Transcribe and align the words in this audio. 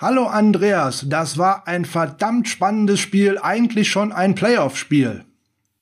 Hallo 0.00 0.26
Andreas, 0.26 1.06
das 1.08 1.38
war 1.38 1.66
ein 1.66 1.84
verdammt 1.84 2.48
spannendes 2.48 3.00
Spiel, 3.00 3.36
eigentlich 3.36 3.88
schon 3.88 4.12
ein 4.12 4.36
Playoff-Spiel. 4.36 5.24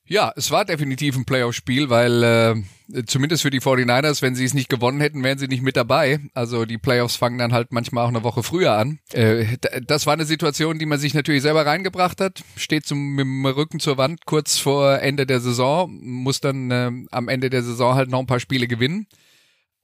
Ja, 0.07 0.33
es 0.35 0.49
war 0.49 0.65
definitiv 0.65 1.15
ein 1.15 1.25
Playoff-Spiel, 1.25 1.91
weil 1.91 2.23
äh, 2.23 3.03
zumindest 3.05 3.43
für 3.43 3.51
die 3.51 3.61
49ers, 3.61 4.23
wenn 4.23 4.33
sie 4.33 4.43
es 4.45 4.55
nicht 4.55 4.69
gewonnen 4.69 5.01
hätten, 5.01 5.23
wären 5.23 5.37
sie 5.37 5.47
nicht 5.47 5.61
mit 5.61 5.77
dabei. 5.77 6.19
Also 6.33 6.65
die 6.65 6.79
Playoffs 6.79 7.15
fangen 7.15 7.37
dann 7.37 7.53
halt 7.53 7.71
manchmal 7.71 8.05
auch 8.05 8.09
eine 8.09 8.23
Woche 8.23 8.41
früher 8.41 8.71
an. 8.71 8.97
Äh, 9.13 9.57
das 9.85 10.07
war 10.07 10.13
eine 10.13 10.25
Situation, 10.25 10.79
die 10.79 10.87
man 10.87 10.97
sich 10.97 11.13
natürlich 11.13 11.43
selber 11.43 11.67
reingebracht 11.67 12.19
hat. 12.19 12.43
Steht 12.55 12.87
zum, 12.87 13.09
mit 13.09 13.23
dem 13.23 13.45
Rücken 13.45 13.79
zur 13.79 13.99
Wand 13.99 14.25
kurz 14.25 14.57
vor 14.57 14.99
Ende 14.99 15.27
der 15.27 15.41
Saison, 15.41 15.95
muss 16.01 16.41
dann 16.41 16.71
äh, 16.71 16.91
am 17.11 17.27
Ende 17.27 17.51
der 17.51 17.61
Saison 17.61 17.93
halt 17.93 18.09
noch 18.09 18.19
ein 18.19 18.25
paar 18.25 18.39
Spiele 18.39 18.67
gewinnen. 18.67 19.05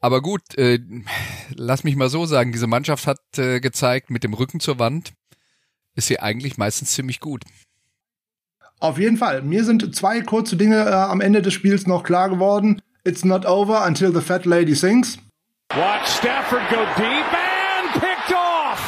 Aber 0.04 0.22
gut, 0.22 0.58
äh, 0.58 0.80
lass 1.56 1.86
mich 1.86 1.96
mal 1.96 2.10
so 2.10 2.26
sagen, 2.26 2.52
diese 2.52 2.68
Mannschaft 2.68 3.08
hat 3.08 3.22
äh, 3.38 3.62
gezeigt, 3.62 4.10
mit 4.10 4.26
dem 4.26 4.34
Rücken 4.34 4.60
zur 4.60 4.78
Wand 4.78 5.14
ist 5.96 6.08
sie 6.08 6.20
eigentlich 6.20 6.58
meistens 6.58 6.92
ziemlich 6.92 7.22
gut. 7.22 7.46
Auf 8.82 8.98
jeden 8.98 9.16
Fall. 9.16 9.44
Mir 9.44 9.64
sind 9.64 9.96
zwei 9.96 10.20
kurze 10.20 10.58
Dinge 10.58 10.84
äh, 10.84 10.92
am 10.92 11.22
Ende 11.22 11.42
des 11.42 11.54
Spiels 11.54 11.88
noch 11.88 12.04
klar 12.04 12.30
geworden. 12.30 12.82
It's 13.06 13.24
not 13.24 13.46
over 13.46 13.86
until 13.86 14.14
the 14.14 14.20
fat 14.20 14.46
lady 14.46 14.76
sings. 14.76 15.20
Watch 15.74 16.08
Stafford 16.08 16.70
go 16.70 16.84
deep 16.98 17.34
and 17.34 17.94
picked 17.94 18.36
off. 18.36 18.82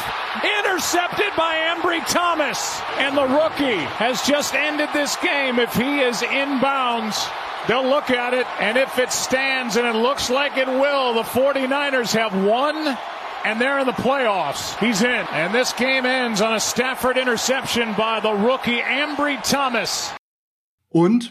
Intercepted 0.60 1.34
by 1.34 1.54
Embry 1.72 2.04
Thomas. 2.12 2.82
And 3.00 3.16
the 3.16 3.24
rookie 3.24 3.82
has 3.96 4.20
just 4.28 4.54
ended 4.54 4.90
this 4.92 5.16
game 5.22 5.58
if 5.58 5.72
he 5.72 6.00
is 6.00 6.20
inbounds. 6.20 7.26
They'll 7.68 7.88
look 7.88 8.10
at 8.10 8.32
it, 8.32 8.46
and 8.60 8.78
if 8.78 8.98
it 8.98 9.10
stands, 9.10 9.76
and 9.76 9.86
it 9.86 9.96
looks 9.98 10.30
like 10.30 10.56
it 10.56 10.68
will, 10.68 11.14
the 11.14 11.22
49ers 11.22 12.12
have 12.12 12.44
won, 12.44 12.96
and 13.44 13.60
they're 13.60 13.80
in 13.80 13.86
the 13.86 13.92
playoffs. 13.92 14.78
He's 14.78 15.02
in, 15.02 15.26
and 15.32 15.52
this 15.52 15.72
game 15.72 16.06
ends 16.06 16.40
on 16.40 16.54
a 16.54 16.60
Stafford 16.60 17.18
interception 17.18 17.92
by 17.94 18.20
the 18.20 18.32
rookie 18.32 18.80
Ambry 18.80 19.42
Thomas. 19.42 20.12
Und 20.94 21.30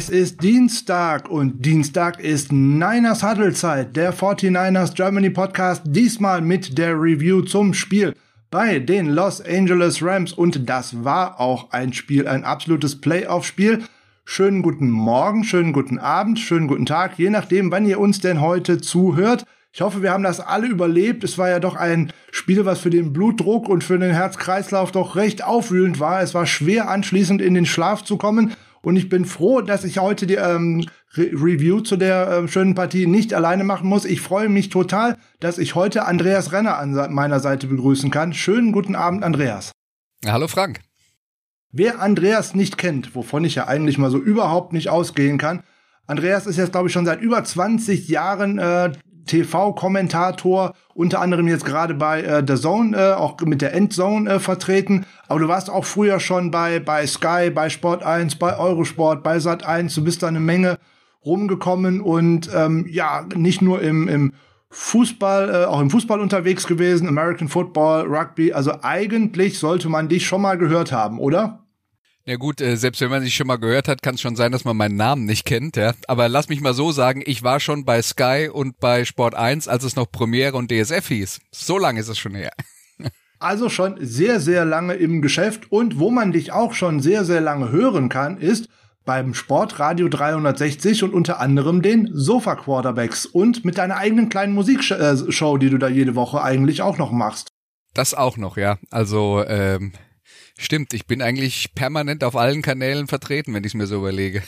Es 0.00 0.08
ist 0.08 0.42
Dienstag 0.42 1.28
und 1.28 1.66
Dienstag 1.66 2.20
ist 2.20 2.52
Niners 2.52 3.22
Huddle-Zeit, 3.22 3.96
der 3.96 4.14
49ers 4.14 4.94
Germany 4.94 5.28
Podcast, 5.28 5.82
diesmal 5.84 6.40
mit 6.40 6.78
der 6.78 6.94
Review 6.94 7.42
zum 7.42 7.74
Spiel 7.74 8.14
bei 8.50 8.78
den 8.78 9.10
Los 9.10 9.42
Angeles 9.42 10.02
Rams 10.02 10.32
und 10.32 10.70
das 10.70 11.04
war 11.04 11.38
auch 11.38 11.72
ein 11.72 11.92
Spiel, 11.92 12.26
ein 12.26 12.44
absolutes 12.44 12.98
Playoff-Spiel. 13.02 13.82
Schönen 14.24 14.62
guten 14.62 14.88
Morgen, 14.88 15.44
schönen 15.44 15.74
guten 15.74 15.98
Abend, 15.98 16.38
schönen 16.38 16.66
guten 16.66 16.86
Tag, 16.86 17.18
je 17.18 17.28
nachdem, 17.28 17.70
wann 17.70 17.84
ihr 17.84 18.00
uns 18.00 18.20
denn 18.20 18.40
heute 18.40 18.80
zuhört. 18.80 19.44
Ich 19.70 19.82
hoffe, 19.82 20.00
wir 20.00 20.12
haben 20.12 20.24
das 20.24 20.40
alle 20.40 20.66
überlebt. 20.66 21.24
Es 21.24 21.36
war 21.36 21.50
ja 21.50 21.60
doch 21.60 21.76
ein 21.76 22.10
Spiel, 22.32 22.64
was 22.64 22.80
für 22.80 22.90
den 22.90 23.12
Blutdruck 23.12 23.68
und 23.68 23.84
für 23.84 23.98
den 23.98 24.12
Herzkreislauf 24.12 24.92
doch 24.92 25.14
recht 25.14 25.44
aufwühlend 25.44 26.00
war. 26.00 26.22
Es 26.22 26.32
war 26.32 26.46
schwer 26.46 26.88
anschließend 26.88 27.42
in 27.42 27.52
den 27.52 27.66
Schlaf 27.66 28.02
zu 28.02 28.16
kommen. 28.16 28.54
Und 28.82 28.96
ich 28.96 29.08
bin 29.08 29.24
froh, 29.24 29.60
dass 29.60 29.84
ich 29.84 29.98
heute 29.98 30.26
die 30.26 30.36
ähm, 30.36 30.86
Re 31.14 31.30
Review 31.32 31.80
zu 31.80 31.96
der 31.96 32.28
äh, 32.28 32.48
schönen 32.48 32.74
Partie 32.74 33.06
nicht 33.06 33.34
alleine 33.34 33.64
machen 33.64 33.88
muss. 33.88 34.04
Ich 34.04 34.20
freue 34.20 34.48
mich 34.48 34.70
total, 34.70 35.18
dass 35.38 35.58
ich 35.58 35.74
heute 35.74 36.06
Andreas 36.06 36.52
Renner 36.52 36.78
an 36.78 37.12
meiner 37.12 37.40
Seite 37.40 37.66
begrüßen 37.66 38.10
kann. 38.10 38.32
Schönen 38.32 38.72
guten 38.72 38.94
Abend, 38.94 39.22
Andreas. 39.22 39.72
Hallo 40.24 40.48
Frank. 40.48 40.80
Wer 41.72 42.00
Andreas 42.00 42.54
nicht 42.54 42.78
kennt, 42.78 43.14
wovon 43.14 43.44
ich 43.44 43.54
ja 43.54 43.68
eigentlich 43.68 43.98
mal 43.98 44.10
so 44.10 44.18
überhaupt 44.18 44.72
nicht 44.72 44.88
ausgehen 44.88 45.38
kann, 45.38 45.62
Andreas 46.06 46.46
ist 46.46 46.56
jetzt, 46.56 46.72
glaube 46.72 46.88
ich, 46.88 46.92
schon 46.92 47.06
seit 47.06 47.20
über 47.20 47.44
20 47.44 48.08
Jahren 48.08 48.58
äh, 48.58 48.90
TV-Kommentator, 49.30 50.74
unter 50.94 51.20
anderem 51.20 51.46
jetzt 51.46 51.64
gerade 51.64 51.94
bei 51.94 52.22
äh, 52.22 52.44
The 52.46 52.56
Zone, 52.56 52.96
äh, 52.96 53.12
auch 53.12 53.40
mit 53.40 53.62
der 53.62 53.74
Endzone 53.74 54.28
äh, 54.28 54.38
vertreten. 54.40 55.06
Aber 55.28 55.40
du 55.40 55.48
warst 55.48 55.70
auch 55.70 55.84
früher 55.84 56.20
schon 56.20 56.50
bei, 56.50 56.80
bei 56.80 57.06
Sky, 57.06 57.50
bei 57.54 57.70
Sport 57.70 58.02
1, 58.02 58.36
bei 58.36 58.58
Eurosport, 58.58 59.22
bei 59.22 59.38
Sat 59.38 59.64
1. 59.64 59.94
Du 59.94 60.04
bist 60.04 60.22
da 60.22 60.28
eine 60.28 60.40
Menge 60.40 60.78
rumgekommen 61.24 62.00
und 62.00 62.50
ähm, 62.54 62.86
ja, 62.88 63.26
nicht 63.34 63.62
nur 63.62 63.82
im, 63.82 64.08
im 64.08 64.32
Fußball, 64.70 65.50
äh, 65.50 65.64
auch 65.66 65.80
im 65.80 65.90
Fußball 65.90 66.20
unterwegs 66.20 66.66
gewesen, 66.66 67.08
American 67.08 67.48
Football, 67.48 68.06
Rugby. 68.06 68.52
Also 68.52 68.72
eigentlich 68.82 69.58
sollte 69.58 69.88
man 69.88 70.08
dich 70.08 70.26
schon 70.26 70.42
mal 70.42 70.58
gehört 70.58 70.92
haben, 70.92 71.18
oder? 71.18 71.60
Ja 72.26 72.36
gut, 72.36 72.60
äh, 72.60 72.76
selbst 72.76 73.00
wenn 73.00 73.10
man 73.10 73.22
sich 73.22 73.34
schon 73.34 73.46
mal 73.46 73.56
gehört 73.56 73.88
hat, 73.88 74.02
kann 74.02 74.14
es 74.14 74.20
schon 74.20 74.36
sein, 74.36 74.52
dass 74.52 74.64
man 74.64 74.76
meinen 74.76 74.96
Namen 74.96 75.24
nicht 75.24 75.46
kennt. 75.46 75.76
Ja. 75.76 75.94
Aber 76.06 76.28
lass 76.28 76.48
mich 76.48 76.60
mal 76.60 76.74
so 76.74 76.92
sagen, 76.92 77.22
ich 77.24 77.42
war 77.42 77.60
schon 77.60 77.84
bei 77.84 78.02
Sky 78.02 78.50
und 78.52 78.78
bei 78.78 79.04
Sport 79.04 79.34
1, 79.34 79.68
als 79.68 79.84
es 79.84 79.96
noch 79.96 80.10
Premiere 80.10 80.56
und 80.56 80.70
DSF 80.70 81.08
hieß. 81.08 81.40
So 81.50 81.78
lange 81.78 82.00
ist 82.00 82.08
es 82.08 82.18
schon 82.18 82.34
her. 82.34 82.52
Also 83.42 83.70
schon 83.70 83.96
sehr, 84.02 84.38
sehr 84.38 84.66
lange 84.66 84.92
im 84.92 85.22
Geschäft 85.22 85.72
und 85.72 85.98
wo 85.98 86.10
man 86.10 86.30
dich 86.30 86.52
auch 86.52 86.74
schon 86.74 87.00
sehr, 87.00 87.24
sehr 87.24 87.40
lange 87.40 87.72
hören 87.72 88.10
kann, 88.10 88.36
ist 88.36 88.68
beim 89.06 89.32
Sportradio 89.32 90.10
360 90.10 91.04
und 91.04 91.14
unter 91.14 91.40
anderem 91.40 91.80
den 91.80 92.10
Sofa 92.12 92.54
Quarterbacks 92.54 93.24
und 93.24 93.64
mit 93.64 93.78
deiner 93.78 93.96
eigenen 93.96 94.28
kleinen 94.28 94.52
Musikshow, 94.52 95.56
die 95.56 95.70
du 95.70 95.78
da 95.78 95.88
jede 95.88 96.14
Woche 96.16 96.42
eigentlich 96.42 96.82
auch 96.82 96.98
noch 96.98 97.12
machst. 97.12 97.48
Das 97.94 98.12
auch 98.12 98.36
noch, 98.36 98.58
ja. 98.58 98.76
Also 98.90 99.42
ähm, 99.46 99.92
Stimmt, 100.60 100.92
ich 100.92 101.06
bin 101.06 101.22
eigentlich 101.22 101.74
permanent 101.74 102.22
auf 102.22 102.36
allen 102.36 102.60
Kanälen 102.60 103.06
vertreten, 103.06 103.54
wenn 103.54 103.64
ich 103.64 103.70
es 103.70 103.74
mir 103.74 103.86
so 103.86 103.96
überlege. 103.96 104.42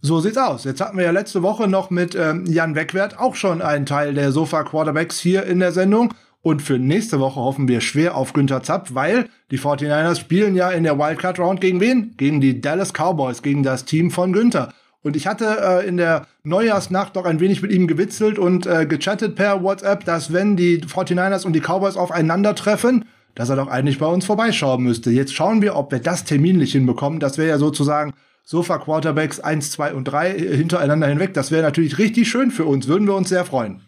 So 0.00 0.20
sieht's 0.20 0.38
aus. 0.38 0.64
Jetzt 0.64 0.80
hatten 0.80 0.96
wir 0.96 1.04
ja 1.04 1.10
letzte 1.10 1.42
Woche 1.42 1.68
noch 1.68 1.90
mit 1.90 2.14
ähm, 2.14 2.46
Jan 2.46 2.74
Wegwert 2.74 3.18
auch 3.18 3.36
schon 3.36 3.60
einen 3.60 3.84
Teil 3.84 4.14
der 4.14 4.32
Sofa 4.32 4.64
Quarterbacks 4.64 5.20
hier 5.20 5.44
in 5.44 5.60
der 5.60 5.72
Sendung. 5.72 6.14
Und 6.40 6.62
für 6.62 6.78
nächste 6.78 7.20
Woche 7.20 7.38
hoffen 7.38 7.68
wir 7.68 7.82
schwer 7.82 8.16
auf 8.16 8.32
Günther 8.32 8.62
Zapp, 8.62 8.94
weil 8.94 9.28
die 9.50 9.58
49ers 9.58 10.18
spielen 10.18 10.56
ja 10.56 10.70
in 10.70 10.82
der 10.82 10.98
Wildcard 10.98 11.38
Round 11.38 11.60
gegen 11.60 11.80
wen? 11.80 12.14
Gegen 12.16 12.40
die 12.40 12.62
Dallas 12.62 12.94
Cowboys, 12.94 13.42
gegen 13.42 13.62
das 13.62 13.84
Team 13.84 14.10
von 14.10 14.32
Günther. 14.32 14.72
Und 15.02 15.14
ich 15.14 15.26
hatte 15.26 15.58
äh, 15.60 15.86
in 15.86 15.98
der 15.98 16.26
Neujahrsnacht 16.42 17.16
doch 17.16 17.26
ein 17.26 17.38
wenig 17.38 17.60
mit 17.60 17.70
ihm 17.70 17.86
gewitzelt 17.86 18.38
und 18.38 18.66
äh, 18.66 18.86
gechattet 18.86 19.36
per 19.36 19.62
WhatsApp, 19.62 20.06
dass 20.06 20.32
wenn 20.32 20.56
die 20.56 20.80
49ers 20.80 21.44
und 21.44 21.52
die 21.52 21.60
Cowboys 21.60 21.98
aufeinandertreffen, 21.98 23.04
dass 23.34 23.48
er 23.48 23.56
doch 23.56 23.68
eigentlich 23.68 23.98
bei 23.98 24.06
uns 24.06 24.24
vorbeischauen 24.24 24.82
müsste. 24.82 25.10
Jetzt 25.10 25.34
schauen 25.34 25.62
wir, 25.62 25.76
ob 25.76 25.92
wir 25.92 26.00
das 26.00 26.24
terminlich 26.24 26.72
hinbekommen. 26.72 27.20
Das 27.20 27.38
wäre 27.38 27.48
ja 27.48 27.58
sozusagen 27.58 28.14
Sofa 28.44 28.78
Quarterbacks 28.78 29.40
1, 29.40 29.70
2 29.70 29.94
und 29.94 30.04
3 30.04 30.38
hintereinander 30.38 31.06
hinweg. 31.06 31.34
Das 31.34 31.50
wäre 31.50 31.62
natürlich 31.62 31.98
richtig 31.98 32.28
schön 32.28 32.50
für 32.50 32.64
uns. 32.64 32.88
Würden 32.88 33.06
wir 33.06 33.14
uns 33.14 33.28
sehr 33.28 33.44
freuen. 33.44 33.82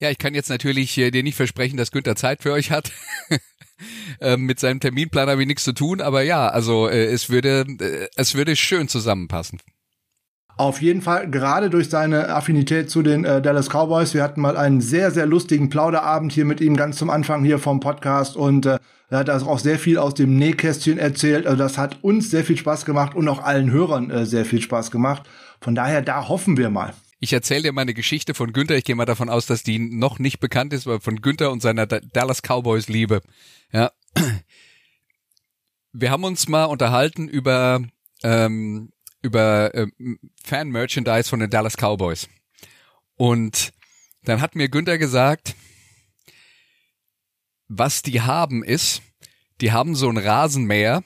Ja, 0.00 0.10
ich 0.10 0.18
kann 0.18 0.34
jetzt 0.34 0.50
natürlich 0.50 0.98
äh, 0.98 1.10
dir 1.12 1.22
nicht 1.22 1.36
versprechen, 1.36 1.76
dass 1.76 1.92
Günther 1.92 2.16
Zeit 2.16 2.42
für 2.42 2.52
euch 2.52 2.72
hat. 2.72 2.90
äh, 4.20 4.36
mit 4.36 4.58
seinem 4.58 4.80
Terminplan 4.80 5.28
habe 5.28 5.42
ich 5.42 5.46
nichts 5.46 5.62
zu 5.62 5.72
tun, 5.72 6.00
aber 6.00 6.22
ja, 6.22 6.48
also 6.48 6.88
äh, 6.88 7.04
es 7.04 7.30
würde 7.30 7.66
äh, 7.78 8.08
es 8.16 8.34
würde 8.34 8.56
schön 8.56 8.88
zusammenpassen. 8.88 9.60
Auf 10.62 10.80
jeden 10.80 11.02
Fall, 11.02 11.28
gerade 11.28 11.70
durch 11.70 11.90
seine 11.90 12.28
Affinität 12.28 12.88
zu 12.88 13.02
den 13.02 13.24
äh, 13.24 13.42
Dallas 13.42 13.68
Cowboys. 13.68 14.14
Wir 14.14 14.22
hatten 14.22 14.40
mal 14.40 14.56
einen 14.56 14.80
sehr, 14.80 15.10
sehr 15.10 15.26
lustigen 15.26 15.70
Plauderabend 15.70 16.30
hier 16.30 16.44
mit 16.44 16.60
ihm 16.60 16.76
ganz 16.76 16.98
zum 16.98 17.10
Anfang 17.10 17.42
hier 17.42 17.58
vom 17.58 17.80
Podcast 17.80 18.36
und 18.36 18.66
äh, 18.66 18.78
er 19.10 19.18
hat 19.18 19.28
also 19.28 19.46
auch 19.48 19.58
sehr 19.58 19.80
viel 19.80 19.98
aus 19.98 20.14
dem 20.14 20.36
Nähkästchen 20.36 20.98
erzählt. 20.98 21.48
Also 21.48 21.58
das 21.58 21.78
hat 21.78 22.04
uns 22.04 22.30
sehr 22.30 22.44
viel 22.44 22.56
Spaß 22.56 22.84
gemacht 22.84 23.16
und 23.16 23.26
auch 23.26 23.42
allen 23.42 23.72
Hörern 23.72 24.12
äh, 24.12 24.24
sehr 24.24 24.44
viel 24.44 24.60
Spaß 24.60 24.92
gemacht. 24.92 25.28
Von 25.60 25.74
daher, 25.74 26.00
da 26.00 26.28
hoffen 26.28 26.56
wir 26.56 26.70
mal. 26.70 26.94
Ich 27.18 27.32
erzähle 27.32 27.62
dir 27.62 27.72
meine 27.72 27.92
Geschichte 27.92 28.32
von 28.32 28.52
Günther. 28.52 28.76
Ich 28.76 28.84
gehe 28.84 28.94
mal 28.94 29.04
davon 29.04 29.30
aus, 29.30 29.46
dass 29.46 29.64
die 29.64 29.80
noch 29.80 30.20
nicht 30.20 30.38
bekannt 30.38 30.72
ist, 30.72 30.86
aber 30.86 31.00
von 31.00 31.20
Günther 31.20 31.50
und 31.50 31.60
seiner 31.60 31.86
Dallas 31.86 32.40
Cowboys 32.40 32.86
Liebe. 32.86 33.20
Ja. 33.72 33.90
Wir 35.92 36.12
haben 36.12 36.22
uns 36.22 36.46
mal 36.46 36.66
unterhalten 36.66 37.26
über 37.26 37.82
ähm, 38.22 38.92
über 39.22 39.74
äh, 39.74 39.86
Fan-Merchandise 40.44 41.28
von 41.28 41.40
den 41.40 41.50
Dallas 41.50 41.76
Cowboys. 41.76 42.28
Und 43.16 43.72
dann 44.24 44.40
hat 44.40 44.54
mir 44.54 44.68
Günther 44.68 44.98
gesagt, 44.98 45.54
was 47.68 48.02
die 48.02 48.20
haben 48.20 48.62
ist, 48.62 49.02
die 49.60 49.72
haben 49.72 49.94
so 49.94 50.08
ein 50.08 50.18
Rasenmäher, 50.18 51.02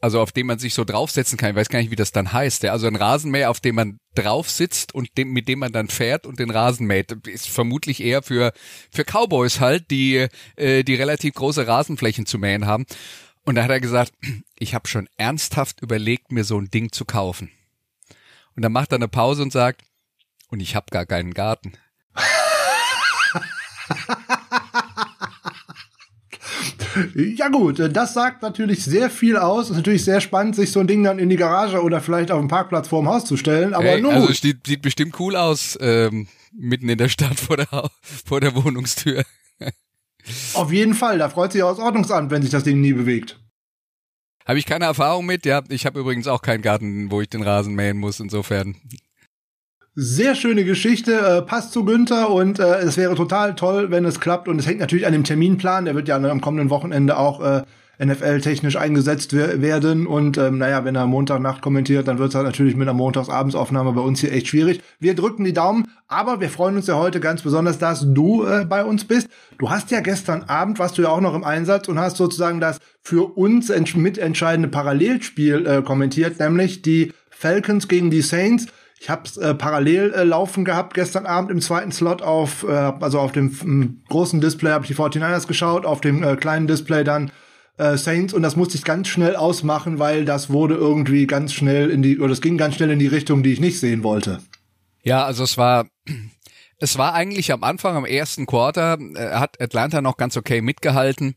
also 0.00 0.20
auf 0.20 0.30
dem 0.30 0.46
man 0.46 0.58
sich 0.58 0.74
so 0.74 0.84
draufsetzen 0.84 1.36
kann. 1.36 1.50
Ich 1.50 1.56
weiß 1.56 1.70
gar 1.70 1.80
nicht, 1.80 1.90
wie 1.90 1.96
das 1.96 2.12
dann 2.12 2.32
heißt. 2.32 2.62
Ja? 2.62 2.72
Also 2.72 2.86
ein 2.86 2.96
Rasenmäher, 2.96 3.50
auf 3.50 3.60
dem 3.60 3.74
man 3.74 3.98
drauf 4.14 4.48
sitzt 4.48 4.94
und 4.94 5.16
dem, 5.18 5.32
mit 5.32 5.48
dem 5.48 5.58
man 5.58 5.72
dann 5.72 5.88
fährt 5.88 6.26
und 6.26 6.38
den 6.38 6.50
Rasen 6.50 6.86
mäht, 6.86 7.10
ist 7.26 7.48
vermutlich 7.48 8.02
eher 8.02 8.22
für 8.22 8.52
für 8.92 9.04
Cowboys 9.04 9.58
halt, 9.58 9.90
die 9.90 10.28
äh, 10.56 10.84
die 10.84 10.94
relativ 10.94 11.34
große 11.34 11.66
Rasenflächen 11.66 12.26
zu 12.26 12.38
mähen 12.38 12.66
haben. 12.66 12.86
Und 13.48 13.54
da 13.54 13.62
hat 13.62 13.70
er 13.70 13.80
gesagt, 13.80 14.12
ich 14.58 14.74
habe 14.74 14.86
schon 14.88 15.08
ernsthaft 15.16 15.80
überlegt, 15.80 16.32
mir 16.32 16.44
so 16.44 16.60
ein 16.60 16.70
Ding 16.70 16.92
zu 16.92 17.06
kaufen. 17.06 17.50
Und 18.54 18.62
dann 18.62 18.72
macht 18.72 18.92
er 18.92 18.96
eine 18.96 19.08
Pause 19.08 19.42
und 19.42 19.54
sagt, 19.54 19.80
und 20.50 20.60
ich 20.60 20.76
habe 20.76 20.88
gar 20.90 21.06
keinen 21.06 21.32
Garten. 21.32 21.72
Ja 27.14 27.48
gut, 27.48 27.78
das 27.78 28.12
sagt 28.12 28.42
natürlich 28.42 28.84
sehr 28.84 29.08
viel 29.08 29.38
aus. 29.38 29.70
Ist 29.70 29.76
natürlich 29.76 30.04
sehr 30.04 30.20
spannend, 30.20 30.54
sich 30.54 30.70
so 30.70 30.80
ein 30.80 30.86
Ding 30.86 31.02
dann 31.02 31.18
in 31.18 31.30
die 31.30 31.36
Garage 31.36 31.80
oder 31.80 32.02
vielleicht 32.02 32.30
auf 32.30 32.40
dem 32.40 32.48
Parkplatz 32.48 32.88
vor 32.88 33.00
dem 33.00 33.08
Haus 33.08 33.24
zu 33.24 33.38
stellen. 33.38 33.72
Aber 33.72 33.84
hey, 33.84 34.02
nun 34.02 34.12
also 34.12 34.30
sieht, 34.30 34.66
sieht 34.66 34.82
bestimmt 34.82 35.18
cool 35.20 35.36
aus, 35.36 35.78
ähm, 35.80 36.28
mitten 36.52 36.90
in 36.90 36.98
der 36.98 37.08
Stadt 37.08 37.40
vor 37.40 37.56
der, 37.56 37.90
vor 38.02 38.42
der 38.42 38.54
Wohnungstür. 38.54 39.24
Auf 40.54 40.72
jeden 40.72 40.94
Fall, 40.94 41.18
da 41.18 41.28
freut 41.28 41.52
sich 41.52 41.62
auch 41.62 41.70
das 41.70 41.78
Ordnungsamt, 41.78 42.30
wenn 42.30 42.42
sich 42.42 42.50
das 42.50 42.64
Ding 42.64 42.80
nie 42.80 42.92
bewegt. 42.92 43.38
Habe 44.46 44.58
ich 44.58 44.66
keine 44.66 44.86
Erfahrung 44.86 45.26
mit. 45.26 45.44
Ja, 45.44 45.62
ich 45.68 45.84
habe 45.84 46.00
übrigens 46.00 46.26
auch 46.26 46.40
keinen 46.40 46.62
Garten, 46.62 47.10
wo 47.10 47.20
ich 47.20 47.28
den 47.28 47.42
Rasen 47.42 47.74
mähen 47.74 47.98
muss. 47.98 48.18
Insofern 48.18 48.76
sehr 49.94 50.34
schöne 50.36 50.64
Geschichte, 50.64 51.12
äh, 51.12 51.42
passt 51.42 51.72
zu 51.72 51.84
Günther 51.84 52.30
und 52.30 52.60
äh, 52.60 52.78
es 52.78 52.96
wäre 52.96 53.14
total 53.14 53.56
toll, 53.56 53.90
wenn 53.90 54.04
es 54.04 54.20
klappt. 54.20 54.48
Und 54.48 54.58
es 54.58 54.66
hängt 54.66 54.78
natürlich 54.80 55.06
an 55.06 55.12
dem 55.12 55.24
Terminplan. 55.24 55.84
Der 55.84 55.94
wird 55.94 56.08
ja 56.08 56.16
am 56.16 56.40
kommenden 56.40 56.70
Wochenende 56.70 57.18
auch 57.18 57.42
äh, 57.42 57.62
NFL-technisch 57.98 58.76
eingesetzt 58.76 59.32
werden. 59.34 60.06
Und 60.06 60.38
ähm, 60.38 60.58
naja, 60.58 60.84
wenn 60.84 60.94
er 60.94 61.06
Montagnacht 61.06 61.62
kommentiert, 61.62 62.06
dann 62.06 62.18
wird 62.18 62.30
es 62.30 62.34
halt 62.34 62.46
natürlich 62.46 62.76
mit 62.76 62.88
einer 62.88 62.96
Montagsabendaufnahme 62.96 63.92
bei 63.92 64.00
uns 64.00 64.20
hier 64.20 64.32
echt 64.32 64.48
schwierig. 64.48 64.80
Wir 65.00 65.14
drücken 65.14 65.44
die 65.44 65.52
Daumen, 65.52 65.88
aber 66.06 66.40
wir 66.40 66.48
freuen 66.48 66.76
uns 66.76 66.86
ja 66.86 66.96
heute 66.96 67.20
ganz 67.20 67.42
besonders, 67.42 67.78
dass 67.78 68.06
du 68.06 68.44
äh, 68.44 68.64
bei 68.64 68.84
uns 68.84 69.04
bist. 69.04 69.28
Du 69.58 69.70
hast 69.70 69.90
ja 69.90 70.00
gestern 70.00 70.44
Abend, 70.44 70.78
warst 70.78 70.98
du 70.98 71.02
ja 71.02 71.08
auch 71.08 71.20
noch 71.20 71.34
im 71.34 71.44
Einsatz 71.44 71.88
und 71.88 71.98
hast 71.98 72.16
sozusagen 72.16 72.60
das 72.60 72.78
für 73.02 73.36
uns 73.36 73.72
mitentscheidende 73.94 74.68
Parallelspiel 74.68 75.66
äh, 75.66 75.82
kommentiert, 75.82 76.38
nämlich 76.38 76.82
die 76.82 77.12
Falcons 77.30 77.88
gegen 77.88 78.10
die 78.10 78.22
Saints. 78.22 78.66
Ich 79.00 79.10
habe 79.10 79.22
es 79.24 79.36
äh, 79.36 79.54
parallel 79.54 80.12
äh, 80.12 80.24
laufen 80.24 80.64
gehabt 80.64 80.94
gestern 80.94 81.26
Abend 81.26 81.50
im 81.50 81.60
zweiten 81.60 81.92
Slot 81.92 82.20
auf, 82.20 82.64
äh, 82.68 82.72
also 82.72 83.20
auf 83.20 83.32
dem 83.32 84.02
großen 84.08 84.40
Display 84.40 84.72
habe 84.72 84.84
ich 84.84 84.88
die 84.88 84.96
49ers 84.96 85.46
geschaut, 85.46 85.86
auf 85.86 86.00
dem 86.00 86.22
äh, 86.22 86.36
kleinen 86.36 86.66
Display 86.66 87.04
dann 87.04 87.30
äh, 87.78 87.96
Saints 87.96 88.34
und 88.34 88.42
das 88.42 88.56
musste 88.56 88.76
ich 88.76 88.84
ganz 88.84 89.08
schnell 89.08 89.36
ausmachen, 89.36 89.98
weil 89.98 90.24
das 90.24 90.50
wurde 90.50 90.74
irgendwie 90.74 91.26
ganz 91.26 91.52
schnell 91.52 91.90
in 91.90 92.02
die, 92.02 92.18
oder 92.18 92.32
es 92.32 92.40
ging 92.40 92.58
ganz 92.58 92.74
schnell 92.74 92.90
in 92.90 92.98
die 92.98 93.06
Richtung, 93.06 93.42
die 93.42 93.52
ich 93.52 93.60
nicht 93.60 93.78
sehen 93.80 94.02
wollte. 94.02 94.40
Ja, 95.02 95.24
also 95.24 95.44
es 95.44 95.56
war, 95.56 95.86
es 96.78 96.98
war 96.98 97.14
eigentlich 97.14 97.52
am 97.52 97.64
Anfang, 97.64 97.96
am 97.96 98.04
ersten 98.04 98.46
Quarter, 98.46 98.98
äh, 99.14 99.30
hat 99.30 99.60
Atlanta 99.60 100.02
noch 100.02 100.16
ganz 100.16 100.36
okay 100.36 100.60
mitgehalten. 100.60 101.36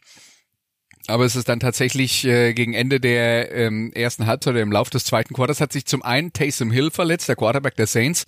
Aber 1.07 1.25
es 1.25 1.35
ist 1.35 1.49
dann 1.49 1.59
tatsächlich 1.59 2.25
äh, 2.25 2.53
gegen 2.53 2.73
Ende 2.73 2.99
der 2.99 3.51
ähm, 3.51 3.91
ersten 3.93 4.27
Halbzeit 4.27 4.53
oder 4.53 4.61
im 4.61 4.71
Lauf 4.71 4.89
des 4.89 5.03
zweiten 5.03 5.33
Quarters 5.33 5.59
hat 5.59 5.73
sich 5.73 5.85
zum 5.85 6.03
einen 6.03 6.31
Taysom 6.31 6.71
Hill 6.71 6.91
verletzt, 6.91 7.27
der 7.27 7.35
Quarterback 7.35 7.75
der 7.75 7.87
Saints, 7.87 8.25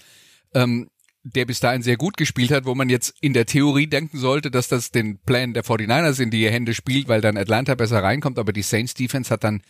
ähm, 0.56 0.90
der 1.24 1.46
bis 1.46 1.60
dahin 1.60 1.82
sehr 1.82 1.98
gut 1.98 2.18
gespielt 2.18 2.52
hat, 2.52 2.66
wo 2.66 2.76
man 2.76 2.90
jetzt 2.90 3.16
in 3.22 3.34
der 3.34 3.46
Theorie 3.46 3.88
denken 3.88 4.18
sollte, 4.18 4.52
dass 4.52 4.68
das 4.68 4.92
den 4.92 5.20
Plan 5.20 5.54
der 5.54 5.64
49ers 5.64 6.22
in 6.22 6.32
die 6.32 6.50
Hände 6.50 6.74
spielt, 6.74 7.08
weil 7.08 7.22
dann 7.22 7.38
Atlanta 7.38 7.76
besser 7.76 8.04
reinkommt, 8.04 8.38
aber 8.38 8.54
die 8.54 8.62
Saints 8.62 8.94
Defense 8.94 9.30
hat 9.30 9.44
dann 9.44 9.62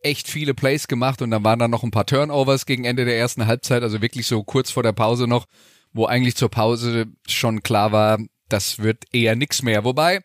echt 0.00 0.28
viele 0.28 0.54
Plays 0.54 0.88
gemacht 0.88 1.22
und 1.22 1.30
dann 1.30 1.44
waren 1.44 1.58
da 1.58 1.68
noch 1.68 1.82
ein 1.82 1.90
paar 1.90 2.06
Turnovers 2.06 2.66
gegen 2.66 2.84
Ende 2.84 3.04
der 3.04 3.18
ersten 3.18 3.46
Halbzeit, 3.46 3.82
also 3.82 4.02
wirklich 4.02 4.26
so 4.26 4.42
kurz 4.42 4.70
vor 4.70 4.82
der 4.82 4.92
Pause 4.92 5.28
noch, 5.28 5.46
wo 5.92 6.06
eigentlich 6.06 6.36
zur 6.36 6.48
Pause 6.48 7.06
schon 7.28 7.62
klar 7.62 7.92
war, 7.92 8.18
das 8.48 8.78
wird 8.78 9.04
eher 9.12 9.36
nix 9.36 9.62
mehr. 9.62 9.84
Wobei, 9.84 10.22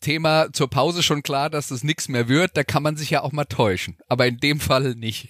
Thema 0.00 0.52
zur 0.52 0.68
Pause 0.68 1.02
schon 1.02 1.22
klar, 1.22 1.50
dass 1.50 1.68
das 1.68 1.84
nichts 1.84 2.08
mehr 2.08 2.28
wird. 2.28 2.56
Da 2.56 2.64
kann 2.64 2.82
man 2.82 2.96
sich 2.96 3.10
ja 3.10 3.22
auch 3.22 3.32
mal 3.32 3.44
täuschen. 3.44 3.96
Aber 4.08 4.26
in 4.26 4.38
dem 4.38 4.60
Fall 4.60 4.94
nicht. 4.94 5.28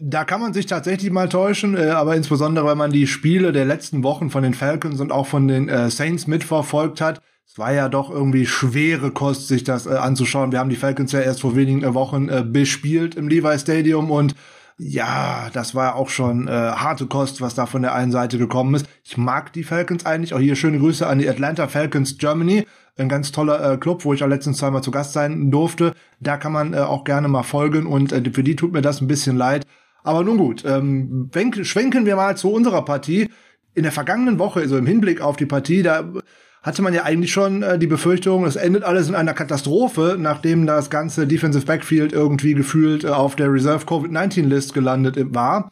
Da 0.00 0.24
kann 0.24 0.40
man 0.40 0.52
sich 0.52 0.66
tatsächlich 0.66 1.10
mal 1.10 1.28
täuschen, 1.28 1.76
äh, 1.76 1.90
aber 1.90 2.14
insbesondere, 2.14 2.66
wenn 2.66 2.78
man 2.78 2.92
die 2.92 3.06
Spiele 3.06 3.52
der 3.52 3.64
letzten 3.64 4.02
Wochen 4.02 4.30
von 4.30 4.42
den 4.42 4.54
Falcons 4.54 5.00
und 5.00 5.10
auch 5.10 5.26
von 5.26 5.48
den 5.48 5.68
äh, 5.68 5.90
Saints 5.90 6.26
mitverfolgt 6.26 7.00
hat. 7.00 7.20
Es 7.46 7.58
war 7.58 7.72
ja 7.72 7.88
doch 7.88 8.10
irgendwie 8.10 8.46
schwere 8.46 9.10
Kost, 9.10 9.48
sich 9.48 9.64
das 9.64 9.86
äh, 9.86 9.90
anzuschauen. 9.90 10.52
Wir 10.52 10.60
haben 10.60 10.70
die 10.70 10.76
Falcons 10.76 11.12
ja 11.12 11.20
erst 11.20 11.40
vor 11.40 11.56
wenigen 11.56 11.94
Wochen 11.94 12.52
bespielt 12.52 13.14
im 13.14 13.28
Levi 13.28 13.58
Stadium 13.58 14.10
und 14.10 14.34
ja, 14.80 15.50
das 15.52 15.74
war 15.74 15.96
auch 15.96 16.08
schon 16.08 16.46
äh, 16.46 16.52
harte 16.52 17.06
Kost, 17.06 17.40
was 17.40 17.56
da 17.56 17.66
von 17.66 17.82
der 17.82 17.94
einen 17.94 18.12
Seite 18.12 18.38
gekommen 18.38 18.76
ist. 18.76 18.86
Ich 19.02 19.16
mag 19.16 19.52
die 19.52 19.64
Falcons 19.64 20.06
eigentlich. 20.06 20.34
Auch 20.34 20.38
hier 20.38 20.54
schöne 20.54 20.78
Grüße 20.78 21.04
an 21.04 21.18
die 21.18 21.28
Atlanta 21.28 21.66
Falcons 21.66 22.16
Germany. 22.16 22.64
Ein 22.96 23.08
ganz 23.08 23.32
toller 23.32 23.72
äh, 23.72 23.76
Club, 23.76 24.04
wo 24.04 24.14
ich 24.14 24.22
auch 24.22 24.28
letztens 24.28 24.58
zweimal 24.58 24.82
zu 24.82 24.92
Gast 24.92 25.14
sein 25.14 25.50
durfte. 25.50 25.94
Da 26.20 26.36
kann 26.36 26.52
man 26.52 26.74
äh, 26.74 26.78
auch 26.78 27.02
gerne 27.02 27.26
mal 27.26 27.42
folgen 27.42 27.86
und 27.86 28.12
äh, 28.12 28.22
für 28.32 28.44
die 28.44 28.54
tut 28.54 28.72
mir 28.72 28.82
das 28.82 29.00
ein 29.00 29.08
bisschen 29.08 29.36
leid. 29.36 29.66
Aber 30.02 30.24
nun 30.24 30.38
gut, 30.38 30.64
ähm, 30.64 31.30
schwenken 31.62 32.06
wir 32.06 32.16
mal 32.16 32.36
zu 32.36 32.50
unserer 32.52 32.84
Partie. 32.84 33.28
In 33.74 33.82
der 33.82 33.92
vergangenen 33.92 34.38
Woche, 34.38 34.60
also 34.60 34.76
im 34.76 34.86
Hinblick 34.86 35.20
auf 35.20 35.36
die 35.36 35.46
Partie, 35.46 35.82
da 35.82 36.12
hatte 36.62 36.82
man 36.82 36.94
ja 36.94 37.04
eigentlich 37.04 37.32
schon 37.32 37.62
äh, 37.62 37.78
die 37.78 37.86
Befürchtung, 37.86 38.44
es 38.44 38.56
endet 38.56 38.84
alles 38.84 39.08
in 39.08 39.14
einer 39.14 39.34
Katastrophe, 39.34 40.16
nachdem 40.18 40.66
das 40.66 40.90
ganze 40.90 41.26
Defensive 41.26 41.66
Backfield 41.66 42.12
irgendwie 42.12 42.54
gefühlt 42.54 43.04
äh, 43.04 43.08
auf 43.08 43.36
der 43.36 43.52
Reserve 43.52 43.86
Covid-19-List 43.86 44.74
gelandet 44.74 45.16
war. 45.34 45.70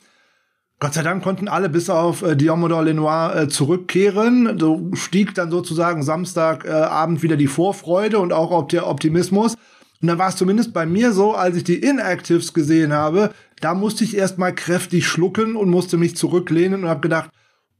Gott 0.78 0.92
sei 0.92 1.02
Dank 1.02 1.22
konnten 1.22 1.48
alle 1.48 1.70
bis 1.70 1.88
auf 1.88 2.22
äh, 2.22 2.36
Diomodor 2.36 2.84
Lenoir 2.84 3.34
äh, 3.34 3.48
zurückkehren. 3.48 4.58
So 4.58 4.90
stieg 4.92 5.34
dann 5.34 5.50
sozusagen 5.50 6.02
Samstagabend 6.02 7.18
äh, 7.18 7.22
wieder 7.22 7.36
die 7.36 7.46
Vorfreude 7.46 8.18
und 8.18 8.32
auch 8.32 8.66
der 8.68 8.86
Optimismus. 8.86 9.54
Und 10.00 10.08
dann 10.08 10.18
war 10.18 10.28
es 10.28 10.36
zumindest 10.36 10.72
bei 10.72 10.86
mir 10.86 11.12
so, 11.12 11.34
als 11.34 11.56
ich 11.56 11.64
die 11.64 11.82
Inactives 11.82 12.52
gesehen 12.52 12.92
habe, 12.92 13.32
da 13.60 13.74
musste 13.74 14.04
ich 14.04 14.16
erstmal 14.16 14.54
kräftig 14.54 15.06
schlucken 15.06 15.56
und 15.56 15.70
musste 15.70 15.96
mich 15.96 16.16
zurücklehnen 16.16 16.84
und 16.84 16.88
habe 16.88 17.00
gedacht, 17.00 17.30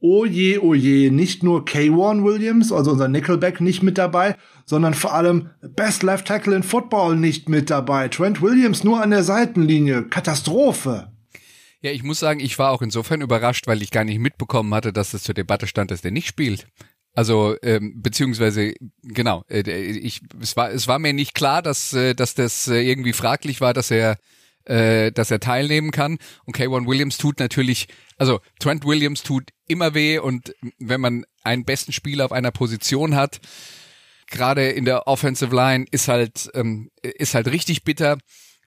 oh 0.00 0.24
je, 0.24 0.58
oh 0.58 0.74
je, 0.74 1.10
nicht 1.10 1.42
nur 1.42 1.64
K1 1.64 2.24
Williams, 2.24 2.72
also 2.72 2.92
unser 2.92 3.08
Nickelback, 3.08 3.60
nicht 3.60 3.82
mit 3.82 3.98
dabei, 3.98 4.36
sondern 4.64 4.94
vor 4.94 5.14
allem 5.14 5.50
Best 5.60 6.02
Left 6.02 6.26
Tackle 6.26 6.56
in 6.56 6.62
Football 6.62 7.16
nicht 7.16 7.48
mit 7.48 7.70
dabei. 7.70 8.08
Trent 8.08 8.42
Williams 8.42 8.84
nur 8.84 9.02
an 9.02 9.10
der 9.10 9.24
Seitenlinie. 9.24 10.04
Katastrophe. 10.04 11.12
Ja, 11.82 11.93
ich 11.93 12.02
muss 12.02 12.19
sagen, 12.19 12.41
ich 12.41 12.58
war 12.58 12.72
auch 12.72 12.82
insofern 12.82 13.20
überrascht, 13.20 13.67
weil 13.67 13.82
ich 13.82 13.91
gar 13.91 14.05
nicht 14.05 14.19
mitbekommen 14.19 14.74
hatte, 14.74 14.93
dass 14.93 15.14
es 15.14 15.22
zur 15.22 15.34
Debatte 15.34 15.67
stand, 15.67 15.91
dass 15.91 16.02
der 16.02 16.10
nicht 16.10 16.26
spielt. 16.26 16.67
Also 17.17 17.56
ähm, 17.63 18.03
beziehungsweise 18.03 18.75
genau, 19.03 19.43
äh, 19.49 19.63
ich 19.70 20.20
es 20.39 20.55
war 20.55 20.70
es 20.70 20.87
war 20.87 20.99
mir 20.99 21.15
nicht 21.15 21.35
klar, 21.35 21.63
dass 21.63 21.94
äh, 21.94 22.15
dass 22.15 22.35
das 22.35 22.69
äh, 22.69 22.82
irgendwie 22.82 23.15
fraglich 23.15 23.63
war, 23.63 23.73
dass 23.73 23.91
er 23.91 24.19
äh, 24.67 25.13
dass 25.13 25.31
er 25.31 25.41
teilnehmen 25.41 25.93
kann. 25.93 26.19
Und 26.44 26.58
K1 26.58 26.87
Williams 26.87 27.17
tut 27.17 27.41
natürlich, 27.41 27.89
also 28.19 28.41
Trent 28.58 28.85
Williams 28.85 29.23
tut 29.23 29.49
immer 29.67 29.94
weh 29.94 30.19
und 30.19 30.55
wenn 30.79 31.01
man 31.01 31.25
einen 31.43 31.65
besten 31.65 31.93
Spieler 31.93 32.27
auf 32.27 32.32
einer 32.32 32.51
Position 32.51 33.17
hat, 33.17 33.41
gerade 34.27 34.69
in 34.69 34.85
der 34.85 35.06
Offensive 35.06 35.56
Line, 35.56 35.87
ist 35.91 36.08
halt 36.08 36.51
ähm, 36.53 36.91
ist 37.01 37.35
halt 37.35 37.46
richtig 37.46 37.82
bitter. 37.82 38.19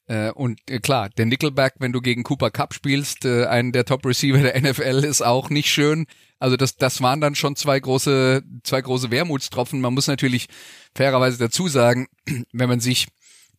Äh, 0.07 0.31
und 0.31 0.59
äh, 0.71 0.79
klar, 0.79 1.09
der 1.09 1.27
Nickelback, 1.27 1.75
wenn 1.77 1.91
du 1.93 2.01
gegen 2.01 2.23
Cooper 2.23 2.49
Cup 2.49 2.73
spielst, 2.73 3.25
äh, 3.25 3.45
einen 3.45 3.73
der 3.73 3.85
Top 3.85 4.07
Receiver 4.07 4.39
der 4.39 4.59
NFL, 4.59 5.05
ist 5.05 5.21
auch 5.21 5.51
nicht 5.51 5.69
schön. 5.69 6.07
Also 6.39 6.55
das, 6.55 6.77
das 6.77 7.01
waren 7.01 7.21
dann 7.21 7.35
schon 7.35 7.55
zwei 7.55 7.79
große, 7.79 8.43
zwei 8.63 8.81
große 8.81 9.11
Wermutstropfen. 9.11 9.81
Man 9.81 9.93
muss 9.93 10.07
natürlich 10.07 10.47
fairerweise 10.95 11.37
dazu 11.37 11.67
sagen, 11.67 12.07
wenn 12.53 12.69
man 12.69 12.79
sich 12.79 13.07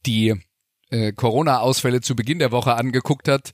die 0.06 0.34
äh, 0.90 1.12
Corona-Ausfälle 1.12 2.00
zu 2.00 2.16
Beginn 2.16 2.38
der 2.38 2.52
Woche 2.52 2.74
angeguckt 2.74 3.28
hat, 3.28 3.52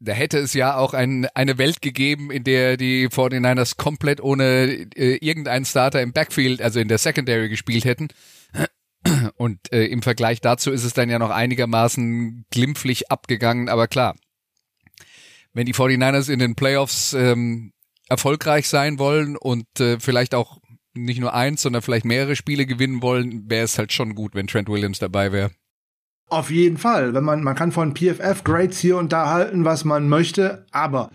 da 0.00 0.12
hätte 0.12 0.38
es 0.38 0.54
ja 0.54 0.76
auch 0.76 0.94
ein, 0.94 1.26
eine 1.34 1.58
Welt 1.58 1.82
gegeben, 1.82 2.30
in 2.30 2.44
der 2.44 2.76
die 2.76 3.08
49ers 3.08 3.76
komplett 3.76 4.20
ohne 4.20 4.86
äh, 4.94 5.16
irgendeinen 5.16 5.64
Starter 5.64 6.02
im 6.02 6.12
Backfield, 6.12 6.62
also 6.62 6.78
in 6.78 6.88
der 6.88 6.98
Secondary 6.98 7.48
gespielt 7.48 7.84
hätten. 7.84 8.08
Und 9.36 9.72
äh, 9.72 9.86
im 9.86 10.02
Vergleich 10.02 10.40
dazu 10.40 10.70
ist 10.70 10.84
es 10.84 10.94
dann 10.94 11.10
ja 11.10 11.18
noch 11.18 11.30
einigermaßen 11.30 12.44
glimpflich 12.50 13.10
abgegangen, 13.10 13.68
aber 13.68 13.88
klar, 13.88 14.16
wenn 15.52 15.66
die 15.66 15.74
49ers 15.74 16.30
in 16.30 16.38
den 16.38 16.54
Playoffs 16.54 17.14
ähm, 17.14 17.72
erfolgreich 18.08 18.68
sein 18.68 18.98
wollen 18.98 19.36
und 19.36 19.66
äh, 19.80 19.98
vielleicht 20.00 20.34
auch 20.34 20.58
nicht 20.94 21.20
nur 21.20 21.34
eins, 21.34 21.62
sondern 21.62 21.82
vielleicht 21.82 22.04
mehrere 22.04 22.36
Spiele 22.36 22.66
gewinnen 22.66 23.02
wollen, 23.02 23.48
wäre 23.48 23.64
es 23.64 23.78
halt 23.78 23.92
schon 23.92 24.14
gut, 24.14 24.34
wenn 24.34 24.46
Trent 24.46 24.68
Williams 24.68 24.98
dabei 24.98 25.32
wäre. 25.32 25.50
Auf 26.28 26.50
jeden 26.50 26.76
Fall. 26.76 27.14
Wenn 27.14 27.24
man, 27.24 27.42
man 27.42 27.54
kann 27.54 27.72
von 27.72 27.94
PFF 27.94 28.44
Grades 28.44 28.78
hier 28.78 28.98
und 28.98 29.12
da 29.12 29.30
halten, 29.30 29.64
was 29.64 29.84
man 29.84 30.08
möchte, 30.08 30.66
aber 30.72 31.10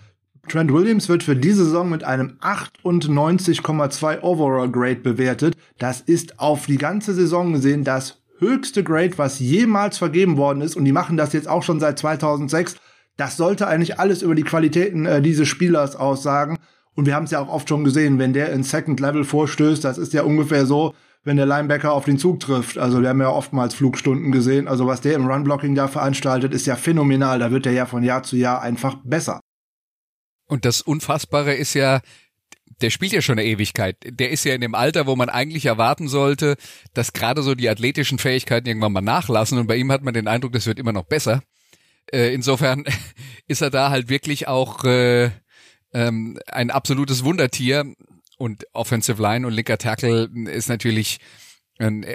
Trent 0.47 0.73
Williams 0.73 1.07
wird 1.07 1.23
für 1.23 1.35
diese 1.35 1.65
Saison 1.65 1.89
mit 1.89 2.03
einem 2.03 2.37
98,2 2.41 4.21
Overall 4.21 4.69
Grade 4.69 4.97
bewertet. 4.97 5.55
Das 5.77 6.01
ist 6.01 6.39
auf 6.39 6.65
die 6.65 6.77
ganze 6.77 7.13
Saison 7.13 7.53
gesehen 7.53 7.83
das 7.83 8.21
höchste 8.39 8.83
Grade, 8.83 9.17
was 9.17 9.39
jemals 9.39 9.97
vergeben 9.97 10.35
worden 10.37 10.61
ist. 10.61 10.75
Und 10.75 10.85
die 10.85 10.91
machen 10.91 11.15
das 11.15 11.31
jetzt 11.33 11.47
auch 11.47 11.63
schon 11.63 11.79
seit 11.79 11.99
2006. 11.99 12.75
Das 13.15 13.37
sollte 13.37 13.67
eigentlich 13.67 13.99
alles 13.99 14.21
über 14.21 14.35
die 14.35 14.43
Qualitäten 14.43 15.05
äh, 15.05 15.21
dieses 15.21 15.47
Spielers 15.47 15.95
aussagen. 15.95 16.57
Und 16.95 17.05
wir 17.05 17.15
haben 17.15 17.23
es 17.23 17.31
ja 17.31 17.39
auch 17.39 17.49
oft 17.49 17.67
schon 17.69 17.83
gesehen, 17.83 18.19
wenn 18.19 18.33
der 18.33 18.51
in 18.51 18.63
Second 18.63 18.99
Level 18.99 19.23
vorstößt, 19.23 19.83
das 19.83 19.97
ist 19.97 20.13
ja 20.13 20.23
ungefähr 20.23 20.65
so, 20.65 20.93
wenn 21.23 21.37
der 21.37 21.45
Linebacker 21.45 21.93
auf 21.93 22.05
den 22.05 22.17
Zug 22.17 22.39
trifft. 22.39 22.77
Also 22.77 23.01
wir 23.01 23.09
haben 23.09 23.21
ja 23.21 23.29
oftmals 23.29 23.73
Flugstunden 23.73 24.31
gesehen. 24.31 24.67
Also 24.67 24.85
was 24.87 25.01
der 25.01 25.15
im 25.15 25.25
Runblocking 25.25 25.73
da 25.73 25.87
veranstaltet, 25.87 26.53
ist 26.53 26.65
ja 26.65 26.75
phänomenal. 26.75 27.39
Da 27.39 27.51
wird 27.51 27.65
er 27.65 27.71
ja 27.71 27.85
von 27.85 28.03
Jahr 28.03 28.23
zu 28.23 28.35
Jahr 28.35 28.61
einfach 28.61 28.97
besser. 29.03 29.39
Und 30.47 30.65
das 30.65 30.81
Unfassbare 30.81 31.55
ist 31.55 31.73
ja, 31.73 32.01
der 32.81 32.89
spielt 32.89 33.13
ja 33.13 33.21
schon 33.21 33.39
eine 33.39 33.47
Ewigkeit. 33.47 33.95
Der 34.05 34.29
ist 34.31 34.43
ja 34.43 34.53
in 34.53 34.61
dem 34.61 34.75
Alter, 34.75 35.07
wo 35.07 35.15
man 35.15 35.29
eigentlich 35.29 35.65
erwarten 35.65 36.09
sollte, 36.09 36.57
dass 36.93 37.13
gerade 37.13 37.41
so 37.41 37.55
die 37.55 37.69
athletischen 37.69 38.19
Fähigkeiten 38.19 38.67
irgendwann 38.67 38.91
mal 38.91 39.01
nachlassen. 39.01 39.57
Und 39.57 39.67
bei 39.67 39.77
ihm 39.77 39.91
hat 39.91 40.03
man 40.03 40.13
den 40.13 40.27
Eindruck, 40.27 40.51
das 40.51 40.67
wird 40.67 40.79
immer 40.79 40.93
noch 40.93 41.05
besser. 41.05 41.41
Äh, 42.11 42.33
insofern 42.33 42.83
ist 43.47 43.61
er 43.61 43.69
da 43.69 43.89
halt 43.89 44.09
wirklich 44.09 44.49
auch 44.49 44.83
äh, 44.83 45.31
ähm, 45.93 46.39
ein 46.47 46.71
absolutes 46.71 47.23
Wundertier 47.23 47.93
und 48.37 48.65
Offensive 48.73 49.21
Line 49.21 49.47
und 49.47 49.53
linker 49.53 49.77
Tackle 49.77 50.29
ist 50.45 50.69
natürlich 50.69 51.19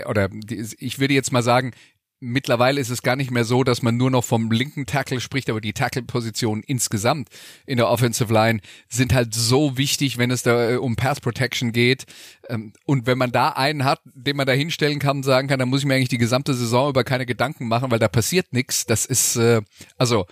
oder 0.07 0.31
ich 0.79 1.01
würde 1.01 1.15
jetzt 1.15 1.33
mal 1.33 1.43
sagen, 1.43 1.73
mittlerweile 2.21 2.81
ist 2.81 2.91
es 2.91 3.03
gar 3.03 3.17
nicht 3.17 3.31
mehr 3.31 3.45
so, 3.45 3.65
dass 3.65 3.83
man 3.83 3.97
nur 3.97 4.11
noch 4.11 4.25
vom 4.25 4.51
linken 4.51 4.87
Tackle 4.87 5.21
spricht, 5.21 5.49
aber 5.51 5.61
die 5.61 5.73
Tackle-Positionen 5.73 6.63
insgesamt 6.63 7.29
in 7.67 7.77
der 7.77 7.89
Offensive 7.89 8.33
Line 8.33 8.61
sind 8.89 9.15
halt 9.15 9.35
so 9.35 9.77
wichtig, 9.79 10.19
wenn 10.19 10.31
es 10.31 10.43
da 10.43 10.71
äh, 10.71 10.77
um 10.77 10.97
Pass 10.97 11.21
Protection 11.21 11.73
geht. 11.73 12.07
Ähm, 12.49 12.73
und 12.85 13.07
wenn 13.07 13.19
man 13.19 13.33
da 13.33 13.51
einen 13.51 13.85
hat, 13.85 14.01
den 14.05 14.37
man 14.37 14.47
da 14.47 14.53
hinstellen 14.53 14.99
kann 14.99 15.19
und 15.19 15.23
sagen 15.23 15.49
kann, 15.49 15.59
dann 15.59 15.69
muss 15.69 15.81
ich 15.81 15.87
mir 15.87 15.95
eigentlich 15.95 16.09
die 16.09 16.19
gesamte 16.19 16.55
Saison 16.55 16.91
über 16.91 17.05
keine 17.05 17.27
Gedanken 17.27 17.69
machen, 17.69 17.91
weil 17.91 17.99
da 17.99 18.09
passiert 18.09 18.53
nichts. 18.53 18.87
Das 18.87 19.05
ist 19.05 19.37
äh, 19.37 19.63
also 19.97 20.27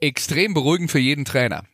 extrem 0.00 0.54
beruhigend 0.54 0.90
für 0.90 0.98
jeden 0.98 1.24
Trainer 1.24 1.64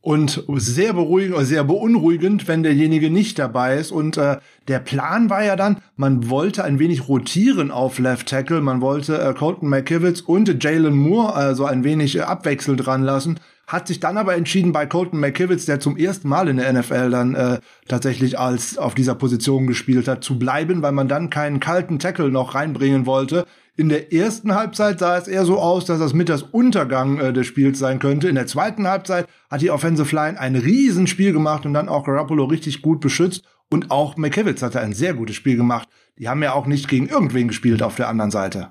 und 0.00 0.44
sehr 0.54 0.92
beruhigend, 0.92 1.44
sehr 1.46 1.64
beunruhigend, 1.64 2.46
wenn 2.46 2.62
derjenige 2.62 3.10
nicht 3.10 3.38
dabei 3.38 3.76
ist. 3.76 3.90
Und 3.90 4.16
äh, 4.16 4.38
der 4.68 4.78
Plan 4.78 5.28
war 5.28 5.44
ja 5.44 5.56
dann, 5.56 5.78
man 5.96 6.30
wollte 6.30 6.64
ein 6.64 6.78
wenig 6.78 7.08
rotieren 7.08 7.70
auf 7.70 7.98
Left 7.98 8.28
Tackle, 8.28 8.60
man 8.60 8.80
wollte 8.80 9.20
äh, 9.20 9.34
Colton 9.34 9.68
McKivitz 9.68 10.20
und 10.20 10.62
Jalen 10.62 10.94
Moore 10.94 11.34
also 11.34 11.64
ein 11.64 11.84
wenig 11.84 12.16
äh, 12.16 12.20
abwechselnd 12.20 12.86
dran 12.86 13.02
lassen. 13.02 13.40
Hat 13.68 13.86
sich 13.86 14.00
dann 14.00 14.16
aber 14.16 14.34
entschieden, 14.34 14.72
bei 14.72 14.86
Colton 14.86 15.20
McKivitz, 15.20 15.66
der 15.66 15.78
zum 15.78 15.98
ersten 15.98 16.26
Mal 16.26 16.48
in 16.48 16.56
der 16.56 16.72
NFL 16.72 17.10
dann 17.10 17.34
äh, 17.34 17.60
tatsächlich 17.86 18.38
als 18.38 18.78
auf 18.78 18.94
dieser 18.94 19.14
Position 19.14 19.66
gespielt 19.66 20.08
hat, 20.08 20.24
zu 20.24 20.38
bleiben, 20.38 20.80
weil 20.80 20.92
man 20.92 21.06
dann 21.06 21.28
keinen 21.28 21.60
kalten 21.60 21.98
Tackle 21.98 22.30
noch 22.30 22.54
reinbringen 22.54 23.04
wollte. 23.04 23.44
In 23.76 23.90
der 23.90 24.10
ersten 24.10 24.54
Halbzeit 24.54 24.98
sah 24.98 25.18
es 25.18 25.28
eher 25.28 25.44
so 25.44 25.58
aus, 25.60 25.84
dass 25.84 25.98
das 25.98 26.14
mit 26.14 26.30
das 26.30 26.42
Untergang 26.42 27.20
äh, 27.20 27.32
des 27.34 27.46
Spiels 27.46 27.78
sein 27.78 27.98
könnte. 27.98 28.30
In 28.30 28.36
der 28.36 28.46
zweiten 28.46 28.88
Halbzeit 28.88 29.28
hat 29.50 29.60
die 29.60 29.70
Offensive 29.70 30.16
Line 30.16 30.40
ein 30.40 30.56
Riesenspiel 30.56 31.34
gemacht 31.34 31.66
und 31.66 31.74
dann 31.74 31.90
auch 31.90 32.06
Garoppolo 32.06 32.46
richtig 32.46 32.80
gut 32.80 33.00
beschützt. 33.00 33.44
Und 33.70 33.90
auch 33.90 34.16
McKivitz 34.16 34.62
hatte 34.62 34.80
ein 34.80 34.94
sehr 34.94 35.12
gutes 35.12 35.36
Spiel 35.36 35.58
gemacht. 35.58 35.90
Die 36.18 36.30
haben 36.30 36.42
ja 36.42 36.54
auch 36.54 36.64
nicht 36.64 36.88
gegen 36.88 37.06
irgendwen 37.06 37.48
gespielt 37.48 37.82
auf 37.82 37.96
der 37.96 38.08
anderen 38.08 38.30
Seite. 38.30 38.70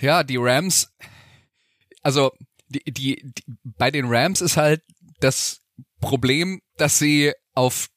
Ja, 0.00 0.24
die 0.24 0.36
Rams, 0.36 0.92
also 2.02 2.32
die, 2.68 2.84
die, 2.84 3.32
die 3.32 3.44
bei 3.64 3.90
den 3.90 4.06
Rams 4.06 4.40
ist 4.40 4.56
halt 4.56 4.82
das 5.20 5.60
Problem, 6.00 6.60
dass 6.76 6.98
sie 6.98 7.32
auf 7.54 7.88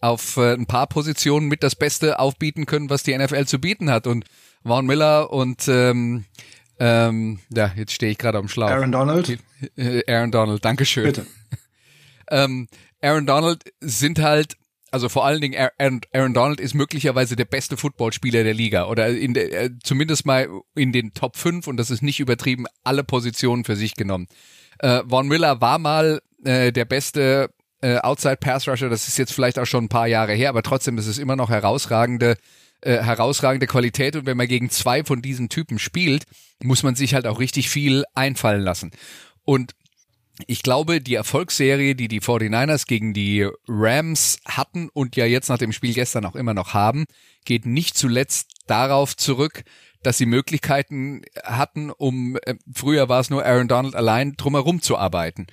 auf 0.00 0.36
äh, 0.36 0.54
ein 0.54 0.66
paar 0.66 0.88
Positionen 0.88 1.46
mit 1.46 1.62
das 1.62 1.76
Beste 1.76 2.18
aufbieten 2.18 2.66
können, 2.66 2.90
was 2.90 3.04
die 3.04 3.16
NFL 3.16 3.46
zu 3.46 3.60
bieten 3.60 3.88
hat. 3.88 4.08
Und 4.08 4.24
Vaughn 4.64 4.84
Miller 4.84 5.32
und 5.32 5.68
ähm, 5.68 6.24
ähm, 6.78 7.38
ja, 7.50 7.72
jetzt 7.76 7.92
stehe 7.92 8.10
ich 8.10 8.18
gerade 8.18 8.38
am 8.38 8.48
Schlauch. 8.48 8.70
Aaron 8.70 8.90
Donald. 8.90 9.38
Äh, 9.76 10.02
Aaron 10.12 10.32
Donald, 10.32 10.64
Dankeschön. 10.64 11.04
Bitte. 11.04 11.26
ähm, 12.30 12.68
Aaron 13.00 13.26
Donald 13.26 13.62
sind 13.80 14.18
halt, 14.18 14.56
also 14.92 15.08
vor 15.08 15.24
allen 15.24 15.40
Dingen 15.40 15.58
Aaron, 15.78 16.00
Aaron 16.12 16.34
Donald 16.34 16.60
ist 16.60 16.74
möglicherweise 16.74 17.34
der 17.34 17.46
beste 17.46 17.76
Footballspieler 17.76 18.44
der 18.44 18.54
Liga 18.54 18.86
oder 18.86 19.08
in 19.08 19.34
der, 19.34 19.52
äh, 19.52 19.70
zumindest 19.82 20.26
mal 20.26 20.48
in 20.74 20.92
den 20.92 21.14
Top 21.14 21.36
5 21.36 21.66
und 21.66 21.78
das 21.78 21.90
ist 21.90 22.02
nicht 22.02 22.20
übertrieben, 22.20 22.66
alle 22.84 23.02
Positionen 23.02 23.64
für 23.64 23.74
sich 23.74 23.94
genommen. 23.94 24.28
Äh, 24.78 25.02
Vaughn 25.08 25.28
Miller 25.28 25.60
war 25.60 25.78
mal 25.78 26.20
äh, 26.44 26.72
der 26.72 26.84
beste 26.84 27.50
äh, 27.80 27.98
Outside 27.98 28.36
Pass 28.36 28.68
Rusher, 28.68 28.90
das 28.90 29.08
ist 29.08 29.18
jetzt 29.18 29.32
vielleicht 29.32 29.58
auch 29.58 29.66
schon 29.66 29.84
ein 29.84 29.88
paar 29.88 30.06
Jahre 30.06 30.34
her, 30.34 30.50
aber 30.50 30.62
trotzdem 30.62 30.98
ist 30.98 31.06
es 31.06 31.18
immer 31.18 31.36
noch 31.36 31.50
herausragende 31.50 32.36
äh, 32.82 33.02
herausragende 33.02 33.66
Qualität 33.66 34.16
und 34.16 34.26
wenn 34.26 34.36
man 34.36 34.48
gegen 34.48 34.68
zwei 34.68 35.04
von 35.04 35.22
diesen 35.22 35.48
Typen 35.48 35.78
spielt, 35.78 36.24
muss 36.62 36.82
man 36.82 36.96
sich 36.96 37.14
halt 37.14 37.26
auch 37.26 37.38
richtig 37.38 37.70
viel 37.70 38.04
einfallen 38.14 38.62
lassen. 38.62 38.90
Und 39.44 39.72
ich 40.46 40.62
glaube, 40.62 41.00
die 41.00 41.14
Erfolgsserie, 41.14 41.94
die 41.94 42.08
die 42.08 42.20
49ers 42.20 42.86
gegen 42.86 43.12
die 43.14 43.48
Rams 43.66 44.38
hatten 44.44 44.88
und 44.88 45.16
ja 45.16 45.26
jetzt 45.26 45.48
nach 45.48 45.58
dem 45.58 45.72
Spiel 45.72 45.94
gestern 45.94 46.24
auch 46.24 46.36
immer 46.36 46.54
noch 46.54 46.74
haben, 46.74 47.06
geht 47.44 47.66
nicht 47.66 47.96
zuletzt 47.96 48.52
darauf 48.66 49.16
zurück, 49.16 49.64
dass 50.02 50.18
sie 50.18 50.26
Möglichkeiten 50.26 51.22
hatten, 51.44 51.90
um 51.90 52.36
äh, 52.42 52.56
früher 52.72 53.08
war 53.08 53.20
es 53.20 53.30
nur 53.30 53.44
Aaron 53.44 53.68
Donald 53.68 53.94
allein 53.94 54.34
drumherum 54.36 54.82
zu 54.82 54.96
arbeiten. 54.96 55.46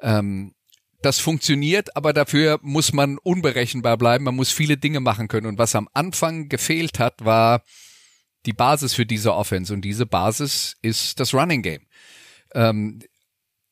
Ähm, 0.00 0.54
das 1.02 1.18
funktioniert, 1.18 1.96
aber 1.96 2.12
dafür 2.12 2.58
muss 2.62 2.92
man 2.92 3.18
unberechenbar 3.18 3.96
bleiben. 3.96 4.24
Man 4.24 4.36
muss 4.36 4.50
viele 4.50 4.76
Dinge 4.76 5.00
machen 5.00 5.28
können. 5.28 5.46
Und 5.46 5.58
was 5.58 5.74
am 5.74 5.88
Anfang 5.94 6.48
gefehlt 6.48 6.98
hat, 6.98 7.24
war 7.24 7.62
die 8.46 8.52
Basis 8.52 8.94
für 8.94 9.06
diese 9.06 9.34
Offense. 9.34 9.72
Und 9.72 9.82
diese 9.82 10.04
Basis 10.04 10.76
ist 10.82 11.18
das 11.18 11.32
Running 11.32 11.62
Game. 11.62 11.86
Ähm, 12.54 13.00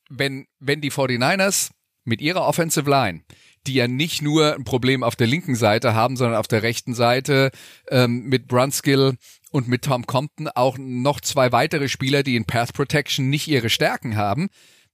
wenn, 0.09 0.47
wenn 0.59 0.81
die 0.81 0.91
49ers 0.91 1.71
mit 2.05 2.21
ihrer 2.21 2.47
Offensive 2.47 2.89
Line, 2.89 3.23
die 3.67 3.75
ja 3.75 3.89
nicht 3.89 4.23
nur 4.23 4.55
ein 4.55 4.65
Problem 4.65 5.03
auf 5.03 5.17
der 5.17 5.27
linken 5.27 5.55
Seite 5.55 5.95
haben, 5.95 6.17
sondern 6.17 6.39
auf 6.39 6.49
der 6.49 6.63
rechten 6.63 6.95
Seite 6.95 7.51
ähm, 7.91 8.25
mit 8.25 8.49
Brunskill 8.49 9.17
und 9.51 9.69
mit 9.69 9.85
Tom 9.85 10.07
Compton 10.07 10.49
auch 10.49 10.79
noch 10.79 11.21
zwei 11.21 11.53
weitere 11.53 11.89
Spieler, 11.89 12.23
die 12.23 12.37
in 12.37 12.47
Path 12.47 12.73
Protection 12.73 13.29
nicht 13.29 13.49
ihre 13.49 13.71
Stärken 13.71 14.17
haben, 14.17 14.49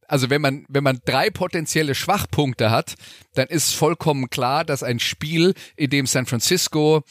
also 0.09 0.31
wenn 0.31 0.43
man, 0.43 0.65
wenn 0.69 0.85
man 0.85 1.01
drei 1.05 1.31
potenzielle 1.31 1.95
Schwachpunkte 1.95 2.71
hat, 2.71 2.95
dann 3.35 3.49
ist 3.49 3.75
vollkommen 3.75 4.31
klar, 4.31 4.65
dass 4.65 4.83
ein 4.83 5.01
Spiel, 5.01 5.55
in 5.77 5.91
dem 5.91 6.07
San 6.07 6.27
Francisco 6.27 7.03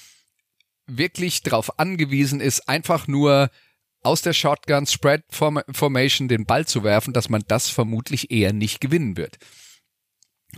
wirklich 0.86 1.42
darauf 1.44 1.80
angewiesen 1.80 2.40
ist, 2.40 2.68
einfach 2.68 3.08
nur 3.08 3.50
aus 4.04 4.22
der 4.22 4.34
Shotgun 4.34 4.86
Spread 4.86 5.24
Formation 5.32 6.28
den 6.28 6.46
Ball 6.46 6.66
zu 6.66 6.84
werfen, 6.84 7.14
dass 7.14 7.30
man 7.30 7.44
das 7.48 7.70
vermutlich 7.70 8.32
eher 8.32 8.54
nicht 8.54 8.82
gewinnen 8.82 9.18
wird. 9.18 9.38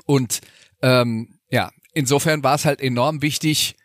Und 0.06 0.42
ähm, 0.82 1.40
ja, 1.50 1.72
insofern 1.94 2.44
war 2.44 2.56
es 2.56 2.66
halt 2.66 2.82
enorm 2.82 3.22
wichtig, 3.22 3.76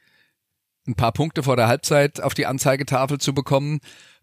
ein 0.87 0.95
paar 0.95 1.13
Punkte 1.13 1.43
vor 1.43 1.57
der 1.57 1.69
Halbzeit 1.69 2.21
auf 2.21 2.35
die 2.35 2.47
Anzeigetafel 2.47 3.19
zu 3.19 3.35
bekommen 3.35 3.81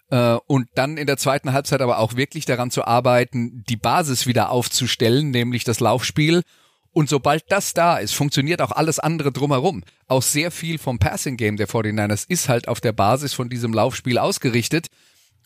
äh, 0.09 0.37
und 0.47 0.67
dann 0.75 0.97
in 0.97 1.07
der 1.07 1.17
zweiten 1.17 1.53
Halbzeit 1.53 1.81
aber 1.81 1.99
auch 1.99 2.15
wirklich 2.15 2.45
daran 2.45 2.71
zu 2.71 2.85
arbeiten, 2.85 3.63
die 3.69 3.77
Basis 3.77 4.25
wieder 4.25 4.49
aufzustellen, 4.49 5.31
nämlich 5.31 5.63
das 5.63 5.79
Laufspiel. 5.79 6.43
Und 6.91 7.09
sobald 7.09 7.51
das 7.51 7.73
da 7.73 7.97
ist, 7.97 8.13
funktioniert 8.13 8.61
auch 8.61 8.71
alles 8.71 8.97
andere 8.97 9.31
drumherum. 9.31 9.83
Auch 10.07 10.23
sehr 10.23 10.49
viel 10.49 10.79
vom 10.79 10.97
Passing 10.97 11.37
Game 11.37 11.57
der 11.57 11.67
49ers 11.67 12.25
ist 12.27 12.49
halt 12.49 12.67
auf 12.67 12.81
der 12.81 12.91
Basis 12.91 13.33
von 13.33 13.49
diesem 13.49 13.71
Laufspiel 13.71 14.17
ausgerichtet. 14.17 14.87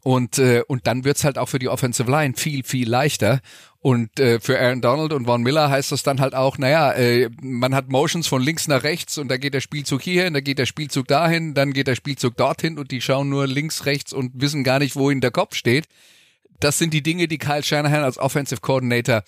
Und, 0.04 0.40
äh, 0.40 0.64
und 0.68 0.88
dann 0.88 1.04
wird's 1.04 1.24
halt 1.24 1.38
auch 1.38 1.48
für 1.48 1.60
die 1.60 1.70
Offensive 1.70 2.10
Line 2.10 2.34
viel, 2.36 2.64
viel 2.64 2.90
leichter. 2.90 3.40
Und 3.80 4.20
äh, 4.20 4.40
für 4.40 4.60
Aaron 4.60 4.82
Donald 4.82 5.14
und 5.14 5.26
Von 5.26 5.44
Miller 5.44 5.70
heißt 5.70 5.92
das 5.92 6.04
dann 6.04 6.22
halt 6.22 6.34
auch, 6.34 6.58
naja, 6.58 6.94
äh, 6.94 7.30
man 7.42 7.74
hat 7.76 7.90
Motions 7.90 8.28
von 8.28 8.42
links 8.42 8.68
nach 8.68 8.84
rechts 8.84 9.18
und 9.18 9.28
da 9.28 9.38
geht 9.38 9.54
der 9.54 9.62
Spielzug 9.62 10.02
hierhin, 10.02 10.34
da 10.34 10.40
geht 10.40 10.60
der 10.60 10.66
Spielzug 10.66 11.08
dahin, 11.08 11.54
dann 11.54 11.74
geht 11.74 11.88
der 11.88 11.96
Spielzug 11.96 12.38
dorthin 12.38 12.78
und 12.78 12.92
die 12.92 13.02
schauen 13.02 13.30
nur 13.30 13.48
links, 13.48 13.86
rechts 13.86 14.14
und 14.14 14.42
wissen 14.42 14.64
gar 14.64 14.80
nicht, 14.80 14.96
wohin 14.96 15.22
der 15.22 15.32
Kopf 15.32 15.56
steht. 15.56 15.88
Das 16.60 16.78
sind 16.78 16.94
die 16.94 17.02
Dinge, 17.02 17.28
die 17.28 17.40
Kyle 17.40 17.64
Shanahan 17.64 18.04
als 18.04 18.18
Offensive 18.18 18.62
Coordinator 18.62 19.24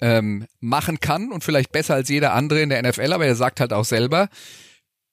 ähm, 0.00 0.46
machen 0.60 1.00
kann 1.00 1.32
und 1.32 1.44
vielleicht 1.44 1.72
besser 1.72 1.94
als 1.94 2.08
jeder 2.08 2.34
andere 2.34 2.60
in 2.60 2.68
der 2.68 2.82
NFL, 2.82 3.12
aber 3.12 3.26
er 3.26 3.36
sagt 3.36 3.60
halt 3.60 3.72
auch 3.72 3.84
selber, 3.84 4.28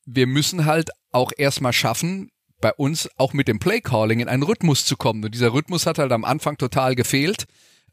wir 0.05 0.27
müssen 0.27 0.65
halt 0.65 0.91
auch 1.11 1.31
erstmal 1.35 1.73
schaffen, 1.73 2.29
bei 2.61 2.73
uns 2.73 3.09
auch 3.17 3.33
mit 3.33 3.47
dem 3.47 3.59
Playcalling 3.59 4.19
in 4.19 4.27
einen 4.27 4.43
Rhythmus 4.43 4.85
zu 4.85 4.97
kommen. 4.97 5.23
Und 5.23 5.33
dieser 5.33 5.53
Rhythmus 5.53 5.85
hat 5.85 5.99
halt 5.99 6.11
am 6.11 6.25
Anfang 6.25 6.57
total 6.57 6.95
gefehlt. 6.95 7.45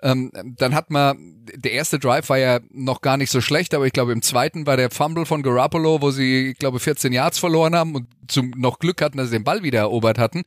Ähm, 0.03 0.33
dann 0.59 0.75
hat 0.75 0.91
man, 0.91 1.17
der 1.55 1.73
erste 1.73 2.01
Drive 2.01 2.29
war 2.29 2.39
ja 2.39 2.59
noch 2.71 3.03
gar 3.03 3.17
nicht 3.17 3.31
so 3.31 3.41
schlecht, 3.41 3.73
aber 3.73 3.87
ich 3.87 3.93
glaube 3.93 4.13
im 4.13 4.23
zweiten 4.23 4.67
war 4.67 4.77
der 4.77 4.91
Fumble 4.91 5.27
von 5.27 5.43
Garoppolo, 5.43 6.03
wo 6.03 6.11
sie, 6.11 6.51
ich 6.51 6.59
glaube, 6.59 6.81
14 6.81 7.13
Yards 7.13 7.39
verloren 7.39 7.77
haben 7.77 7.95
und 7.95 8.09
zum 8.27 8.51
noch 8.57 8.81
Glück 8.81 9.01
hatten, 9.01 9.19
dass 9.19 9.29
sie 9.29 9.37
den 9.37 9.45
Ball 9.45 9.63
wieder 9.63 9.81
erobert 9.81 10.19
hatten. 10.19 10.43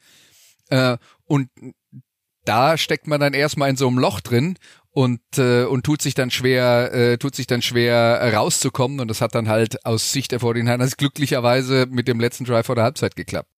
Äh, 0.69 0.97
und 1.23 1.49
da 2.43 2.77
steckt 2.77 3.07
man 3.07 3.21
dann 3.21 3.33
erstmal 3.33 3.69
in 3.69 3.77
so 3.77 3.87
einem 3.87 3.97
Loch 3.97 4.19
drin 4.19 4.57
und 4.91 5.21
äh, 5.37 5.63
und 5.63 5.83
tut 5.85 6.01
sich 6.01 6.15
dann 6.15 6.31
schwer 6.31 6.93
äh, 6.93 7.17
tut 7.17 7.35
sich 7.35 7.47
dann 7.47 7.61
schwer 7.61 8.33
rauszukommen 8.33 8.99
und 8.99 9.09
das 9.09 9.21
hat 9.21 9.35
dann 9.35 9.49
halt 9.49 9.85
aus 9.85 10.11
Sicht 10.11 10.31
der 10.31 10.39
49ers 10.39 10.97
glücklicherweise 10.97 11.87
mit 11.89 12.07
dem 12.07 12.19
letzten 12.19 12.45
Drive 12.45 12.65
vor 12.65 12.75
der 12.75 12.83
Halbzeit 12.83 13.15
geklappt. 13.15 13.49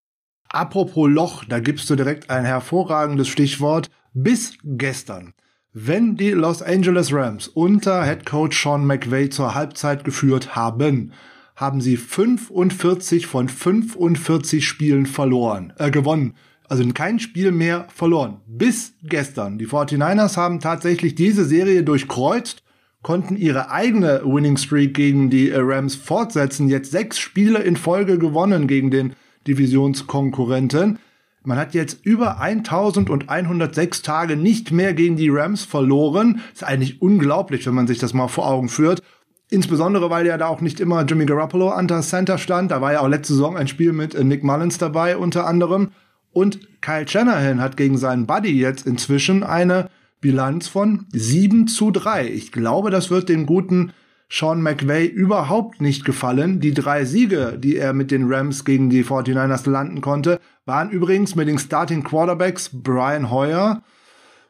Apropos 0.50 1.10
Loch, 1.10 1.44
da 1.46 1.60
gibst 1.60 1.90
du 1.90 1.96
direkt 1.96 2.30
ein 2.30 2.46
hervorragendes 2.46 3.28
Stichwort. 3.28 3.90
Bis 4.14 4.54
gestern. 4.64 5.34
Wenn 5.74 6.16
die 6.16 6.32
Los 6.32 6.62
Angeles 6.64 7.14
Rams 7.14 7.48
unter 7.48 8.04
Head 8.04 8.26
Coach 8.26 8.62
Sean 8.62 8.86
McVay 8.86 9.30
zur 9.30 9.54
Halbzeit 9.54 10.04
geführt 10.04 10.56
haben, 10.56 11.12
haben 11.56 11.82
sie 11.82 11.98
45 11.98 13.28
von 13.28 13.50
45 13.50 14.66
Spielen 14.66 15.06
verloren, 15.06 15.74
äh, 15.78 15.92
gewonnen. 15.92 16.36
Also 16.70 16.88
kein 16.94 17.20
Spiel 17.20 17.52
mehr 17.52 17.88
verloren. 17.94 18.42
Bis 18.46 18.94
gestern. 19.04 19.58
Die 19.58 19.68
49ers 19.68 20.38
haben 20.38 20.60
tatsächlich 20.60 21.16
diese 21.16 21.46
Serie 21.46 21.84
durchkreuzt, 21.84 22.64
konnten 23.04 23.38
ihre 23.38 23.72
eigene 23.72 24.22
Winning 24.24 24.58
Streak 24.58 24.94
gegen 24.94 25.30
die 25.30 25.50
äh, 25.50 25.60
Rams 25.60 25.96
fortsetzen. 25.96 26.68
Jetzt 26.68 26.92
sechs 26.92 27.20
Spiele 27.20 27.60
in 27.60 27.76
Folge 27.76 28.18
gewonnen 28.18 28.68
gegen 28.68 28.92
den 28.92 29.14
Divisionskonkurrenten. 29.48 31.00
Man 31.44 31.58
hat 31.58 31.74
jetzt 31.74 32.06
über 32.06 32.40
1106 32.42 34.02
Tage 34.02 34.36
nicht 34.36 34.72
mehr 34.72 34.94
gegen 34.94 35.16
die 35.16 35.30
Rams 35.30 35.64
verloren. 35.64 36.42
Ist 36.54 36.66
eigentlich 36.66 37.02
unglaublich, 37.02 37.66
wenn 37.66 37.74
man 37.74 37.88
sich 37.88 38.00
das 38.00 38.14
mal 38.14 38.28
vor 38.28 38.48
Augen 38.48 38.68
führt. 38.68 39.02
Insbesondere, 39.50 40.10
weil 40.10 40.28
ja 40.28 40.38
da 40.38 40.48
auch 40.48 40.60
nicht 40.60 40.82
immer 40.82 41.06
Jimmy 41.06 41.26
Garoppolo 41.26 41.70
an 41.70 41.88
der 41.88 42.02
Center 42.02 42.38
stand. 42.38 42.72
Da 42.72 42.82
war 42.82 42.92
ja 42.92 43.00
auch 43.00 43.08
letzte 43.08 43.34
Saison 43.34 43.56
ein 43.56 43.70
Spiel 43.70 43.94
mit 43.94 44.14
äh, 44.14 44.26
Nick 44.26 44.44
Mullins 44.44 44.78
dabei 44.78 45.16
unter 45.16 45.48
anderem. 45.48 45.92
Und 46.34 46.82
Kyle 46.82 47.08
Shanahan 47.08 47.62
hat 47.62 47.78
gegen 47.78 47.98
seinen 47.98 48.28
Buddy 48.28 48.52
jetzt 48.52 48.86
inzwischen 48.86 49.44
eine 49.44 49.90
Bilanz 50.20 50.68
von 50.68 51.06
7 51.14 51.68
zu 51.68 51.92
3. 51.92 52.28
Ich 52.28 52.52
glaube, 52.52 52.92
das 52.92 53.10
wird 53.10 53.30
den 53.30 53.46
guten 53.46 53.94
Sean 54.30 54.62
McVay 54.62 55.06
überhaupt 55.06 55.82
nicht 55.82 56.04
gefallen. 56.04 56.60
Die 56.60 56.74
drei 56.74 57.06
Siege, 57.06 57.58
die 57.58 57.78
er 57.78 57.94
mit 57.94 58.12
den 58.12 58.32
Rams 58.32 58.66
gegen 58.66 58.90
die 58.90 59.06
49ers 59.06 59.70
landen 59.70 60.02
konnte, 60.02 60.40
waren 60.66 60.90
übrigens 60.90 61.36
mit 61.36 61.48
den 61.48 61.60
Starting 61.60 62.04
Quarterbacks 62.04 62.70
Brian 62.74 63.32
Hoyer, 63.32 63.84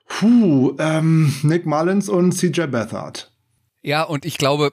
puh, 0.07 0.75
ähm, 0.79 1.33
Nick 1.43 1.65
Mullins 1.65 2.09
und 2.09 2.31
CJ 2.31 2.67
Beathard. 2.67 3.31
Ja, 3.83 4.03
und 4.03 4.25
ich 4.25 4.37
glaube, 4.37 4.71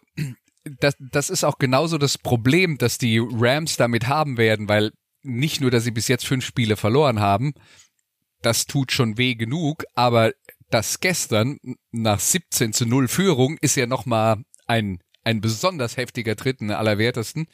das, 0.80 0.94
das 0.99 1.28
ist 1.28 1.44
auch 1.44 1.58
genauso 1.58 1.99
das 1.99 2.16
Problem, 2.16 2.78
dass 2.78 2.96
die 2.96 3.18
Rams 3.18 3.76
damit 3.76 4.08
haben 4.08 4.38
werden, 4.38 4.68
weil 4.68 4.92
nicht 5.23 5.61
nur, 5.61 5.70
dass 5.70 5.84
sie 5.84 5.90
bis 5.90 6.08
jetzt 6.08 6.26
fünf 6.26 6.44
Spiele 6.44 6.76
verloren 6.76 7.20
haben, 7.20 7.52
das 8.42 8.66
tut 8.66 8.92
schon 8.92 9.18
weh 9.18 9.34
genug, 9.34 9.84
aber 9.94 10.32
das 10.70 11.00
gestern 11.00 11.58
nach 11.92 12.20
17 12.20 12.73
zu 12.73 12.87
0 12.87 13.08
Führung 13.08 13.56
ist 13.61 13.76
ja 13.76 13.87
nochmal 13.87 14.42
ein, 14.66 14.99
ein 15.23 15.40
besonders 15.40 15.97
heftiger 15.97 16.37
Tritt 16.37 16.61
in 16.61 16.71
allerwertesten. 16.71 17.47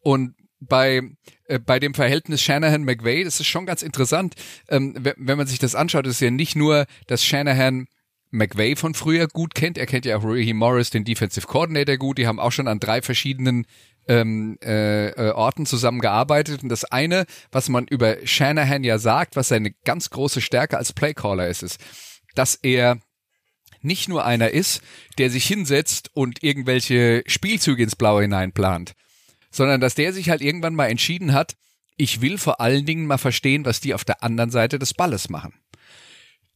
Und 0.00 0.34
bei, 0.60 1.02
äh, 1.44 1.58
bei 1.58 1.78
dem 1.78 1.94
Verhältnis 1.94 2.42
Shanahan-McVay, 2.42 3.24
das 3.24 3.40
ist 3.40 3.46
schon 3.46 3.66
ganz 3.66 3.82
interessant. 3.82 4.34
Ähm, 4.68 4.94
wenn, 4.98 5.14
wenn 5.16 5.38
man 5.38 5.46
sich 5.46 5.58
das 5.58 5.74
anschaut, 5.74 6.06
ist 6.06 6.20
ja 6.20 6.30
nicht 6.30 6.56
nur, 6.56 6.86
dass 7.06 7.24
Shanahan 7.24 7.86
McVay 8.30 8.76
von 8.76 8.94
früher 8.94 9.26
gut 9.26 9.54
kennt. 9.54 9.76
Er 9.76 9.86
kennt 9.86 10.04
ja 10.04 10.16
auch 10.16 10.24
Raheem 10.24 10.56
Morris, 10.56 10.90
den 10.90 11.04
Defensive 11.04 11.46
Coordinator 11.46 11.96
gut. 11.96 12.18
Die 12.18 12.26
haben 12.26 12.38
auch 12.38 12.52
schon 12.52 12.68
an 12.68 12.78
drei 12.78 13.02
verschiedenen 13.02 13.66
ähm, 14.06 14.56
äh, 14.62 15.08
äh, 15.08 15.32
Orten 15.32 15.66
zusammengearbeitet. 15.66 16.62
Und 16.62 16.68
das 16.68 16.84
eine, 16.84 17.26
was 17.50 17.68
man 17.68 17.86
über 17.88 18.24
Shanahan 18.24 18.84
ja 18.84 18.98
sagt, 18.98 19.36
was 19.36 19.48
seine 19.48 19.72
ganz 19.84 20.10
große 20.10 20.40
Stärke 20.40 20.78
als 20.78 20.92
Playcaller 20.92 21.48
ist, 21.48 21.62
ist, 21.62 21.80
dass 22.34 22.54
er 22.54 23.00
nicht 23.82 24.08
nur 24.08 24.24
einer 24.24 24.50
ist, 24.50 24.82
der 25.18 25.30
sich 25.30 25.46
hinsetzt 25.46 26.10
und 26.14 26.42
irgendwelche 26.42 27.22
Spielzüge 27.26 27.82
ins 27.82 27.96
Blaue 27.96 28.22
hineinplant, 28.22 28.92
sondern 29.50 29.80
dass 29.80 29.94
der 29.94 30.12
sich 30.12 30.30
halt 30.30 30.42
irgendwann 30.42 30.74
mal 30.74 30.86
entschieden 30.86 31.32
hat, 31.32 31.54
ich 31.96 32.20
will 32.20 32.38
vor 32.38 32.60
allen 32.60 32.86
Dingen 32.86 33.06
mal 33.06 33.18
verstehen, 33.18 33.64
was 33.64 33.80
die 33.80 33.94
auf 33.94 34.04
der 34.04 34.22
anderen 34.22 34.50
Seite 34.50 34.78
des 34.78 34.94
Balles 34.94 35.28
machen. 35.28 35.54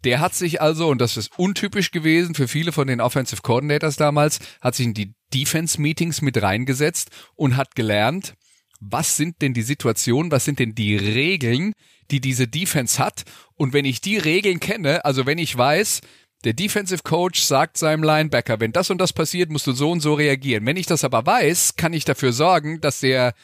Der 0.04 0.21
hat 0.21 0.35
sich 0.35 0.61
also, 0.61 0.88
und 0.88 1.00
das 1.00 1.16
ist 1.16 1.38
untypisch 1.38 1.90
gewesen 1.90 2.35
für 2.35 2.47
viele 2.47 2.73
von 2.73 2.87
den 2.87 3.00
Offensive 3.00 3.43
Coordinators 3.43 3.97
damals, 3.97 4.38
hat 4.61 4.75
sich 4.75 4.87
in 4.87 4.95
die 4.95 5.14
Defense-Meetings 5.32 6.21
mit 6.21 6.41
reingesetzt 6.41 7.10
und 7.34 7.56
hat 7.56 7.75
gelernt, 7.75 8.34
was 8.80 9.17
sind 9.17 9.41
denn 9.41 9.54
die 9.54 9.63
Situationen, 9.63 10.30
was 10.30 10.45
sind 10.45 10.58
denn 10.58 10.75
die 10.75 10.97
Regeln, 10.97 11.73
die 12.10 12.21
diese 12.21 12.47
Defense 12.47 13.02
hat. 13.02 13.25
Und 13.54 13.73
wenn 13.73 13.87
ich 13.87 14.00
die 14.00 14.19
Regeln 14.19 14.60
kenne, 14.60 15.04
also 15.04 15.25
wenn 15.25 15.39
ich 15.39 15.56
weiß, 15.56 16.02
der 16.45 16.52
Defensive 16.52 17.02
Coach 17.02 17.43
sagt 17.43 17.78
seinem 17.78 18.02
Linebacker, 18.02 18.61
wenn 18.61 18.73
das 18.73 18.91
und 18.91 18.99
das 18.99 19.13
passiert, 19.13 19.50
musst 19.50 19.67
du 19.67 19.73
so 19.73 19.91
und 19.91 20.00
so 20.00 20.15
reagieren. 20.15 20.67
Wenn 20.67 20.76
ich 20.76 20.87
das 20.87 21.04
aber 21.04 21.25
weiß, 21.25 21.76
kann 21.76 21.93
ich 21.93 22.04
dafür 22.04 22.33
sorgen, 22.33 22.80
dass 22.80 23.00
der 23.00 23.35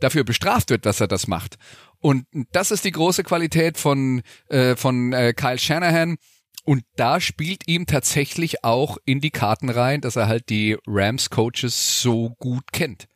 dafür 0.00 0.24
bestraft 0.24 0.70
wird, 0.70 0.86
dass 0.86 1.00
er 1.00 1.08
das 1.08 1.26
macht. 1.26 1.58
Und 2.00 2.26
das 2.52 2.70
ist 2.70 2.84
die 2.84 2.92
große 2.92 3.24
Qualität 3.24 3.78
von, 3.78 4.22
äh, 4.48 4.76
von 4.76 5.12
äh, 5.12 5.32
Kyle 5.32 5.58
Shanahan. 5.58 6.16
Und 6.64 6.84
da 6.96 7.20
spielt 7.20 7.66
ihm 7.66 7.86
tatsächlich 7.86 8.62
auch 8.64 8.98
in 9.04 9.20
die 9.20 9.30
Karten 9.30 9.70
rein, 9.70 10.00
dass 10.00 10.16
er 10.16 10.28
halt 10.28 10.48
die 10.50 10.76
Rams-Coaches 10.86 12.02
so 12.02 12.34
gut 12.38 12.72
kennt. 12.72 13.08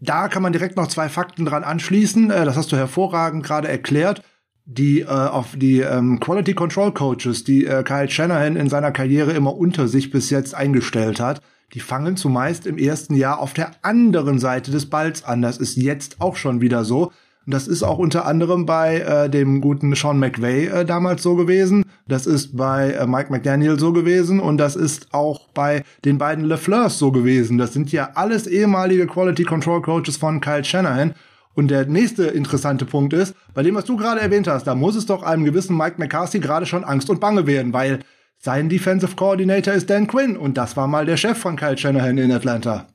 Da 0.00 0.28
kann 0.28 0.42
man 0.42 0.52
direkt 0.52 0.76
noch 0.76 0.88
zwei 0.88 1.08
Fakten 1.08 1.44
dran 1.44 1.64
anschließen. 1.64 2.30
Äh, 2.30 2.44
das 2.44 2.56
hast 2.56 2.70
du 2.72 2.76
hervorragend 2.76 3.44
gerade 3.44 3.68
erklärt. 3.68 4.22
Die 4.66 5.00
äh, 5.00 5.06
auf 5.06 5.56
die 5.56 5.80
ähm, 5.80 6.20
Quality 6.20 6.54
Control 6.54 6.92
Coaches, 6.92 7.44
die 7.44 7.66
äh, 7.66 7.82
Kyle 7.82 8.08
Shanahan 8.08 8.56
in 8.56 8.70
seiner 8.70 8.92
Karriere 8.92 9.32
immer 9.32 9.54
unter 9.56 9.88
sich 9.88 10.10
bis 10.10 10.30
jetzt 10.30 10.54
eingestellt 10.54 11.20
hat, 11.20 11.42
die 11.74 11.80
fangen 11.80 12.16
zumeist 12.16 12.66
im 12.66 12.78
ersten 12.78 13.14
Jahr 13.14 13.40
auf 13.40 13.52
der 13.52 13.72
anderen 13.82 14.38
Seite 14.38 14.70
des 14.70 14.86
Balls 14.86 15.24
an. 15.24 15.42
Das 15.42 15.58
ist 15.58 15.76
jetzt 15.76 16.20
auch 16.20 16.36
schon 16.36 16.60
wieder 16.60 16.84
so. 16.84 17.12
Und 17.46 17.52
das 17.52 17.68
ist 17.68 17.82
auch 17.82 17.98
unter 17.98 18.24
anderem 18.24 18.64
bei 18.64 19.00
äh, 19.00 19.28
dem 19.28 19.60
guten 19.60 19.94
Sean 19.94 20.18
McVay 20.18 20.66
äh, 20.66 20.84
damals 20.86 21.22
so 21.22 21.34
gewesen. 21.34 21.84
Das 22.08 22.26
ist 22.26 22.56
bei 22.56 22.92
äh, 22.92 23.06
Mike 23.06 23.30
McDaniel 23.30 23.78
so 23.78 23.92
gewesen 23.92 24.40
und 24.40 24.56
das 24.56 24.76
ist 24.76 25.12
auch 25.12 25.48
bei 25.48 25.84
den 26.04 26.16
beiden 26.16 26.44
LeFleurs 26.44 26.98
so 26.98 27.12
gewesen. 27.12 27.58
Das 27.58 27.74
sind 27.74 27.92
ja 27.92 28.10
alles 28.14 28.46
ehemalige 28.46 29.06
Quality 29.06 29.44
Control 29.44 29.82
Coaches 29.82 30.16
von 30.16 30.40
Kyle 30.40 30.64
Shanahan. 30.64 31.14
Und 31.54 31.68
der 31.68 31.86
nächste 31.86 32.24
interessante 32.24 32.84
Punkt 32.84 33.12
ist, 33.12 33.34
bei 33.54 33.62
dem, 33.62 33.74
was 33.74 33.84
du 33.84 33.96
gerade 33.96 34.20
erwähnt 34.20 34.48
hast, 34.48 34.66
da 34.66 34.74
muss 34.74 34.96
es 34.96 35.06
doch 35.06 35.22
einem 35.22 35.44
gewissen 35.44 35.76
Mike 35.76 35.96
McCarthy 35.98 36.40
gerade 36.40 36.66
schon 36.66 36.84
Angst 36.84 37.08
und 37.10 37.20
Bange 37.20 37.46
werden, 37.46 37.72
weil 37.72 38.00
sein 38.38 38.68
Defensive 38.68 39.16
Coordinator 39.16 39.72
ist 39.72 39.88
Dan 39.88 40.06
Quinn 40.06 40.36
und 40.36 40.56
das 40.58 40.76
war 40.76 40.86
mal 40.86 41.06
der 41.06 41.16
Chef 41.16 41.38
von 41.38 41.56
Kyle 41.56 41.78
Shanahan 41.78 42.18
in 42.18 42.32
Atlanta. 42.32 42.88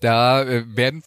Da 0.00 0.42
äh, 0.42 0.64
werden 0.74 1.02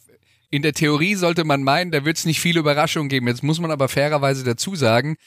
in 0.53 0.61
der 0.61 0.73
Theorie 0.73 1.15
sollte 1.15 1.45
man 1.45 1.63
meinen, 1.63 1.89
da 1.89 2.05
wird 2.05 2.17
es 2.17 2.25
nicht 2.25 2.39
viele 2.39 2.59
Überraschungen 2.59 3.09
geben. 3.09 3.27
Jetzt 3.27 3.41
muss 3.41 3.59
man 3.59 3.71
aber 3.71 3.89
fairerweise 3.89 4.43
dazu 4.43 4.75
sagen, 4.75 5.17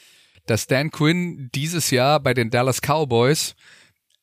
dass 0.45 0.67
Dan 0.67 0.89
Quinn 0.89 1.49
dieses 1.53 1.91
Jahr 1.91 2.21
bei 2.21 2.33
den 2.33 2.49
Dallas 2.49 2.79
Cowboys 2.81 3.55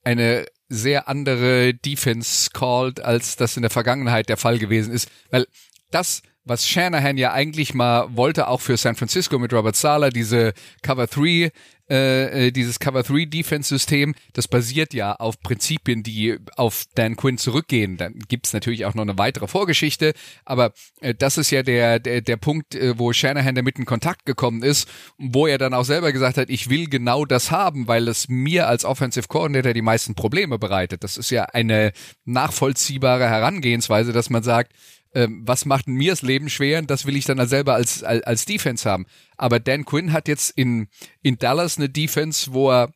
eine 0.03 0.47
sehr 0.71 1.07
andere 1.09 1.75
Defense 1.75 2.49
called, 2.55 3.01
als 3.01 3.37
das 3.37 3.57
in 3.57 3.63
der 3.63 3.71
Vergangenheit 3.71 4.31
der 4.31 4.39
Fall 4.39 4.59
gewesen 4.59 4.95
ist. 4.95 5.11
Weil 5.31 5.47
das, 5.91 6.23
was 6.45 6.67
Shanahan 6.67 7.17
ja 7.17 7.33
eigentlich 7.33 7.75
mal 7.75 8.09
wollte, 8.17 8.49
auch 8.49 8.61
für 8.61 8.77
San 8.77 8.97
Francisco 8.97 9.39
mit 9.39 9.53
Robert 9.53 9.77
Sala, 9.77 10.11
diese 10.11 10.53
Cover 10.83 11.07
3 11.07 11.51
äh, 11.91 12.47
äh, 12.47 12.51
dieses 12.51 12.79
Cover 12.79 13.03
3 13.03 13.27
Defense 13.27 13.69
System, 13.69 14.15
das 14.33 14.49
basiert 14.49 14.95
ja 14.95 15.13
auf 15.17 15.39
Prinzipien, 15.41 16.03
die 16.03 16.39
auf 16.57 16.85
Dan 16.95 17.15
Quinn 17.15 17.37
zurückgehen. 17.37 17.99
Dann 17.99 18.21
gibt's 18.27 18.55
natürlich 18.55 18.87
auch 18.87 18.95
noch 18.95 19.03
eine 19.03 19.19
weitere 19.19 19.47
Vorgeschichte, 19.49 20.15
aber 20.47 20.73
äh, 21.03 21.15
das 21.15 21.37
ist 21.37 21.51
ja 21.51 21.63
der, 21.63 21.99
der, 21.99 22.23
der 22.23 22.39
Punkt, 22.39 22.75
äh, 22.75 22.99
wo 22.99 23.13
Shanahan 23.13 23.55
damit 23.55 23.79
in 23.79 23.85
Kontakt 23.85 24.25
gekommen 24.25 24.63
ist, 24.63 24.89
wo 25.19 25.47
er 25.47 25.59
dann 25.59 25.75
auch 25.75 25.85
selber 25.85 26.11
gesagt 26.13 26.39
hat, 26.39 26.49
ich 26.49 26.71
will 26.71 26.89
genau 26.89 27.27
das 27.27 27.51
haben, 27.51 27.87
weil 27.87 28.09
es 28.09 28.31
mir 28.31 28.67
als 28.67 28.87
Offensive 28.87 29.29
Coordinator 29.29 29.75
die 29.75 29.83
meisten 29.83 30.15
Probleme 30.15 30.59
bereitet. 30.59 31.05
Das 31.05 31.19
ist 31.19 31.29
ja 31.29 31.45
eine 31.45 31.93
nachvollziehbare 32.25 33.29
Herangehensweise, 33.29 34.13
dass 34.15 34.31
man 34.31 34.43
sagt, 34.43 34.73
ähm, 35.15 35.43
was 35.47 35.65
macht 35.65 35.87
mir 35.87 36.13
das 36.13 36.23
Leben 36.23 36.51
schwer? 36.51 36.83
Das 36.83 37.07
will 37.07 37.17
ich 37.17 37.25
dann 37.25 37.47
selber 37.47 37.75
als, 37.75 38.03
als, 38.03 38.23
als 38.25 38.45
Defense 38.45 38.89
haben. 38.89 39.07
Aber 39.37 39.61
Dan 39.61 39.85
Quinn 39.85 40.13
hat 40.13 40.29
jetzt 40.29 40.51
in, 40.51 40.89
in 41.23 41.39
Dallas 41.39 41.79
eine 41.79 41.89
Defense, 41.89 42.53
wo 42.53 42.71
er 42.71 42.93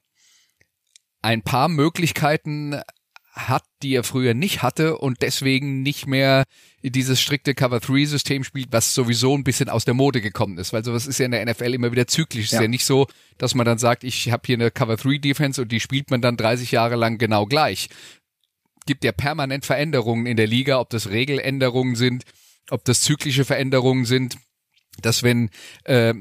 ein 1.22 1.42
paar 1.42 1.68
Möglichkeiten 1.68 2.80
hat, 3.46 3.64
die 3.82 3.94
er 3.94 4.02
früher 4.02 4.34
nicht 4.34 4.62
hatte 4.62 4.98
und 4.98 5.22
deswegen 5.22 5.82
nicht 5.82 6.06
mehr 6.06 6.44
dieses 6.82 7.20
strikte 7.20 7.54
Cover-3-System 7.54 8.42
spielt, 8.42 8.68
was 8.72 8.94
sowieso 8.94 9.36
ein 9.36 9.44
bisschen 9.44 9.68
aus 9.68 9.84
der 9.84 9.94
Mode 9.94 10.20
gekommen 10.20 10.58
ist, 10.58 10.72
weil 10.72 10.84
sowas 10.84 11.06
ist 11.06 11.18
ja 11.18 11.26
in 11.26 11.32
der 11.32 11.44
NFL 11.44 11.74
immer 11.74 11.92
wieder 11.92 12.06
zyklisch. 12.06 12.46
Es 12.46 12.50
ja. 12.52 12.58
ist 12.58 12.62
ja 12.62 12.68
nicht 12.68 12.84
so, 12.84 13.06
dass 13.36 13.54
man 13.54 13.66
dann 13.66 13.78
sagt, 13.78 14.04
ich 14.04 14.30
habe 14.30 14.42
hier 14.46 14.56
eine 14.56 14.70
Cover-3-Defense 14.70 15.62
und 15.62 15.70
die 15.70 15.80
spielt 15.80 16.10
man 16.10 16.20
dann 16.20 16.36
30 16.36 16.72
Jahre 16.72 16.96
lang 16.96 17.18
genau 17.18 17.46
gleich, 17.46 17.88
gibt 18.88 19.04
ja 19.04 19.12
permanent 19.12 19.66
Veränderungen 19.66 20.24
in 20.24 20.38
der 20.38 20.46
Liga, 20.46 20.80
ob 20.80 20.88
das 20.88 21.10
Regeländerungen 21.10 21.94
sind, 21.94 22.24
ob 22.70 22.86
das 22.86 23.02
zyklische 23.02 23.44
Veränderungen 23.44 24.06
sind, 24.06 24.38
dass 25.02 25.22
wenn 25.22 25.50
äh, 25.84 26.14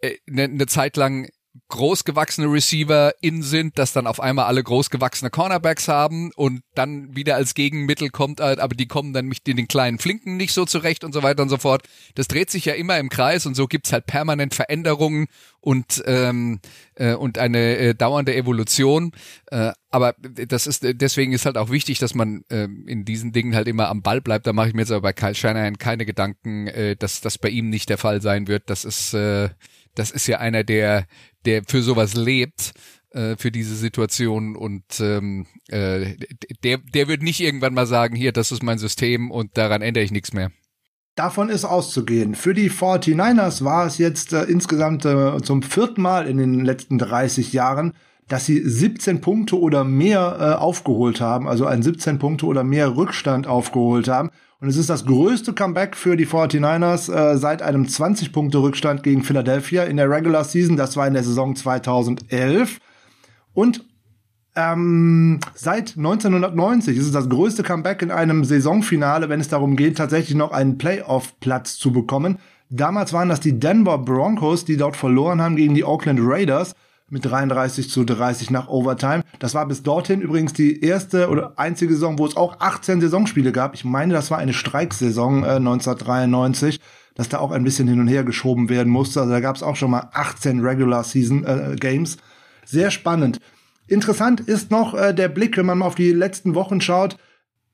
äh, 0.00 0.16
ne, 0.26 0.44
eine 0.44 0.66
Zeit 0.66 0.96
lang 0.96 1.28
großgewachsene 1.68 2.46
Receiver 2.46 3.14
in 3.20 3.42
sind, 3.42 3.78
dass 3.78 3.92
dann 3.92 4.06
auf 4.06 4.20
einmal 4.20 4.46
alle 4.46 4.62
großgewachsene 4.62 5.30
Cornerbacks 5.30 5.88
haben 5.88 6.30
und 6.36 6.62
dann 6.74 7.16
wieder 7.16 7.34
als 7.34 7.54
Gegenmittel 7.54 8.10
kommt, 8.10 8.40
äh, 8.40 8.56
aber 8.58 8.74
die 8.74 8.86
kommen 8.86 9.12
dann 9.12 9.26
mit 9.26 9.46
den 9.46 9.66
kleinen 9.66 9.98
Flinken 9.98 10.36
nicht 10.36 10.52
so 10.52 10.64
zurecht 10.64 11.02
und 11.02 11.12
so 11.12 11.22
weiter 11.22 11.42
und 11.42 11.48
so 11.48 11.58
fort. 11.58 11.82
Das 12.14 12.28
dreht 12.28 12.50
sich 12.50 12.64
ja 12.64 12.74
immer 12.74 12.98
im 12.98 13.08
Kreis 13.08 13.46
und 13.46 13.54
so 13.54 13.66
gibt's 13.66 13.92
halt 13.92 14.06
permanent 14.06 14.54
Veränderungen 14.54 15.26
und 15.60 16.02
ähm, 16.06 16.60
äh, 16.94 17.14
und 17.14 17.38
eine 17.38 17.76
äh, 17.76 17.94
dauernde 17.94 18.36
Evolution. 18.36 19.10
Äh, 19.46 19.72
aber 19.90 20.14
das 20.20 20.66
ist 20.68 20.82
deswegen 20.84 21.32
ist 21.32 21.46
halt 21.46 21.58
auch 21.58 21.70
wichtig, 21.70 21.98
dass 21.98 22.14
man 22.14 22.44
äh, 22.50 22.68
in 22.86 23.04
diesen 23.04 23.32
Dingen 23.32 23.56
halt 23.56 23.66
immer 23.66 23.88
am 23.88 24.02
Ball 24.02 24.20
bleibt. 24.20 24.46
Da 24.46 24.52
mache 24.52 24.68
ich 24.68 24.74
mir 24.74 24.82
jetzt 24.82 24.92
aber 24.92 25.00
bei 25.00 25.12
Kyle 25.12 25.34
Shanahan 25.34 25.78
keine 25.78 26.06
Gedanken, 26.06 26.68
äh, 26.68 26.94
dass 26.94 27.20
das 27.20 27.38
bei 27.38 27.48
ihm 27.48 27.70
nicht 27.70 27.88
der 27.88 27.98
Fall 27.98 28.22
sein 28.22 28.46
wird. 28.46 28.70
Das 28.70 28.84
ist 28.84 29.14
äh, 29.14 29.48
das 29.96 30.10
ist 30.12 30.26
ja 30.28 30.38
einer, 30.38 30.62
der, 30.62 31.06
der 31.44 31.62
für 31.66 31.82
sowas 31.82 32.14
lebt, 32.14 32.72
äh, 33.10 33.36
für 33.36 33.50
diese 33.50 33.74
Situation 33.74 34.56
und 34.56 34.84
ähm, 35.00 35.46
äh, 35.68 36.14
der, 36.62 36.78
der 36.78 37.08
wird 37.08 37.22
nicht 37.22 37.40
irgendwann 37.40 37.74
mal 37.74 37.86
sagen, 37.86 38.14
hier, 38.14 38.32
das 38.32 38.52
ist 38.52 38.62
mein 38.62 38.78
System 38.78 39.30
und 39.30 39.56
daran 39.56 39.82
ändere 39.82 40.04
ich 40.04 40.12
nichts 40.12 40.32
mehr. 40.32 40.50
Davon 41.16 41.48
ist 41.48 41.64
auszugehen. 41.64 42.34
Für 42.34 42.52
die 42.52 42.70
49ers 42.70 43.64
war 43.64 43.86
es 43.86 43.96
jetzt 43.96 44.34
äh, 44.34 44.42
insgesamt 44.42 45.06
äh, 45.06 45.40
zum 45.42 45.62
vierten 45.62 46.02
Mal 46.02 46.26
in 46.26 46.36
den 46.36 46.64
letzten 46.64 46.98
30 46.98 47.54
Jahren, 47.54 47.94
dass 48.28 48.44
sie 48.44 48.60
17 48.60 49.22
Punkte 49.22 49.58
oder 49.58 49.82
mehr 49.82 50.36
äh, 50.38 50.60
aufgeholt 50.60 51.22
haben, 51.22 51.48
also 51.48 51.64
einen 51.64 51.82
17 51.82 52.18
Punkte 52.18 52.44
oder 52.44 52.64
mehr 52.64 52.96
Rückstand 52.96 53.46
aufgeholt 53.46 54.08
haben. 54.08 54.30
Und 54.66 54.70
es 54.70 54.78
ist 54.78 54.90
das 54.90 55.06
größte 55.06 55.52
Comeback 55.52 55.94
für 55.94 56.16
die 56.16 56.26
49ers 56.26 57.08
äh, 57.14 57.38
seit 57.38 57.62
einem 57.62 57.84
20-Punkte-Rückstand 57.84 59.04
gegen 59.04 59.22
Philadelphia 59.22 59.84
in 59.84 59.96
der 59.96 60.10
Regular 60.10 60.42
Season. 60.42 60.76
Das 60.76 60.96
war 60.96 61.06
in 61.06 61.14
der 61.14 61.22
Saison 61.22 61.54
2011. 61.54 62.80
Und 63.54 63.84
ähm, 64.56 65.38
seit 65.54 65.96
1990 65.96 66.98
ist 66.98 67.06
es 67.06 67.12
das 67.12 67.28
größte 67.28 67.62
Comeback 67.62 68.02
in 68.02 68.10
einem 68.10 68.42
Saisonfinale, 68.42 69.28
wenn 69.28 69.38
es 69.38 69.46
darum 69.46 69.76
geht, 69.76 69.98
tatsächlich 69.98 70.36
noch 70.36 70.50
einen 70.50 70.78
Playoff-Platz 70.78 71.76
zu 71.76 71.92
bekommen. 71.92 72.40
Damals 72.68 73.12
waren 73.12 73.28
das 73.28 73.38
die 73.38 73.60
Denver 73.60 73.98
Broncos, 73.98 74.64
die 74.64 74.76
dort 74.76 74.96
verloren 74.96 75.40
haben 75.40 75.54
gegen 75.54 75.76
die 75.76 75.84
Oakland 75.84 76.18
Raiders 76.20 76.74
mit 77.08 77.24
33 77.24 77.88
zu 77.88 78.04
30 78.04 78.50
nach 78.50 78.68
Overtime. 78.68 79.22
Das 79.38 79.54
war 79.54 79.66
bis 79.66 79.82
dorthin 79.82 80.20
übrigens 80.20 80.52
die 80.52 80.80
erste 80.82 81.28
oder 81.28 81.52
einzige 81.56 81.94
Saison, 81.94 82.18
wo 82.18 82.26
es 82.26 82.36
auch 82.36 82.60
18 82.60 83.00
Saisonspiele 83.00 83.52
gab. 83.52 83.74
Ich 83.74 83.84
meine, 83.84 84.12
das 84.12 84.30
war 84.30 84.38
eine 84.38 84.52
Streiksaison 84.52 85.44
äh, 85.44 85.56
1993, 85.56 86.80
dass 87.14 87.28
da 87.28 87.38
auch 87.38 87.52
ein 87.52 87.64
bisschen 87.64 87.86
hin 87.86 88.00
und 88.00 88.08
her 88.08 88.24
geschoben 88.24 88.68
werden 88.68 88.92
musste. 88.92 89.20
Also 89.20 89.32
da 89.32 89.40
gab 89.40 89.56
es 89.56 89.62
auch 89.62 89.76
schon 89.76 89.92
mal 89.92 90.08
18 90.12 90.60
Regular 90.60 91.04
Season 91.04 91.44
äh, 91.44 91.76
Games. 91.78 92.16
Sehr 92.64 92.90
spannend. 92.90 93.40
Interessant 93.86 94.40
ist 94.40 94.72
noch 94.72 94.94
äh, 94.94 95.14
der 95.14 95.28
Blick, 95.28 95.56
wenn 95.56 95.66
man 95.66 95.78
mal 95.78 95.86
auf 95.86 95.94
die 95.94 96.12
letzten 96.12 96.56
Wochen 96.56 96.80
schaut 96.80 97.16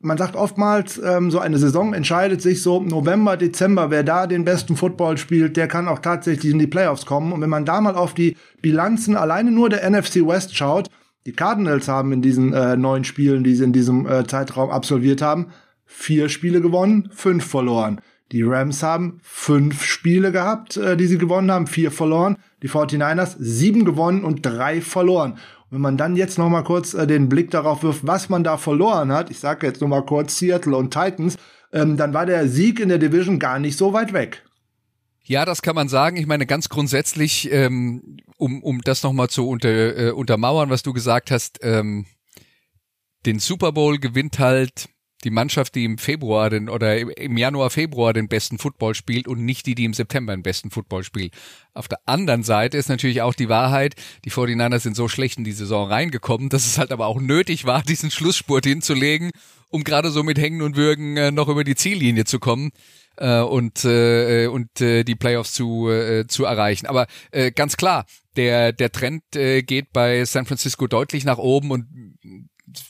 man 0.02 0.18
sagt 0.18 0.36
oftmals, 0.36 1.00
ähm, 1.02 1.30
so 1.30 1.38
eine 1.38 1.58
Saison 1.58 1.94
entscheidet 1.94 2.42
sich 2.42 2.62
so 2.62 2.82
November, 2.82 3.36
Dezember, 3.36 3.90
wer 3.90 4.02
da 4.02 4.26
den 4.26 4.44
besten 4.44 4.76
Football 4.76 5.16
spielt, 5.16 5.56
der 5.56 5.68
kann 5.68 5.88
auch 5.88 6.00
tatsächlich 6.00 6.52
in 6.52 6.58
die 6.58 6.66
Playoffs 6.66 7.06
kommen. 7.06 7.32
Und 7.32 7.40
wenn 7.40 7.50
man 7.50 7.64
da 7.64 7.80
mal 7.80 7.94
auf 7.94 8.12
die 8.12 8.36
Bilanzen 8.60 9.16
alleine 9.16 9.50
nur 9.50 9.70
der 9.70 9.88
NFC 9.88 10.26
West 10.26 10.56
schaut, 10.56 10.88
die 11.24 11.32
Cardinals 11.32 11.86
haben 11.86 12.12
in 12.12 12.20
diesen 12.20 12.52
äh, 12.52 12.76
neun 12.76 13.04
Spielen, 13.04 13.44
die 13.44 13.54
sie 13.54 13.64
in 13.64 13.72
diesem 13.72 14.06
äh, 14.06 14.26
Zeitraum 14.26 14.70
absolviert 14.70 15.22
haben, 15.22 15.48
vier 15.86 16.28
Spiele 16.28 16.60
gewonnen, 16.60 17.08
fünf 17.12 17.46
verloren. 17.46 18.00
Die 18.32 18.42
Rams 18.42 18.82
haben 18.82 19.20
fünf 19.22 19.84
Spiele 19.84 20.32
gehabt, 20.32 20.78
äh, 20.78 20.96
die 20.96 21.06
sie 21.06 21.18
gewonnen 21.18 21.52
haben, 21.52 21.66
vier 21.66 21.92
verloren. 21.92 22.38
Die 22.62 22.68
49ers 22.68 23.36
sieben 23.38 23.84
gewonnen 23.84 24.24
und 24.24 24.44
drei 24.44 24.80
verloren. 24.80 25.38
Wenn 25.72 25.80
man 25.80 25.96
dann 25.96 26.16
jetzt 26.16 26.36
noch 26.36 26.50
mal 26.50 26.64
kurz 26.64 26.92
äh, 26.92 27.06
den 27.06 27.30
Blick 27.30 27.50
darauf 27.50 27.82
wirft, 27.82 28.06
was 28.06 28.28
man 28.28 28.44
da 28.44 28.58
verloren 28.58 29.10
hat, 29.10 29.30
ich 29.30 29.38
sage 29.38 29.66
jetzt 29.66 29.80
noch 29.80 29.88
mal 29.88 30.04
kurz 30.04 30.36
Seattle 30.36 30.76
und 30.76 30.92
Titans, 30.92 31.38
ähm, 31.72 31.96
dann 31.96 32.12
war 32.12 32.26
der 32.26 32.46
Sieg 32.46 32.78
in 32.78 32.90
der 32.90 32.98
Division 32.98 33.38
gar 33.38 33.58
nicht 33.58 33.78
so 33.78 33.94
weit 33.94 34.12
weg. 34.12 34.44
Ja, 35.24 35.46
das 35.46 35.62
kann 35.62 35.74
man 35.74 35.88
sagen. 35.88 36.18
Ich 36.18 36.26
meine, 36.26 36.44
ganz 36.44 36.68
grundsätzlich, 36.68 37.50
ähm, 37.50 38.18
um, 38.36 38.62
um 38.62 38.82
das 38.82 39.02
nochmal 39.02 39.30
zu 39.30 39.48
unter, 39.48 39.96
äh, 39.96 40.10
untermauern, 40.10 40.68
was 40.68 40.82
du 40.82 40.92
gesagt 40.92 41.30
hast, 41.30 41.60
ähm, 41.62 42.04
den 43.24 43.38
Super 43.38 43.72
Bowl 43.72 43.98
gewinnt 43.98 44.38
halt 44.38 44.90
die 45.24 45.30
Mannschaft, 45.30 45.74
die 45.74 45.84
im 45.84 45.98
Februar 45.98 46.50
den 46.50 46.68
oder 46.68 46.98
im 46.98 47.36
Januar, 47.36 47.70
Februar 47.70 48.12
den 48.12 48.28
besten 48.28 48.58
Football 48.58 48.94
spielt 48.94 49.28
und 49.28 49.44
nicht 49.44 49.66
die, 49.66 49.74
die 49.74 49.84
im 49.84 49.94
September 49.94 50.34
den 50.34 50.42
besten 50.42 50.70
Football 50.70 51.04
spielt. 51.04 51.34
Auf 51.74 51.88
der 51.88 52.00
anderen 52.06 52.42
Seite 52.42 52.76
ist 52.76 52.88
natürlich 52.88 53.22
auch 53.22 53.34
die 53.34 53.48
Wahrheit, 53.48 53.94
die 54.24 54.30
49ers 54.30 54.80
sind 54.80 54.96
so 54.96 55.08
schlecht 55.08 55.38
in 55.38 55.44
die 55.44 55.52
Saison 55.52 55.88
reingekommen, 55.88 56.48
dass 56.48 56.66
es 56.66 56.78
halt 56.78 56.92
aber 56.92 57.06
auch 57.06 57.20
nötig 57.20 57.64
war, 57.64 57.82
diesen 57.88 58.10
Schlussspurt 58.10 58.66
hinzulegen, 58.66 59.30
um 59.68 59.84
gerade 59.84 60.10
so 60.10 60.22
mit 60.22 60.38
Hängen 60.38 60.62
und 60.62 60.76
Würgen 60.76 61.16
äh, 61.16 61.30
noch 61.30 61.48
über 61.48 61.64
die 61.64 61.76
Ziellinie 61.76 62.24
zu 62.24 62.38
kommen 62.38 62.70
äh, 63.16 63.40
und 63.40 63.84
äh, 63.84 64.46
und 64.46 64.80
äh, 64.80 65.04
die 65.04 65.14
Playoffs 65.14 65.52
zu 65.52 65.88
äh, 65.88 66.26
zu 66.26 66.44
erreichen. 66.44 66.86
Aber 66.86 67.06
äh, 67.30 67.52
ganz 67.52 67.76
klar, 67.76 68.06
der 68.36 68.72
der 68.72 68.92
Trend 68.92 69.22
äh, 69.36 69.62
geht 69.62 69.92
bei 69.92 70.24
San 70.24 70.46
Francisco 70.46 70.86
deutlich 70.86 71.24
nach 71.24 71.38
oben 71.38 71.70
und 71.70 71.86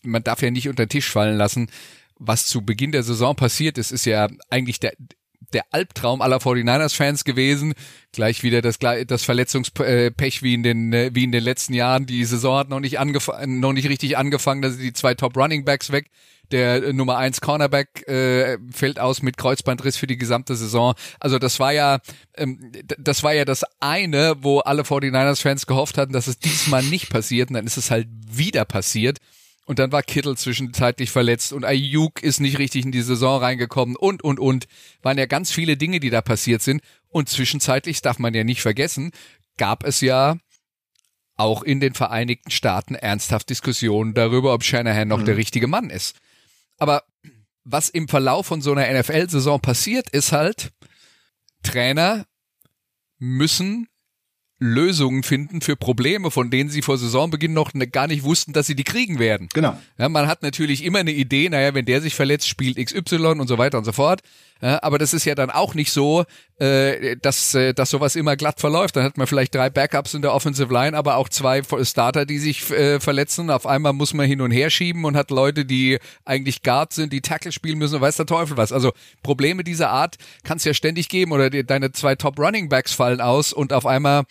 man 0.03 0.23
darf 0.23 0.43
ja 0.43 0.51
nicht 0.51 0.69
unter 0.69 0.87
den 0.87 0.91
Tisch 0.91 1.11
fallen 1.11 1.37
lassen, 1.37 1.69
was 2.27 2.47
zu 2.47 2.63
Beginn 2.63 2.93
der 2.93 3.03
Saison 3.03 3.35
passiert 3.35 3.79
ist, 3.79 3.91
ist 3.91 4.05
ja 4.05 4.29
eigentlich 4.51 4.81
der, 4.81 4.93
der 5.53 5.65
Albtraum 5.71 6.23
aller 6.23 6.39
49ers-Fans 6.39 7.25
gewesen. 7.25 7.75
Gleich 8.13 8.43
wieder 8.43 8.63
das, 8.63 8.79
das 8.79 9.25
Verletzungspech 9.25 10.43
wie 10.43 10.55
in 10.55 10.63
den, 10.63 10.93
wie 11.15 11.25
in 11.25 11.33
den 11.33 11.45
letzten 11.45 11.75
Jahren. 11.75 12.07
Die 12.07 12.25
Saison 12.25 12.59
hat 12.59 12.69
noch 12.69 12.81
nicht 12.81 12.99
angefangen, 12.99 13.61
noch 13.61 13.73
nicht 13.73 13.89
richtig 13.89 14.17
angefangen. 14.17 14.63
Da 14.63 14.71
sind 14.71 14.83
die 14.83 14.93
zwei 14.93 15.15
Top 15.15 15.37
Running 15.37 15.65
Backs 15.65 15.93
weg. 15.93 16.11
Der 16.51 16.83
äh, 16.83 16.93
Nummer 16.93 17.17
eins 17.17 17.41
Cornerback 17.41 18.07
äh, 18.09 18.59
fällt 18.71 18.99
aus 18.99 19.23
mit 19.23 19.39
Kreuzbandriss 19.39 19.97
für 19.97 20.07
die 20.07 20.19
gesamte 20.19 20.55
Saison. 20.55 20.95
Also 21.19 21.39
das 21.39 21.59
war 21.61 21.73
ja, 21.73 22.01
ähm, 22.37 22.73
das 22.99 23.23
war 23.23 23.33
ja 23.33 23.45
das 23.45 23.65
eine, 23.81 24.37
wo 24.41 24.59
alle 24.59 24.83
49ers-Fans 24.83 25.67
gehofft 25.67 25.97
hatten, 25.97 26.13
dass 26.13 26.27
es 26.27 26.39
diesmal 26.39 26.83
nicht 26.83 27.09
passiert. 27.11 27.49
Und 27.49 27.55
dann 27.55 27.67
ist 27.67 27.79
es 27.79 27.91
halt 27.91 28.09
wieder 28.29 28.65
passiert. 28.65 29.19
Und 29.65 29.79
dann 29.79 29.93
war 29.93 30.03
Kittel 30.03 30.37
zwischenzeitlich 30.37 31.11
verletzt 31.11 31.53
und 31.53 31.65
Ayuk 31.65 32.23
ist 32.23 32.41
nicht 32.41 32.59
richtig 32.59 32.85
in 32.85 32.93
die 32.93 33.03
Saison 33.03 33.41
reingekommen 33.41 33.95
und, 33.95 34.23
und, 34.25 34.41
und. 34.41 34.67
Waren 35.03 35.19
ja 35.19 35.27
ganz 35.27 35.53
viele 35.53 35.77
Dinge, 35.77 36.01
die 36.01 36.11
da 36.11 36.21
passiert 36.21 36.63
sind. 36.63 36.83
Und 37.09 37.29
zwischenzeitlich, 37.29 38.03
darf 38.03 38.19
man 38.19 38.35
ja 38.35 38.43
nicht 38.43 38.61
vergessen, 38.61 39.13
gab 39.59 39.85
es 39.85 40.01
ja 40.01 40.37
auch 41.37 41.63
in 41.63 41.81
den 41.81 41.95
Vereinigten 41.95 42.51
Staaten 42.51 42.95
ernsthaft 42.95 43.51
Diskussionen 43.51 44.15
darüber, 44.15 44.53
ob 44.53 44.65
Shanahan 44.65 45.09
noch 45.09 45.21
mhm. 45.21 45.27
der 45.27 45.37
richtige 45.37 45.69
Mann 45.69 45.91
ist. 45.91 46.17
Aber 46.79 47.05
was 47.65 47.89
im 47.89 48.09
Verlauf 48.09 48.47
von 48.47 48.61
so 48.61 48.73
einer 48.73 48.93
NFL-Saison 48.99 49.61
passiert, 49.61 50.11
ist 50.11 50.33
halt, 50.33 50.73
Trainer 51.63 52.27
müssen 53.19 53.89
Lösungen 54.63 55.25
finden 55.25 55.61
für 55.61 55.77
Probleme, 55.77 56.31
von 56.31 56.49
denen 56.51 56.71
sie 56.71 56.83
vor 56.83 56.97
Saisonbeginn 56.97 57.53
noch 57.53 57.75
ne, 57.75 57.89
gar 57.89 58.07
nicht 58.07 58.23
wussten, 58.23 58.53
dass 58.53 58.67
sie 58.67 58.77
die 58.77 58.85
kriegen 58.85 59.19
werden. 59.19 59.49
Genau. 59.53 59.77
Ja, 59.99 60.09
man 60.09 60.29
hat 60.29 60.43
natürlich 60.43 60.85
immer 60.85 61.01
eine 61.01 61.11
Idee, 61.11 61.49
naja, 61.49 61.75
wenn 61.75 61.85
der 61.85 62.01
sich 62.01 62.15
verletzt, 62.15 62.49
spielt 62.49 62.77
XY 62.77 63.41
und 63.41 63.49
so 63.49 63.59
weiter 63.59 63.79
und 63.79 63.85
so 63.85 63.93
fort. 63.93 64.23
Ja, 64.63 64.81
aber 64.85 64.99
das 64.99 65.13
ist 65.13 65.25
ja 65.25 65.35
dann 65.35 65.51
auch 65.51 65.75
nicht 65.75 65.91
so, 65.91 66.25
äh, 66.61 67.17
dass, 67.17 67.53
äh, 67.55 67.75
dass 67.75 67.91
sowas 67.91 68.15
immer 68.15 68.37
glatt 68.37 68.61
verläuft. 68.61 68.95
Dann 68.95 69.03
hat 69.03 69.19
man 69.19 69.27
vielleicht 69.27 69.53
drei 69.57 69.69
Backups 69.69 70.15
in 70.15 70.23
der 70.23 70.33
Offensive 70.33 70.73
Line, 70.73 70.97
aber 70.97 71.17
auch 71.17 71.29
zwei 71.29 71.63
Starter, 71.83 72.27
die 72.27 72.39
sich 72.39 72.71
äh, 72.71 73.01
verletzen. 73.01 73.51
Auf 73.51 73.67
einmal 73.67 73.93
muss 73.93 74.15
man 74.15 74.27
hin 74.27 74.41
und 74.41 74.53
her 74.53 74.71
schieben 74.71 75.05
und 75.05 75.17
hat 75.17 75.33
Leute, 75.33 75.65
die 75.65 75.99
eigentlich 76.25 76.63
Guard 76.63 76.93
sind, 76.93 77.13
die 77.13 77.23
Tackle 77.23 77.51
spielen 77.51 77.79
müssen 77.79 77.97
und 77.97 78.03
weiß 78.03 78.17
der 78.17 78.27
Teufel 78.27 78.57
was. 78.57 78.71
Also 78.71 78.93
Probleme 79.25 79.65
dieser 79.65 79.91
Art 79.91 80.15
kann 80.45 80.59
es 80.59 80.65
ja 80.65 80.75
ständig 80.75 81.09
geben 81.09 81.33
oder 81.33 81.51
die, 81.51 81.67
deine 81.67 81.91
zwei 81.91 82.15
Top 82.15 82.39
Running 82.39 82.69
Backs 82.69 82.93
fallen 82.93 83.21
aus 83.21 83.53
und 83.53 83.73
auf 83.73 83.85
einmal 83.85 84.23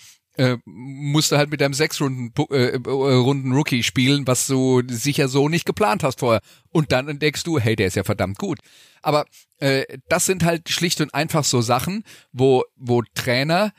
äh, 0.42 0.58
musst 0.66 1.32
du 1.32 1.38
halt 1.38 1.52
mit 1.52 1.62
deinem 1.62 1.76
sechs 1.76 2.02
Runden, 2.02 2.34
äh, 2.50 2.70
äh, 2.70 2.78
Runden 2.80 3.52
Rookie 3.52 3.84
spielen, 3.84 4.26
was 4.26 4.48
du 4.48 4.82
sicher 4.88 5.28
so 5.28 5.48
nicht 5.48 5.68
geplant 5.68 6.04
hast 6.04 6.20
vorher. 6.20 6.42
Und 6.72 6.92
dann 6.92 7.08
entdeckst 7.08 7.46
du, 7.46 7.60
hey, 7.60 7.76
der 7.76 7.88
ist 7.88 7.96
ja 7.96 8.04
verdammt 8.04 8.40
gut. 8.40 8.58
Aber 9.04 9.26
äh, 9.60 9.84
das 10.10 10.26
sind 10.26 10.44
halt 10.44 10.70
schlicht 10.70 11.00
und 11.00 11.14
einfach 11.14 11.44
so 11.44 11.62
Sachen, 11.62 12.04
wo, 12.32 12.64
wo 12.76 13.04
Trainer 13.14 13.72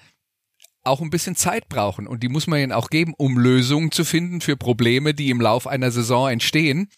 auch 0.84 1.00
ein 1.00 1.10
bisschen 1.10 1.34
Zeit 1.34 1.68
brauchen. 1.68 2.06
Und 2.06 2.22
die 2.22 2.28
muss 2.28 2.46
man 2.46 2.60
ihnen 2.60 2.72
auch 2.72 2.90
geben, 2.90 3.14
um 3.16 3.38
Lösungen 3.38 3.90
zu 3.90 4.04
finden 4.04 4.40
für 4.40 4.56
Probleme, 4.56 5.14
die 5.14 5.30
im 5.30 5.40
Lauf 5.40 5.66
einer 5.66 5.90
Saison 5.90 6.28
entstehen. 6.28 6.90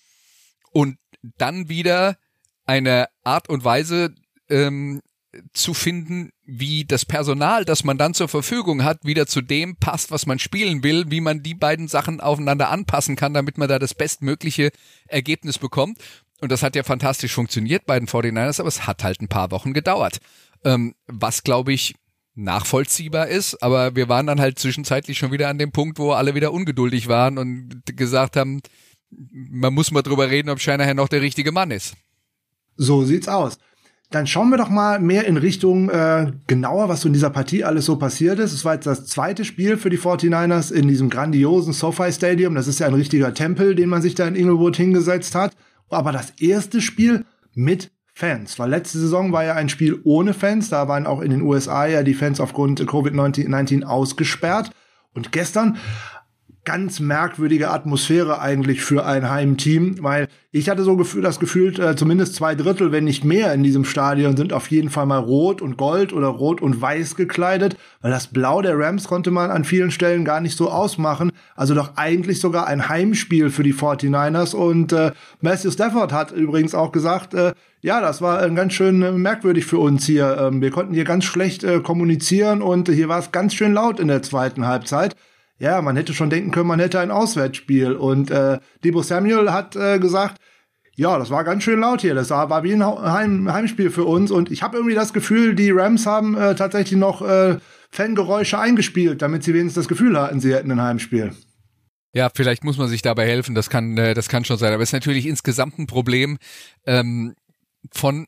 Und 0.72 0.98
dann 1.38 1.70
wieder 1.70 2.18
eine 2.66 3.09
Art 3.22 3.48
und 3.48 3.64
Weise 3.64 4.14
ähm, 4.50 5.00
zu 5.55 5.72
finden, 5.72 6.33
wie 6.46 6.85
das 6.85 7.04
Personal, 7.04 7.64
das 7.64 7.85
man 7.85 7.96
dann 7.96 8.14
zur 8.14 8.28
Verfügung 8.28 8.85
hat, 8.85 9.04
wieder 9.04 9.26
zu 9.26 9.40
dem 9.40 9.76
passt, 9.76 10.11
was 10.11 10.26
man 10.26 10.38
spielen 10.38 10.83
will, 10.83 11.11
wie 11.11 11.20
man 11.20 11.42
die 11.42 11.54
beiden 11.54 11.88
Sachen 11.88 12.20
aufeinander 12.20 12.70
anpassen 12.70 13.16
kann, 13.16 13.35
damit 13.35 13.57
man 13.57 13.68
da 13.68 13.78
das 13.78 13.94
bestmögliche 13.94 14.70
Ergebnis 15.09 15.59
bekommt. 15.59 15.98
Und 16.40 16.52
das 16.52 16.62
hat 16.62 16.76
ja 16.76 16.83
fantastisch 16.83 17.33
funktioniert 17.33 17.87
bei 17.87 17.98
den 17.98 18.09
49ers, 18.09 18.61
aber 18.61 18.68
es 18.68 18.87
hat 18.87 19.04
halt 19.04 19.22
ein 19.22 19.28
paar 19.28 19.50
Wochen 19.50 19.72
gedauert. 19.72 20.18
Ähm, 20.64 20.94
was, 21.07 21.42
glaube 21.42 21.72
ich, 21.72 21.94
nachvollziehbar 22.35 23.28
ist, 23.28 23.62
aber 23.62 23.94
wir 23.96 24.09
waren 24.09 24.26
dann 24.26 24.40
halt 24.40 24.59
zwischenzeitlich 24.59 25.18
schon 25.18 25.33
wieder 25.33 25.48
an 25.48 25.59
dem 25.59 25.72
Punkt, 25.72 25.98
wo 25.98 26.12
alle 26.12 26.35
wieder 26.35 26.52
ungeduldig 26.52 27.09
waren 27.09 27.38
und 27.38 27.83
gesagt 27.96 28.37
haben, 28.37 28.61
man 29.11 29.72
muss 29.72 29.92
mal 29.92 30.02
drüber 30.02 30.28
reden, 30.28 30.50
ob 30.50 30.61
Shanahan 30.61 30.96
noch 30.96 31.09
der 31.09 31.22
richtige 31.22 31.52
Mann 31.52 31.70
ist. 31.70 31.94
So 32.76 33.04
sieht's 33.04 33.28
aus. 33.28 33.59
Dann 34.10 34.26
schauen 34.26 34.50
wir 34.50 34.58
doch 34.58 34.68
mal 34.68 35.00
mehr 35.00 35.26
in 35.26 35.36
Richtung 35.36 35.88
äh, 35.88 36.32
genauer, 36.46 36.88
was 36.88 37.00
so 37.00 37.08
in 37.08 37.14
dieser 37.14 37.30
Partie 37.30 37.64
alles 37.64 37.86
so 37.86 37.96
passiert 37.96 38.38
ist. 38.38 38.52
Es 38.52 38.64
war 38.64 38.74
jetzt 38.74 38.86
das 38.86 39.06
zweite 39.06 39.44
Spiel 39.44 39.76
für 39.76 39.90
die 39.90 39.98
49ers 39.98 40.72
in 40.72 40.86
diesem 40.86 41.10
grandiosen 41.10 41.72
SoFi 41.72 42.12
Stadium. 42.12 42.54
Das 42.54 42.68
ist 42.68 42.78
ja 42.78 42.86
ein 42.86 42.94
richtiger 42.94 43.34
Tempel, 43.34 43.74
den 43.74 43.88
man 43.88 44.02
sich 44.02 44.14
da 44.14 44.28
in 44.28 44.36
Inglewood 44.36 44.76
hingesetzt 44.76 45.34
hat. 45.34 45.52
Aber 45.90 46.12
das 46.12 46.30
erste 46.38 46.80
Spiel 46.80 47.24
mit 47.54 47.90
Fans. 48.12 48.58
Weil 48.60 48.70
letzte 48.70 48.98
Saison 48.98 49.32
war 49.32 49.44
ja 49.44 49.54
ein 49.54 49.68
Spiel 49.68 50.00
ohne 50.04 50.34
Fans. 50.34 50.68
Da 50.68 50.86
waren 50.86 51.06
auch 51.06 51.20
in 51.20 51.30
den 51.30 51.42
USA 51.42 51.86
ja 51.86 52.04
die 52.04 52.14
Fans 52.14 52.38
aufgrund 52.38 52.80
Covid-19 52.80 53.82
ausgesperrt. 53.82 54.70
Und 55.14 55.32
gestern 55.32 55.76
ganz 56.64 56.98
merkwürdige 56.98 57.70
Atmosphäre 57.70 58.40
eigentlich 58.40 58.83
für 58.83 59.05
ein 59.05 59.29
Heimteam, 59.29 60.03
weil 60.03 60.29
ich 60.50 60.68
hatte 60.68 60.83
so 60.83 60.96
das 61.20 61.38
Gefühl, 61.38 61.79
äh, 61.79 61.96
zumindest 61.96 62.37
zwei 62.37 62.55
Drittel, 62.55 62.90
wenn 62.90 63.05
nicht 63.05 63.24
mehr 63.24 63.53
in 63.53 63.62
diesem 63.62 63.85
Stadion 63.85 64.37
sind 64.37 64.53
auf 64.53 64.70
jeden 64.70 64.88
Fall 64.88 65.05
mal 65.05 65.18
rot 65.18 65.61
und 65.61 65.77
gold 65.77 66.12
oder 66.12 66.29
rot 66.29 66.62
und 66.62 66.81
weiß 66.81 67.16
gekleidet, 67.16 67.77
weil 68.00 68.11
das 68.11 68.29
Blau 68.29 68.62
der 68.62 68.79
Rams 68.79 69.05
konnte 69.05 69.31
man 69.31 69.50
an 69.50 69.64
vielen 69.64 69.90
Stellen 69.90 70.24
gar 70.24 70.40
nicht 70.40 70.57
so 70.57 70.70
ausmachen. 70.70 71.33
Also 71.55 71.74
doch 71.74 71.96
eigentlich 71.96 72.40
sogar 72.40 72.66
ein 72.66 72.88
Heimspiel 72.88 73.50
für 73.50 73.62
die 73.62 73.74
49ers 73.74 74.55
und 74.55 74.92
äh, 74.92 75.12
Matthew 75.40 75.72
Stafford 75.72 76.12
hat 76.12 76.33
übrigens 76.33 76.74
auch 76.74 76.92
gesagt, 76.92 77.35
äh, 77.35 77.53
ja, 77.83 78.00
das 78.00 78.22
war 78.22 78.42
äh, 78.42 78.50
ganz 78.55 78.72
schön 78.72 79.03
äh, 79.03 79.12
merkwürdig 79.12 79.66
für 79.66 79.79
uns 79.79 80.07
hier. 80.07 80.38
Ähm, 80.40 80.62
wir 80.62 80.70
konnten 80.70 80.94
hier 80.94 81.05
ganz 81.05 81.24
schlecht 81.24 81.66
kommunizieren 81.83 82.62
und 82.62 82.88
hier 82.88 83.09
war 83.09 83.18
es 83.18 83.33
ganz 83.33 83.55
schön 83.55 83.74
laut 83.74 84.00
in 84.00 84.09
der 84.09 84.22
zweiten 84.22 84.66
Halbzeit 84.66 85.14
ja, 85.58 85.80
man 85.82 85.96
hätte 85.96 86.14
schon 86.14 86.30
denken 86.30 86.50
können, 86.50 86.68
man 86.68 86.80
hätte 86.80 87.00
ein 87.00 87.10
Auswärtsspiel. 87.10 87.92
Und 87.92 88.30
äh, 88.30 88.58
Debo 88.82 89.02
Samuel 89.02 89.52
hat 89.52 89.76
äh, 89.76 89.98
gesagt, 89.98 90.40
ja, 90.96 91.18
das 91.18 91.30
war 91.30 91.44
ganz 91.44 91.64
schön 91.64 91.80
laut 91.80 92.00
hier. 92.00 92.14
Das 92.14 92.30
war, 92.30 92.62
wie 92.62 92.72
ein 92.72 92.84
Heim, 92.84 93.52
Heimspiel 93.52 93.90
für 93.90 94.04
uns. 94.04 94.30
Und 94.30 94.50
ich 94.50 94.62
habe 94.62 94.76
irgendwie 94.76 94.94
das 94.94 95.12
Gefühl, 95.12 95.54
die 95.54 95.70
Rams 95.70 96.06
haben 96.06 96.36
äh, 96.36 96.54
tatsächlich 96.54 96.98
noch 96.98 97.22
äh, 97.22 97.58
Fangeräusche 97.90 98.58
eingespielt, 98.58 99.22
damit 99.22 99.42
sie 99.42 99.54
wenigstens 99.54 99.84
das 99.84 99.88
Gefühl 99.88 100.18
hatten, 100.18 100.40
sie 100.40 100.54
hätten 100.54 100.70
ein 100.70 100.82
Heimspiel. 100.82 101.32
Ja, 102.12 102.30
vielleicht 102.32 102.62
muss 102.62 102.78
man 102.78 102.88
sich 102.88 103.02
dabei 103.02 103.26
helfen. 103.26 103.56
Das 103.56 103.70
kann, 103.70 103.98
äh, 103.98 104.14
das 104.14 104.28
kann 104.28 104.44
schon 104.44 104.56
sein. 104.56 104.72
Aber 104.72 104.82
es 104.82 104.90
ist 104.90 104.94
natürlich 104.94 105.26
insgesamt 105.26 105.78
ein 105.78 105.86
Problem 105.86 106.38
ähm, 106.86 107.34
von 107.92 108.26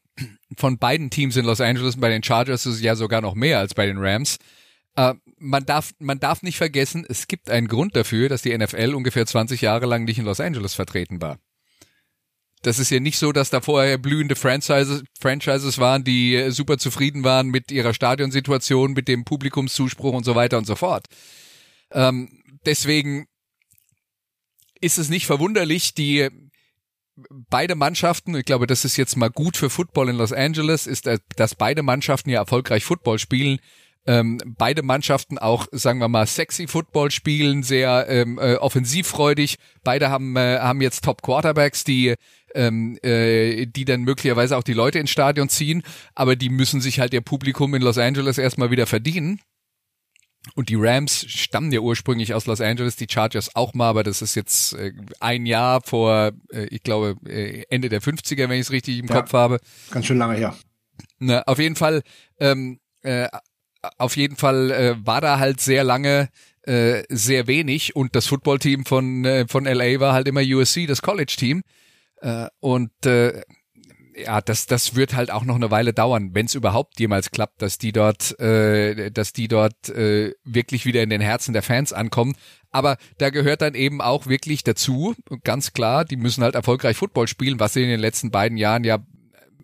von 0.57 0.79
beiden 0.79 1.11
Teams 1.11 1.37
in 1.37 1.45
Los 1.45 1.61
Angeles. 1.61 1.97
Bei 1.99 2.09
den 2.09 2.23
Chargers 2.23 2.67
ist 2.67 2.77
es 2.77 2.83
ja 2.83 2.97
sogar 2.97 3.21
noch 3.21 3.35
mehr 3.35 3.59
als 3.59 3.75
bei 3.75 3.87
den 3.87 3.99
Rams. 3.99 4.39
Äh, 4.97 5.15
man 5.39 5.65
darf, 5.67 5.93
man 5.99 6.19
darf 6.19 6.43
nicht 6.43 6.57
vergessen, 6.57 7.05
es 7.09 7.29
gibt 7.29 7.51
einen 7.51 7.69
Grund 7.69 7.97
dafür, 7.97 8.29
dass 8.29 8.43
die 8.43 8.57
NFL 8.57 8.95
ungefähr 8.95 9.27
20 9.27 9.61
Jahre 9.61 9.87
lang 9.87 10.05
nicht 10.05 10.19
in 10.19 10.25
Los 10.25 10.41
Angeles 10.41 10.75
vertreten 10.75 11.21
war. 11.21 11.39
Das 12.63 12.79
ist 12.79 12.91
ja 12.91 13.01
nicht 13.01 13.19
so, 13.19 13.33
dass 13.33 13.51
da 13.51 13.61
vorher 13.61 13.99
blühende 13.99 14.35
Franchises, 14.35 15.05
Franchises 15.21 15.79
waren, 15.79 16.05
die 16.05 16.35
äh, 16.35 16.51
super 16.51 16.79
zufrieden 16.79 17.23
waren 17.23 17.49
mit 17.49 17.71
ihrer 17.71 17.95
Stadionsituation, 17.95 18.93
mit 18.93 19.09
dem 19.09 19.25
Publikumszuspruch 19.25 20.15
und 20.15 20.25
so 20.25 20.35
weiter 20.35 20.59
und 20.59 20.67
so 20.67 20.75
fort. 20.75 21.07
Ähm, 21.93 22.43
deswegen 22.65 23.27
ist 24.81 24.99
es 24.99 25.09
nicht 25.11 25.27
verwunderlich, 25.27 25.95
die 25.95 26.29
beide 27.31 27.75
Mannschaften, 27.75 28.35
ich 28.35 28.45
glaube, 28.45 28.67
das 28.67 28.85
ist 28.85 28.97
jetzt 28.97 29.17
mal 29.17 29.31
gut 29.31 29.57
für 29.57 29.71
Football 29.71 30.11
in 30.11 30.17
Los 30.17 30.33
Angeles, 30.33 30.87
ist, 30.87 31.07
äh, 31.07 31.19
dass 31.37 31.55
beide 31.55 31.83
Mannschaften 31.83 32.31
ja 32.31 32.41
erfolgreich 32.41 32.85
Football 32.85 33.19
spielen, 33.19 33.61
ähm, 34.07 34.39
beide 34.47 34.83
Mannschaften 34.83 35.39
auch, 35.39 35.67
sagen 35.73 35.99
wir 35.99 36.09
mal, 36.09 36.27
sexy 36.27 36.67
Football 36.67 37.11
spielen, 37.11 37.63
sehr 37.63 38.07
ähm, 38.09 38.39
äh, 38.39 38.55
offensivfreudig. 38.55 39.57
Beide 39.83 40.11
haben, 40.11 40.37
äh, 40.37 40.59
haben 40.59 40.81
jetzt 40.81 41.05
Top 41.05 41.23
Quarterbacks, 41.23 41.85
die 41.85 42.15
ähm, 42.55 42.99
äh, 43.03 43.67
die 43.67 43.85
dann 43.85 44.03
möglicherweise 44.03 44.57
auch 44.57 44.63
die 44.63 44.73
Leute 44.73 44.99
ins 44.99 45.11
Stadion 45.11 45.49
ziehen, 45.49 45.83
aber 46.15 46.37
die 46.37 46.49
müssen 46.49 46.81
sich 46.81 47.01
halt 47.01 47.13
ihr 47.13 47.21
Publikum 47.21 47.75
in 47.75 47.83
Los 47.83 47.99
Angeles 47.99 48.39
erstmal 48.39 48.71
wieder 48.71 48.87
verdienen. 48.87 49.41
Und 50.55 50.69
die 50.69 50.77
Rams 50.77 51.27
stammen 51.29 51.73
ja 51.73 51.81
ursprünglich 51.81 52.33
aus 52.33 52.47
Los 52.47 52.61
Angeles, 52.61 52.97
die 52.97 53.09
Chargers 53.11 53.57
auch 53.57 53.75
mal, 53.75 53.89
aber 53.89 54.05
das 54.05 54.23
ist 54.23 54.37
jetzt 54.37 54.75
äh, 54.75 54.93
ein 55.19 55.45
Jahr 55.45 55.83
vor, 55.83 56.33
äh, 56.53 56.67
ich 56.67 56.83
glaube, 56.83 57.17
äh, 57.29 57.65
Ende 57.69 57.89
der 57.89 58.01
50er, 58.01 58.49
wenn 58.49 58.53
ich 58.53 58.67
es 58.67 58.71
richtig 58.71 58.99
im 58.99 59.07
ja, 59.07 59.17
Kopf 59.17 59.33
habe. 59.33 59.59
Ganz 59.91 60.07
schön 60.07 60.19
lange 60.19 60.37
her. 60.37 60.57
Na, 61.19 61.43
auf 61.43 61.59
jeden 61.59 61.77
Fall 61.77 62.03
ähm, 62.39 62.79
äh, 63.03 63.29
auf 63.99 64.17
jeden 64.17 64.37
Fall 64.37 64.71
äh, 64.71 64.95
war 65.05 65.21
da 65.21 65.39
halt 65.39 65.61
sehr 65.61 65.85
lange 65.85 66.29
äh, 66.63 67.05
sehr 67.09 67.47
wenig 67.47 67.95
und 67.95 68.17
das 68.17 68.27
Footballteam 68.27 68.85
von 68.85 69.25
äh, 69.25 69.47
von 69.49 69.65
LA 69.65 70.01
war 70.01 70.13
halt 70.13 70.29
immer 70.29 70.43
USC, 70.43 70.87
das 70.87 71.03
College-Team 71.03 71.63
äh, 72.21 72.47
und 72.61 73.07
äh, 73.07 73.43
ja, 74.17 74.41
das, 74.41 74.67
das 74.67 74.97
wird 74.97 75.15
halt 75.15 75.31
auch 75.31 75.45
noch 75.45 75.57
eine 75.57 75.71
Weile 75.71 75.93
dauern, 75.93 76.31
wenn 76.33 76.47
es 76.47 76.55
überhaupt 76.55 76.99
jemals 76.99 77.31
klappt, 77.31 77.61
dass 77.61 77.79
die 77.79 77.93
dort, 77.93 78.39
äh, 78.41 79.11
dass 79.11 79.33
die 79.33 79.47
dort 79.47 79.89
äh, 79.91 80.33
wirklich 80.45 80.87
wieder 80.87 81.03
in 81.03 81.11
den 81.11 81.21
Herzen 81.21 81.53
der 81.53 81.63
Fans 81.63 81.93
ankommen. 81.93 82.35
Aber 82.71 82.97
da 83.19 83.31
gehört 83.31 83.63
dann 83.63 83.75
eben 83.75 84.01
auch 84.01 84.27
wirklich 84.27 84.65
dazu, 84.65 85.15
ganz 85.45 85.73
klar, 85.73 86.05
die 86.05 86.17
müssen 86.17 86.43
halt 86.43 86.55
erfolgreich 86.55 86.97
Football 86.97 87.29
spielen, 87.29 87.61
was 87.61 87.75
sie 87.75 87.83
in 87.83 87.89
den 87.89 88.01
letzten 88.01 88.31
beiden 88.31 88.57
Jahren 88.57 88.85
ja 88.85 88.99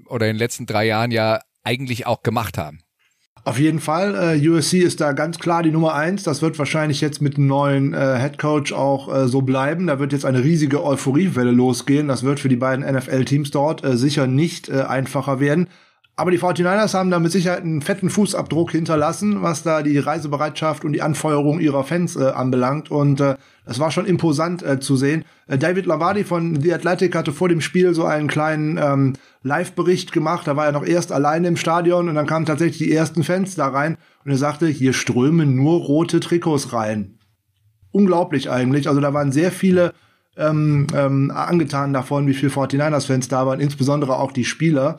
oder 0.07 0.27
in 0.27 0.35
den 0.35 0.39
letzten 0.39 0.67
drei 0.67 0.85
Jahren 0.85 1.11
ja 1.11 1.41
eigentlich 1.65 2.07
auch 2.07 2.23
gemacht 2.23 2.59
haben. 2.59 2.82
Auf 3.44 3.59
jeden 3.59 3.81
Fall, 3.81 4.37
äh, 4.37 4.48
USC 4.48 4.78
ist 4.78 5.00
da 5.00 5.12
ganz 5.12 5.40
klar 5.40 5.64
die 5.64 5.72
Nummer 5.72 5.94
eins. 5.94 6.22
Das 6.22 6.42
wird 6.42 6.61
wahrscheinlich 6.61 7.00
jetzt 7.00 7.20
mit 7.20 7.37
dem 7.37 7.48
neuen 7.48 7.92
äh, 7.92 8.18
Head 8.20 8.38
Coach 8.38 8.72
auch 8.72 9.12
äh, 9.12 9.26
so 9.26 9.42
bleiben. 9.42 9.88
Da 9.88 9.98
wird 9.98 10.12
jetzt 10.12 10.24
eine 10.24 10.44
riesige 10.44 10.85
Euphoriewelle 10.85 11.50
losgehen. 11.50 12.07
Das 12.07 12.22
wird 12.22 12.38
für 12.38 12.48
die 12.48 12.57
beiden 12.57 12.85
NFL-Teams 12.85 13.50
dort 13.50 13.83
äh, 13.83 13.96
sicher 13.96 14.28
nicht 14.28 14.68
äh, 14.68 14.83
einfacher 14.83 15.40
werden. 15.40 15.66
Aber 16.14 16.31
die 16.31 16.38
49ers 16.38 16.92
haben 16.92 17.11
da 17.11 17.18
mit 17.18 17.33
Sicherheit 17.33 17.62
einen 17.62 17.81
fetten 17.81 18.11
Fußabdruck 18.11 18.70
hinterlassen, 18.70 19.40
was 19.40 19.62
da 19.62 19.83
die 19.83 19.98
Reisebereitschaft 19.98 20.85
und 20.85 20.92
die 20.92 21.01
Anfeuerung 21.01 21.59
ihrer 21.59 21.85
Fans 21.85 22.16
äh, 22.16 22.25
anbelangt. 22.25 22.90
Und 22.90 23.20
äh, 23.20 23.37
das 23.64 23.79
war 23.79 23.90
schon 23.90 24.05
imposant 24.05 24.62
äh, 24.62 24.79
zu 24.79 24.96
sehen. 24.96 25.25
Äh, 25.46 25.57
David 25.57 25.87
Lavardi 25.87 26.25
von 26.25 26.61
The 26.61 26.75
Athletic 26.75 27.14
hatte 27.14 27.33
vor 27.33 27.48
dem 27.48 27.62
Spiel 27.62 27.94
so 27.94 28.05
einen 28.05 28.29
kleinen 28.29 28.77
ähm, 28.77 29.14
Live-Bericht 29.42 30.12
gemacht. 30.12 30.46
Da 30.46 30.55
war 30.55 30.66
er 30.66 30.72
noch 30.72 30.85
erst 30.85 31.12
alleine 31.12 31.48
im 31.48 31.57
Stadion 31.57 32.11
und 32.11 32.14
dann 32.14 32.27
kamen 32.27 32.44
tatsächlich 32.44 32.79
die 32.79 32.92
ersten 32.92 33.25
Fans 33.25 33.55
da 33.55 33.68
rein. 33.68 33.96
Und 34.25 34.33
er 34.33 34.37
sagte, 34.37 34.66
hier 34.66 34.92
strömen 34.92 35.57
nur 35.57 35.81
rote 35.81 36.20
Trikots 36.20 36.75
rein. 36.75 37.18
Unglaublich 37.90 38.51
eigentlich. 38.51 38.87
Also 38.87 39.01
da 39.01 39.14
waren 39.14 39.33
sehr 39.33 39.51
viele 39.51 39.94
ähm, 40.37 40.88
ähm, 40.94 41.31
angetan 41.35 41.94
davon, 41.94 42.27
wie 42.27 42.35
viele 42.35 42.53
49ers-Fans 42.53 43.29
da 43.29 43.46
waren, 43.46 43.61
insbesondere 43.61 44.18
auch 44.18 44.33
die 44.33 44.44
Spieler. 44.44 44.96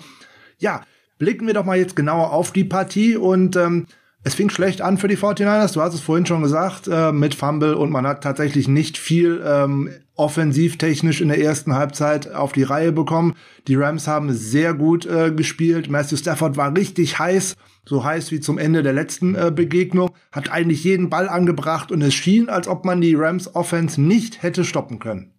Ja, 0.57 0.81
blicken 1.23 1.47
wir 1.47 1.53
doch 1.53 1.63
mal 1.63 1.77
jetzt 1.77 1.95
genauer 1.95 2.33
auf 2.33 2.51
die 2.51 2.65
Partie 2.65 3.15
und 3.15 3.55
ähm, 3.55 3.85
es 4.25 4.33
fing 4.35 4.49
schlecht 4.49 4.81
an 4.81 4.97
für 4.97 5.07
die 5.07 5.15
49ers, 5.15 5.73
du 5.73 5.79
hast 5.79 5.93
es 5.93 6.01
vorhin 6.01 6.25
schon 6.25 6.41
gesagt, 6.41 6.89
äh, 6.91 7.13
mit 7.13 7.33
Fumble 7.33 7.75
und 7.75 7.91
man 7.91 8.05
hat 8.05 8.21
tatsächlich 8.21 8.67
nicht 8.67 8.97
viel 8.97 9.41
ähm, 9.45 9.89
offensivtechnisch 10.15 11.21
in 11.21 11.29
der 11.29 11.39
ersten 11.39 11.75
Halbzeit 11.75 12.33
auf 12.33 12.51
die 12.51 12.63
Reihe 12.63 12.91
bekommen. 12.91 13.35
Die 13.69 13.75
Rams 13.75 14.05
haben 14.05 14.33
sehr 14.33 14.73
gut 14.73 15.05
äh, 15.05 15.31
gespielt. 15.31 15.89
Matthew 15.89 16.17
Stafford 16.17 16.57
war 16.57 16.75
richtig 16.75 17.19
heiß, 17.19 17.55
so 17.85 18.03
heiß 18.03 18.33
wie 18.33 18.41
zum 18.41 18.57
Ende 18.57 18.83
der 18.83 18.91
letzten 18.91 19.35
äh, 19.35 19.49
Begegnung, 19.49 20.11
hat 20.33 20.51
eigentlich 20.51 20.83
jeden 20.83 21.09
Ball 21.09 21.29
angebracht 21.29 21.89
und 21.89 22.01
es 22.01 22.13
schien, 22.13 22.49
als 22.49 22.67
ob 22.67 22.83
man 22.83 22.99
die 22.99 23.15
Rams 23.15 23.55
Offense 23.55 24.01
nicht 24.01 24.43
hätte 24.43 24.65
stoppen 24.65 24.99
können. 24.99 25.31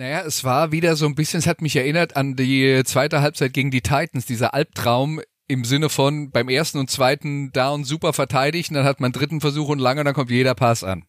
Naja, 0.00 0.22
es 0.22 0.44
war 0.44 0.72
wieder 0.72 0.96
so 0.96 1.04
ein 1.04 1.14
bisschen, 1.14 1.40
es 1.40 1.46
hat 1.46 1.60
mich 1.60 1.76
erinnert 1.76 2.16
an 2.16 2.34
die 2.34 2.80
zweite 2.86 3.20
Halbzeit 3.20 3.52
gegen 3.52 3.70
die 3.70 3.82
Titans, 3.82 4.24
dieser 4.24 4.54
Albtraum 4.54 5.20
im 5.46 5.66
Sinne 5.66 5.90
von 5.90 6.30
beim 6.30 6.48
ersten 6.48 6.78
und 6.78 6.90
zweiten 6.90 7.52
Down 7.52 7.84
super 7.84 8.14
verteidigt, 8.14 8.70
und 8.70 8.76
dann 8.76 8.86
hat 8.86 9.00
man 9.00 9.12
dritten 9.12 9.42
Versuch 9.42 9.68
und 9.68 9.78
lange, 9.78 10.02
dann 10.02 10.14
kommt 10.14 10.30
jeder 10.30 10.54
Pass 10.54 10.84
an. 10.84 11.04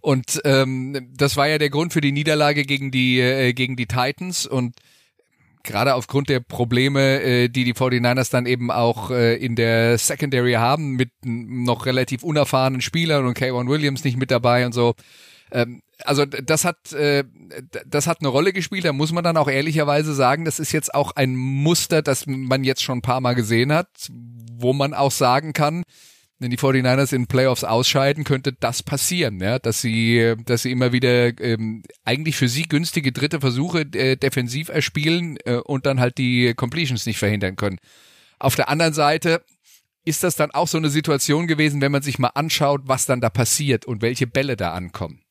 Und 0.00 0.40
ähm, 0.44 1.08
das 1.16 1.36
war 1.36 1.46
ja 1.46 1.58
der 1.58 1.70
Grund 1.70 1.92
für 1.92 2.00
die 2.00 2.10
Niederlage 2.10 2.64
gegen 2.64 2.90
die 2.90 3.20
äh, 3.20 3.52
gegen 3.52 3.76
die 3.76 3.86
Titans 3.86 4.44
und 4.44 4.74
gerade 5.62 5.94
aufgrund 5.94 6.28
der 6.28 6.40
Probleme, 6.40 7.22
äh, 7.22 7.48
die 7.48 7.62
die 7.62 7.74
49ers 7.74 8.32
dann 8.32 8.46
eben 8.46 8.72
auch 8.72 9.12
äh, 9.12 9.36
in 9.36 9.54
der 9.54 9.98
Secondary 9.98 10.54
haben 10.54 10.94
mit 10.94 11.10
noch 11.22 11.86
relativ 11.86 12.24
unerfahrenen 12.24 12.80
Spielern 12.80 13.24
und 13.24 13.34
Kayvon 13.34 13.68
Williams 13.68 14.02
nicht 14.02 14.16
mit 14.16 14.32
dabei 14.32 14.66
und 14.66 14.72
so, 14.72 14.96
ähm, 15.52 15.80
also 16.04 16.26
das 16.26 16.64
hat 16.64 16.92
äh, 16.92 17.24
das 17.86 18.06
hat 18.06 18.20
eine 18.20 18.28
Rolle 18.28 18.52
gespielt. 18.52 18.84
Da 18.84 18.92
muss 18.92 19.12
man 19.12 19.24
dann 19.24 19.36
auch 19.36 19.48
ehrlicherweise 19.48 20.14
sagen, 20.14 20.44
das 20.44 20.58
ist 20.58 20.72
jetzt 20.72 20.94
auch 20.94 21.12
ein 21.12 21.36
Muster, 21.36 22.02
das 22.02 22.26
man 22.26 22.64
jetzt 22.64 22.82
schon 22.82 22.98
ein 22.98 23.02
paar 23.02 23.20
Mal 23.20 23.34
gesehen 23.34 23.72
hat, 23.72 23.88
wo 24.10 24.72
man 24.72 24.94
auch 24.94 25.10
sagen 25.10 25.52
kann, 25.52 25.84
wenn 26.38 26.50
die 26.50 26.58
49ers 26.58 27.14
in 27.14 27.26
Playoffs 27.26 27.64
ausscheiden, 27.64 28.24
könnte 28.24 28.52
das 28.52 28.82
passieren, 28.82 29.40
ja, 29.40 29.58
dass 29.58 29.80
sie, 29.80 30.34
dass 30.44 30.62
sie 30.62 30.70
immer 30.70 30.92
wieder 30.92 31.38
ähm, 31.40 31.82
eigentlich 32.04 32.36
für 32.36 32.48
sie 32.48 32.64
günstige 32.64 33.12
dritte 33.12 33.40
Versuche 33.40 33.80
äh, 33.80 34.16
defensiv 34.16 34.68
erspielen 34.68 35.38
äh, 35.46 35.56
und 35.56 35.86
dann 35.86 35.98
halt 35.98 36.18
die 36.18 36.52
Completions 36.54 37.06
nicht 37.06 37.18
verhindern 37.18 37.56
können. 37.56 37.78
Auf 38.38 38.54
der 38.54 38.68
anderen 38.68 38.92
Seite 38.92 39.42
ist 40.04 40.24
das 40.24 40.36
dann 40.36 40.50
auch 40.50 40.68
so 40.68 40.76
eine 40.76 40.90
Situation 40.90 41.46
gewesen, 41.46 41.80
wenn 41.80 41.92
man 41.92 42.02
sich 42.02 42.18
mal 42.18 42.28
anschaut, 42.34 42.82
was 42.84 43.06
dann 43.06 43.22
da 43.22 43.30
passiert 43.30 43.86
und 43.86 44.02
welche 44.02 44.26
Bälle 44.26 44.56
da 44.56 44.72
ankommen 44.72 45.25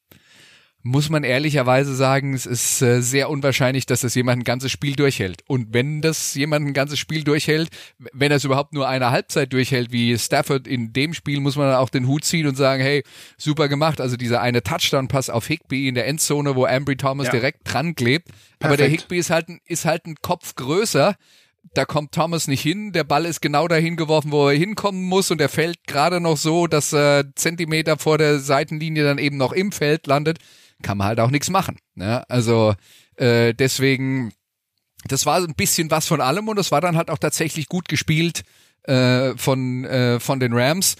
muss 0.88 1.10
man 1.10 1.24
ehrlicherweise 1.24 1.96
sagen, 1.96 2.36
es 2.36 2.46
ist 2.46 2.80
äh, 2.84 3.02
sehr 3.02 3.32
unwahrscheinlich, 3.32 3.88
dass 3.88 4.02
das 4.02 4.14
jemand 4.14 4.42
ein 4.42 4.44
ganzes 4.44 4.72
Spiel 4.72 4.96
durchhält. 4.96 5.42
Und 5.48 5.74
wenn 5.74 6.00
das 6.04 6.36
jemand 6.36 6.68
ein 6.68 6.76
ganzes 6.76 7.00
Spiel 7.00 7.24
durchhält, 7.24 7.70
wenn 8.14 8.32
es 8.32 8.44
überhaupt 8.44 8.72
nur 8.72 8.88
eine 8.88 9.10
Halbzeit 9.10 9.52
durchhält, 9.52 9.92
wie 9.92 10.16
Stafford 10.16 10.68
in 10.68 10.94
dem 10.94 11.16
Spiel, 11.16 11.40
muss 11.40 11.56
man 11.56 11.70
dann 11.70 11.78
auch 11.78 11.90
den 11.90 12.06
Hut 12.06 12.24
ziehen 12.24 12.46
und 12.46 12.54
sagen, 12.54 12.84
hey, 12.84 13.04
super 13.36 13.68
gemacht. 13.68 14.00
Also 14.00 14.16
dieser 14.16 14.42
eine 14.42 14.62
Touchdown-Pass 14.62 15.32
auf 15.32 15.48
Higby 15.48 15.88
in 15.88 15.96
der 15.96 16.06
Endzone, 16.06 16.56
wo 16.56 16.66
Ambry 16.68 16.98
Thomas 16.98 17.28
ja. 17.28 17.32
direkt 17.32 17.62
dran 17.64 17.96
klebt. 17.96 18.28
Perfekt. 18.28 18.64
Aber 18.64 18.78
der 18.78 18.88
Higby 18.88 19.18
ist 19.18 19.32
halt, 19.32 19.50
ein, 19.50 19.62
ist 19.66 19.86
halt 19.86 20.06
ein 20.06 20.18
Kopf 20.22 20.54
größer 20.54 21.16
da 21.74 21.84
kommt 21.84 22.14
Thomas 22.14 22.48
nicht 22.48 22.62
hin, 22.62 22.92
der 22.92 23.04
Ball 23.04 23.26
ist 23.26 23.42
genau 23.42 23.68
dahin 23.68 23.96
geworfen, 23.96 24.32
wo 24.32 24.48
er 24.48 24.56
hinkommen 24.56 25.04
muss 25.04 25.32
und 25.32 25.42
er 25.42 25.50
fällt 25.50 25.88
gerade 25.88 26.22
noch 26.22 26.38
so, 26.38 26.68
dass 26.68 26.94
er 26.94 27.26
Zentimeter 27.36 27.98
vor 27.98 28.20
der 28.20 28.40
Seitenlinie 28.40 29.04
dann 29.04 29.18
eben 29.18 29.38
noch 29.38 29.52
im 29.52 29.72
Feld 29.72 30.06
landet 30.06 30.38
kann 30.82 30.98
man 30.98 31.08
halt 31.08 31.20
auch 31.20 31.32
nichts 31.32 31.50
machen. 31.50 31.78
Ne? 31.96 32.24
Also 32.30 32.76
äh, 33.16 33.54
deswegen, 33.54 34.34
das 35.08 35.26
war 35.26 35.38
ein 35.38 35.56
bisschen 35.56 35.92
was 35.92 36.08
von 36.08 36.22
allem 36.22 36.48
und 36.48 36.60
es 36.60 36.72
war 36.72 36.82
dann 36.82 36.98
halt 36.98 37.10
auch 37.10 37.18
tatsächlich 37.18 37.68
gut 37.68 37.88
gespielt 37.88 38.44
äh, 38.84 39.36
von, 39.38 39.86
äh, 39.86 40.20
von 40.20 40.40
den 40.40 40.54
Rams. 40.54 40.96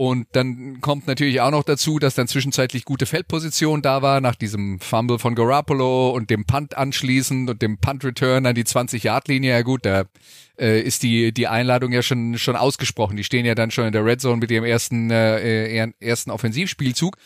Und 0.00 0.28
dann 0.32 0.80
kommt 0.80 1.06
natürlich 1.06 1.42
auch 1.42 1.50
noch 1.50 1.62
dazu, 1.62 1.98
dass 1.98 2.14
dann 2.14 2.26
zwischenzeitlich 2.26 2.86
gute 2.86 3.04
Feldposition 3.04 3.82
da 3.82 4.00
war, 4.00 4.22
nach 4.22 4.34
diesem 4.34 4.80
Fumble 4.80 5.18
von 5.18 5.34
Garoppolo 5.34 6.08
und 6.08 6.30
dem 6.30 6.46
Punt 6.46 6.74
anschließend 6.74 7.50
und 7.50 7.60
dem 7.60 7.76
Punt-Return 7.76 8.46
an 8.46 8.54
die 8.54 8.64
20-Yard-Linie. 8.64 9.50
Ja 9.50 9.60
gut, 9.60 9.84
da 9.84 10.04
äh, 10.58 10.80
ist 10.80 11.02
die, 11.02 11.32
die 11.34 11.48
Einladung 11.48 11.92
ja 11.92 12.00
schon, 12.00 12.38
schon 12.38 12.56
ausgesprochen. 12.56 13.18
Die 13.18 13.24
stehen 13.24 13.44
ja 13.44 13.54
dann 13.54 13.70
schon 13.70 13.84
in 13.84 13.92
der 13.92 14.02
Red 14.02 14.22
Zone 14.22 14.38
mit 14.38 14.50
ihrem 14.50 14.64
ersten, 14.64 15.10
äh, 15.10 15.92
ersten 16.00 16.30
Offensivspielzug. 16.30 17.18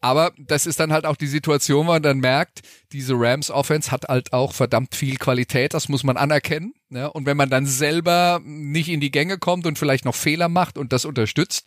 Aber 0.00 0.32
das 0.38 0.66
ist 0.66 0.78
dann 0.78 0.92
halt 0.92 1.06
auch 1.06 1.16
die 1.16 1.26
Situation, 1.26 1.86
wo 1.86 1.92
man 1.92 2.02
dann 2.02 2.18
merkt, 2.18 2.60
diese 2.92 3.14
Rams 3.16 3.50
Offense 3.50 3.90
hat 3.90 4.04
halt 4.08 4.32
auch 4.32 4.52
verdammt 4.52 4.94
viel 4.94 5.16
Qualität, 5.16 5.74
das 5.74 5.88
muss 5.88 6.04
man 6.04 6.16
anerkennen. 6.16 6.74
Ne? 6.88 7.10
Und 7.10 7.26
wenn 7.26 7.36
man 7.36 7.50
dann 7.50 7.66
selber 7.66 8.40
nicht 8.44 8.88
in 8.88 9.00
die 9.00 9.10
Gänge 9.10 9.38
kommt 9.38 9.66
und 9.66 9.78
vielleicht 9.78 10.04
noch 10.04 10.14
Fehler 10.14 10.48
macht 10.48 10.78
und 10.78 10.92
das 10.92 11.04
unterstützt, 11.04 11.66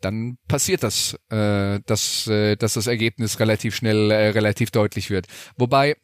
dann 0.00 0.38
passiert 0.48 0.82
das, 0.82 1.18
äh, 1.30 1.80
dass, 1.86 2.26
äh, 2.26 2.56
dass 2.56 2.74
das 2.74 2.86
Ergebnis 2.86 3.40
relativ 3.40 3.74
schnell, 3.74 4.10
äh, 4.10 4.28
relativ 4.30 4.70
deutlich 4.70 5.10
wird. 5.10 5.26
Wobei 5.56 5.96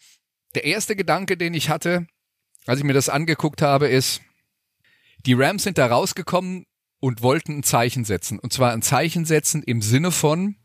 der 0.55 0.65
erste 0.65 0.97
Gedanke, 0.97 1.37
den 1.37 1.55
ich 1.55 1.69
hatte, 1.69 2.07
als 2.67 2.79
ich 2.79 2.85
mir 2.85 2.93
das 2.93 3.09
angeguckt 3.09 3.63
habe, 3.63 3.89
ist, 3.89 4.21
die 5.27 5.35
Rams 5.35 5.65
sind 5.65 5.79
da 5.79 5.87
rausgekommen 5.87 6.67
und 7.01 7.23
wollten 7.23 7.59
ein 7.59 7.63
Zeichen 7.63 8.05
setzen. 8.05 8.39
Und 8.39 8.53
zwar 8.53 8.73
ein 8.73 8.83
Zeichen 8.83 9.25
setzen 9.25 9.63
im 9.63 9.83
Sinne 9.83 10.11
von, 10.11 10.57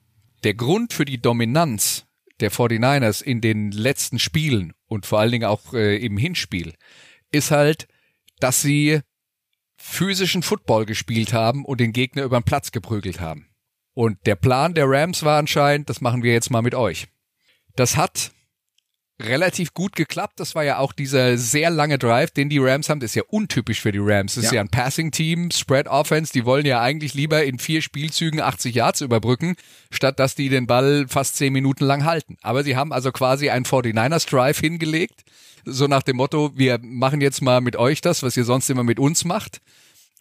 der 0.46 0.54
Grund 0.54 0.94
für 0.94 1.06
die 1.06 1.22
Dominanz 1.22 2.06
der 2.40 2.52
49ers 2.52 3.24
in 3.24 3.42
den 3.42 3.72
letzten 3.72 4.20
Spielen 4.20 4.74
und 4.86 5.06
vor 5.06 5.20
allen 5.20 5.32
Dingen 5.32 5.46
auch 5.46 5.74
äh, 5.74 5.98
im 5.98 6.18
Hinspiel 6.18 6.76
ist 7.32 7.52
halt, 7.52 7.88
dass 8.40 8.62
sie 8.62 9.02
physischen 9.76 10.44
Football 10.44 10.86
gespielt 10.86 11.34
haben 11.34 11.66
und 11.66 11.80
den 11.80 11.94
Gegner 11.94 12.24
über 12.24 12.40
den 12.40 12.44
Platz 12.46 12.72
geprügelt 12.72 13.20
haben. 13.20 13.48
Und 13.94 14.20
der 14.28 14.36
Plan 14.36 14.74
der 14.74 14.86
Rams 14.88 15.24
war 15.24 15.40
anscheinend, 15.40 15.90
das 15.90 16.02
machen 16.02 16.22
wir 16.22 16.34
jetzt 16.34 16.52
mal 16.52 16.62
mit 16.62 16.76
euch. 16.76 17.08
Das 17.76 17.98
hat 17.98 18.32
relativ 19.22 19.74
gut 19.74 19.96
geklappt. 19.96 20.40
Das 20.40 20.56
war 20.56 20.64
ja 20.64 20.80
auch 20.80 20.92
dieser 20.92 21.38
sehr 21.38 21.70
lange 21.70 21.98
Drive, 21.98 22.32
den 22.32 22.50
die 22.50 22.60
Rams 22.60 22.90
haben. 22.90 23.00
Das 23.00 23.12
ist 23.12 23.16
ja 23.16 23.24
untypisch 23.28 23.82
für 23.82 23.92
die 23.92 24.02
Rams. 24.02 24.36
Das 24.36 24.44
ja. 24.44 24.50
ist 24.50 24.54
ja 24.56 24.62
ein 24.62 24.70
Passing-Team, 24.70 25.52
Spread 25.52 25.88
Offense. 25.88 26.34
Die 26.34 26.46
wollen 26.46 26.66
ja 26.66 26.82
eigentlich 26.82 27.14
lieber 27.14 27.44
in 27.44 27.60
vier 27.60 27.82
Spielzügen 27.82 28.42
80 28.42 28.76
Yards 28.76 29.02
überbrücken, 29.02 29.56
statt 29.90 30.20
dass 30.20 30.36
die 30.36 30.50
den 30.50 30.68
Ball 30.68 31.06
fast 31.08 31.38
zehn 31.38 31.54
Minuten 31.54 31.86
lang 31.86 32.04
halten. 32.04 32.38
Aber 32.42 32.64
sie 32.64 32.76
haben 32.76 32.92
also 32.92 33.12
quasi 33.12 33.50
einen 33.50 33.66
49ers 33.66 34.30
Drive 34.30 34.60
hingelegt. 34.60 35.24
So 35.64 35.88
nach 35.88 36.04
dem 36.04 36.18
Motto, 36.18 36.52
wir 36.56 36.80
machen 36.84 37.22
jetzt 37.22 37.42
mal 37.42 37.62
mit 37.62 37.76
euch 37.76 38.02
das, 38.02 38.22
was 38.22 38.38
ihr 38.38 38.44
sonst 38.44 38.70
immer 38.70 38.84
mit 38.84 39.00
uns 39.00 39.26
macht. 39.26 39.62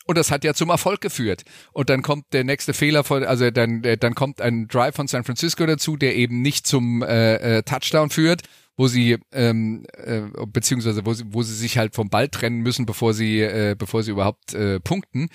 Und 0.07 0.19
das 0.19 0.31
hat 0.31 0.45
ja 0.45 0.53
zum 0.53 0.69
Erfolg 0.69 1.01
geführt. 1.01 1.45
Und 1.73 1.89
dann 1.89 2.03
kommt 2.03 2.27
der 2.33 2.45
nächste 2.45 2.75
Fehler 2.75 3.05
von, 3.05 3.25
also 3.25 3.51
dann, 3.51 3.83
dann 3.83 4.15
kommt 4.15 4.41
ein 4.41 4.69
Drive 4.69 4.95
von 4.95 5.07
San 5.07 5.25
Francisco 5.25 5.65
dazu, 5.65 5.97
der 5.97 6.15
eben 6.15 6.43
nicht 6.43 6.67
zum 6.67 7.03
äh, 7.03 7.59
äh, 7.59 7.63
Touchdown 7.63 8.11
führt 8.11 8.43
wo 8.77 8.89
sie 8.89 9.19
ähm, 9.33 9.87
äh, 9.93 10.23
beziehungsweise 10.47 11.07
wo 11.07 11.15
sie, 11.15 11.25
wo 11.29 11.43
sie 11.43 11.55
sich 11.55 11.79
halt 11.79 11.95
vom 11.95 12.09
Ball 12.09 12.29
trennen 12.29 12.61
müssen, 12.61 12.87
bevor 12.87 13.15
sie 13.15 13.41
äh, 13.41 13.77
bevor 13.79 14.03
sie 14.03 14.11
überhaupt 14.11 14.55
äh, 14.55 14.81
punkten. 14.81 15.29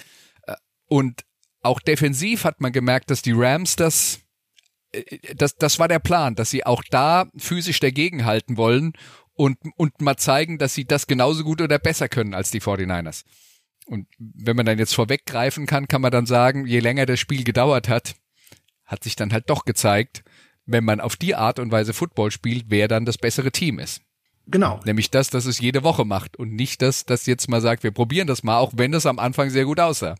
Äh, 0.43 0.55
und 0.87 1.21
auch 1.61 1.79
defensiv 1.79 2.43
hat 2.43 2.61
man 2.61 2.71
gemerkt, 2.71 3.11
dass 3.11 3.21
die 3.21 3.33
Rams 3.33 3.75
das 3.75 4.19
äh, 4.91 5.35
das, 5.35 5.55
das 5.55 5.79
war 5.79 5.87
der 5.87 5.99
Plan, 5.99 6.35
dass 6.35 6.49
sie 6.49 6.65
auch 6.65 6.83
da 6.89 7.29
physisch 7.37 7.79
dagegen 7.79 8.25
halten 8.25 8.57
wollen 8.57 8.93
und, 9.33 9.57
und 9.77 10.01
mal 10.01 10.17
zeigen, 10.17 10.57
dass 10.57 10.73
sie 10.73 10.83
das 10.83 11.07
genauso 11.07 11.45
gut 11.45 11.61
oder 11.61 11.79
besser 11.79 12.09
können 12.09 12.33
als 12.33 12.51
die 12.51 12.61
49ers. 12.61 13.23
Und 13.85 14.07
wenn 14.19 14.57
man 14.57 14.65
dann 14.65 14.77
jetzt 14.77 14.93
vorweggreifen 14.93 15.65
kann, 15.65 15.87
kann 15.87 16.01
man 16.01 16.11
dann 16.11 16.25
sagen, 16.25 16.67
je 16.67 16.79
länger 16.79 17.05
das 17.05 17.19
Spiel 17.19 17.43
gedauert 17.45 17.87
hat, 17.87 18.15
hat 18.85 19.03
sich 19.03 19.15
dann 19.15 19.31
halt 19.31 19.49
doch 19.49 19.63
gezeigt, 19.65 20.23
wenn 20.69 20.85
man 20.85 21.01
auf 21.01 21.15
die 21.15 21.35
Art 21.35 21.59
und 21.59 21.71
Weise 21.71 21.93
Football 21.93 22.31
spielt, 22.31 22.65
wer 22.69 22.87
dann 22.87 23.05
das 23.05 23.17
bessere 23.17 23.51
Team 23.51 23.79
ist. 23.79 24.01
Genau. 24.47 24.79
Nämlich 24.85 25.11
das, 25.11 25.29
dass 25.29 25.45
es 25.45 25.59
jede 25.59 25.83
Woche 25.83 26.05
macht 26.05 26.37
und 26.37 26.53
nicht 26.53 26.81
das, 26.81 27.05
das 27.05 27.25
jetzt 27.25 27.49
mal 27.49 27.61
sagt, 27.61 27.83
wir 27.83 27.91
probieren 27.91 28.27
das 28.27 28.43
mal, 28.43 28.57
auch 28.57 28.71
wenn 28.75 28.91
das 28.91 29.05
am 29.05 29.19
Anfang 29.19 29.49
sehr 29.49 29.65
gut 29.65 29.79
aussah. 29.79 30.15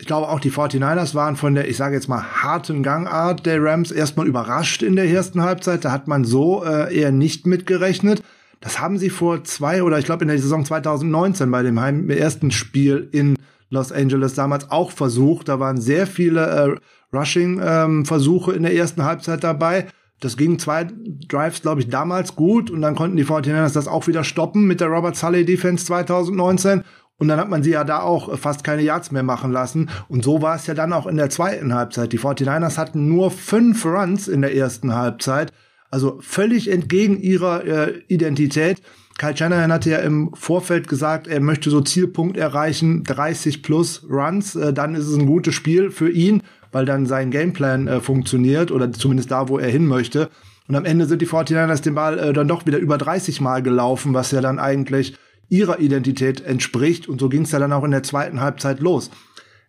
Ich 0.00 0.06
glaube 0.06 0.28
auch 0.28 0.40
die 0.40 0.52
49ers 0.52 1.14
waren 1.14 1.36
von 1.36 1.54
der, 1.54 1.68
ich 1.68 1.76
sage 1.76 1.96
jetzt 1.96 2.08
mal, 2.08 2.22
harten 2.22 2.82
Gangart 2.82 3.44
der 3.46 3.62
Rams 3.62 3.90
erstmal 3.90 4.28
überrascht 4.28 4.82
in 4.82 4.94
der 4.94 5.06
ersten 5.06 5.42
Halbzeit. 5.42 5.84
Da 5.84 5.90
hat 5.90 6.06
man 6.06 6.24
so 6.24 6.64
äh, 6.64 6.96
eher 6.96 7.10
nicht 7.10 7.46
mitgerechnet. 7.46 8.22
Das 8.60 8.80
haben 8.80 8.98
sie 8.98 9.10
vor 9.10 9.44
zwei 9.44 9.82
oder 9.82 9.98
ich 9.98 10.04
glaube 10.04 10.22
in 10.22 10.28
der 10.28 10.38
Saison 10.38 10.64
2019 10.64 11.50
bei 11.50 11.62
dem 11.62 11.80
Heim 11.80 12.10
ersten 12.10 12.50
Spiel 12.50 13.08
in 13.12 13.36
Los 13.70 13.92
Angeles 13.92 14.34
damals 14.34 14.70
auch 14.70 14.90
versucht. 14.90 15.48
Da 15.48 15.60
waren 15.60 15.80
sehr 15.80 16.06
viele 16.06 16.46
äh, 16.46 17.16
Rushing-Versuche 17.16 18.50
ähm, 18.50 18.56
in 18.56 18.62
der 18.62 18.74
ersten 18.74 19.04
Halbzeit 19.04 19.44
dabei. 19.44 19.86
Das 20.20 20.36
ging 20.36 20.58
zwei 20.58 20.88
Drives, 21.28 21.62
glaube 21.62 21.80
ich, 21.80 21.88
damals 21.88 22.34
gut 22.34 22.70
und 22.70 22.82
dann 22.82 22.96
konnten 22.96 23.16
die 23.16 23.24
49ers 23.24 23.72
das 23.72 23.86
auch 23.86 24.08
wieder 24.08 24.24
stoppen 24.24 24.66
mit 24.66 24.80
der 24.80 24.88
Robert 24.88 25.14
Sully 25.14 25.44
Defense 25.44 25.86
2019 25.86 26.82
und 27.18 27.28
dann 27.28 27.38
hat 27.38 27.48
man 27.48 27.62
sie 27.62 27.70
ja 27.70 27.84
da 27.84 28.00
auch 28.00 28.38
fast 28.38 28.62
keine 28.62 28.82
Yards 28.82 29.10
mehr 29.10 29.24
machen 29.24 29.50
lassen. 29.50 29.90
Und 30.08 30.24
so 30.24 30.40
war 30.40 30.54
es 30.54 30.66
ja 30.66 30.74
dann 30.74 30.92
auch 30.92 31.06
in 31.06 31.16
der 31.16 31.30
zweiten 31.30 31.74
Halbzeit. 31.74 32.12
Die 32.12 32.18
49ers 32.18 32.78
hatten 32.78 33.08
nur 33.08 33.30
fünf 33.30 33.84
Runs 33.84 34.28
in 34.28 34.40
der 34.40 34.54
ersten 34.54 34.94
Halbzeit. 34.94 35.52
Also 35.90 36.18
völlig 36.20 36.70
entgegen 36.70 37.20
ihrer 37.20 37.64
äh, 37.64 37.98
Identität. 38.06 38.82
Kyle 39.18 39.36
Shanahan 39.36 39.72
hatte 39.72 39.90
ja 39.90 39.98
im 39.98 40.30
Vorfeld 40.34 40.88
gesagt, 40.88 41.26
er 41.26 41.40
möchte 41.40 41.68
so 41.70 41.82
Zielpunkt 41.82 42.36
erreichen, 42.36 43.04
30 43.04 43.62
plus 43.62 44.06
Runs. 44.08 44.56
Äh, 44.56 44.72
dann 44.72 44.94
ist 44.94 45.06
es 45.06 45.18
ein 45.18 45.26
gutes 45.26 45.54
Spiel 45.54 45.90
für 45.90 46.10
ihn 46.10 46.42
weil 46.72 46.84
dann 46.84 47.06
sein 47.06 47.30
Gameplan 47.30 47.86
äh, 47.86 48.00
funktioniert 48.00 48.70
oder 48.70 48.92
zumindest 48.92 49.30
da, 49.30 49.48
wo 49.48 49.58
er 49.58 49.70
hin 49.70 49.86
möchte. 49.86 50.30
Und 50.68 50.74
am 50.74 50.84
Ende 50.84 51.06
sind 51.06 51.22
die 51.22 51.26
49ers 51.26 51.82
den 51.82 51.94
Ball 51.94 52.18
äh, 52.18 52.32
dann 52.32 52.48
doch 52.48 52.66
wieder 52.66 52.78
über 52.78 52.98
30 52.98 53.40
Mal 53.40 53.62
gelaufen, 53.62 54.14
was 54.14 54.30
ja 54.30 54.40
dann 54.40 54.58
eigentlich 54.58 55.16
ihrer 55.48 55.80
Identität 55.80 56.42
entspricht. 56.42 57.08
Und 57.08 57.20
so 57.20 57.28
ging 57.28 57.42
es 57.42 57.52
ja 57.52 57.58
dann 57.58 57.72
auch 57.72 57.84
in 57.84 57.90
der 57.90 58.02
zweiten 58.02 58.40
Halbzeit 58.40 58.80
los. 58.80 59.10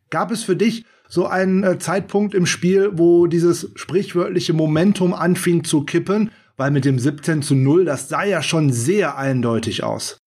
Gab 0.10 0.32
es 0.32 0.44
für 0.44 0.56
dich 0.56 0.86
so 1.08 1.26
einen 1.26 1.64
äh, 1.64 1.80
Zeitpunkt 1.80 2.36
im 2.36 2.46
Spiel, 2.46 2.92
wo 2.94 3.28
dieses 3.28 3.72
sprichwörtliche 3.76 4.54
Momentum 4.54 5.14
anfing 5.14 5.64
zu 5.64 5.84
kippen? 5.84 6.32
Weil 6.60 6.72
mit 6.72 6.84
dem 6.84 7.00
17 7.00 7.42
zu 7.42 7.56
0, 7.56 7.86
das 7.86 8.10
sah 8.10 8.26
ja 8.26 8.44
schon 8.44 8.74
sehr 8.74 9.18
eindeutig 9.18 9.82
aus. 9.82 10.18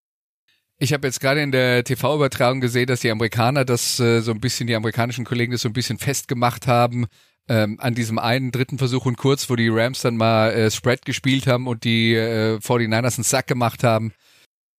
Ich 0.79 0.95
habe 0.95 1.07
jetzt 1.07 1.21
gerade 1.21 1.43
in 1.43 1.53
der 1.53 1.85
TV-Übertragung 1.85 2.63
gesehen, 2.63 2.87
dass 2.87 3.01
die 3.01 3.11
Amerikaner 3.11 3.67
das 3.67 4.01
äh, 4.01 4.21
so 4.21 4.31
ein 4.33 4.41
bisschen, 4.41 4.67
die 4.67 4.75
amerikanischen 4.75 5.27
Kollegen 5.27 5.53
das 5.53 5.61
so 5.61 5.69
ein 5.69 5.75
bisschen 5.75 5.99
festgemacht 5.99 6.67
haben 6.67 7.07
ähm, 7.51 7.77
an 7.81 7.95
diesem 7.95 8.19
einen 8.19 8.51
dritten 8.51 8.79
Versuch 8.79 9.05
und 9.05 9.19
kurz, 9.19 9.51
wo 9.51 9.57
die 9.57 9.69
Rams 9.69 10.01
dann 10.01 10.17
mal 10.17 10.53
äh, 10.53 10.71
Spread 10.71 11.05
gespielt 11.05 11.47
haben 11.47 11.67
und 11.67 11.85
die 11.85 12.15
äh, 12.15 12.57
49ers 12.57 13.17
einen 13.19 13.25
Sack 13.25 13.47
gemacht 13.47 13.85
haben. 13.85 14.15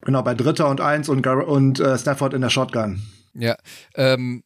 Genau, 0.01 0.23
bei 0.23 0.33
Dritter 0.33 0.67
und 0.69 0.81
Eins 0.81 1.07
und, 1.07 1.21
Gar 1.21 1.47
und 1.47 1.79
äh, 1.79 1.99
Stafford 1.99 2.33
in 2.33 2.41
der 2.41 2.49
Shotgun. 2.49 3.03
Ja, 3.35 3.57
ähm, 3.93 4.41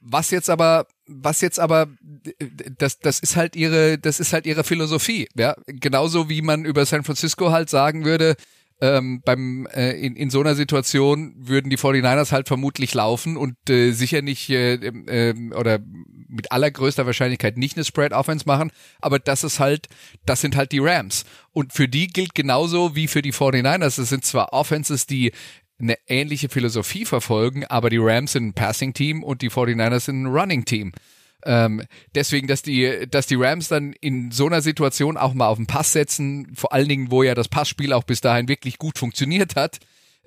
was 0.00 0.30
jetzt 0.30 0.50
aber, 0.50 0.86
was 1.06 1.40
jetzt 1.40 1.58
aber, 1.58 1.88
das, 2.78 2.98
das 2.98 3.20
ist 3.20 3.36
halt 3.36 3.56
ihre, 3.56 3.98
das 3.98 4.20
ist 4.20 4.32
halt 4.32 4.46
ihre 4.46 4.64
Philosophie, 4.64 5.28
ja. 5.36 5.54
Genauso 5.66 6.28
wie 6.28 6.42
man 6.42 6.64
über 6.64 6.86
San 6.86 7.04
Francisco 7.04 7.50
halt 7.50 7.70
sagen 7.70 8.04
würde, 8.04 8.36
ähm, 8.80 9.20
beim 9.24 9.66
äh, 9.66 9.92
in, 9.92 10.16
in 10.16 10.30
so 10.30 10.40
einer 10.40 10.54
Situation 10.54 11.34
würden 11.36 11.70
die 11.70 11.76
49ers 11.76 12.32
halt 12.32 12.48
vermutlich 12.48 12.94
laufen 12.94 13.36
und 13.36 13.56
äh, 13.68 13.92
sicher 13.92 14.22
nicht 14.22 14.48
äh, 14.48 14.74
äh, 14.74 15.34
oder 15.54 15.80
mit 16.28 16.50
allergrößter 16.50 17.04
Wahrscheinlichkeit 17.04 17.58
nicht 17.58 17.76
eine 17.76 17.84
Spread 17.84 18.12
Offense 18.12 18.44
machen, 18.46 18.70
aber 19.00 19.18
das 19.18 19.44
ist 19.44 19.60
halt 19.60 19.88
das 20.24 20.40
sind 20.40 20.56
halt 20.56 20.72
die 20.72 20.78
Rams. 20.78 21.24
Und 21.52 21.72
für 21.72 21.88
die 21.88 22.06
gilt 22.06 22.34
genauso 22.34 22.96
wie 22.96 23.06
für 23.06 23.22
die 23.22 23.34
49ers, 23.34 24.00
es 24.00 24.08
sind 24.08 24.24
zwar 24.24 24.52
Offenses, 24.52 25.06
die 25.06 25.32
eine 25.80 25.96
ähnliche 26.06 26.48
Philosophie 26.48 27.04
verfolgen, 27.04 27.64
aber 27.66 27.90
die 27.90 27.98
Rams 27.98 28.32
sind 28.32 28.48
ein 28.48 28.54
Passing-Team 28.54 29.22
und 29.22 29.42
die 29.42 29.50
49ers 29.50 30.00
sind 30.00 30.22
ein 30.22 30.26
Running-Team. 30.26 30.92
Ähm, 31.44 31.82
deswegen, 32.14 32.46
dass 32.46 32.62
die, 32.62 33.06
dass 33.10 33.26
die 33.26 33.36
Rams 33.36 33.68
dann 33.68 33.92
in 33.94 34.30
so 34.30 34.46
einer 34.46 34.60
Situation 34.60 35.16
auch 35.16 35.32
mal 35.32 35.48
auf 35.48 35.56
den 35.56 35.66
Pass 35.66 35.92
setzen, 35.92 36.52
vor 36.54 36.72
allen 36.72 36.88
Dingen, 36.88 37.10
wo 37.10 37.22
ja 37.22 37.34
das 37.34 37.48
Passspiel 37.48 37.92
auch 37.92 38.04
bis 38.04 38.20
dahin 38.20 38.48
wirklich 38.48 38.78
gut 38.78 38.98
funktioniert 38.98 39.56
hat, 39.56 39.78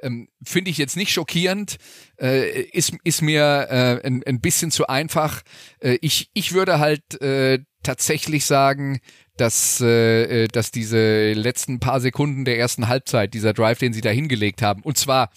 ähm, 0.01 0.27
finde 0.43 0.71
ich 0.71 0.77
jetzt 0.77 0.97
nicht 0.97 1.13
schockierend, 1.13 1.77
äh, 2.19 2.61
ist, 2.61 2.93
ist 3.03 3.21
mir 3.21 3.67
äh, 3.69 4.05
ein, 4.05 4.23
ein 4.23 4.41
bisschen 4.41 4.71
zu 4.71 4.87
einfach. 4.87 5.41
Äh, 5.79 5.97
ich, 6.01 6.29
ich 6.33 6.53
würde 6.53 6.79
halt 6.79 7.21
äh, 7.21 7.59
tatsächlich 7.83 8.45
sagen, 8.45 8.99
dass, 9.37 9.81
äh, 9.81 10.47
dass 10.47 10.71
diese 10.71 11.33
letzten 11.33 11.79
paar 11.79 11.99
Sekunden 12.01 12.45
der 12.45 12.59
ersten 12.59 12.87
Halbzeit, 12.87 13.33
dieser 13.33 13.53
Drive, 13.53 13.79
den 13.79 13.93
sie 13.93 14.01
da 14.01 14.09
hingelegt 14.09 14.61
haben, 14.61 14.83
und 14.83 14.97
zwar 14.97 15.29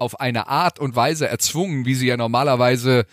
auf 0.00 0.20
eine 0.20 0.48
Art 0.48 0.78
und 0.78 0.96
Weise 0.96 1.28
erzwungen, 1.28 1.84
wie 1.84 1.94
sie 1.94 2.06
ja 2.06 2.16
normalerweise 2.16 3.06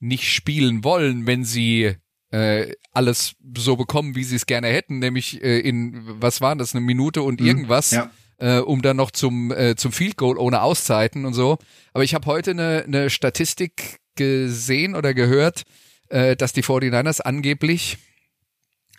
nicht 0.00 0.32
spielen 0.32 0.84
wollen, 0.84 1.26
wenn 1.26 1.44
sie 1.44 1.94
äh, 2.30 2.72
alles 2.92 3.34
so 3.56 3.76
bekommen, 3.76 4.16
wie 4.16 4.24
sie 4.24 4.36
es 4.36 4.46
gerne 4.46 4.68
hätten, 4.68 4.98
nämlich 4.98 5.42
äh, 5.42 5.60
in, 5.60 6.00
was 6.20 6.40
waren 6.40 6.58
das, 6.58 6.74
eine 6.74 6.80
Minute 6.84 7.22
und 7.22 7.40
mhm, 7.40 7.46
irgendwas, 7.46 7.92
ja. 7.92 8.10
äh, 8.38 8.58
um 8.58 8.82
dann 8.82 8.96
noch 8.96 9.10
zum, 9.10 9.52
äh, 9.52 9.76
zum 9.76 9.92
Field 9.92 10.16
Goal 10.16 10.38
ohne 10.38 10.62
Auszeiten 10.62 11.24
und 11.24 11.34
so. 11.34 11.58
Aber 11.92 12.04
ich 12.04 12.14
habe 12.14 12.26
heute 12.26 12.52
eine, 12.52 12.84
eine 12.86 13.10
Statistik 13.10 14.00
gesehen 14.16 14.94
oder 14.94 15.14
gehört, 15.14 15.62
äh, 16.08 16.36
dass 16.36 16.52
die 16.52 16.64
49ers 16.64 17.20
angeblich 17.20 17.98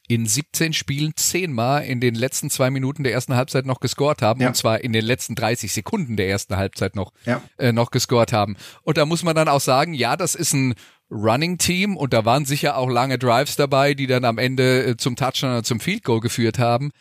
in 0.07 0.25
17 0.25 0.73
Spielen 0.73 1.13
zehnmal 1.15 1.85
in 1.85 2.01
den 2.01 2.15
letzten 2.15 2.49
zwei 2.49 2.69
Minuten 2.69 3.03
der 3.03 3.13
ersten 3.13 3.35
Halbzeit 3.35 3.65
noch 3.65 3.79
gescored 3.79 4.21
haben 4.21 4.41
ja. 4.41 4.49
und 4.49 4.55
zwar 4.55 4.83
in 4.83 4.91
den 4.91 5.05
letzten 5.05 5.35
30 5.35 5.71
Sekunden 5.71 6.17
der 6.17 6.27
ersten 6.27 6.57
Halbzeit 6.57 6.95
noch 6.95 7.13
ja. 7.25 7.41
äh, 7.57 7.71
noch 7.71 7.89
gescored 7.89 8.33
haben. 8.33 8.57
Und 8.83 8.97
da 8.97 9.05
muss 9.05 9.23
man 9.23 9.35
dann 9.35 9.47
auch 9.47 9.61
sagen, 9.61 9.93
ja, 9.93 10.17
das 10.17 10.35
ist 10.35 10.53
ein 10.53 10.75
Running 11.09 11.57
Team 11.57 11.95
und 11.95 12.13
da 12.13 12.25
waren 12.25 12.45
sicher 12.45 12.77
auch 12.77 12.89
lange 12.89 13.17
Drives 13.17 13.55
dabei, 13.55 13.93
die 13.93 14.07
dann 14.07 14.25
am 14.25 14.37
Ende 14.37 14.85
äh, 14.85 14.97
zum 14.97 15.15
Touchdown 15.15 15.51
oder 15.51 15.63
zum 15.63 15.79
Field 15.79 16.03
Goal 16.03 16.19
geführt 16.19 16.59
haben. 16.59 16.91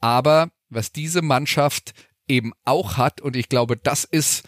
Aber 0.00 0.50
was 0.68 0.90
diese 0.90 1.22
Mannschaft 1.22 1.92
eben 2.26 2.52
auch 2.64 2.96
hat 2.96 3.20
und 3.20 3.36
ich 3.36 3.48
glaube, 3.48 3.76
das 3.76 4.04
ist 4.04 4.42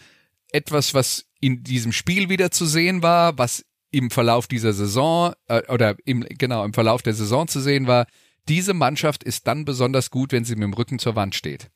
etwas, 0.51 0.93
was 0.93 1.25
in 1.39 1.63
diesem 1.63 1.91
Spiel 1.91 2.29
wieder 2.29 2.51
zu 2.51 2.65
sehen 2.65 3.03
war, 3.03 3.37
was 3.37 3.65
im 3.95 4.11
Verlauf 4.11 4.47
dieser 4.47 4.73
Saison 4.73 5.33
äh, 5.47 5.61
oder 5.71 5.95
im, 6.05 6.21
genau 6.21 6.65
im 6.65 6.73
Verlauf 6.73 7.01
der 7.01 7.13
Saison 7.13 7.47
zu 7.47 7.61
sehen 7.61 7.87
war, 7.87 8.07
diese 8.49 8.73
Mannschaft 8.73 9.23
ist 9.23 9.47
dann 9.47 9.63
besonders 9.63 10.11
gut, 10.11 10.31
wenn 10.33 10.43
sie 10.43 10.55
mit 10.55 10.63
dem 10.63 10.73
Rücken 10.73 10.99
zur 10.99 11.15
Wand 11.15 11.33
steht. 11.33 11.69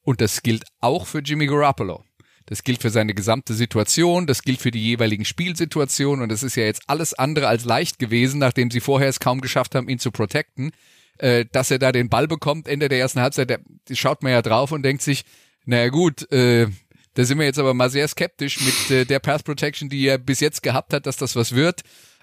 Und 0.00 0.20
das 0.20 0.42
gilt 0.42 0.64
auch 0.80 1.06
für 1.06 1.20
Jimmy 1.20 1.46
Garoppolo. 1.46 2.04
Das 2.46 2.64
gilt 2.64 2.80
für 2.80 2.90
seine 2.90 3.14
gesamte 3.14 3.54
Situation, 3.54 4.26
das 4.26 4.42
gilt 4.42 4.60
für 4.60 4.72
die 4.72 4.82
jeweiligen 4.82 5.24
Spielsituationen 5.24 6.24
und 6.24 6.32
es 6.32 6.42
ist 6.42 6.56
ja 6.56 6.64
jetzt 6.64 6.82
alles 6.88 7.14
andere 7.14 7.46
als 7.46 7.64
leicht 7.64 8.00
gewesen, 8.00 8.38
nachdem 8.40 8.70
sie 8.70 8.80
vorher 8.80 9.08
es 9.08 9.20
kaum 9.20 9.40
geschafft 9.40 9.74
haben, 9.76 9.88
ihn 9.88 10.00
zu 10.00 10.10
protecten, 10.10 10.72
äh, 11.18 11.44
dass 11.52 11.70
er 11.70 11.78
da 11.78 11.92
den 11.92 12.08
Ball 12.08 12.26
bekommt, 12.26 12.66
Ende 12.66 12.88
der 12.88 12.98
ersten 12.98 13.20
Halbzeit, 13.20 13.48
der, 13.48 13.60
schaut 13.92 14.24
man 14.24 14.32
ja 14.32 14.42
drauf 14.42 14.72
und 14.72 14.82
denkt 14.82 15.02
sich, 15.02 15.24
naja 15.66 15.88
gut, 15.90 16.30
äh, 16.32 16.66
da 17.14 17.24
sind 17.24 17.38
wir 17.38 17.46
jetzt 17.46 17.58
aber 17.58 17.74
mal 17.74 17.90
sehr 17.90 18.08
skeptisch 18.08 18.60
mit 18.60 18.90
äh, 18.90 19.04
der 19.04 19.18
Pass 19.18 19.42
Protection, 19.42 19.88
die 19.88 20.06
er 20.06 20.18
bis 20.18 20.40
jetzt 20.40 20.62
gehabt 20.62 20.92
hat, 20.92 21.06
dass 21.06 21.16
das 21.16 21.36
was 21.36 21.54
wird. 21.54 21.82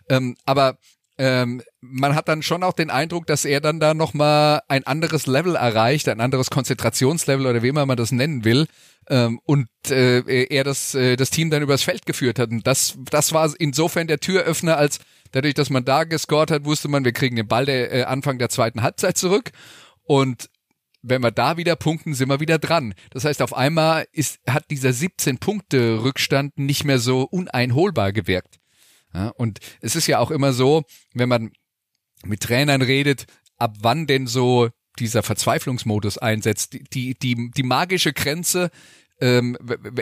Ähm, 0.10 0.36
aber 0.46 0.78
ähm, 1.20 1.62
man 1.82 2.16
hat 2.16 2.30
dann 2.30 2.42
schon 2.42 2.64
auch 2.64 2.72
den 2.72 2.90
Eindruck, 2.90 3.28
dass 3.28 3.44
er 3.44 3.60
dann 3.60 3.82
da 3.82 3.94
nochmal 3.94 4.62
ein 4.70 4.88
anderes 4.88 5.28
Level 5.28 5.56
erreicht, 5.56 6.08
ein 6.08 6.22
anderes 6.22 6.50
Konzentrationslevel 6.50 7.46
oder 7.46 7.62
wie 7.62 7.68
immer 7.68 7.86
man 7.86 7.98
das 7.98 8.14
nennen 8.14 8.46
will. 8.46 8.68
Ähm, 9.10 9.42
und 9.44 9.68
äh, 9.90 10.46
er 10.46 10.64
das, 10.64 10.96
äh, 10.96 11.18
das 11.18 11.30
Team 11.30 11.50
dann 11.50 11.62
übers 11.62 11.84
Feld 11.84 12.06
geführt 12.06 12.40
hat. 12.40 12.52
Und 12.52 12.66
das, 12.66 12.98
das 13.12 13.34
war 13.34 13.54
insofern 13.60 14.08
der 14.08 14.20
Türöffner, 14.20 14.78
als 14.78 15.00
dadurch, 15.32 15.56
dass 15.56 15.70
man 15.70 15.84
da 15.84 16.06
gescored 16.06 16.52
hat, 16.52 16.64
wusste 16.64 16.88
man, 16.88 17.04
wir 17.04 17.12
kriegen 17.12 17.36
den 17.36 17.48
Ball 17.48 17.66
der 17.66 17.92
äh, 17.92 18.04
Anfang 18.04 18.40
der 18.40 18.50
zweiten 18.50 18.82
Halbzeit 18.82 19.18
zurück. 19.18 19.52
Und 20.04 20.50
wenn 21.02 21.22
wir 21.22 21.32
da 21.32 21.58
wieder 21.58 21.76
punkten, 21.76 22.14
sind 22.14 22.30
wir 22.30 22.40
wieder 22.40 22.60
dran. 22.60 22.94
Das 23.12 23.26
heißt, 23.26 23.42
auf 23.42 23.56
einmal 23.56 24.06
ist, 24.12 24.40
hat 24.48 24.70
dieser 24.70 24.90
17-Punkte-Rückstand 24.90 26.58
nicht 26.58 26.84
mehr 26.84 27.00
so 27.00 27.24
uneinholbar 27.24 28.12
gewirkt. 28.12 28.60
Ja, 29.14 29.30
und 29.30 29.60
es 29.82 29.96
ist 29.96 30.08
ja 30.08 30.20
auch 30.20 30.32
immer 30.32 30.54
so, 30.54 30.84
wenn 31.14 31.30
man 31.30 31.52
mit 32.24 32.42
Trainern 32.42 32.82
redet, 32.82 33.26
ab 33.58 33.76
wann 33.82 34.08
denn 34.08 34.28
so 34.28 34.70
dieser 35.00 35.24
Verzweiflungsmodus 35.24 36.18
einsetzt, 36.18 36.78
die, 36.94 37.16
die, 37.18 37.52
die 37.52 37.64
magische 37.64 38.14
Grenze, 38.14 38.70
ähm, 39.22 39.58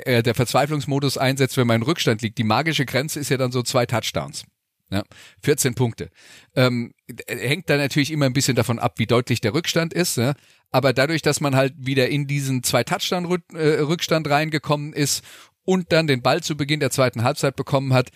der 0.05 0.35
Verzweiflungsmodus 0.35 1.17
einsetzt, 1.17 1.57
wenn 1.57 1.67
man 1.67 1.81
in 1.81 1.87
Rückstand 1.87 2.21
liegt. 2.21 2.37
Die 2.37 2.43
magische 2.43 2.85
Grenze 2.85 3.19
ist 3.19 3.29
ja 3.29 3.37
dann 3.37 3.51
so 3.51 3.63
zwei 3.63 3.85
Touchdowns. 3.85 4.45
Ja, 4.89 5.03
14 5.43 5.75
Punkte. 5.75 6.09
Ähm, 6.55 6.93
hängt 7.27 7.69
da 7.69 7.75
natürlich 7.75 8.11
immer 8.11 8.25
ein 8.25 8.33
bisschen 8.33 8.55
davon 8.55 8.79
ab, 8.79 8.93
wie 8.97 9.05
deutlich 9.05 9.41
der 9.41 9.53
Rückstand 9.53 9.93
ist. 9.93 10.15
Ja? 10.15 10.33
Aber 10.71 10.93
dadurch, 10.93 11.21
dass 11.21 11.41
man 11.41 11.55
halt 11.55 11.73
wieder 11.77 12.07
in 12.07 12.25
diesen 12.25 12.63
zwei 12.63 12.83
Touchdown-Rückstand 12.83 14.29
reingekommen 14.29 14.93
ist 14.93 15.25
und 15.63 15.91
dann 15.91 16.07
den 16.07 16.21
Ball 16.21 16.41
zu 16.41 16.55
Beginn 16.55 16.79
der 16.79 16.91
zweiten 16.91 17.23
Halbzeit 17.23 17.57
bekommen 17.57 17.93
hat, 17.93 18.11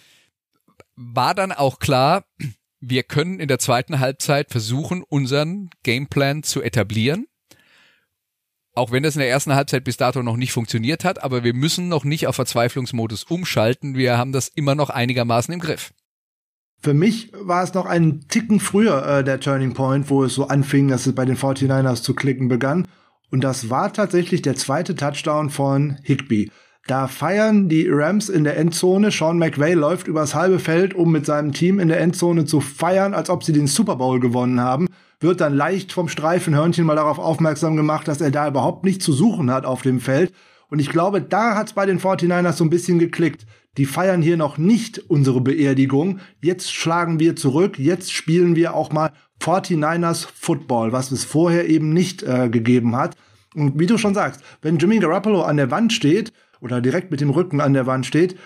war 0.95 1.35
dann 1.35 1.51
auch 1.51 1.79
klar, 1.79 2.23
wir 2.79 3.03
können 3.03 3.39
in 3.39 3.47
der 3.49 3.59
zweiten 3.59 3.99
Halbzeit 3.99 4.49
versuchen, 4.49 5.03
unseren 5.03 5.69
Gameplan 5.83 6.43
zu 6.43 6.61
etablieren. 6.61 7.27
Auch 8.73 8.91
wenn 8.91 9.03
das 9.03 9.15
in 9.15 9.19
der 9.19 9.29
ersten 9.29 9.53
Halbzeit 9.53 9.83
bis 9.83 9.97
dato 9.97 10.23
noch 10.23 10.37
nicht 10.37 10.53
funktioniert 10.53 11.03
hat, 11.03 11.21
aber 11.21 11.43
wir 11.43 11.53
müssen 11.53 11.89
noch 11.89 12.05
nicht 12.05 12.27
auf 12.27 12.35
Verzweiflungsmodus 12.37 13.25
umschalten. 13.25 13.95
Wir 13.95 14.17
haben 14.17 14.31
das 14.31 14.47
immer 14.47 14.75
noch 14.75 14.89
einigermaßen 14.89 15.53
im 15.53 15.59
Griff. 15.59 15.91
Für 16.83 16.95
mich 16.95 17.31
war 17.39 17.63
es 17.63 17.75
noch 17.75 17.85
einen 17.85 18.27
Ticken 18.27 18.59
früher 18.59 19.05
äh, 19.05 19.23
der 19.23 19.39
Turning 19.39 19.73
Point, 19.73 20.09
wo 20.09 20.23
es 20.23 20.33
so 20.33 20.47
anfing, 20.47 20.87
dass 20.87 21.05
es 21.05 21.13
bei 21.13 21.25
den 21.25 21.37
49ers 21.37 22.01
zu 22.01 22.15
klicken 22.15 22.47
begann. 22.47 22.87
Und 23.29 23.43
das 23.43 23.69
war 23.69 23.93
tatsächlich 23.93 24.41
der 24.41 24.55
zweite 24.55 24.95
Touchdown 24.95 25.51
von 25.51 25.97
Higby. 26.03 26.51
Da 26.87 27.07
feiern 27.07 27.69
die 27.69 27.87
Rams 27.87 28.29
in 28.29 28.43
der 28.43 28.57
Endzone. 28.57 29.11
Sean 29.11 29.37
McVay 29.37 29.73
läuft 29.73 30.07
übers 30.07 30.33
halbe 30.33 30.57
Feld, 30.57 30.95
um 30.95 31.11
mit 31.11 31.27
seinem 31.27 31.53
Team 31.53 31.79
in 31.79 31.87
der 31.87 31.99
Endzone 31.99 32.45
zu 32.45 32.59
feiern, 32.59 33.13
als 33.13 33.29
ob 33.29 33.43
sie 33.43 33.53
den 33.53 33.67
Super 33.67 33.97
Bowl 33.97 34.19
gewonnen 34.19 34.59
haben. 34.59 34.87
Wird 35.19 35.39
dann 35.39 35.53
leicht 35.53 35.93
vom 35.93 36.09
Streifenhörnchen 36.09 36.83
mal 36.83 36.95
darauf 36.95 37.19
aufmerksam 37.19 37.75
gemacht, 37.75 38.07
dass 38.07 38.21
er 38.21 38.31
da 38.31 38.47
überhaupt 38.47 38.83
nichts 38.83 39.05
zu 39.05 39.13
suchen 39.13 39.51
hat 39.51 39.65
auf 39.65 39.83
dem 39.83 39.99
Feld. 39.99 40.33
Und 40.69 40.79
ich 40.79 40.89
glaube, 40.89 41.21
da 41.21 41.55
hat's 41.55 41.73
bei 41.73 41.85
den 41.85 41.99
49ers 41.99 42.53
so 42.53 42.63
ein 42.63 42.71
bisschen 42.71 42.97
geklickt. 42.97 43.45
Die 43.77 43.85
feiern 43.85 44.21
hier 44.21 44.37
noch 44.37 44.57
nicht 44.57 44.99
unsere 45.09 45.41
Beerdigung. 45.41 46.19
Jetzt 46.41 46.73
schlagen 46.73 47.19
wir 47.19 47.35
zurück. 47.35 47.79
Jetzt 47.79 48.11
spielen 48.11 48.55
wir 48.55 48.75
auch 48.75 48.91
mal 48.91 49.11
49ers 49.41 50.27
Football, 50.33 50.91
was 50.91 51.11
es 51.11 51.23
vorher 51.23 51.69
eben 51.69 51.93
nicht 51.93 52.21
äh, 52.23 52.49
gegeben 52.49 52.95
hat. 52.95 53.15
Und 53.55 53.79
wie 53.79 53.87
du 53.87 53.97
schon 53.97 54.13
sagst, 54.13 54.41
wenn 54.61 54.77
Jimmy 54.77 54.99
Garoppolo 54.99 55.43
an 55.43 55.57
der 55.57 55.71
Wand 55.71 55.93
steht 55.93 56.33
oder 56.59 56.81
direkt 56.81 57.11
mit 57.11 57.21
dem 57.21 57.29
Rücken 57.29 57.61
an 57.61 57.73
der 57.73 57.85
Wand 57.85 58.05
steht, 58.05 58.37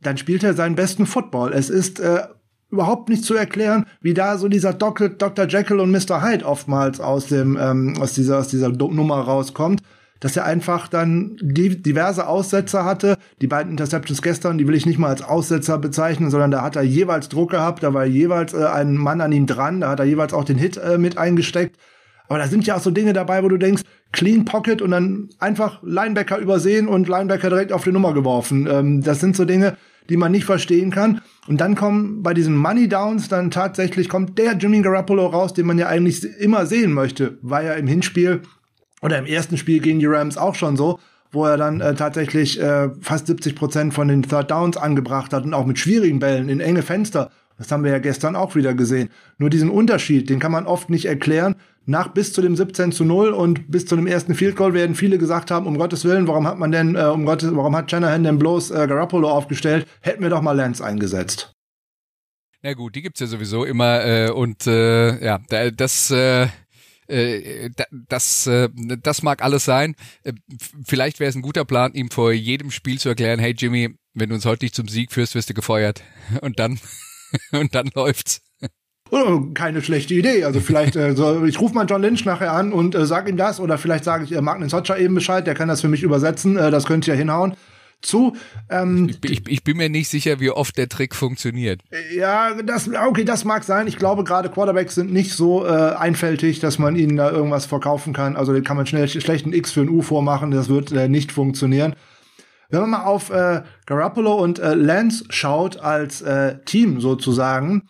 dann 0.00 0.16
spielt 0.16 0.42
er 0.42 0.54
seinen 0.54 0.74
besten 0.74 1.06
Football. 1.06 1.52
Es 1.52 1.70
ist 1.70 2.00
äh, 2.00 2.22
überhaupt 2.70 3.08
nicht 3.08 3.24
zu 3.24 3.34
erklären, 3.34 3.86
wie 4.00 4.14
da 4.14 4.36
so 4.36 4.48
dieser 4.48 4.72
Dr. 4.72 5.46
Jekyll 5.48 5.78
und 5.78 5.92
Mr. 5.92 6.22
Hyde 6.22 6.44
oftmals 6.44 7.00
aus 7.00 7.26
dem 7.26 7.56
ähm, 7.60 7.94
aus 8.00 8.14
dieser 8.14 8.38
aus 8.38 8.48
dieser 8.48 8.70
Nummer 8.70 9.20
rauskommt 9.20 9.82
dass 10.22 10.36
er 10.36 10.44
einfach 10.44 10.86
dann 10.86 11.36
diverse 11.40 12.28
Aussetzer 12.28 12.84
hatte. 12.84 13.18
Die 13.40 13.48
beiden 13.48 13.72
Interceptions 13.72 14.22
gestern, 14.22 14.56
die 14.56 14.68
will 14.68 14.76
ich 14.76 14.86
nicht 14.86 15.00
mal 15.00 15.08
als 15.08 15.22
Aussetzer 15.22 15.78
bezeichnen, 15.78 16.30
sondern 16.30 16.52
da 16.52 16.62
hat 16.62 16.76
er 16.76 16.82
jeweils 16.82 17.28
Druck 17.28 17.50
gehabt, 17.50 17.82
da 17.82 17.92
war 17.92 18.04
jeweils 18.04 18.54
äh, 18.54 18.64
ein 18.64 18.96
Mann 18.96 19.20
an 19.20 19.32
ihm 19.32 19.46
dran, 19.46 19.80
da 19.80 19.90
hat 19.90 19.98
er 19.98 20.06
jeweils 20.06 20.32
auch 20.32 20.44
den 20.44 20.58
Hit 20.58 20.76
äh, 20.76 20.96
mit 20.96 21.18
eingesteckt. 21.18 21.76
Aber 22.28 22.38
da 22.38 22.46
sind 22.46 22.64
ja 22.66 22.76
auch 22.76 22.80
so 22.80 22.92
Dinge 22.92 23.12
dabei, 23.12 23.42
wo 23.42 23.48
du 23.48 23.56
denkst, 23.56 23.82
Clean 24.12 24.44
Pocket 24.44 24.80
und 24.80 24.92
dann 24.92 25.28
einfach 25.40 25.82
Linebacker 25.82 26.38
übersehen 26.38 26.86
und 26.86 27.08
Linebacker 27.08 27.50
direkt 27.50 27.72
auf 27.72 27.82
die 27.82 27.90
Nummer 27.90 28.14
geworfen. 28.14 28.68
Ähm, 28.70 29.02
das 29.02 29.18
sind 29.18 29.34
so 29.34 29.44
Dinge, 29.44 29.76
die 30.08 30.16
man 30.16 30.30
nicht 30.30 30.44
verstehen 30.44 30.92
kann. 30.92 31.20
Und 31.48 31.60
dann 31.60 31.74
kommen 31.74 32.22
bei 32.22 32.32
diesen 32.32 32.56
Money 32.56 32.88
Downs 32.88 33.28
dann 33.28 33.50
tatsächlich 33.50 34.08
kommt 34.08 34.38
der 34.38 34.52
Jimmy 34.52 34.82
Garoppolo 34.82 35.26
raus, 35.26 35.52
den 35.52 35.66
man 35.66 35.78
ja 35.78 35.88
eigentlich 35.88 36.24
immer 36.38 36.64
sehen 36.66 36.92
möchte, 36.92 37.38
war 37.42 37.64
ja 37.64 37.72
im 37.72 37.88
Hinspiel 37.88 38.42
oder 39.02 39.18
im 39.18 39.26
ersten 39.26 39.58
Spiel 39.58 39.80
gegen 39.80 39.98
die 39.98 40.06
Rams 40.06 40.38
auch 40.38 40.54
schon 40.54 40.76
so, 40.76 40.98
wo 41.30 41.44
er 41.44 41.56
dann 41.56 41.80
äh, 41.80 41.94
tatsächlich 41.94 42.60
äh, 42.60 42.90
fast 43.00 43.26
70 43.26 43.56
Prozent 43.56 43.94
von 43.94 44.08
den 44.08 44.22
Third 44.22 44.50
Downs 44.50 44.76
angebracht 44.76 45.32
hat 45.32 45.44
und 45.44 45.54
auch 45.54 45.66
mit 45.66 45.78
schwierigen 45.78 46.18
Bällen 46.18 46.48
in 46.48 46.60
enge 46.60 46.82
Fenster. 46.82 47.30
Das 47.58 47.70
haben 47.70 47.84
wir 47.84 47.92
ja 47.92 47.98
gestern 47.98 48.34
auch 48.34 48.54
wieder 48.54 48.74
gesehen. 48.74 49.08
Nur 49.38 49.50
diesen 49.50 49.70
Unterschied, 49.70 50.30
den 50.30 50.40
kann 50.40 50.52
man 50.52 50.66
oft 50.66 50.90
nicht 50.90 51.04
erklären. 51.04 51.56
Nach 51.84 52.08
bis 52.08 52.32
zu 52.32 52.42
dem 52.42 52.56
17 52.56 52.92
zu 52.92 53.04
0 53.04 53.30
und 53.30 53.70
bis 53.70 53.86
zu 53.86 53.96
dem 53.96 54.06
ersten 54.06 54.34
Field 54.34 54.56
Goal 54.56 54.72
werden 54.72 54.94
viele 54.94 55.18
gesagt 55.18 55.50
haben, 55.50 55.66
um 55.66 55.78
Gottes 55.78 56.04
Willen, 56.04 56.28
warum 56.28 56.46
hat 56.46 56.58
man 56.58 56.70
denn, 56.70 56.94
äh, 56.96 57.04
um 57.04 57.24
Gottes, 57.24 57.54
warum 57.54 57.74
hat 57.76 57.90
Shanahan 57.90 58.24
denn 58.24 58.38
bloß 58.38 58.70
äh, 58.70 58.86
Garoppolo 58.86 59.28
aufgestellt? 59.28 59.86
Hätten 60.00 60.22
wir 60.22 60.30
doch 60.30 60.42
mal 60.42 60.52
Lance 60.52 60.84
eingesetzt. 60.84 61.52
Na 62.62 62.74
gut, 62.74 62.94
die 62.94 63.02
gibt's 63.02 63.18
ja 63.18 63.26
sowieso 63.26 63.64
immer 63.64 64.04
äh, 64.04 64.30
und 64.30 64.68
äh, 64.68 65.24
ja, 65.24 65.40
das 65.74 66.12
äh, 66.12 66.46
Äh, 67.08 67.70
das, 68.08 68.46
äh, 68.46 68.68
das 69.02 69.22
mag 69.22 69.42
alles 69.42 69.64
sein. 69.64 69.94
Äh, 70.24 70.32
vielleicht 70.84 71.20
wäre 71.20 71.28
es 71.28 71.34
ein 71.34 71.42
guter 71.42 71.64
Plan, 71.64 71.92
ihm 71.94 72.10
vor 72.10 72.32
jedem 72.32 72.70
Spiel 72.70 72.98
zu 72.98 73.08
erklären, 73.08 73.38
hey 73.38 73.54
Jimmy, 73.56 73.94
wenn 74.14 74.28
du 74.28 74.34
uns 74.34 74.44
heute 74.44 74.64
nicht 74.64 74.74
zum 74.74 74.88
Sieg 74.88 75.12
führst, 75.12 75.34
wirst 75.34 75.50
du 75.50 75.54
gefeuert. 75.54 76.02
Und 76.40 76.58
dann, 76.58 76.78
und 77.52 77.74
dann 77.74 77.90
läuft's. 77.94 78.42
Oh, 79.10 79.40
keine 79.52 79.82
schlechte 79.82 80.14
Idee. 80.14 80.44
Also 80.44 80.60
vielleicht, 80.60 80.96
äh, 80.96 81.12
ich 81.46 81.60
rufe 81.60 81.74
mal 81.74 81.86
John 81.86 82.00
Lynch 82.00 82.24
nachher 82.24 82.52
an 82.52 82.72
und 82.72 82.94
äh, 82.94 83.04
sag 83.04 83.28
ihm 83.28 83.36
das. 83.36 83.60
Oder 83.60 83.76
vielleicht 83.76 84.04
sage 84.04 84.24
ich 84.24 84.32
äh, 84.32 84.40
Magnus 84.40 84.70
Sotscher 84.70 84.98
eben 84.98 85.14
Bescheid, 85.14 85.46
der 85.46 85.54
kann 85.54 85.68
das 85.68 85.82
für 85.82 85.88
mich 85.88 86.02
übersetzen. 86.02 86.56
Äh, 86.56 86.70
das 86.70 86.86
könnte 86.86 87.10
ja 87.10 87.16
hinhauen 87.16 87.54
zu. 88.02 88.36
Ähm, 88.68 89.10
ich, 89.22 89.30
ich, 89.30 89.48
ich, 89.48 89.64
bin 89.64 89.76
mir 89.76 89.88
nicht 89.88 90.08
sicher, 90.08 90.40
wie 90.40 90.50
oft 90.50 90.76
der 90.76 90.88
Trick 90.88 91.14
funktioniert. 91.14 91.80
Ja, 92.14 92.54
das, 92.62 92.88
okay, 92.88 93.24
das 93.24 93.44
mag 93.44 93.64
sein. 93.64 93.86
Ich 93.86 93.96
glaube, 93.96 94.24
gerade 94.24 94.50
Quarterbacks 94.50 94.94
sind 94.94 95.12
nicht 95.12 95.32
so 95.32 95.64
äh, 95.64 95.68
einfältig, 95.68 96.60
dass 96.60 96.78
man 96.78 96.96
ihnen 96.96 97.16
da 97.16 97.30
irgendwas 97.30 97.66
verkaufen 97.66 98.12
kann. 98.12 98.36
Also 98.36 98.60
kann 98.62 98.76
man 98.76 98.86
schnell 98.86 99.08
schlechten 99.08 99.52
X 99.52 99.72
für 99.72 99.80
ein 99.80 99.88
U 99.88 100.02
vormachen. 100.02 100.50
Das 100.50 100.68
wird 100.68 100.92
äh, 100.92 101.08
nicht 101.08 101.32
funktionieren. 101.32 101.94
Wenn 102.70 102.80
man 102.80 102.90
mal 102.90 103.04
auf 103.04 103.30
äh, 103.30 103.62
Garoppolo 103.86 104.34
und 104.34 104.58
äh, 104.58 104.74
Lance 104.74 105.24
schaut 105.28 105.78
als 105.78 106.22
äh, 106.22 106.56
Team 106.64 107.00
sozusagen, 107.00 107.82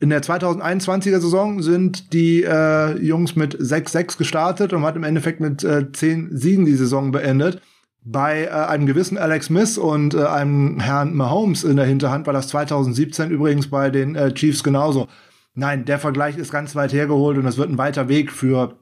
in 0.00 0.10
der 0.10 0.22
2021er 0.22 1.18
Saison 1.18 1.60
sind 1.62 2.12
die 2.12 2.44
äh, 2.44 2.96
Jungs 2.98 3.34
mit 3.34 3.58
6-6 3.60 4.16
gestartet 4.16 4.72
und 4.72 4.84
hat 4.84 4.94
im 4.94 5.02
Endeffekt 5.02 5.40
mit 5.40 5.64
äh, 5.64 5.90
10 5.90 6.36
Siegen 6.36 6.64
die 6.64 6.76
Saison 6.76 7.10
beendet. 7.10 7.60
Bei 8.04 8.44
äh, 8.44 8.48
einem 8.50 8.86
gewissen 8.86 9.18
Alex 9.18 9.46
Smith 9.46 9.76
und 9.76 10.14
äh, 10.14 10.24
einem 10.24 10.80
Herrn 10.80 11.14
Mahomes 11.14 11.64
in 11.64 11.76
der 11.76 11.86
Hinterhand 11.86 12.26
war 12.26 12.32
das 12.32 12.48
2017 12.48 13.30
übrigens 13.30 13.68
bei 13.68 13.90
den 13.90 14.14
äh, 14.14 14.32
Chiefs 14.32 14.62
genauso. 14.62 15.08
Nein, 15.54 15.84
der 15.84 15.98
Vergleich 15.98 16.38
ist 16.38 16.52
ganz 16.52 16.76
weit 16.76 16.92
hergeholt 16.92 17.36
und 17.36 17.46
es 17.46 17.58
wird 17.58 17.68
ein 17.68 17.78
weiter 17.78 18.08
Weg 18.08 18.30
für 18.30 18.78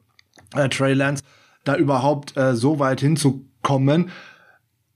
äh, 0.54 0.68
Trey 0.68 0.92
Lance, 0.92 1.22
da 1.64 1.76
überhaupt 1.76 2.36
äh, 2.36 2.54
so 2.54 2.78
weit 2.78 3.00
hinzukommen. 3.00 4.10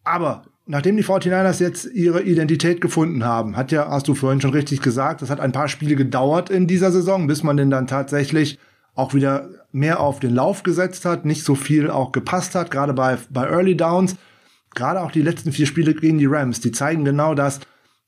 Aber 0.05 0.43
nachdem 0.67 0.97
die 0.97 1.05
49ers 1.05 1.61
jetzt 1.61 1.87
ihre 1.87 2.23
Identität 2.23 2.81
gefunden 2.81 3.25
haben, 3.25 3.57
hat 3.57 3.73
ja, 3.73 3.89
hast 3.89 4.09
du 4.09 4.15
vorhin 4.15 4.41
schon 4.41 4.53
richtig 4.53 4.83
gesagt, 4.83 5.23
das 5.23 5.31
hat 5.31 5.41
ein 5.41 5.53
paar 5.53 5.69
Spiele 5.69 5.97
gedauert 5.97 6.51
in 6.51 6.67
dieser 6.67 6.93
Saison, 6.93 7.27
bis 7.27 7.43
man 7.43 7.57
denn 7.57 7.71
dann 7.71 7.87
tatsächlich 7.87 8.59
auch 8.95 9.15
wieder 9.15 9.49
mehr 9.73 10.01
auf 10.01 10.21
den 10.21 10.35
Lauf 10.35 10.63
gesetzt 10.63 11.05
hat, 11.05 11.25
nicht 11.25 11.45
so 11.45 11.55
viel 11.55 11.91
auch 11.91 12.13
gepasst 12.13 12.55
hat, 12.55 12.71
gerade 12.71 12.93
bei, 12.93 13.19
bei 13.31 13.47
Early 13.47 13.77
Downs. 13.77 14.17
Gerade 14.75 15.01
auch 15.01 15.11
die 15.11 15.23
letzten 15.23 15.53
vier 15.53 15.67
Spiele 15.67 15.95
gegen 15.95 16.19
die 16.19 16.27
Rams, 16.27 16.61
die 16.61 16.73
zeigen 16.73 17.05
genau 17.05 17.35
das. 17.35 17.61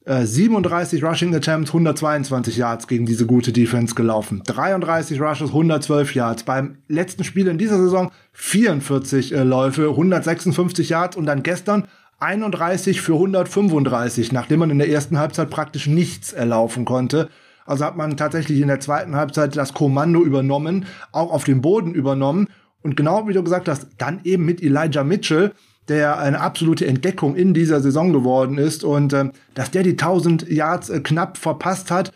Äh, 0.05 0.27
37 0.27 1.05
Rushing 1.05 1.35
Attempts, 1.35 1.71
122 1.71 2.57
Yards 2.57 2.89
gegen 2.89 3.07
diese 3.07 3.27
gute 3.27 3.53
Defense 3.53 3.95
gelaufen. 3.95 4.43
33 4.45 5.21
Rushes, 5.21 5.49
112 5.49 6.15
Yards. 6.15 6.43
Beim 6.43 6.79
letzten 6.89 7.23
Spiel 7.23 7.47
in 7.47 7.59
dieser 7.59 7.79
Saison 7.79 8.11
44 8.33 9.33
äh, 9.33 9.43
Läufe, 9.45 9.89
156 9.89 10.89
Yards 10.89 11.17
und 11.17 11.27
dann 11.27 11.43
gestern 11.43 11.87
31 12.19 13.01
für 13.01 13.15
135, 13.15 14.33
nachdem 14.33 14.61
man 14.61 14.71
in 14.71 14.79
der 14.79 14.89
ersten 14.89 15.19
Halbzeit 15.19 15.51
praktisch 15.51 15.87
nichts 15.87 16.33
erlaufen 16.33 16.85
konnte. 16.85 17.29
Also 17.67 17.85
hat 17.85 17.97
man 17.97 18.17
tatsächlich 18.17 18.61
in 18.61 18.69
der 18.69 18.81
zweiten 18.81 19.17
Halbzeit 19.17 19.57
das 19.57 19.75
Kommando 19.75 20.23
übernommen, 20.23 20.87
auch 21.13 21.33
auf 21.33 21.45
dem 21.45 21.61
Boden 21.61 21.95
übernommen. 21.95 22.49
Und 22.83 22.97
genau 22.97 23.29
wie 23.29 23.33
du 23.33 23.43
gesagt 23.43 23.69
hast, 23.69 23.89
dann 23.99 24.21
eben 24.25 24.45
mit 24.45 24.63
Elijah 24.63 25.05
Mitchell, 25.05 25.53
der 25.89 26.19
eine 26.19 26.41
absolute 26.41 26.87
Entdeckung 26.87 27.37
in 27.37 27.55
dieser 27.55 27.81
Saison 27.81 28.13
geworden 28.13 28.59
ist. 28.59 28.85
Und 28.85 29.13
äh, 29.13 29.31
dass 29.55 29.71
der 29.71 29.83
die 29.83 29.93
1000 29.93 30.49
Yards 30.49 30.91
äh, 30.91 31.01
knapp 31.01 31.39
verpasst 31.39 31.91
hat, 31.91 32.13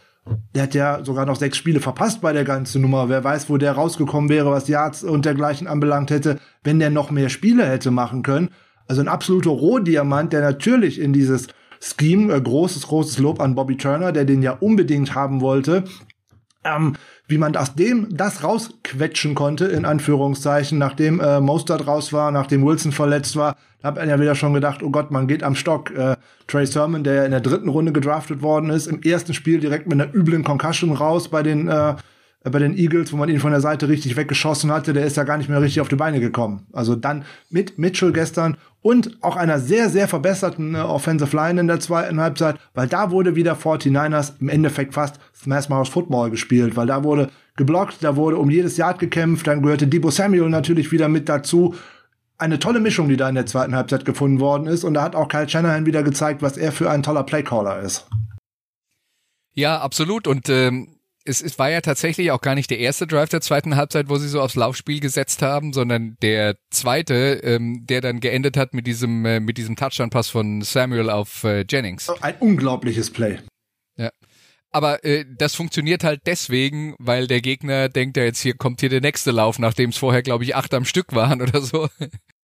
der 0.55 0.65
hat 0.65 0.75
ja 0.75 1.05
sogar 1.05 1.25
noch 1.25 1.37
sechs 1.37 1.57
Spiele 1.57 1.81
verpasst 1.81 2.21
bei 2.21 2.33
der 2.33 2.45
ganzen 2.45 2.83
Nummer. 2.83 3.09
Wer 3.09 3.23
weiß, 3.23 3.49
wo 3.49 3.59
der 3.59 3.73
rausgekommen 3.73 4.29
wäre, 4.29 4.51
was 4.51 4.69
Yards 4.69 5.05
und 5.05 5.25
dergleichen 5.25 5.69
anbelangt 5.69 6.11
hätte, 6.11 6.39
wenn 6.65 6.81
der 6.81 6.91
noch 6.91 7.11
mehr 7.11 7.29
Spiele 7.29 7.65
hätte 7.65 7.91
machen 7.91 8.23
können. 8.23 8.51
Also 8.89 9.01
ein 9.01 9.09
absoluter 9.09 9.51
Rohdiamant, 9.51 10.33
der 10.33 10.41
natürlich 10.41 11.01
in 11.01 11.13
dieses 11.13 11.49
Scheme, 11.81 12.33
äh, 12.33 12.41
großes, 12.41 12.87
großes 12.87 13.19
Lob 13.19 13.41
an 13.41 13.55
Bobby 13.55 13.77
Turner, 13.77 14.13
der 14.13 14.25
den 14.25 14.43
ja 14.43 14.53
unbedingt 14.53 15.15
haben 15.15 15.41
wollte. 15.41 15.85
Ähm, 16.65 16.95
wie 17.29 17.39
man 17.39 17.57
aus 17.57 17.75
dem 17.75 18.09
das 18.11 18.43
rausquetschen 18.43 19.35
konnte, 19.35 19.67
in 19.67 19.85
Anführungszeichen, 19.85 20.79
nachdem 20.79 21.21
äh, 21.21 21.41
Mostert 21.41 21.87
raus 21.87 22.13
war, 22.13 22.31
nachdem 22.31 22.65
Wilson 22.65 22.93
verletzt 22.93 23.37
war, 23.37 23.57
da 23.81 23.89
hat 23.89 23.99
er 23.99 24.07
ja 24.07 24.21
wieder 24.21 24.35
schon 24.35 24.55
gedacht, 24.55 24.83
oh 24.83 24.91
Gott, 24.91 25.11
man 25.11 25.27
geht 25.27 25.43
am 25.43 25.55
Stock. 25.55 25.91
Äh, 25.91 26.17
Trey 26.47 26.67
Sermon, 26.67 27.05
der 27.05 27.15
ja 27.15 27.25
in 27.25 27.31
der 27.33 27.41
dritten 27.41 27.69
Runde 27.69 27.93
gedraftet 27.93 28.43
worden 28.43 28.71
ist, 28.71 28.87
im 28.87 29.03
ersten 29.03 29.35
Spiel 29.35 29.61
direkt 29.61 29.87
mit 29.87 30.01
einer 30.01 30.13
üblen 30.15 30.45
Concussion 30.45 30.93
raus 30.93 31.29
bei 31.29 31.43
den 31.43 31.69
äh, 31.69 31.95
bei 32.51 32.59
den 32.59 32.77
Eagles, 32.77 33.13
wo 33.13 33.17
man 33.17 33.29
ihn 33.29 33.41
von 33.41 33.51
der 33.51 33.61
Seite 33.61 33.89
richtig 33.89 34.17
weggeschossen 34.17 34.71
hatte, 34.71 34.93
der 34.93 35.05
ist 35.05 35.17
ja 35.17 35.25
gar 35.25 35.37
nicht 35.37 35.49
mehr 35.49 35.61
richtig 35.61 35.81
auf 35.81 35.89
die 35.89 35.97
Beine 35.97 36.21
gekommen. 36.21 36.67
Also 36.73 36.95
dann 36.95 37.25
mit 37.51 37.79
Mitchell 37.79 38.13
gestern 38.13 38.57
und 38.83 39.19
auch 39.21 39.37
einer 39.37 39.59
sehr, 39.59 39.91
sehr 39.91 40.07
verbesserten 40.07 40.75
äh, 40.77 40.79
Offensive 40.79 41.37
Line 41.37 41.61
in 41.61 41.67
der 41.67 41.81
zweiten 41.81 42.21
Halbzeit, 42.21 42.57
weil 42.75 42.87
da 42.87 43.11
wurde 43.11 43.35
wieder 43.35 43.55
49ers 43.55 44.35
im 44.41 44.49
Endeffekt 44.49 44.95
fast 44.95 45.19
Smash 45.35 45.69
Mouth 45.69 45.89
Football 45.89 46.31
gespielt, 46.31 46.77
weil 46.77 46.87
da 46.87 47.03
wurde 47.03 47.31
geblockt, 47.57 47.97
da 48.03 48.15
wurde 48.15 48.37
um 48.37 48.49
jedes 48.49 48.77
Yard 48.77 49.01
gekämpft, 49.01 49.47
dann 49.49 49.63
gehörte 49.63 49.89
Debo 49.89 50.11
Samuel 50.11 50.49
natürlich 50.49 50.93
wieder 50.93 51.09
mit 51.09 51.29
dazu. 51.29 51.75
Eine 52.39 52.59
tolle 52.59 52.81
Mischung, 52.81 53.09
die 53.09 53.17
da 53.17 53.29
in 53.29 53.35
der 53.35 53.47
zweiten 53.47 53.75
Halbzeit 53.75 54.05
gefunden 54.05 54.39
worden 54.39 54.69
ist 54.69 54.85
und 54.85 54.95
da 54.95 55.03
hat 55.03 55.17
auch 55.17 55.29
Kyle 55.29 55.49
Shanahan 55.49 55.87
wieder 55.87 56.03
gezeigt, 56.03 56.43
was 56.43 56.57
er 56.57 56.71
für 56.71 56.91
ein 56.91 57.03
toller 57.03 57.25
Playcaller 57.25 57.81
ist. 57.81 58.07
Ja, 59.55 59.81
absolut 59.81 60.29
und 60.29 60.49
ähm 60.49 60.96
es, 61.27 61.43
es 61.43 61.59
war 61.59 61.71
ja 61.71 61.81
tatsächlich 61.81 62.31
auch 62.31 62.41
gar 62.41 62.55
nicht 62.55 62.71
der 62.71 62.79
erste 62.79 63.07
Drive 63.07 63.29
der 63.29 63.41
zweiten 63.41 63.77
Halbzeit, 63.77 64.09
wo 64.09 64.17
sie 64.17 64.29
so 64.29 64.41
aufs 64.41 64.55
Laufspiel 64.55 65.01
gesetzt 65.01 65.43
haben, 65.43 65.73
sondern 65.73 66.17
der 66.23 66.57
zweite, 66.71 67.41
ähm, 67.43 67.85
der 67.87 68.01
dann 68.01 68.21
geendet 68.21 68.57
hat 68.57 68.75
mit 68.75 68.87
diesem 68.87 69.25
äh, 69.25 69.41
mit 69.41 69.59
diesem 69.59 69.77
Touchdown-Pass 69.77 70.31
von 70.31 70.63
Samuel 70.63 71.11
auf 71.11 71.45
äh, 71.45 71.65
Jennings. 71.69 72.09
Ein 72.21 72.37
unglaubliches 72.41 73.11
Play. 73.11 73.39
Ja. 73.97 74.11
Aber 74.71 75.05
äh, 75.05 75.25
das 75.39 75.55
funktioniert 75.55 76.05
halt 76.05 76.23
deswegen, 76.27 76.95
weil 76.99 77.27
der 77.27 77.41
Gegner 77.41 77.89
denkt 77.89 78.17
ja 78.17 78.25
jetzt 78.25 78.41
hier 78.41 78.55
kommt 78.55 78.81
hier 78.81 78.91
der 78.91 79.01
nächste 79.01 79.31
Lauf, 79.31 79.59
nachdem 79.59 79.91
es 79.91 79.97
vorher 79.97 80.23
glaube 80.23 80.45
ich 80.45 80.55
acht 80.55 80.75
am 80.75 80.85
Stück 80.85 81.15
waren 81.15 81.43
oder 81.43 81.61
so. 81.61 81.89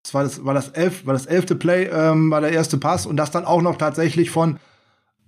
Das 0.02 0.14
war 0.14 0.24
das 0.24 0.44
war 0.44 0.54
das 0.54 0.70
elf 0.70 1.06
war 1.06 1.14
das 1.14 1.26
elfte 1.26 1.54
Play 1.54 1.84
ähm, 1.84 2.30
war 2.30 2.40
der 2.40 2.52
erste 2.52 2.78
Pass 2.78 3.06
und 3.06 3.16
das 3.16 3.30
dann 3.30 3.44
auch 3.44 3.62
noch 3.62 3.76
tatsächlich 3.76 4.30
von 4.30 4.58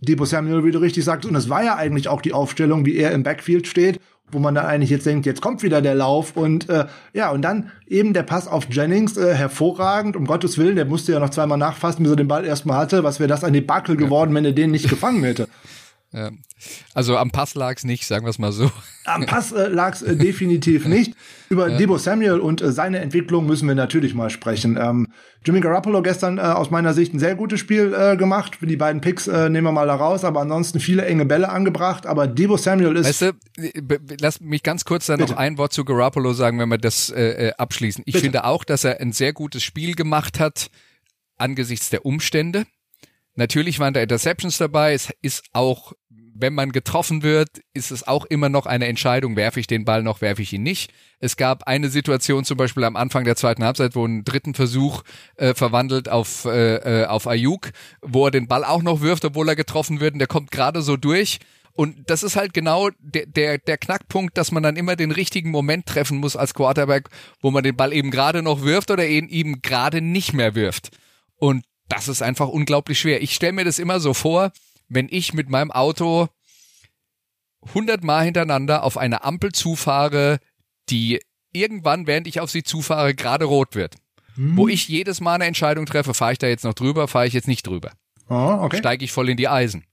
Debo 0.05 0.25
Samuel, 0.25 0.65
wie 0.65 0.71
du 0.71 0.79
richtig 0.79 1.05
sagst. 1.05 1.29
Und 1.29 1.35
es 1.35 1.49
war 1.49 1.65
ja 1.65 1.77
eigentlich 1.77 2.09
auch 2.09 2.23
die 2.23 2.33
Aufstellung, 2.33 2.85
wie 2.87 2.97
er 2.97 3.13
im 3.13 3.23
Backfield 3.23 3.67
steht, 3.67 4.01
wo 4.31 4.39
man 4.39 4.55
dann 4.55 4.67
eigentlich 4.67 4.91
jetzt 4.91 5.07
denkt, 5.07 5.27
jetzt 5.27 5.41
kommt 5.41 5.63
wieder 5.63 5.83
der 5.83 5.95
Lauf. 5.95 6.37
Und 6.37 6.69
äh, 6.69 6.87
ja, 7.13 7.31
und 7.31 7.43
dann 7.43 7.71
eben 7.87 8.13
der 8.13 8.23
Pass 8.23 8.49
auf 8.49 8.67
Jennings, 8.71 9.17
äh, 9.17 9.35
hervorragend, 9.35 10.17
um 10.17 10.27
Gottes 10.27 10.59
Willen, 10.59 10.77
der 10.77 10.85
musste 10.85 11.13
ja 11.13 11.21
noch 11.21 11.31
zweimal 11.31 11.59
nachfassen, 11.59 12.03
bis 12.03 12.13
er 12.13 12.17
den 12.17 12.29
Ball 12.29 12.45
erstmal 12.45 12.79
hatte. 12.79 13.05
Was 13.05 13.21
wäre 13.21 13.29
das 13.29 13.45
ein 13.45 13.53
Debakel 13.53 13.97
geworden, 13.97 14.35
wenn 14.35 14.45
er 14.45 14.53
den 14.53 14.71
nicht 14.71 14.89
gefangen 14.89 15.25
hätte? 15.25 15.49
Ja. 16.15 16.31
Also 16.95 17.17
am 17.17 17.33
Pass 17.33 17.57
lag's 17.57 17.83
nicht, 17.83 18.07
sagen 18.07 18.25
wir 18.25 18.31
es 18.31 18.39
mal 18.39 18.53
so. 18.53 18.71
Am 19.05 19.27
Pass 19.27 19.51
äh, 19.51 19.67
lag's 19.67 20.01
äh, 20.01 20.17
definitiv 20.17 20.87
nicht. 20.87 21.15
Über 21.49 21.69
ja. 21.69 21.77
Debo 21.77 21.99
Samuel 21.99 22.39
und 22.39 22.63
äh, 22.63 22.71
seine 22.71 23.01
Entwicklung 23.01 23.47
müssen 23.47 23.67
wir 23.67 23.75
natürlich 23.75 24.15
mal 24.15 24.31
sprechen. 24.31 24.79
Ähm, 24.81 25.09
Jimmy 25.45 25.61
Garoppolo 25.61 26.03
gestern 26.03 26.39
äh, 26.39 26.43
aus 26.43 26.71
meiner 26.71 26.95
Sicht 26.95 27.13
ein 27.13 27.19
sehr 27.19 27.35
gutes 27.35 27.59
Spiel 27.59 27.93
äh, 27.93 28.17
gemacht. 28.17 28.59
Die 28.61 28.77
beiden 28.77 29.01
Picks 29.01 29.27
äh, 29.27 29.51
nehmen 29.51 29.67
wir 29.67 29.73
mal 29.73 29.89
da 29.89 29.97
raus, 29.97 30.23
aber 30.23 30.41
ansonsten 30.41 30.79
viele 30.79 31.05
enge 31.05 31.27
Bälle 31.27 31.49
angebracht. 31.49 32.07
Aber 32.07 32.29
Debo 32.29 32.57
Samuel 32.57 32.97
ist. 32.97 33.21
Weißt 33.21 33.35
du, 33.57 33.99
lass 34.21 34.41
mich 34.41 34.63
ganz 34.63 34.85
kurz 34.85 35.07
dann 35.07 35.19
Bitte. 35.19 35.33
noch 35.33 35.39
ein 35.39 35.59
Wort 35.59 35.73
zu 35.73 35.85
Garoppolo 35.85 36.33
sagen, 36.33 36.61
wenn 36.61 36.69
wir 36.69 36.79
das 36.79 37.13
abschließen. 37.59 38.05
Ich 38.07 38.13
Bitte. 38.13 38.25
finde 38.25 38.45
auch, 38.45 38.63
dass 38.63 38.85
er 38.85 39.01
ein 39.01 39.13
sehr 39.13 39.33
gutes 39.33 39.65
Spiel 39.65 39.97
gemacht 39.97 40.39
hat 40.39 40.71
angesichts 41.37 41.91
der 41.91 42.07
Umstände. 42.07 42.67
Natürlich 43.37 43.81
waren 43.81 43.95
da 43.95 44.01
Interceptions 44.01 44.59
dabei. 44.59 44.95
Es 44.95 45.13
ist 45.21 45.45
auch 45.53 45.93
wenn 46.37 46.53
man 46.53 46.73
getroffen 46.73 47.23
wird, 47.23 47.61
ist 47.73 47.93
es 47.93 48.07
auch 48.07 48.25
immer 48.25 48.49
noch 48.49 48.67
eine 48.67 48.87
Entscheidung, 48.87 49.37
werfe 49.37 49.61
ich 49.61 49.67
den 49.67 49.85
Ball 49.85 50.03
noch, 50.03 50.21
werfe 50.21 50.43
ich 50.43 50.53
ihn 50.53 50.65
nicht. 50.65 50.93
Es 51.21 51.37
gab 51.37 51.67
eine 51.67 51.89
Situation 51.89 52.45
zum 52.45 52.57
Beispiel 52.57 52.85
am 52.85 52.97
Anfang 52.97 53.25
der 53.25 53.37
zweiten 53.37 53.65
Halbzeit, 53.65 53.95
wo 53.95 54.05
ein 54.05 54.25
dritten 54.25 54.55
Versuch 54.55 55.03
äh, 55.37 55.55
verwandelt 55.55 56.09
auf, 56.09 56.45
äh, 56.45 57.03
äh, 57.03 57.07
auf 57.07 57.27
Ayuk, 57.29 57.71
wo 58.03 58.27
er 58.27 58.31
den 58.33 58.49
Ball 58.49 58.65
auch 58.65 58.83
noch 58.83 59.01
wirft, 59.01 59.25
obwohl 59.25 59.49
er 59.49 59.57
getroffen 59.57 60.01
wird 60.01 60.15
und 60.15 60.19
der 60.19 60.29
kommt 60.29 60.51
gerade 60.51 60.83
so 60.83 60.97
durch. 60.97 61.39
Und 61.73 62.09
das 62.09 62.23
ist 62.23 62.37
halt 62.37 62.53
genau 62.53 62.91
der, 63.01 63.27
der, 63.27 63.59
der 63.59 63.79
Knackpunkt, 63.79 64.37
dass 64.37 64.53
man 64.53 64.63
dann 64.63 64.77
immer 64.77 64.97
den 64.97 65.11
richtigen 65.11 65.51
Moment 65.51 65.87
treffen 65.87 66.19
muss 66.19 66.37
als 66.37 66.55
Quarterback, 66.55 67.09
wo 67.41 67.51
man 67.51 67.65
den 67.65 67.77
Ball 67.77 67.93
eben 67.93 68.11
gerade 68.11 68.43
noch 68.43 68.63
wirft 68.63 68.91
oder 68.91 69.07
ihn 69.07 69.29
eben 69.29 69.63
gerade 69.63 70.01
nicht 70.01 70.33
mehr 70.33 70.55
wirft. 70.55 70.91
Und 71.37 71.65
das 71.89 72.09
ist 72.09 72.23
einfach 72.23 72.49
unglaublich 72.49 72.99
schwer. 72.99 73.23
Ich 73.23 73.35
stelle 73.35 73.53
mir 73.53 73.65
das 73.65 73.79
immer 73.79 74.01
so 74.01 74.15
vor, 74.15 74.53
wenn 74.95 75.09
ich 75.11 75.35
mit 75.35 75.49
meinem 75.49 75.71
Auto 75.71 76.29
100 77.69 78.05
Mal 78.05 78.25
hintereinander 78.25 78.85
auf 78.85 78.97
eine 78.97 79.25
Ampel 79.25 79.53
zufahre, 79.53 80.39
die 80.91 81.21
irgendwann, 81.53 82.07
während 82.07 82.27
ich 82.27 82.41
auf 82.41 82.51
sie 82.51 82.63
zufahre, 82.63 83.15
gerade 83.15 83.47
rot 83.47 83.75
wird. 83.75 83.97
Hm. 84.35 84.57
Wo 84.57 84.69
ich 84.69 84.89
jedes 84.89 85.21
Mal 85.21 85.35
eine 85.35 85.47
Entscheidung 85.47 85.87
treffe, 85.87 86.15
fahre 86.15 86.33
ich 86.33 86.39
da 86.39 86.47
jetzt 86.47 86.65
noch 86.65 86.75
drüber, 86.75 87.09
fahre 87.09 87.27
ich 87.27 87.33
jetzt 87.33 87.49
nicht 87.49 87.67
drüber. 87.67 87.93
Oh, 88.29 88.59
okay. 88.61 88.79
Steige 88.79 89.05
ich 89.05 89.13
voll 89.13 89.29
in 89.29 89.37
die 89.37 89.49
Eisen. 89.49 89.85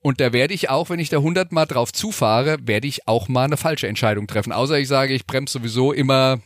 Und 0.00 0.20
da 0.20 0.32
werde 0.32 0.54
ich 0.54 0.68
auch, 0.68 0.90
wenn 0.90 0.98
ich 0.98 1.10
da 1.10 1.18
100 1.18 1.52
Mal 1.52 1.66
drauf 1.66 1.92
zufahre, 1.92 2.56
werde 2.62 2.88
ich 2.88 3.06
auch 3.06 3.28
mal 3.28 3.44
eine 3.44 3.56
falsche 3.56 3.86
Entscheidung 3.86 4.26
treffen. 4.26 4.52
Außer 4.52 4.78
ich 4.78 4.88
sage, 4.88 5.14
ich 5.14 5.26
bremse 5.26 5.58
sowieso 5.58 5.92
immer, 5.92 6.40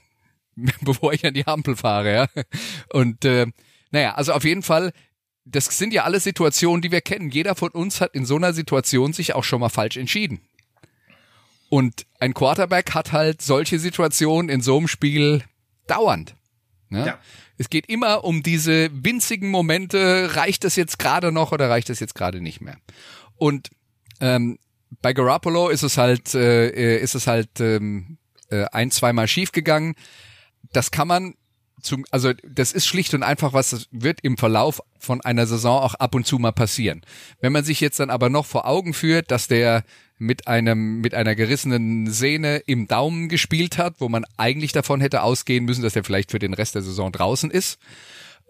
bevor 0.83 1.13
ich 1.15 1.25
an 1.25 1.35
die 1.35 1.47
Ampel 1.47 1.77
fahre. 1.77 2.13
Ja? 2.13 2.43
Und 2.93 3.25
äh, 3.25 3.47
naja, 3.91 4.15
also 4.15 4.33
auf 4.33 4.45
jeden 4.45 4.63
Fall, 4.63 4.93
das 5.47 5.67
sind 5.67 5.93
ja 5.93 6.03
alle 6.05 6.21
Situationen, 6.21 6.83
die 6.83 6.91
wir 6.91 7.01
kennen. 7.01 7.31
Jeder 7.31 7.55
von 7.55 7.71
uns 7.71 8.01
hat 8.01 8.15
in 8.15 8.27
so 8.27 8.37
einer 8.37 8.53
Situation 8.53 9.13
sich 9.13 9.35
auch 9.35 9.45
schon 9.45 9.61
mal 9.61 9.69
falsch 9.69 9.97
entschieden. 9.97 10.41
Und 11.69 12.07
ein 12.19 12.35
Quarterback 12.35 12.95
hat 12.95 13.13
halt 13.13 13.43
solche 13.43 13.79
Situationen 13.79 14.49
in 14.49 14.61
so 14.61 14.77
einem 14.77 14.89
Spiel 14.89 15.45
dauernd. 15.87 16.35
Ne? 16.89 17.07
Ja. 17.07 17.19
Es 17.59 17.71
geht 17.71 17.89
immer 17.89 18.25
um 18.25 18.43
diese 18.43 18.91
winzigen 18.93 19.51
Momente, 19.51 20.37
reicht 20.37 20.65
das 20.65 20.77
jetzt 20.77 20.99
gerade 20.99 21.33
noch 21.33 21.53
oder 21.53 21.71
reicht 21.71 21.89
das 21.89 22.01
jetzt 22.01 22.15
gerade 22.15 22.41
nicht 22.41 22.61
mehr? 22.61 22.77
Und 23.37 23.71
ähm, 24.21 24.59
bei 25.01 25.13
Garoppolo 25.13 25.69
ist 25.69 25.83
es 25.83 25.97
halt, 25.97 26.35
äh, 26.35 26.99
ist 26.99 27.15
es 27.15 27.27
halt 27.27 27.61
ähm, 27.61 28.19
äh, 28.51 28.65
ein, 28.73 28.91
zweimal 28.91 29.29
schief 29.29 29.53
gegangen. 29.53 29.95
Das 30.73 30.91
kann 30.91 31.09
man 31.09 31.35
zum, 31.87 32.05
also 32.11 32.33
das 32.47 32.73
ist 32.73 32.87
schlicht 32.87 33.15
und 33.15 33.23
einfach, 33.23 33.53
was 33.53 33.89
wird 33.91 34.21
im 34.23 34.37
Verlauf 34.37 34.83
von 34.99 35.21
einer 35.21 35.47
Saison 35.47 35.81
auch 35.81 35.95
ab 35.95 36.15
und 36.15 36.27
zu 36.27 36.39
mal 36.39 36.53
passieren. 36.53 37.03
Wenn 37.41 37.53
man 37.53 37.65
sich 37.65 37.81
jetzt 37.81 38.01
dann 38.01 38.11
aber 38.11 38.29
noch 38.29 38.47
vor 38.47 38.67
Augen 38.67 38.93
führt, 38.93 39.31
dass 39.31 39.49
der 39.49 39.85
mit 40.19 40.49
einem 40.49 41.01
mit 41.01 41.15
einer 41.15 41.35
gerissenen 41.35 42.11
Sehne 42.11 42.59
im 42.67 42.89
Daumen 42.89 43.29
gespielt 43.29 43.79
hat, 43.79 43.97
wo 44.01 44.09
man 44.09 44.25
eigentlich 44.37 44.73
davon 44.73 45.01
hätte 45.01 45.23
ausgehen 45.23 45.65
müssen, 45.65 45.83
dass 45.83 45.97
er 45.97 46.05
vielleicht 46.05 46.31
für 46.31 46.39
den 46.39 46.55
Rest 46.55 46.75
der 46.75 46.83
Saison 46.83 47.13
draußen 47.13 47.51
ist, 47.51 47.79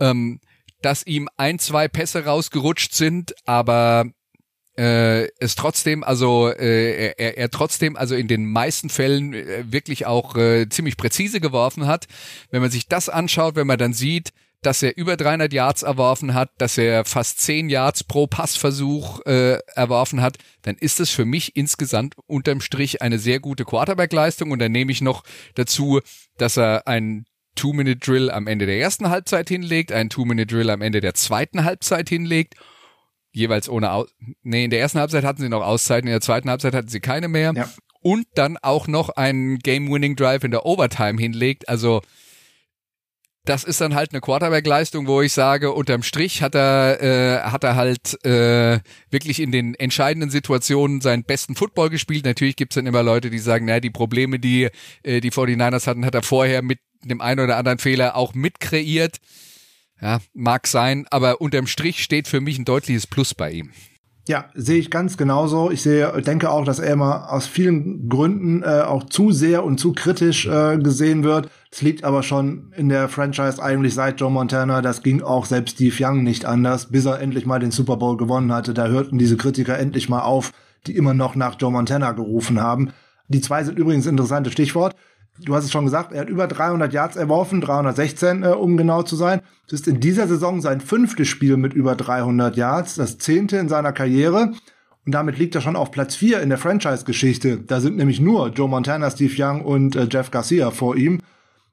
ähm, 0.01 0.41
dass 0.83 1.07
ihm 1.07 1.29
ein 1.37 1.59
zwei 1.59 1.89
Pässe 1.89 2.25
rausgerutscht 2.25 2.95
sind, 2.95 3.35
aber 3.45 4.07
äh, 4.77 5.29
es 5.39 5.55
trotzdem, 5.55 6.05
also 6.05 6.49
äh, 6.51 7.15
er, 7.17 7.39
er 7.39 7.51
trotzdem, 7.51 7.97
also 7.97 8.15
in 8.15 8.29
den 8.29 8.47
meisten 8.47 8.91
Fällen 8.91 9.33
äh, 9.33 9.65
wirklich 9.71 10.07
auch 10.07 10.37
äh, 10.37 10.69
ziemlich 10.69 10.97
präzise 10.97 11.41
geworfen 11.41 11.87
hat. 11.87 12.07
Wenn 12.51 12.63
man 12.63 12.71
sich 12.71 12.89
das 12.89 13.09
anschaut, 13.09 13.57
wenn 13.57 13.67
man 13.67 13.79
dann 13.79 13.93
sieht, 13.93 14.33
dass 14.63 14.83
er 14.83 14.97
über 14.97 15.17
300 15.17 15.53
Yards 15.53 15.83
erworfen 15.83 16.35
hat, 16.35 16.51
dass 16.59 16.77
er 16.77 17.05
fast 17.05 17.41
10 17.41 17.69
Yards 17.69 18.05
pro 18.05 18.27
Passversuch 18.27 19.21
äh, 19.25 19.59
erworfen 19.75 20.21
hat, 20.21 20.39
dann 20.63 20.77
ist 20.77 20.99
es 20.99 21.11
für 21.11 21.25
mich 21.25 21.57
insgesamt 21.57 22.15
unterm 22.27 22.61
Strich 22.61 23.01
eine 23.01 23.19
sehr 23.19 23.39
gute 23.39 23.65
Quarterback-Leistung. 23.65 24.51
Und 24.51 24.59
dann 24.59 24.73
nehme 24.73 24.93
ich 24.93 25.03
noch 25.03 25.23
dazu, 25.55 26.01
dass 26.37 26.57
er 26.57 26.87
einen 26.89 27.27
Two-Minute-Drill 27.55 28.31
am 28.31 28.47
Ende 28.47 28.67
der 28.67 28.79
ersten 28.79 29.09
Halbzeit 29.09 29.49
hinlegt, 29.49 29.93
einen 29.93 30.11
Two-Minute-Drill 30.11 30.69
am 30.71 30.83
Ende 30.83 31.01
der 31.01 31.15
zweiten 31.15 31.65
Halbzeit 31.65 32.09
hinlegt 32.09 32.55
jeweils 33.37 33.69
ohne 33.69 33.93
Aus 33.93 34.09
nee, 34.43 34.65
in 34.65 34.71
der 34.71 34.81
ersten 34.81 34.99
Halbzeit 34.99 35.25
hatten 35.25 35.43
sie 35.43 35.49
noch 35.49 35.63
Auszeiten, 35.63 36.09
in 36.09 36.13
der 36.13 36.21
zweiten 36.21 36.49
Halbzeit 36.49 36.75
hatten 36.75 36.89
sie 36.89 37.01
keine 37.01 37.29
mehr. 37.29 37.53
Ja. 37.55 37.69
Und 38.01 38.27
dann 38.35 38.57
auch 38.57 38.87
noch 38.87 39.11
einen 39.11 39.59
Game-Winning-Drive 39.59 40.45
in 40.45 40.53
der 40.53 40.65
Overtime 40.65 41.21
hinlegt. 41.21 41.69
Also 41.69 42.03
das 43.45 43.63
ist 43.65 43.81
dann 43.81 43.95
halt 43.95 44.13
eine 44.13 44.21
Quarterback-Leistung, 44.21 45.07
wo 45.07 45.23
ich 45.23 45.33
sage, 45.33 45.73
unterm 45.73 46.03
Strich 46.03 46.43
hat 46.43 46.55
er, 46.55 47.03
äh, 47.03 47.41
hat 47.43 47.63
er 47.63 47.77
halt 47.77 48.25
äh, 48.25 48.81
wirklich 49.11 49.41
in 49.41 49.53
den 49.53 49.75
entscheidenden 49.75 50.31
Situationen 50.31 51.01
seinen 51.01 51.25
besten 51.25 51.57
Football 51.57 51.91
gespielt. 51.91 52.25
Natürlich 52.25 52.57
gibt's 52.57 52.77
dann 52.77 52.87
immer 52.87 53.03
Leute, 53.03 53.29
die 53.31 53.39
sagen, 53.39 53.67
naja, 53.67 53.81
die 53.81 53.91
Probleme, 53.91 54.39
die 54.39 54.69
äh, 55.03 55.21
die 55.21 55.31
49ers 55.31 55.87
hatten, 55.87 56.07
hat 56.07 56.15
er 56.15 56.23
vorher 56.23 56.63
mit 56.63 56.79
dem 57.05 57.21
einen 57.21 57.41
oder 57.41 57.57
anderen 57.57 57.79
Fehler 57.79 58.17
auch 58.17 58.35
mit 58.35 58.61
kreiert. 58.61 59.19
Ja, 60.01 60.21
mag 60.35 60.67
sein, 60.67 61.07
aber 61.11 61.41
unterm 61.41 61.67
Strich 61.67 62.03
steht 62.03 62.29
für 62.29 62.41
mich 62.41 62.59
ein 62.59 62.65
deutliches 62.65 63.07
Plus 63.07 63.35
bei 63.35 63.51
ihm. 63.51 63.71
Ja, 64.29 64.47
sehe 64.55 64.79
ich 64.79 64.91
ganz 64.91 65.17
genauso. 65.17 65.71
Ich 65.71 65.83
sehe, 65.83 66.21
denke 66.21 66.51
auch, 66.51 66.65
dass 66.65 66.81
er 66.81 66.93
immer 66.93 67.33
aus 67.33 67.47
vielen 67.47 68.09
Gründen 68.09 68.65
äh, 68.65 68.83
auch 68.85 69.05
zu 69.05 69.31
sehr 69.31 69.63
und 69.63 69.79
zu 69.79 69.93
kritisch 69.93 70.47
äh, 70.47 70.79
gesehen 70.79 71.23
wird. 71.23 71.49
Es 71.71 71.81
liegt 71.81 72.03
aber 72.03 72.25
schon 72.25 72.73
in 72.77 72.89
der 72.89 73.09
Franchise 73.09 73.63
eigentlich 73.63 73.95
seit 73.95 74.21
Joe 74.21 74.31
Montana. 74.31 74.83
Das 74.83 75.05
ging 75.05 75.23
auch 75.23 75.47
selbst 75.47 75.77
Steve 75.77 75.95
Young 76.01 76.25
nicht 76.25 76.45
anders, 76.45 76.87
bis 76.91 77.05
er 77.05 77.21
endlich 77.21 77.47
mal 77.47 77.61
den 77.61 77.71
Super 77.71 77.99
Bowl 77.99 78.17
gewonnen 78.17 78.53
hatte. 78.53 78.75
Da 78.75 78.89
hörten 78.89 79.17
diese 79.17 79.37
Kritiker 79.37 79.79
endlich 79.79 80.09
mal 80.09 80.23
auf, 80.23 80.53
die 80.89 80.97
immer 80.97 81.15
noch 81.15 81.37
nach 81.37 81.55
Joe 81.61 81.71
Montana 81.71 82.11
gerufen 82.11 82.61
haben. 82.61 82.91
Die 83.29 83.41
zwei 83.41 83.63
sind 83.63 83.79
übrigens 83.79 84.07
interessante 84.07 84.51
Stichwort 84.51 84.97
du 85.41 85.55
hast 85.55 85.65
es 85.65 85.73
schon 85.73 85.85
gesagt, 85.85 86.13
er 86.13 86.23
hat 86.23 86.29
über 86.29 86.47
300 86.47 86.93
Yards 86.93 87.17
erworfen, 87.17 87.61
316, 87.61 88.43
äh, 88.43 88.49
um 88.49 88.77
genau 88.77 89.03
zu 89.03 89.17
sein. 89.17 89.41
Das 89.69 89.81
ist 89.81 89.89
in 89.89 90.01
dieser 90.01 90.29
Saison 90.29 90.61
sein 90.61 90.81
fünftes 90.81 91.29
Spiel 91.29 91.57
mit 91.57 91.75
über 91.75 91.97
300 91.97 92.57
Yards, 92.57 92.95
das 92.95 93.19
zehnte 93.19 93.57
in 93.57 93.69
seiner 93.69 93.93
Karriere. 93.93 94.53
Und 95.05 95.13
damit 95.13 95.39
liegt 95.39 95.55
er 95.55 95.61
schon 95.61 95.77
auf 95.77 95.91
Platz 95.91 96.17
vier 96.17 96.41
in 96.41 96.49
der 96.49 96.59
Franchise-Geschichte. 96.59 97.59
Da 97.59 97.81
sind 97.81 97.97
nämlich 97.97 98.21
nur 98.21 98.49
Joe 98.49 98.69
Montana, 98.69 99.11
Steve 99.11 99.35
Young 99.37 99.63
und 99.63 99.95
äh, 99.95 100.09
Jeff 100.11 100.31
Garcia 100.31 100.71
vor 100.71 100.97
ihm. 100.97 101.21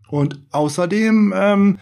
Und 0.08 0.40
außerdem, 0.52 1.34
ähm, 1.36 1.80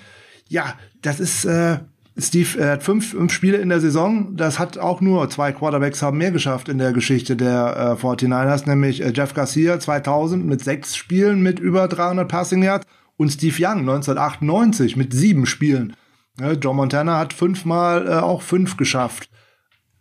ja, 0.48 0.76
das 1.02 1.20
ist, 1.20 1.44
äh, 1.46 1.80
Steve 2.22 2.60
er 2.60 2.74
hat 2.74 2.84
fünf, 2.84 3.12
fünf 3.12 3.34
Spiele 3.34 3.58
in 3.58 3.70
der 3.70 3.80
Saison. 3.80 4.36
Das 4.36 4.60
hat 4.60 4.78
auch 4.78 5.02
nur 5.02 5.30
zwei 5.30 5.52
Quarterbacks 5.52 6.02
haben 6.02 6.18
mehr 6.18 6.32
geschafft 6.32 6.70
in 6.70 6.78
der 6.78 6.94
Geschichte 6.94 7.36
der 7.36 7.98
äh, 8.00 8.02
49ers, 8.02 8.68
nämlich 8.68 9.02
äh, 9.02 9.12
Jeff 9.14 9.34
Garcia 9.34 9.80
2000 9.80 10.46
mit 10.46 10.64
sechs 10.64 10.96
Spielen 10.96 11.42
mit 11.42 11.60
über 11.60 11.88
300 11.88 12.28
Passing 12.28 12.64
Yards 12.64 12.86
und 13.18 13.30
Steve 13.30 13.56
Young 13.60 13.80
1998 13.80 14.96
mit 14.96 15.14
sieben 15.14 15.46
Spielen. 15.46 15.96
Ja, 16.40 16.54
Joe 16.54 16.74
Montana 16.74 17.18
hat 17.18 17.34
fünfmal 17.34 18.08
äh, 18.08 18.12
auch 18.14 18.42
fünf 18.42 18.78
geschafft. 18.78 19.30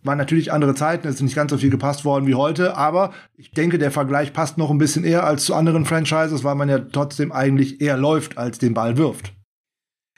Waren 0.03 0.19
natürlich 0.19 0.53
andere 0.53 0.75
Zeiten, 0.75 1.07
es 1.09 1.17
ist 1.17 1.23
nicht 1.23 1.37
ganz 1.37 1.51
so 1.51 1.59
viel 1.59 1.69
gepasst 1.69 2.05
worden 2.05 2.27
wie 2.27 2.35
heute, 2.35 2.77
aber 2.77 3.13
ich 3.37 3.51
denke, 3.51 3.77
der 3.77 3.91
Vergleich 3.91 4.33
passt 4.33 4.57
noch 4.57 4.71
ein 4.71 4.79
bisschen 4.79 5.05
eher 5.05 5.25
als 5.25 5.45
zu 5.45 5.55
anderen 5.55 5.85
Franchises, 5.85 6.43
weil 6.43 6.55
man 6.55 6.71
ja 6.71 6.79
trotzdem 6.79 7.33
eigentlich 7.33 7.83
eher 7.83 7.99
läuft, 7.99 8.39
als 8.39 8.59
den 8.59 8.73
Ball 8.73 8.97
wirft. 8.97 9.35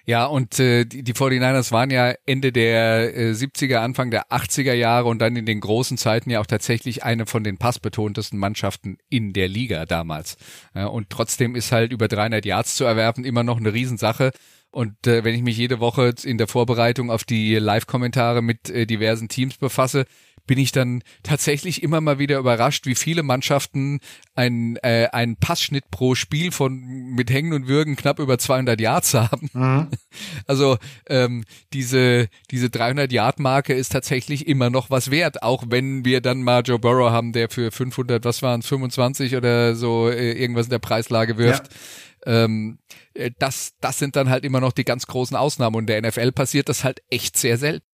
Ja, 0.04 0.26
und 0.26 0.58
äh, 0.58 0.84
die, 0.84 1.04
die 1.04 1.14
49ers 1.14 1.70
waren 1.70 1.90
ja 1.90 2.14
Ende 2.26 2.52
der 2.52 3.16
äh, 3.16 3.30
70er, 3.32 3.76
Anfang 3.76 4.10
der 4.10 4.28
80er 4.30 4.72
Jahre 4.72 5.08
und 5.08 5.20
dann 5.20 5.36
in 5.36 5.46
den 5.46 5.60
großen 5.60 5.96
Zeiten 5.96 6.30
ja 6.30 6.40
auch 6.40 6.46
tatsächlich 6.46 7.04
eine 7.04 7.26
von 7.26 7.44
den 7.44 7.56
passbetontesten 7.56 8.38
Mannschaften 8.38 8.98
in 9.08 9.32
der 9.32 9.48
Liga 9.48 9.86
damals. 9.86 10.36
Ja, 10.74 10.86
und 10.86 11.10
trotzdem 11.10 11.54
ist 11.54 11.70
halt 11.70 11.92
über 11.92 12.08
300 12.08 12.44
Yards 12.44 12.74
zu 12.74 12.84
erwerben 12.84 13.24
immer 13.24 13.44
noch 13.44 13.58
eine 13.58 13.72
Riesensache. 13.72 14.32
Und 14.72 15.06
äh, 15.06 15.22
wenn 15.22 15.34
ich 15.34 15.42
mich 15.42 15.58
jede 15.58 15.80
Woche 15.80 16.14
in 16.24 16.38
der 16.38 16.48
Vorbereitung 16.48 17.10
auf 17.10 17.24
die 17.24 17.56
Live-Kommentare 17.56 18.40
mit 18.42 18.70
äh, 18.70 18.86
diversen 18.86 19.28
Teams 19.28 19.58
befasse, 19.58 20.06
bin 20.46 20.58
ich 20.58 20.72
dann 20.72 21.02
tatsächlich 21.22 21.82
immer 21.82 22.00
mal 22.00 22.18
wieder 22.18 22.38
überrascht, 22.38 22.86
wie 22.86 22.94
viele 22.94 23.22
Mannschaften 23.22 24.00
einen, 24.34 24.76
äh, 24.76 25.08
einen 25.12 25.36
Passschnitt 25.36 25.90
pro 25.90 26.14
Spiel 26.14 26.52
von 26.52 26.80
mit 26.80 27.30
Hängen 27.30 27.52
und 27.52 27.68
Würgen 27.68 27.96
knapp 27.96 28.18
über 28.18 28.38
200 28.38 28.80
Yards 28.80 29.14
haben. 29.14 29.50
Mhm. 29.52 29.88
Also 30.46 30.76
ähm, 31.08 31.44
diese 31.72 32.28
diese 32.50 32.68
300 32.68 33.10
Yard 33.12 33.38
Marke 33.38 33.72
ist 33.72 33.92
tatsächlich 33.92 34.46
immer 34.46 34.70
noch 34.70 34.90
was 34.90 35.10
wert, 35.10 35.42
auch 35.42 35.64
wenn 35.68 36.04
wir 36.04 36.20
dann 36.20 36.42
mal 36.42 36.62
Joe 36.62 36.78
Burrow 36.78 37.10
haben, 37.10 37.32
der 37.32 37.48
für 37.48 37.70
500, 37.70 38.24
was 38.24 38.42
waren 38.42 38.62
25 38.62 39.36
oder 39.36 39.74
so 39.74 40.10
äh, 40.10 40.32
irgendwas 40.32 40.66
in 40.66 40.70
der 40.70 40.78
Preislage 40.80 41.38
wirft. 41.38 41.72
Ja. 42.26 42.44
Ähm, 42.44 42.78
äh, 43.14 43.30
das, 43.38 43.72
das 43.80 43.98
sind 43.98 44.16
dann 44.16 44.28
halt 44.28 44.44
immer 44.44 44.60
noch 44.60 44.72
die 44.72 44.84
ganz 44.84 45.06
großen 45.06 45.36
Ausnahmen 45.36 45.76
und 45.76 45.86
der 45.86 46.02
NFL 46.02 46.32
passiert 46.32 46.68
das 46.68 46.84
halt 46.84 47.02
echt 47.10 47.36
sehr 47.36 47.58
selten. 47.58 47.86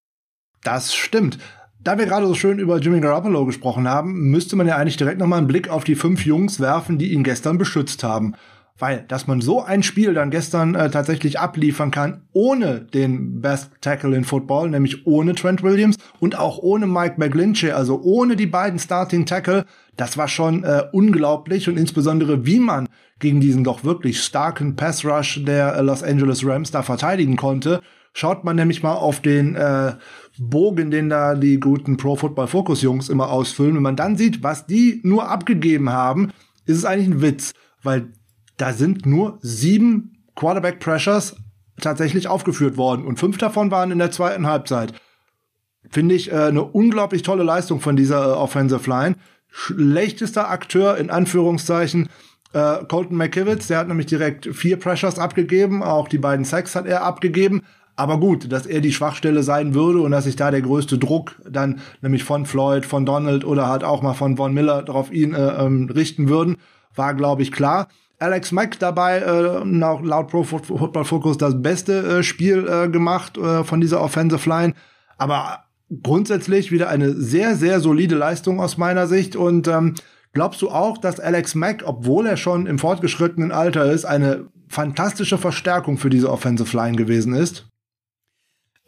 Das 0.63 0.93
stimmt. 0.93 1.39
Da 1.81 1.97
wir 1.97 2.07
gerade 2.07 2.27
so 2.27 2.33
schön 2.33 2.59
über 2.59 2.79
Jimmy 2.79 2.99
Garoppolo 2.99 3.45
gesprochen 3.45 3.87
haben, 3.87 4.29
müsste 4.31 4.57
man 4.57 4.67
ja 4.67 4.75
eigentlich 4.75 4.97
direkt 4.97 5.17
nochmal 5.17 5.37
einen 5.37 5.47
Blick 5.47 5.69
auf 5.69 5.85
die 5.85 5.95
fünf 5.95 6.25
Jungs 6.25 6.59
werfen, 6.59 6.97
die 6.97 7.13
ihn 7.13 7.23
gestern 7.23 7.57
beschützt 7.57 8.03
haben. 8.03 8.35
Weil, 8.77 9.05
dass 9.07 9.27
man 9.27 9.39
so 9.39 9.63
ein 9.63 9.81
Spiel 9.81 10.13
dann 10.13 10.29
gestern 10.29 10.75
äh, 10.75 10.89
tatsächlich 10.89 11.39
abliefern 11.39 11.89
kann, 11.89 12.23
ohne 12.33 12.81
den 12.81 13.39
Best 13.39 13.71
Tackle 13.79 14.15
in 14.15 14.25
Football, 14.25 14.71
nämlich 14.71 15.07
ohne 15.07 15.35
Trent 15.35 15.63
Williams 15.63 15.95
und 16.19 16.37
auch 16.37 16.57
ohne 16.57 16.85
Mike 16.85 17.15
McGlinchey, 17.17 17.71
also 17.71 18.01
ohne 18.01 18.35
die 18.35 18.45
beiden 18.45 18.79
Starting 18.79 19.25
Tackle, 19.25 19.65
das 19.95 20.17
war 20.17 20.27
schon 20.27 20.65
äh, 20.65 20.83
unglaublich 20.91 21.69
und 21.69 21.77
insbesondere 21.77 22.45
wie 22.45 22.59
man 22.59 22.89
gegen 23.19 23.39
diesen 23.39 23.63
doch 23.63 23.85
wirklich 23.85 24.21
starken 24.21 24.75
Pass 24.75 25.05
Rush 25.05 25.43
der 25.45 25.75
äh, 25.75 25.81
Los 25.81 26.03
Angeles 26.03 26.45
Rams 26.45 26.71
da 26.71 26.83
verteidigen 26.83 27.37
konnte. 27.37 27.81
Schaut 28.13 28.43
man 28.43 28.55
nämlich 28.55 28.81
mal 28.83 28.95
auf 28.95 29.21
den 29.21 29.55
äh, 29.55 29.93
Bogen, 30.39 30.89
den 30.89 31.09
da 31.09 31.35
die 31.35 31.59
guten 31.59 31.97
Pro 31.97 32.15
Football 32.15 32.47
Focus 32.47 32.81
Jungs 32.81 33.09
immer 33.09 33.29
ausfüllen. 33.29 33.75
Wenn 33.75 33.83
man 33.83 33.95
dann 33.95 34.17
sieht, 34.17 34.41
was 34.41 34.65
die 34.65 35.01
nur 35.03 35.29
abgegeben 35.29 35.89
haben, 35.89 36.31
ist 36.65 36.77
es 36.77 36.85
eigentlich 36.85 37.07
ein 37.07 37.21
Witz, 37.21 37.53
weil 37.83 38.11
da 38.57 38.73
sind 38.73 39.05
nur 39.05 39.37
sieben 39.41 40.23
Quarterback 40.35 40.79
Pressures 40.79 41.35
tatsächlich 41.79 42.27
aufgeführt 42.27 42.77
worden 42.77 43.05
und 43.05 43.19
fünf 43.19 43.37
davon 43.37 43.71
waren 43.71 43.91
in 43.91 43.99
der 43.99 44.11
zweiten 44.11 44.47
Halbzeit. 44.47 44.93
Finde 45.89 46.15
ich 46.15 46.31
äh, 46.31 46.35
eine 46.35 46.63
unglaublich 46.63 47.21
tolle 47.21 47.43
Leistung 47.43 47.79
von 47.79 47.95
dieser 47.95 48.33
äh, 48.33 48.37
Offensive 48.37 48.89
Line. 48.89 49.15
Schlechtester 49.47 50.49
Akteur 50.49 50.97
in 50.97 51.09
Anführungszeichen 51.09 52.09
äh, 52.53 52.83
Colton 52.85 53.17
McKivitz, 53.17 53.67
der 53.67 53.79
hat 53.79 53.87
nämlich 53.87 54.07
direkt 54.07 54.47
vier 54.53 54.77
Pressures 54.77 55.19
abgegeben, 55.19 55.83
auch 55.83 56.07
die 56.07 56.17
beiden 56.17 56.45
Sacks 56.45 56.75
hat 56.75 56.85
er 56.85 57.03
abgegeben. 57.03 57.63
Aber 57.99 58.17
gut, 58.17 58.49
dass 58.49 58.65
er 58.65 58.79
die 58.79 58.93
Schwachstelle 58.93 59.43
sein 59.43 59.73
würde 59.73 59.99
und 59.99 60.11
dass 60.11 60.23
sich 60.23 60.37
da 60.37 60.51
der 60.51 60.61
größte 60.61 60.97
Druck 60.97 61.35
dann 61.49 61.81
nämlich 62.01 62.23
von 62.23 62.45
Floyd, 62.45 62.85
von 62.85 63.05
Donald 63.05 63.43
oder 63.43 63.67
halt 63.67 63.83
auch 63.83 64.01
mal 64.01 64.13
von 64.13 64.37
Von 64.37 64.53
Miller 64.53 64.83
darauf 64.83 65.11
ihn 65.11 65.33
äh, 65.33 65.65
ähm, 65.65 65.89
richten 65.93 66.29
würden, 66.29 66.55
war, 66.95 67.13
glaube 67.13 67.41
ich, 67.41 67.51
klar. 67.51 67.89
Alex 68.17 68.53
Mack 68.53 68.79
dabei, 68.79 69.17
äh, 69.17 69.65
laut 69.65 70.29
Pro 70.29 70.43
Football 70.43 71.03
Focus, 71.03 71.37
das 71.37 71.61
beste 71.61 72.19
äh, 72.19 72.23
Spiel 72.23 72.65
äh, 72.69 72.87
gemacht 72.87 73.37
äh, 73.37 73.65
von 73.65 73.81
dieser 73.81 73.99
Offensive 73.99 74.47
Line. 74.47 74.75
Aber 75.17 75.65
grundsätzlich 76.01 76.71
wieder 76.71 76.87
eine 76.87 77.11
sehr, 77.11 77.57
sehr 77.57 77.81
solide 77.81 78.15
Leistung 78.15 78.61
aus 78.61 78.77
meiner 78.77 79.07
Sicht. 79.07 79.35
Und 79.35 79.67
ähm, 79.67 79.95
glaubst 80.31 80.61
du 80.61 80.69
auch, 80.69 80.99
dass 80.99 81.19
Alex 81.19 81.53
Mack, 81.53 81.83
obwohl 81.85 82.27
er 82.27 82.37
schon 82.37 82.65
im 82.65 82.79
fortgeschrittenen 82.79 83.51
Alter 83.51 83.91
ist, 83.91 84.05
eine 84.05 84.45
fantastische 84.69 85.37
Verstärkung 85.37 85.97
für 85.97 86.09
diese 86.09 86.31
Offensive 86.31 86.77
Line 86.77 86.95
gewesen 86.95 87.33
ist? 87.33 87.68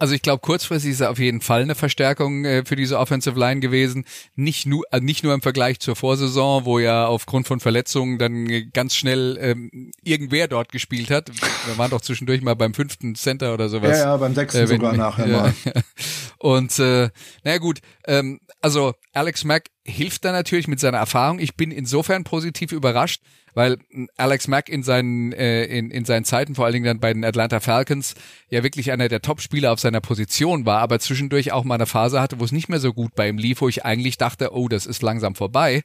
Also 0.02 0.16
ich 0.16 0.24
glaube, 0.24 0.39
kurzfristig 0.41 0.93
ist 0.93 1.02
er 1.02 1.12
auf 1.12 1.20
jeden 1.20 1.41
Fall 1.41 1.62
eine 1.62 1.76
Verstärkung 1.76 2.43
äh, 2.43 2.66
für 2.66 2.76
diese 2.76 2.97
Offensive 2.97 3.39
Line 3.39 3.60
gewesen. 3.60 4.06
Nicht 4.34 4.66
nur, 4.66 4.84
äh, 4.89 4.99
nicht 4.99 5.24
nur 5.24 5.32
im 5.36 5.43
Vergleich 5.43 5.80
zur 5.80 5.95
Vorsaison, 5.95 6.66
wo 6.66 6.80
ja 6.80 7.06
aufgrund 7.06 7.47
von 7.47 7.60
Verletzungen 7.60 8.18
dann 8.18 8.49
äh, 8.49 8.66
ganz 8.66 8.95
schnell 8.95 9.38
ähm, 9.39 9.91
irgendwer 10.04 10.47
dort 10.47 10.72
gespielt 10.72 11.12
hat. 11.12 11.30
Wir 11.68 11.78
waren 11.78 11.91
doch 11.91 12.02
zwischendurch 12.02 12.41
mal 12.41 12.56
beim 12.56 12.74
fünften 12.74 13.14
Center 13.14 13.54
oder 13.54 13.70
sowas. 13.70 13.99
Ja, 13.99 14.06
ja, 14.06 14.18
beim 14.18 14.34
sechsten 14.34 14.62
äh, 14.64 14.70
wenn, 14.70 14.78
sogar 14.78 14.97
nachher 14.97 15.28
mal. 15.28 15.54
Und 16.39 16.80
äh, 16.80 17.12
naja 17.43 17.60
gut, 17.60 17.82
ähm, 18.08 18.39
also 18.60 18.95
Alex 19.14 19.43
Mack 19.43 19.66
hilft 19.86 20.26
da 20.26 20.32
natürlich 20.32 20.68
mit 20.68 20.80
seiner 20.80 20.97
Erfahrung. 20.97 21.38
Ich 21.38 21.56
bin 21.56 21.70
insofern 21.70 22.24
positiv 22.24 22.72
überrascht, 22.72 23.22
weil 23.54 23.78
Alex 24.18 24.47
Mack 24.47 24.70
in 24.70 24.84
seinen 24.84 25.32
äh, 25.34 25.66
in, 25.66 25.91
in 25.91 26.06
seinen 26.06 26.26
Zeiten 26.26 26.56
vor 26.56 26.66
allen 26.66 26.74
Dingen 26.74 26.86
dann 26.86 26.99
bei 26.99 27.14
den 27.14 27.26
Atlanta 27.26 27.60
Falcons 27.60 28.16
ja 28.49 28.64
wirklich 28.64 28.91
einer 28.91 29.10
der 29.10 29.22
Top-Spieler 29.22 29.72
auf 29.72 29.80
seiner 29.80 30.02
Position 30.02 30.66
war, 30.66 30.80
aber 30.80 30.99
zwischendurch 30.99 31.52
auch 31.52 31.64
mal 31.64 31.76
eine 31.76 31.86
Phase 31.86 32.22
hatte, 32.22 32.39
wo 32.39 32.43
es 32.43 32.52
nicht 32.52 32.70
mehr 32.70 32.80
so 32.80 32.93
gut 32.93 33.16
bei 33.16 33.28
ihm 33.28 33.38
lief, 33.38 33.62
wo 33.62 33.68
ich 33.68 33.86
eigentlich 33.86 34.18
dachte, 34.18 34.54
oh, 34.54 34.68
das 34.68 34.86
ist 34.86 35.02
langsam 35.02 35.36
vorbei. 35.36 35.84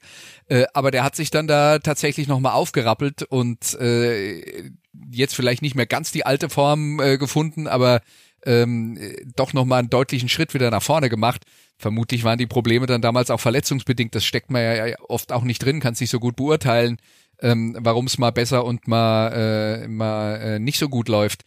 Äh, 0.49 0.65
aber 0.75 0.91
der 0.91 1.05
hat 1.05 1.17
sich 1.17 1.31
dann 1.31 1.47
da 1.47 1.79
tatsächlich 1.79 2.29
noch 2.29 2.41
mal 2.41 2.53
aufgerappelt 2.53 3.23
und 3.23 3.75
äh, 3.81 4.71
jetzt 5.11 5.35
vielleicht 5.35 5.63
nicht 5.63 5.75
mehr 5.75 5.87
ganz 5.87 6.13
die 6.13 6.25
alte 6.27 6.49
Form 6.49 7.01
äh, 7.01 7.19
gefunden, 7.19 7.67
aber 7.67 8.01
ähm, 8.45 8.99
doch 9.35 9.53
noch 9.53 9.65
mal 9.65 9.79
einen 9.79 9.91
deutlichen 9.91 10.29
Schritt 10.29 10.55
wieder 10.55 10.71
nach 10.71 10.83
vorne 10.83 11.09
gemacht. 11.09 11.43
Vermutlich 11.79 12.25
waren 12.25 12.39
die 12.39 12.47
Probleme 12.47 12.87
dann 12.87 13.03
damals 13.03 13.31
auch 13.31 13.41
verletzungsbedingt. 13.41 14.15
Das 14.15 14.25
steckt 14.25 14.51
man 14.51 14.63
ja 14.63 14.95
oft 15.09 15.33
auch 15.33 15.43
nicht 15.43 15.59
drin, 15.59 15.81
kann 15.81 15.95
es 15.95 16.01
nicht 16.01 16.11
so 16.11 16.21
gut 16.21 16.37
beurteilen 16.37 16.99
ähm, 17.41 17.77
warum 17.81 18.07
es 18.07 18.19
mal 18.19 18.31
besser 18.31 18.65
und 18.65 18.89
mal, 18.89 19.33
äh, 19.33 19.89
mal 19.89 20.37
äh, 20.37 20.59
nicht 20.59 20.79
so 20.79 20.89
gut 20.89 21.09
läuft. 21.09 21.45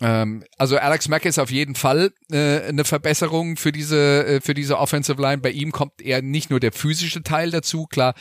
Ähm, 0.00 0.44
also 0.58 0.76
Alex 0.76 1.08
Mack 1.08 1.24
ist 1.24 1.38
auf 1.38 1.50
jeden 1.50 1.74
Fall 1.74 2.12
äh, 2.30 2.62
eine 2.62 2.84
Verbesserung 2.84 3.56
für 3.56 3.72
diese, 3.72 4.26
äh, 4.26 4.40
für 4.40 4.54
diese 4.54 4.78
Offensive 4.78 5.20
Line. 5.20 5.38
Bei 5.38 5.50
ihm 5.50 5.72
kommt 5.72 6.00
eher 6.02 6.22
nicht 6.22 6.50
nur 6.50 6.60
der 6.60 6.72
physische 6.72 7.22
Teil 7.22 7.50
dazu, 7.50 7.86
klar. 7.86 8.14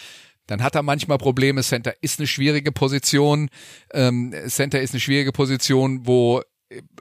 Dann 0.48 0.62
hat 0.62 0.76
er 0.76 0.84
manchmal 0.84 1.18
Probleme. 1.18 1.64
Center 1.64 1.94
ist 2.02 2.20
eine 2.20 2.28
schwierige 2.28 2.72
Position. 2.72 3.50
Ähm, 3.92 4.34
Center 4.48 4.80
ist 4.80 4.94
eine 4.94 5.00
schwierige 5.00 5.32
Position, 5.32 6.06
wo 6.06 6.42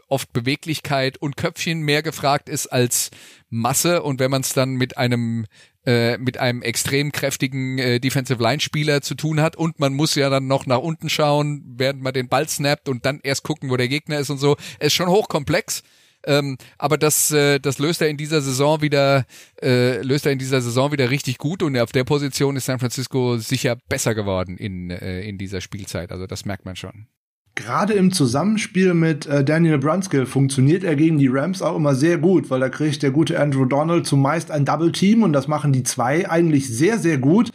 oft 0.09 0.33
Beweglichkeit 0.33 1.19
und 1.19 1.37
Köpfchen 1.37 1.81
mehr 1.81 2.03
gefragt 2.03 2.49
ist 2.49 2.67
als 2.67 3.11
Masse 3.49 4.03
und 4.03 4.21
wenn 4.21 4.31
man 4.31 4.43
es 4.43 4.53
dann 4.53 4.75
mit 4.75 4.97
einem 4.97 5.47
äh, 5.87 6.19
mit 6.19 6.39
einem 6.39 6.63
extrem 6.63 7.13
kräftigen 7.13 7.79
äh, 7.79 8.01
Defensive 8.01 8.43
Line 8.43 8.61
Spieler 8.61 9.03
zu 9.03 9.15
tun 9.15 9.41
hat 9.41 9.57
und 9.57 9.81
man 9.81 9.95
muss 9.95 10.15
ja 10.15 10.31
dann 10.31 10.47
noch 10.47 10.67
nach 10.67 10.79
unten 10.79 11.11
schauen, 11.11 11.63
während 11.77 12.03
man 12.03 12.13
den 12.13 12.29
Ball 12.29 12.49
snappt 12.49 12.89
und 12.89 13.05
dann 13.05 13.21
erst 13.23 13.43
gucken, 13.43 13.71
wo 13.71 13.77
der 13.77 13.89
Gegner 13.89 14.19
ist 14.19 14.31
und 14.31 14.39
so. 14.39 14.57
Es 14.79 14.89
ist 14.89 14.95
schon 14.95 15.09
hochkomplex. 15.09 15.83
Ähm, 16.27 16.57
aber 16.79 16.97
das, 16.97 17.31
äh, 17.33 17.59
das 17.59 17.79
löst 17.79 18.01
er 18.01 18.09
in 18.09 18.17
dieser 18.17 18.41
Saison 18.41 18.81
wieder, 18.81 19.27
äh, 19.63 20.01
löst 20.01 20.25
er 20.27 20.33
in 20.33 20.39
dieser 20.39 20.63
Saison 20.63 20.91
wieder 20.91 21.11
richtig 21.11 21.39
gut 21.39 21.63
und 21.63 21.77
auf 21.77 21.93
der 21.93 22.05
Position 22.05 22.57
ist 22.57 22.65
San 22.65 22.79
Francisco 22.79 23.37
sicher 23.37 23.77
besser 23.89 24.15
geworden 24.15 24.57
in, 24.57 24.91
äh, 24.91 25.21
in 25.21 25.37
dieser 25.37 25.61
Spielzeit. 25.61 26.13
Also 26.13 26.27
das 26.27 26.47
merkt 26.47 26.65
man 26.65 26.77
schon. 26.77 27.09
Gerade 27.57 27.93
im 27.93 28.13
Zusammenspiel 28.13 28.95
mit 28.95 29.27
äh, 29.27 29.45
Daniel 29.45 29.79
Brunskill 29.79 30.27
funktioniert 30.27 30.83
er 30.83 30.97
gegen 30.97 31.19
die 31.19 31.29
Rams 31.29 31.63
auch 31.63 31.77
immer 31.77 31.95
sehr 31.95 32.19
gut, 32.19 32.51
weil 32.51 32.59
da 32.59 32.69
kriegt 32.69 33.03
der 33.03 33.13
gute 33.13 33.39
Andrew 33.39 33.65
Donald 33.65 34.07
zumeist 34.07 34.51
ein 34.51 34.65
Double 34.65 34.91
Team 34.91 35.23
und 35.23 35.33
das 35.33 35.47
machen 35.47 35.73
die 35.73 35.85
zwei 35.85 36.29
eigentlich 36.29 36.69
sehr, 36.69 36.99
sehr 36.99 37.19
gut. 37.19 37.51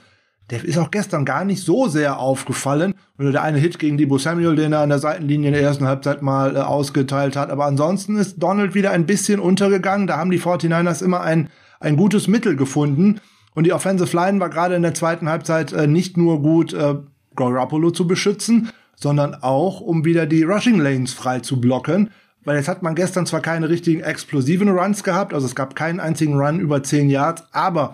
Der 0.50 0.64
ist 0.64 0.78
auch 0.78 0.90
gestern 0.90 1.26
gar 1.26 1.44
nicht 1.44 1.64
so 1.64 1.88
sehr 1.88 2.18
aufgefallen. 2.18 2.96
Oder 3.20 3.34
der 3.34 3.44
eine 3.44 3.60
Hit 3.60 3.78
gegen 3.78 3.98
Debo 3.98 4.18
Samuel, 4.18 4.56
den 4.56 4.74
er 4.74 4.80
an 4.80 4.90
der 4.90 5.00
Seitenlinie 5.00 5.50
in 5.50 5.54
der 5.54 5.62
ersten 5.62 5.86
Halbzeit 5.86 6.22
mal 6.22 6.56
äh, 6.56 6.60
ausgeteilt 6.60 7.36
hat. 7.36 7.52
Aber 7.52 7.66
ansonsten 7.66 8.16
ist 8.18 8.42
Donald 8.42 8.74
wieder 8.74 8.92
ein 8.92 9.06
bisschen 9.06 9.40
untergegangen. 9.40 10.08
Da 10.08 10.18
haben 10.18 10.32
die 10.32 10.40
49ers 10.40 11.04
immer 11.04 11.22
ein, 11.22 11.50
ein 11.80 11.98
gutes 11.98 12.28
Mittel 12.28 12.56
gefunden. 12.56 13.20
Und 13.54 13.66
die 13.66 13.74
Offensive 13.74 14.16
Line 14.16 14.40
war 14.40 14.50
gerade 14.50 14.76
in 14.76 14.82
der 14.82 14.94
zweiten 14.94 15.30
Halbzeit 15.30 15.74
äh, 15.74 15.88
nicht 15.88 16.18
nur 16.18 16.42
gut, 16.42 16.74
äh, 16.74 16.96
Garoppolo 17.36 17.92
zu 17.92 18.08
beschützen, 18.08 18.70
sondern 19.00 19.36
auch, 19.36 19.82
um 19.82 20.06
wieder 20.06 20.26
die 20.26 20.44
Rushing 20.44 20.80
Lanes 20.80 21.14
frei 21.14 21.40
zu 21.40 21.60
blocken. 21.60 22.12
Weil 22.44 22.58
jetzt 22.58 22.68
hat 22.68 22.84
man 22.84 22.96
gestern 22.96 23.26
zwar 23.26 23.42
keine 23.42 23.70
richtigen 23.70 24.02
explosiven 24.02 24.70
Runs 24.70 25.04
gehabt, 25.04 25.34
also 25.34 25.46
es 25.46 25.56
gab 25.56 25.76
keinen 25.76 26.00
einzigen 26.00 26.40
Run 26.40 26.60
über 26.60 26.82
10 26.82 27.10
Yards, 27.10 27.44
aber 27.52 27.94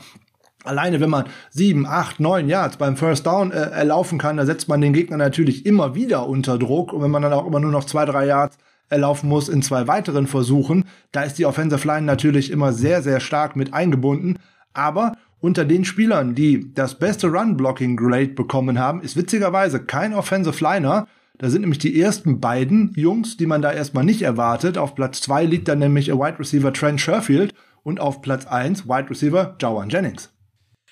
Alleine 0.65 0.99
wenn 0.99 1.09
man 1.09 1.25
sieben, 1.51 1.85
acht, 1.85 2.19
neun 2.19 2.49
Yards 2.49 2.77
beim 2.77 2.97
First 2.97 3.25
Down 3.25 3.51
äh, 3.51 3.55
erlaufen 3.55 4.17
kann, 4.17 4.37
da 4.37 4.45
setzt 4.45 4.67
man 4.67 4.81
den 4.81 4.93
Gegner 4.93 5.17
natürlich 5.17 5.65
immer 5.65 5.95
wieder 5.95 6.27
unter 6.27 6.57
Druck. 6.57 6.91
Und 6.91 7.01
wenn 7.03 7.11
man 7.11 7.21
dann 7.21 7.33
auch 7.33 7.45
immer 7.45 7.59
nur 7.59 7.71
noch 7.71 7.85
zwei, 7.85 8.05
drei 8.05 8.25
Yards 8.25 8.57
erlaufen 8.89 9.29
muss 9.29 9.49
in 9.49 9.61
zwei 9.61 9.87
weiteren 9.87 10.27
Versuchen, 10.27 10.85
da 11.11 11.23
ist 11.23 11.37
die 11.37 11.45
Offensive 11.45 11.87
Line 11.87 12.05
natürlich 12.05 12.51
immer 12.51 12.73
sehr, 12.73 13.01
sehr 13.01 13.19
stark 13.19 13.55
mit 13.55 13.73
eingebunden. 13.73 14.39
Aber 14.73 15.13
unter 15.45 15.63
den 15.63 15.85
Spielern, 15.85 16.33
die 16.33 16.73
das 16.73 16.97
beste 16.97 17.27
Run-Blocking-Grade 17.27 18.29
bekommen 18.29 18.79
haben, 18.79 19.01
ist 19.01 19.15
witzigerweise 19.15 19.85
kein 19.85 20.15
Offensive 20.15 20.63
Liner. 20.63 21.07
Da 21.37 21.51
sind 21.51 21.61
nämlich 21.61 21.77
die 21.77 22.01
ersten 22.01 22.39
beiden 22.39 22.91
Jungs, 22.95 23.37
die 23.37 23.45
man 23.45 23.61
da 23.61 23.71
erstmal 23.71 24.03
nicht 24.03 24.23
erwartet. 24.23 24.79
Auf 24.79 24.95
Platz 24.95 25.21
zwei 25.21 25.45
liegt 25.45 25.67
dann 25.67 25.77
nämlich 25.77 26.07
Wide 26.07 26.39
Receiver 26.39 26.73
Trent 26.73 26.99
Sherfield 26.99 27.53
und 27.83 27.99
auf 27.99 28.23
Platz 28.23 28.47
eins 28.47 28.87
Wide 28.87 29.11
Receiver 29.11 29.55
Joan 29.61 29.89
Jennings. 29.89 30.31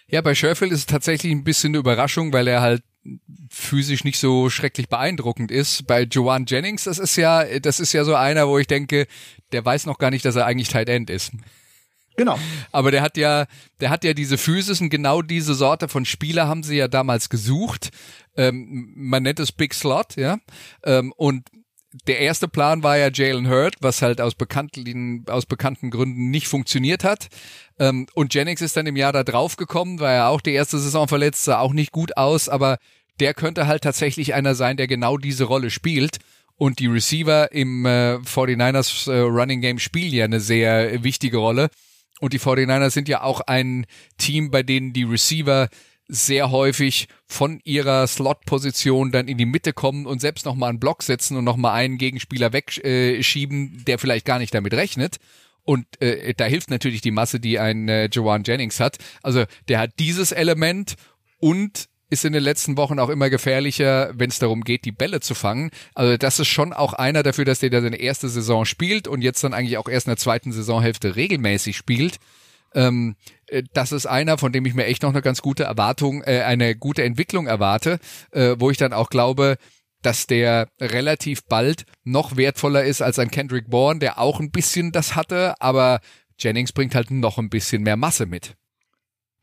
Ja, 0.07 0.21
bei 0.21 0.35
Sherfield 0.35 0.71
ist 0.71 0.79
es 0.79 0.85
tatsächlich 0.85 1.31
ein 1.31 1.43
bisschen 1.43 1.71
eine 1.71 1.79
Überraschung, 1.79 2.31
weil 2.31 2.47
er 2.47 2.61
halt 2.61 2.83
physisch 3.49 4.03
nicht 4.03 4.19
so 4.19 4.51
schrecklich 4.51 4.87
beeindruckend 4.87 5.49
ist. 5.49 5.87
Bei 5.87 6.03
Joan 6.03 6.45
Jennings, 6.45 6.83
das 6.83 6.99
ist 6.99 7.15
ja, 7.15 7.43
das 7.59 7.79
ist 7.79 7.91
ja 7.91 8.03
so 8.03 8.13
einer, 8.13 8.47
wo 8.47 8.59
ich 8.59 8.67
denke, 8.67 9.07
der 9.51 9.65
weiß 9.65 9.87
noch 9.87 9.97
gar 9.97 10.11
nicht, 10.11 10.25
dass 10.25 10.35
er 10.35 10.45
eigentlich 10.45 10.69
Tight 10.69 10.89
End 10.89 11.09
ist. 11.09 11.31
Genau. 12.15 12.37
Aber 12.71 12.91
der 12.91 13.01
hat 13.01 13.17
ja, 13.17 13.45
der 13.79 13.89
hat 13.89 14.03
ja 14.03 14.13
diese 14.13 14.37
Physis 14.37 14.81
und 14.81 14.89
genau 14.89 15.21
diese 15.21 15.55
Sorte 15.55 15.87
von 15.87 16.05
Spieler 16.05 16.47
haben 16.47 16.63
sie 16.63 16.77
ja 16.77 16.87
damals 16.87 17.29
gesucht. 17.29 17.89
Ähm, 18.35 18.93
man 18.95 19.23
nennt 19.23 19.39
es 19.39 19.51
Big 19.51 19.73
Slot, 19.73 20.15
ja. 20.15 20.37
Ähm, 20.83 21.13
und 21.17 21.47
der 22.07 22.19
erste 22.19 22.47
Plan 22.47 22.81
war 22.81 22.97
ja 22.97 23.09
Jalen 23.13 23.47
Hurd, 23.47 23.75
was 23.79 24.01
halt 24.01 24.19
aus 24.19 24.35
bekannten, 24.35 25.25
aus 25.27 25.45
bekannten 25.45 25.91
Gründen 25.91 26.31
nicht 26.31 26.47
funktioniert 26.47 27.03
hat. 27.03 27.27
Ähm, 27.79 28.07
und 28.13 28.33
Jennings 28.33 28.61
ist 28.61 28.75
dann 28.75 28.87
im 28.87 28.95
Jahr 28.95 29.13
da 29.13 29.23
drauf 29.23 29.57
gekommen, 29.57 29.99
war 29.99 30.11
ja 30.11 30.27
auch 30.27 30.41
die 30.41 30.53
erste 30.53 30.79
Saison 30.79 31.07
verletzt, 31.07 31.43
sah 31.43 31.59
auch 31.59 31.73
nicht 31.73 31.91
gut 31.91 32.17
aus, 32.17 32.49
aber 32.49 32.77
der 33.19 33.33
könnte 33.35 33.67
halt 33.67 33.83
tatsächlich 33.83 34.33
einer 34.33 34.55
sein, 34.55 34.77
der 34.77 34.87
genau 34.87 35.17
diese 35.17 35.43
Rolle 35.43 35.69
spielt. 35.69 36.17
Und 36.55 36.79
die 36.79 36.87
Receiver 36.87 37.51
im 37.51 37.85
äh, 37.85 38.17
49ers 38.17 39.11
äh, 39.11 39.19
Running 39.19 39.61
Game 39.61 39.79
spielen 39.79 40.13
ja 40.13 40.25
eine 40.25 40.39
sehr 40.39 41.03
wichtige 41.03 41.37
Rolle. 41.37 41.69
Und 42.23 42.31
die 42.31 42.39
49ers 42.39 42.91
sind 42.91 43.09
ja 43.09 43.21
auch 43.21 43.41
ein 43.41 43.85
Team, 44.17 44.49
bei 44.49 44.63
denen 44.63 44.93
die 44.93 45.03
Receiver 45.03 45.67
sehr 46.07 46.51
häufig 46.51 47.09
von 47.27 47.59
ihrer 47.65 48.07
Slot-Position 48.07 49.11
dann 49.11 49.27
in 49.27 49.37
die 49.37 49.45
Mitte 49.45 49.73
kommen 49.73 50.05
und 50.05 50.21
selbst 50.21 50.45
nochmal 50.45 50.69
einen 50.69 50.79
Block 50.79 51.03
setzen 51.03 51.35
und 51.35 51.43
nochmal 51.43 51.73
einen 51.73 51.97
Gegenspieler 51.97 52.53
wegschieben, 52.53 53.83
der 53.85 53.99
vielleicht 53.99 54.25
gar 54.25 54.39
nicht 54.39 54.53
damit 54.53 54.73
rechnet. 54.73 55.17
Und 55.63 55.85
äh, 56.01 56.33
da 56.33 56.45
hilft 56.45 56.69
natürlich 56.69 57.01
die 57.01 57.11
Masse, 57.11 57.41
die 57.41 57.59
ein 57.59 57.89
äh, 57.89 58.05
Joan 58.05 58.43
Jennings 58.45 58.79
hat. 58.79 58.99
Also 59.21 59.43
der 59.67 59.79
hat 59.79 59.91
dieses 59.99 60.31
Element 60.31 60.93
und 61.39 61.89
ist 62.13 62.25
in 62.25 62.33
den 62.33 62.43
letzten 62.43 62.77
Wochen 62.77 62.99
auch 62.99 63.09
immer 63.09 63.29
gefährlicher, 63.29 64.11
wenn 64.13 64.29
es 64.29 64.39
darum 64.39 64.63
geht, 64.63 64.85
die 64.85 64.91
Bälle 64.91 65.19
zu 65.19 65.35
fangen. 65.35 65.71
Also 65.93 66.17
das 66.17 66.39
ist 66.39 66.47
schon 66.47 66.71
auch 66.71 66.93
einer 66.93 67.23
dafür, 67.23 67.45
dass 67.45 67.59
der 67.59 67.69
da 67.69 67.81
seine 67.81 67.97
erste 67.97 68.29
Saison 68.29 68.65
spielt 68.65 69.07
und 69.07 69.21
jetzt 69.21 69.43
dann 69.43 69.53
eigentlich 69.53 69.77
auch 69.77 69.89
erst 69.89 70.07
in 70.07 70.11
der 70.11 70.17
zweiten 70.17 70.51
Saisonhälfte 70.51 71.15
regelmäßig 71.15 71.75
spielt. 71.75 72.17
Ähm, 72.73 73.15
äh, 73.47 73.63
das 73.73 73.91
ist 73.91 74.05
einer, 74.05 74.37
von 74.37 74.51
dem 74.51 74.65
ich 74.65 74.73
mir 74.73 74.85
echt 74.85 75.03
noch 75.03 75.11
eine 75.11 75.21
ganz 75.21 75.41
gute 75.41 75.63
Erwartung, 75.63 76.23
äh, 76.23 76.41
eine 76.41 76.75
gute 76.75 77.03
Entwicklung 77.03 77.47
erwarte, 77.47 77.99
äh, 78.31 78.55
wo 78.57 78.69
ich 78.69 78.77
dann 78.77 78.93
auch 78.93 79.09
glaube, 79.09 79.57
dass 80.01 80.27
der 80.27 80.67
relativ 80.79 81.43
bald 81.45 81.85
noch 82.03 82.35
wertvoller 82.35 82.83
ist 82.83 83.01
als 83.01 83.19
ein 83.19 83.31
Kendrick 83.31 83.69
Bourne, 83.69 83.99
der 83.99 84.19
auch 84.19 84.39
ein 84.39 84.51
bisschen 84.51 84.91
das 84.91 85.15
hatte, 85.15 85.59
aber 85.61 86.01
Jennings 86.37 86.73
bringt 86.73 86.95
halt 86.95 87.11
noch 87.11 87.37
ein 87.37 87.49
bisschen 87.49 87.83
mehr 87.83 87.97
Masse 87.97 88.25
mit. 88.25 88.55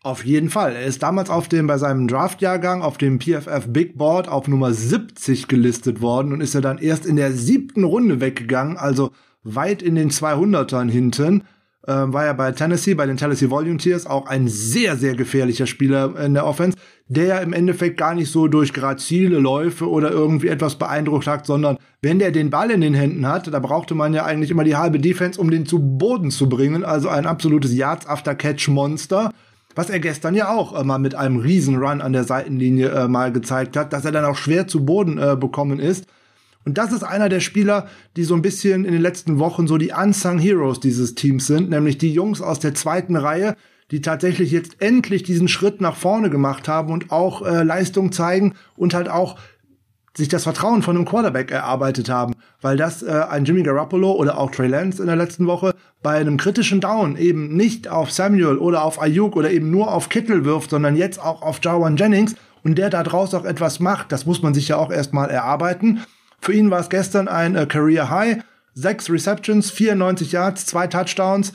Auf 0.02 0.24
jeden 0.24 0.48
Fall. 0.48 0.76
Er 0.76 0.86
ist 0.86 1.02
damals 1.02 1.28
auf 1.28 1.48
dem, 1.48 1.66
bei 1.66 1.76
seinem 1.76 2.08
Draftjahrgang 2.08 2.80
auf 2.80 2.96
dem 2.96 3.20
PFF 3.20 3.66
Big 3.68 3.98
Board 3.98 4.28
auf 4.28 4.48
Nummer 4.48 4.72
70 4.72 5.46
gelistet 5.46 6.00
worden 6.00 6.32
und 6.32 6.40
ist 6.40 6.54
ja 6.54 6.62
dann 6.62 6.78
erst 6.78 7.04
in 7.04 7.16
der 7.16 7.32
siebten 7.32 7.84
Runde 7.84 8.18
weggegangen. 8.18 8.78
Also 8.78 9.10
weit 9.42 9.82
in 9.82 9.96
den 9.96 10.10
200ern 10.10 10.88
hinten. 10.88 11.44
Ähm, 11.86 12.12
war 12.12 12.26
ja 12.26 12.32
bei 12.34 12.52
Tennessee, 12.52 12.94
bei 12.94 13.06
den 13.06 13.16
Tennessee 13.18 13.50
Volunteers 13.50 14.06
auch 14.06 14.26
ein 14.26 14.48
sehr, 14.48 14.96
sehr 14.96 15.14
gefährlicher 15.14 15.66
Spieler 15.66 16.14
in 16.18 16.34
der 16.34 16.46
Offense, 16.46 16.76
der 17.08 17.24
ja 17.24 17.38
im 17.38 17.54
Endeffekt 17.54 17.96
gar 17.96 18.14
nicht 18.14 18.30
so 18.30 18.48
durch 18.48 18.74
grazile 18.74 19.38
Läufe 19.38 19.88
oder 19.88 20.10
irgendwie 20.10 20.48
etwas 20.48 20.76
beeindruckt 20.76 21.26
hat, 21.26 21.46
sondern 21.46 21.78
wenn 22.02 22.18
der 22.18 22.32
den 22.32 22.50
Ball 22.50 22.70
in 22.70 22.82
den 22.82 22.92
Händen 22.92 23.26
hat, 23.26 23.52
da 23.52 23.58
brauchte 23.58 23.94
man 23.94 24.12
ja 24.12 24.24
eigentlich 24.24 24.50
immer 24.50 24.64
die 24.64 24.76
halbe 24.76 24.98
Defense, 24.98 25.40
um 25.40 25.50
den 25.50 25.64
zu 25.64 25.78
Boden 25.78 26.30
zu 26.30 26.48
bringen. 26.50 26.84
Also 26.84 27.08
ein 27.08 27.26
absolutes 27.26 27.74
Yards-After-Catch-Monster 27.74 29.32
was 29.80 29.88
er 29.88 29.98
gestern 29.98 30.34
ja 30.34 30.50
auch 30.50 30.78
äh, 30.78 30.84
mal 30.84 30.98
mit 30.98 31.14
einem 31.14 31.38
Riesenrun 31.38 32.02
an 32.02 32.12
der 32.12 32.24
Seitenlinie 32.24 32.90
äh, 32.90 33.08
mal 33.08 33.32
gezeigt 33.32 33.78
hat, 33.78 33.94
dass 33.94 34.04
er 34.04 34.12
dann 34.12 34.26
auch 34.26 34.36
schwer 34.36 34.66
zu 34.66 34.84
Boden 34.84 35.16
äh, 35.16 35.38
bekommen 35.40 35.78
ist. 35.78 36.04
Und 36.66 36.76
das 36.76 36.92
ist 36.92 37.02
einer 37.02 37.30
der 37.30 37.40
Spieler, 37.40 37.88
die 38.14 38.24
so 38.24 38.34
ein 38.34 38.42
bisschen 38.42 38.84
in 38.84 38.92
den 38.92 39.00
letzten 39.00 39.38
Wochen 39.38 39.66
so 39.66 39.78
die 39.78 39.92
Unsung 39.92 40.38
Heroes 40.38 40.80
dieses 40.80 41.14
Teams 41.14 41.46
sind, 41.46 41.70
nämlich 41.70 41.96
die 41.96 42.12
Jungs 42.12 42.42
aus 42.42 42.58
der 42.58 42.74
zweiten 42.74 43.16
Reihe, 43.16 43.56
die 43.90 44.02
tatsächlich 44.02 44.50
jetzt 44.50 44.82
endlich 44.82 45.22
diesen 45.22 45.48
Schritt 45.48 45.80
nach 45.80 45.96
vorne 45.96 46.28
gemacht 46.28 46.68
haben 46.68 46.92
und 46.92 47.10
auch 47.10 47.40
äh, 47.40 47.62
Leistung 47.62 48.12
zeigen 48.12 48.56
und 48.76 48.92
halt 48.92 49.08
auch 49.08 49.38
sich 50.16 50.28
das 50.28 50.44
Vertrauen 50.44 50.82
von 50.82 50.96
einem 50.96 51.04
Quarterback 51.04 51.50
erarbeitet 51.50 52.08
haben, 52.08 52.34
weil 52.60 52.76
das 52.76 53.02
äh, 53.02 53.10
ein 53.28 53.44
Jimmy 53.44 53.62
Garoppolo 53.62 54.12
oder 54.12 54.38
auch 54.38 54.50
Trey 54.50 54.66
Lance 54.66 55.00
in 55.00 55.06
der 55.06 55.16
letzten 55.16 55.46
Woche 55.46 55.74
bei 56.02 56.16
einem 56.16 56.36
kritischen 56.36 56.80
Down 56.80 57.16
eben 57.16 57.56
nicht 57.56 57.88
auf 57.88 58.10
Samuel 58.10 58.58
oder 58.58 58.84
auf 58.84 59.00
Ayuk 59.00 59.36
oder 59.36 59.50
eben 59.50 59.70
nur 59.70 59.92
auf 59.92 60.08
Kittel 60.08 60.44
wirft, 60.44 60.70
sondern 60.70 60.96
jetzt 60.96 61.22
auch 61.22 61.42
auf 61.42 61.60
Jawan 61.62 61.96
Jennings 61.96 62.34
und 62.64 62.76
der 62.76 62.90
da 62.90 63.02
draus 63.02 63.34
auch 63.34 63.44
etwas 63.44 63.80
macht, 63.80 64.12
das 64.12 64.26
muss 64.26 64.42
man 64.42 64.52
sich 64.52 64.68
ja 64.68 64.76
auch 64.76 64.90
erstmal 64.90 65.30
erarbeiten. 65.30 66.00
Für 66.40 66.52
ihn 66.52 66.70
war 66.70 66.80
es 66.80 66.90
gestern 66.90 67.28
ein 67.28 67.54
äh, 67.54 67.66
Career 67.66 68.10
High, 68.10 68.38
sechs 68.74 69.10
Receptions, 69.10 69.70
94 69.70 70.32
Yards, 70.32 70.66
zwei 70.66 70.86
Touchdowns, 70.86 71.52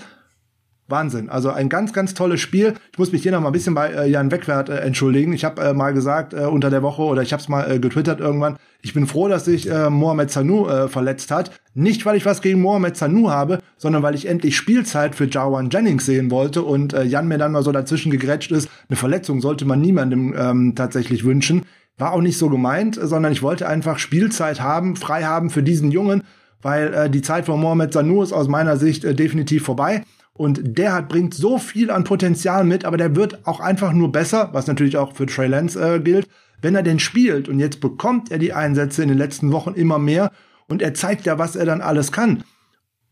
Wahnsinn. 0.88 1.30
Also 1.30 1.50
ein 1.50 1.68
ganz, 1.68 1.94
ganz 1.94 2.14
tolles 2.14 2.42
Spiel. 2.42 2.76
Ich 2.92 3.00
muss 3.00 3.12
mich 3.12 3.24
hier 3.24 3.32
noch 3.32 3.42
mal 3.42 3.50
ein 3.50 3.54
bisschen 3.54 3.74
bei 3.74 3.90
äh, 3.90 4.08
Jan 4.08 4.32
Wegwert 4.32 4.70
äh, 4.70 4.78
entschuldigen. 4.78 5.34
Ich 5.34 5.44
habe 5.44 5.62
äh, 5.62 5.74
mal 5.74 5.94
gesagt 5.94 6.34
äh, 6.34 6.42
unter 6.42 6.70
der 6.70 6.84
Woche 6.84 7.02
oder 7.02 7.24
ich 7.24 7.34
habe 7.34 7.42
es 7.42 7.50
mal 7.50 7.70
äh, 7.70 7.80
getwittert 7.80 8.20
irgendwann. 8.20 8.58
Ich 8.84 8.94
bin 8.94 9.08
froh, 9.08 9.28
dass 9.28 9.46
sich 9.46 9.68
äh, 9.68 9.90
Mohamed 9.90 10.30
Sanu 10.30 10.68
äh, 10.68 10.88
verletzt 10.88 11.32
hat. 11.32 11.52
Nicht, 11.74 12.06
weil 12.06 12.18
ich 12.18 12.26
was 12.26 12.42
gegen 12.42 12.62
Mohamed 12.62 12.96
Sanu 12.98 13.32
habe, 13.32 13.60
sondern 13.78 14.04
weil 14.04 14.14
ich 14.14 14.28
endlich 14.28 14.56
Spielzeit 14.56 15.16
für 15.16 15.26
Jawan 15.26 15.72
Jennings 15.72 16.06
sehen 16.06 16.30
wollte 16.30 16.62
und 16.62 16.94
äh, 16.94 17.04
Jan 17.04 17.28
mir 17.28 17.40
dann 17.40 17.52
mal 17.52 17.64
so 17.64 17.72
dazwischen 17.72 18.12
gegrätscht 18.12 18.52
ist. 18.52 18.70
Eine 18.88 18.98
Verletzung 18.98 19.42
sollte 19.42 19.66
man 19.66 19.82
niemandem 19.82 20.36
ähm, 20.38 20.76
tatsächlich 20.76 21.24
wünschen. 21.24 21.64
War 21.98 22.14
auch 22.14 22.22
nicht 22.22 22.38
so 22.38 22.50
gemeint, 22.50 23.00
sondern 23.02 23.32
ich 23.32 23.42
wollte 23.42 23.68
einfach 23.68 23.98
Spielzeit 23.98 24.62
haben, 24.62 24.98
frei 24.98 25.24
haben 25.24 25.50
für 25.50 25.64
diesen 25.64 25.92
Jungen, 25.92 26.24
weil 26.62 26.94
äh, 26.94 27.10
die 27.10 27.24
Zeit 27.24 27.46
von 27.46 27.60
Mohamed 27.60 27.92
Sanu 27.92 28.22
ist 28.22 28.34
aus 28.34 28.48
meiner 28.48 28.78
Sicht 28.78 29.04
äh, 29.04 29.16
definitiv 29.16 29.64
vorbei. 29.64 30.04
Und 30.38 30.78
der 30.78 30.94
hat, 30.94 31.10
bringt 31.10 31.34
so 31.34 31.58
viel 31.58 31.90
an 31.90 32.04
Potenzial 32.04 32.66
mit, 32.66 32.84
aber 32.84 32.98
der 32.98 33.16
wird 33.16 33.48
auch 33.48 33.62
einfach 33.62 33.94
nur 33.94 34.12
besser, 34.12 34.50
was 34.52 34.68
natürlich 34.68 34.98
auch 34.98 35.14
für 35.14 35.26
Trey 35.26 35.48
Lance 35.48 35.80
äh, 35.80 36.00
gilt, 36.00 36.28
wenn 36.62 36.76
er 36.76 36.84
denn 36.84 37.00
spielt. 37.00 37.48
Und 37.48 37.60
jetzt 37.60 37.80
bekommt 37.80 38.32
er 38.32 38.38
die 38.38 38.52
Einsätze 38.52 39.02
in 39.02 39.08
den 39.08 39.18
letzten 39.18 39.54
Wochen 39.54 39.74
immer 39.74 39.98
mehr 39.98 40.32
und 40.68 40.82
er 40.82 40.94
zeigt 40.94 41.26
ja, 41.26 41.40
was 41.40 41.56
er 41.56 41.66
dann 41.66 41.82
alles 41.82 42.12
kann. 42.12 42.44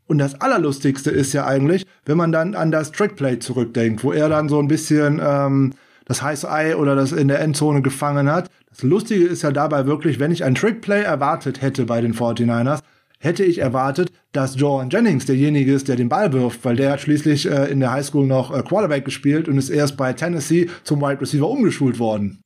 Und 0.05 0.17
das 0.17 0.41
Allerlustigste 0.41 1.11
ist 1.11 1.32
ja 1.32 1.45
eigentlich, 1.45 1.86
wenn 2.05 2.17
man 2.17 2.34
dann 2.34 2.55
an 2.55 2.71
das 2.71 2.91
Trackplay 2.91 3.39
zurückdenkt, 3.39 4.03
wo 4.03 4.11
er 4.11 4.28
dann 4.28 4.49
so 4.49 4.59
ein 4.59 4.67
bisschen 4.67 5.21
ähm, 5.24 5.74
das 6.05 6.21
heiße 6.21 6.51
Ei 6.51 6.76
oder 6.76 6.95
das 6.95 7.13
in 7.13 7.30
der 7.30 7.39
Endzone 7.39 7.82
gefangen 7.82 8.30
hat. 8.30 8.49
Das 8.69 8.84
Lustige 8.84 9.26
ist 9.26 9.43
ja 9.43 9.51
dabei 9.51 9.86
wirklich, 9.86 10.19
wenn 10.19 10.32
ich 10.32 10.43
ein 10.43 10.55
Trickplay 10.55 11.03
erwartet 11.03 11.61
hätte 11.61 11.86
bei 11.86 12.01
den 12.01 12.13
49ers, 12.13 12.82
hätte 13.24 13.43
ich 13.43 13.59
erwartet, 13.59 14.11
dass 14.34 14.59
Jordan 14.59 14.89
Jennings 14.89 15.26
derjenige 15.26 15.74
ist, 15.74 15.88
der 15.88 15.95
den 15.95 16.09
Ball 16.09 16.34
wirft, 16.34 16.63
weil 16.65 16.76
der 16.76 16.91
hat 16.91 17.01
schließlich 17.01 17.49
äh, 17.49 17.71
in 17.71 17.80
der 17.80 17.91
Highschool 17.91 18.28
noch 18.28 18.55
äh, 18.55 18.61
Quarterback 18.61 19.05
gespielt 19.05 19.47
und 19.47 19.57
ist 19.57 19.69
erst 19.69 19.95
bei 19.95 20.13
Tennessee 20.13 20.69
zum 20.84 21.01
Wide 21.01 21.21
Receiver 21.21 21.49
umgeschult 21.49 21.99
worden. 21.99 22.43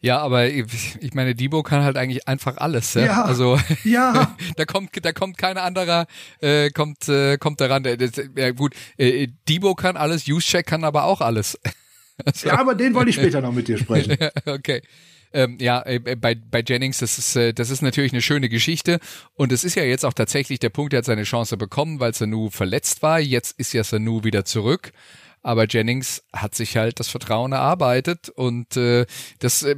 Ja, 0.00 0.18
aber 0.18 0.48
ich 0.48 1.14
meine, 1.14 1.36
Debo 1.36 1.62
kann 1.62 1.84
halt 1.84 1.96
eigentlich 1.96 2.26
einfach 2.26 2.56
alles. 2.56 2.94
Ja, 2.94 3.04
ja 3.04 3.22
also 3.22 3.56
ja. 3.84 4.36
da 4.56 4.64
kommt 4.64 4.90
da 5.00 5.12
kommt 5.12 5.38
kein 5.38 5.56
anderer 5.56 6.06
äh, 6.40 6.70
kommt 6.70 7.08
äh, 7.08 7.38
kommt 7.38 7.60
daran. 7.60 7.84
Das, 7.84 8.20
ja, 8.36 8.50
gut, 8.50 8.74
äh, 8.96 9.28
Debo 9.48 9.76
kann 9.76 9.96
alles, 9.96 10.26
Juszczyk 10.26 10.66
kann 10.66 10.82
aber 10.82 11.04
auch 11.04 11.20
alles. 11.20 11.56
also. 12.24 12.48
Ja, 12.48 12.58
aber 12.58 12.74
den 12.74 12.94
wollte 12.94 13.10
ich 13.10 13.16
später 13.16 13.40
noch 13.40 13.52
mit 13.52 13.68
dir 13.68 13.78
sprechen. 13.78 14.16
okay. 14.46 14.82
Ähm, 15.32 15.58
ja, 15.60 15.82
äh, 15.86 15.98
bei, 16.16 16.34
bei 16.34 16.62
Jennings, 16.66 16.98
das 16.98 17.18
ist, 17.18 17.36
äh, 17.36 17.52
das 17.52 17.70
ist 17.70 17.82
natürlich 17.82 18.12
eine 18.12 18.22
schöne 18.22 18.48
Geschichte. 18.48 18.98
Und 19.34 19.52
es 19.52 19.64
ist 19.64 19.74
ja 19.74 19.84
jetzt 19.84 20.04
auch 20.04 20.12
tatsächlich 20.12 20.58
der 20.58 20.70
Punkt, 20.70 20.92
er 20.92 20.98
hat 20.98 21.04
seine 21.04 21.24
Chance 21.24 21.56
bekommen, 21.56 22.00
weil 22.00 22.14
Sanu 22.14 22.50
verletzt 22.50 23.02
war. 23.02 23.20
Jetzt 23.20 23.58
ist 23.58 23.72
ja 23.72 23.84
Sanu 23.84 24.24
wieder 24.24 24.44
zurück. 24.44 24.92
Aber 25.42 25.66
Jennings 25.66 26.22
hat 26.32 26.54
sich 26.54 26.76
halt 26.76 27.00
das 27.00 27.08
Vertrauen 27.08 27.50
erarbeitet 27.52 28.28
und 28.28 28.76
äh, 28.76 29.06
das, 29.40 29.64
äh, 29.64 29.74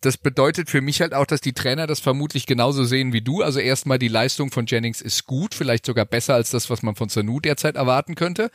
das 0.00 0.16
bedeutet 0.16 0.70
für 0.70 0.80
mich 0.80 1.02
halt 1.02 1.12
auch, 1.12 1.26
dass 1.26 1.42
die 1.42 1.52
Trainer 1.52 1.86
das 1.86 2.00
vermutlich 2.00 2.46
genauso 2.46 2.84
sehen 2.84 3.12
wie 3.12 3.20
du. 3.20 3.42
Also 3.42 3.60
erstmal 3.60 3.98
die 3.98 4.08
Leistung 4.08 4.50
von 4.50 4.64
Jennings 4.64 5.02
ist 5.02 5.26
gut, 5.26 5.54
vielleicht 5.54 5.84
sogar 5.84 6.06
besser 6.06 6.34
als 6.34 6.50
das, 6.50 6.70
was 6.70 6.82
man 6.82 6.94
von 6.94 7.10
Sanu 7.10 7.38
derzeit 7.38 7.76
erwarten 7.76 8.14
könnte. 8.14 8.50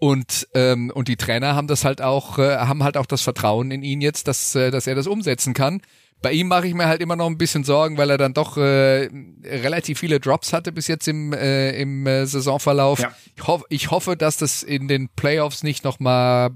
Und 0.00 0.48
ähm, 0.54 0.90
und 0.94 1.08
die 1.08 1.16
Trainer 1.16 1.54
haben 1.54 1.68
das 1.68 1.84
halt 1.84 2.00
auch 2.00 2.38
äh, 2.38 2.56
haben 2.56 2.82
halt 2.82 2.96
auch 2.96 3.04
das 3.04 3.20
Vertrauen 3.20 3.70
in 3.70 3.82
ihn 3.82 4.00
jetzt, 4.00 4.28
dass 4.28 4.54
äh, 4.54 4.70
dass 4.70 4.86
er 4.86 4.94
das 4.94 5.06
umsetzen 5.06 5.52
kann. 5.52 5.82
Bei 6.22 6.32
ihm 6.32 6.48
mache 6.48 6.66
ich 6.66 6.72
mir 6.72 6.86
halt 6.86 7.02
immer 7.02 7.16
noch 7.16 7.26
ein 7.26 7.36
bisschen 7.36 7.64
Sorgen, 7.64 7.98
weil 7.98 8.08
er 8.08 8.16
dann 8.16 8.32
doch 8.32 8.56
äh, 8.56 9.10
relativ 9.44 9.98
viele 9.98 10.18
Drops 10.18 10.54
hatte 10.54 10.72
bis 10.72 10.88
jetzt 10.88 11.06
im 11.06 11.34
äh, 11.34 11.72
im 11.78 12.06
äh, 12.06 12.24
Saisonverlauf. 12.24 13.00
Ja. 13.00 13.14
Ich, 13.36 13.46
hoff, 13.46 13.64
ich 13.68 13.90
hoffe, 13.90 14.16
dass 14.16 14.38
das 14.38 14.62
in 14.62 14.88
den 14.88 15.10
Playoffs 15.10 15.62
nicht 15.62 15.84
noch 15.84 16.00
mal 16.00 16.50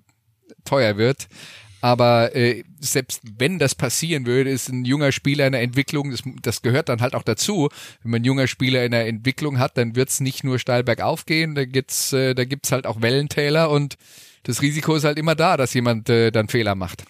teuer 0.65 0.97
wird. 0.97 1.29
Aber 1.85 2.35
äh, 2.35 2.65
selbst 2.81 3.21
wenn 3.37 3.59
das 3.59 3.75
passieren 3.75 4.25
würde, 4.25 4.49
ist 4.49 4.71
ein 4.71 4.87
junger 4.87 5.13
Spieler 5.13 5.45
in 5.45 5.53
der 5.53 5.61
Entwicklung, 5.61 6.13
das, 6.13 6.23
das 6.41 6.63
gehört 6.63 6.89
dann 6.89 7.03
halt 7.03 7.15
auch 7.15 7.23
dazu. 7.23 7.69
Wenn 8.03 8.11
man 8.11 8.23
ein 8.23 8.25
junger 8.25 8.47
Spieler 8.47 8.87
in 8.87 8.93
der 8.93 9.07
Entwicklung 9.07 9.59
hat, 9.59 9.77
dann 9.77 9.95
wird's 9.95 10.21
nicht 10.21 10.45
nur 10.45 10.59
steil 10.59 10.83
bergauf 10.83 11.27
gehen, 11.27 11.55
da 11.55 11.67
gibt's, 11.67 12.15
äh, 12.15 12.35
gibt's 12.47 12.73
halt 12.73 12.87
auch 12.87 13.03
Wellentäler 13.03 13.69
und 13.69 13.99
das 14.45 14.63
Risiko 14.63 14.95
ist 14.95 15.05
halt 15.05 15.19
immer 15.19 15.35
da, 15.35 15.59
dass 15.59 15.75
jemand 15.75 16.09
äh, 16.09 16.31
dann 16.31 16.49
Fehler 16.49 16.75
macht. 16.75 17.05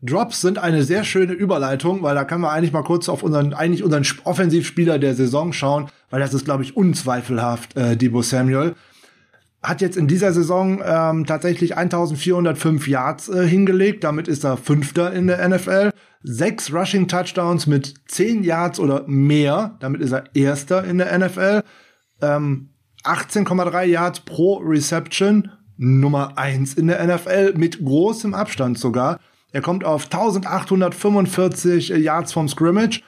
Drops 0.00 0.40
sind 0.40 0.56
eine 0.56 0.82
sehr 0.82 1.04
schöne 1.04 1.34
Überleitung, 1.34 2.02
weil 2.02 2.14
da 2.14 2.24
können 2.24 2.40
wir 2.40 2.52
eigentlich 2.52 2.72
mal 2.72 2.84
kurz 2.84 3.10
auf 3.10 3.22
unseren 3.22 3.52
eigentlich 3.52 3.84
unseren 3.84 4.06
Offensivspieler 4.24 4.98
der 4.98 5.14
Saison 5.14 5.52
schauen, 5.52 5.90
weil 6.08 6.20
das 6.20 6.32
ist 6.32 6.46
glaube 6.46 6.62
ich 6.62 6.74
unzweifelhaft 6.74 7.76
äh, 7.76 7.98
Debo 7.98 8.22
Samuel 8.22 8.76
hat 9.62 9.80
jetzt 9.80 9.96
in 9.96 10.06
dieser 10.06 10.32
Saison 10.32 10.82
ähm, 10.84 11.26
tatsächlich 11.26 11.76
1405 11.76 12.86
Yards 12.88 13.28
äh, 13.28 13.46
hingelegt. 13.46 14.04
Damit 14.04 14.28
ist 14.28 14.44
er 14.44 14.56
Fünfter 14.56 15.12
in 15.12 15.26
der 15.26 15.46
NFL. 15.48 15.90
Sechs 16.22 16.72
Rushing 16.72 17.08
Touchdowns 17.08 17.66
mit 17.66 17.94
10 18.06 18.42
Yards 18.44 18.78
oder 18.78 19.04
mehr. 19.06 19.76
Damit 19.80 20.00
ist 20.00 20.12
er 20.12 20.24
Erster 20.34 20.84
in 20.84 20.98
der 20.98 21.18
NFL. 21.18 21.62
Ähm, 22.20 22.70
18,3 23.04 23.84
Yards 23.84 24.20
pro 24.20 24.56
Reception. 24.58 25.50
Nummer 25.78 26.38
eins 26.38 26.74
in 26.74 26.86
der 26.86 27.04
NFL 27.06 27.54
mit 27.56 27.84
großem 27.84 28.34
Abstand 28.34 28.78
sogar. 28.78 29.20
Er 29.52 29.60
kommt 29.60 29.84
auf 29.84 30.04
1845 30.04 31.88
Yards 31.90 32.32
vom 32.32 32.48
Scrimmage. 32.48 33.02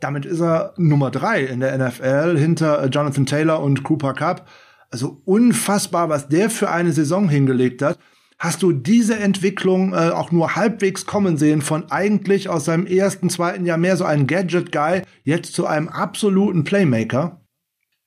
Damit 0.00 0.24
ist 0.24 0.40
er 0.40 0.74
Nummer 0.76 1.10
drei 1.10 1.42
in 1.42 1.60
der 1.60 1.76
NFL 1.76 2.38
hinter 2.38 2.86
Jonathan 2.86 3.26
Taylor 3.26 3.62
und 3.62 3.82
Cooper 3.82 4.14
Cup. 4.14 4.46
Also 4.90 5.22
unfassbar, 5.24 6.08
was 6.08 6.28
der 6.28 6.50
für 6.50 6.70
eine 6.70 6.92
Saison 6.92 7.28
hingelegt 7.28 7.82
hat. 7.82 7.98
Hast 8.38 8.62
du 8.62 8.72
diese 8.72 9.16
Entwicklung 9.16 9.92
äh, 9.92 10.10
auch 10.10 10.32
nur 10.32 10.56
halbwegs 10.56 11.04
kommen 11.06 11.36
sehen 11.36 11.60
von 11.60 11.90
eigentlich 11.90 12.48
aus 12.48 12.64
seinem 12.64 12.86
ersten, 12.86 13.28
zweiten 13.28 13.66
Jahr 13.66 13.76
mehr 13.76 13.96
so 13.96 14.04
ein 14.04 14.26
Gadget-Guy 14.26 15.02
jetzt 15.24 15.52
zu 15.52 15.66
einem 15.66 15.88
absoluten 15.88 16.64
Playmaker? 16.64 17.40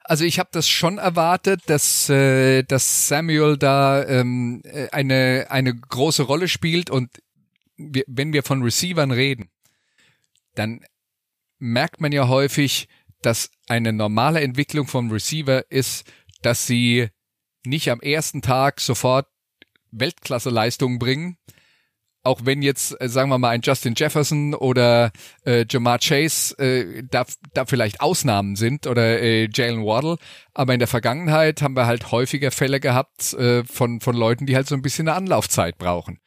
Also 0.04 0.26
ich 0.26 0.40
habe 0.40 0.50
das 0.52 0.68
schon 0.68 0.98
erwartet, 0.98 1.62
dass, 1.68 2.10
äh, 2.10 2.64
dass 2.64 3.08
Samuel 3.08 3.58
da 3.58 4.04
ähm, 4.06 4.62
äh, 4.66 4.90
eine, 4.92 5.48
eine 5.50 5.74
große 5.74 6.24
Rolle 6.24 6.48
spielt 6.48 6.90
und 6.90 7.10
wir, 7.78 8.04
wenn 8.08 8.34
wir 8.34 8.44
von 8.44 8.64
Receivern 8.64 9.12
reden, 9.12 9.50
dann 10.56 10.82
merkt 11.60 12.02
man 12.02 12.12
ja 12.12 12.28
häufig, 12.28 12.88
dass 13.22 13.50
eine 13.68 13.94
normale 13.94 14.42
Entwicklung 14.42 14.88
vom 14.88 15.12
Receiver 15.12 15.72
ist, 15.72 16.12
dass 16.46 16.68
sie 16.68 17.10
nicht 17.66 17.90
am 17.90 18.02
ersten 18.02 18.42
Tag 18.42 18.80
sofort 18.80 19.28
Weltklasse-Leistungen 19.92 21.00
bringen. 21.00 21.38
Auch 22.26 22.42
wenn 22.46 22.62
jetzt, 22.62 23.00
äh, 23.02 23.10
sagen 23.10 23.30
wir 23.30 23.38
mal, 23.38 23.50
ein 23.50 23.62
Justin 23.62 23.96
Jefferson 23.98 24.54
oder 24.54 25.12
äh, 25.46 25.66
Jamar 25.70 26.00
Chase 26.00 26.58
äh, 26.58 27.04
da, 27.10 27.26
da 27.54 27.66
vielleicht 27.66 28.00
Ausnahmen 28.00 28.56
sind 28.56 28.88
oder 28.88 29.22
äh, 29.22 29.50
Jalen 29.54 29.84
Waddle, 29.84 30.18
aber 30.54 30.74
in 30.74 30.80
der 30.80 30.88
Vergangenheit 30.88 31.62
haben 31.62 31.76
wir 31.76 31.86
halt 31.86 32.12
häufiger 32.12 32.52
Fälle 32.52 32.80
gehabt 32.80 33.34
äh, 33.34 33.66
von, 33.66 34.00
von 34.00 34.16
Leuten, 34.16 34.46
die 34.46 34.56
halt 34.56 34.68
so 34.68 34.76
ein 34.76 34.82
bisschen 34.82 35.10
eine 35.10 35.18
Anlaufzeit 35.18 35.78
brauchen. 35.78 36.20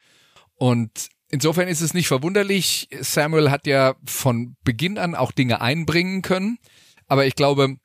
Und 0.53 1.09
insofern 1.29 1.67
ist 1.67 1.81
es 1.81 1.95
nicht 1.95 2.07
verwunderlich. 2.07 2.89
Samuel 2.99 3.49
hat 3.49 3.65
ja 3.65 3.95
von 4.05 4.55
Beginn 4.63 4.99
an 4.99 5.15
auch 5.15 5.31
Dinge 5.31 5.61
einbringen 5.61 6.21
können, 6.21 6.59
aber 7.07 7.25
ich 7.25 7.35
glaube, 7.35 7.77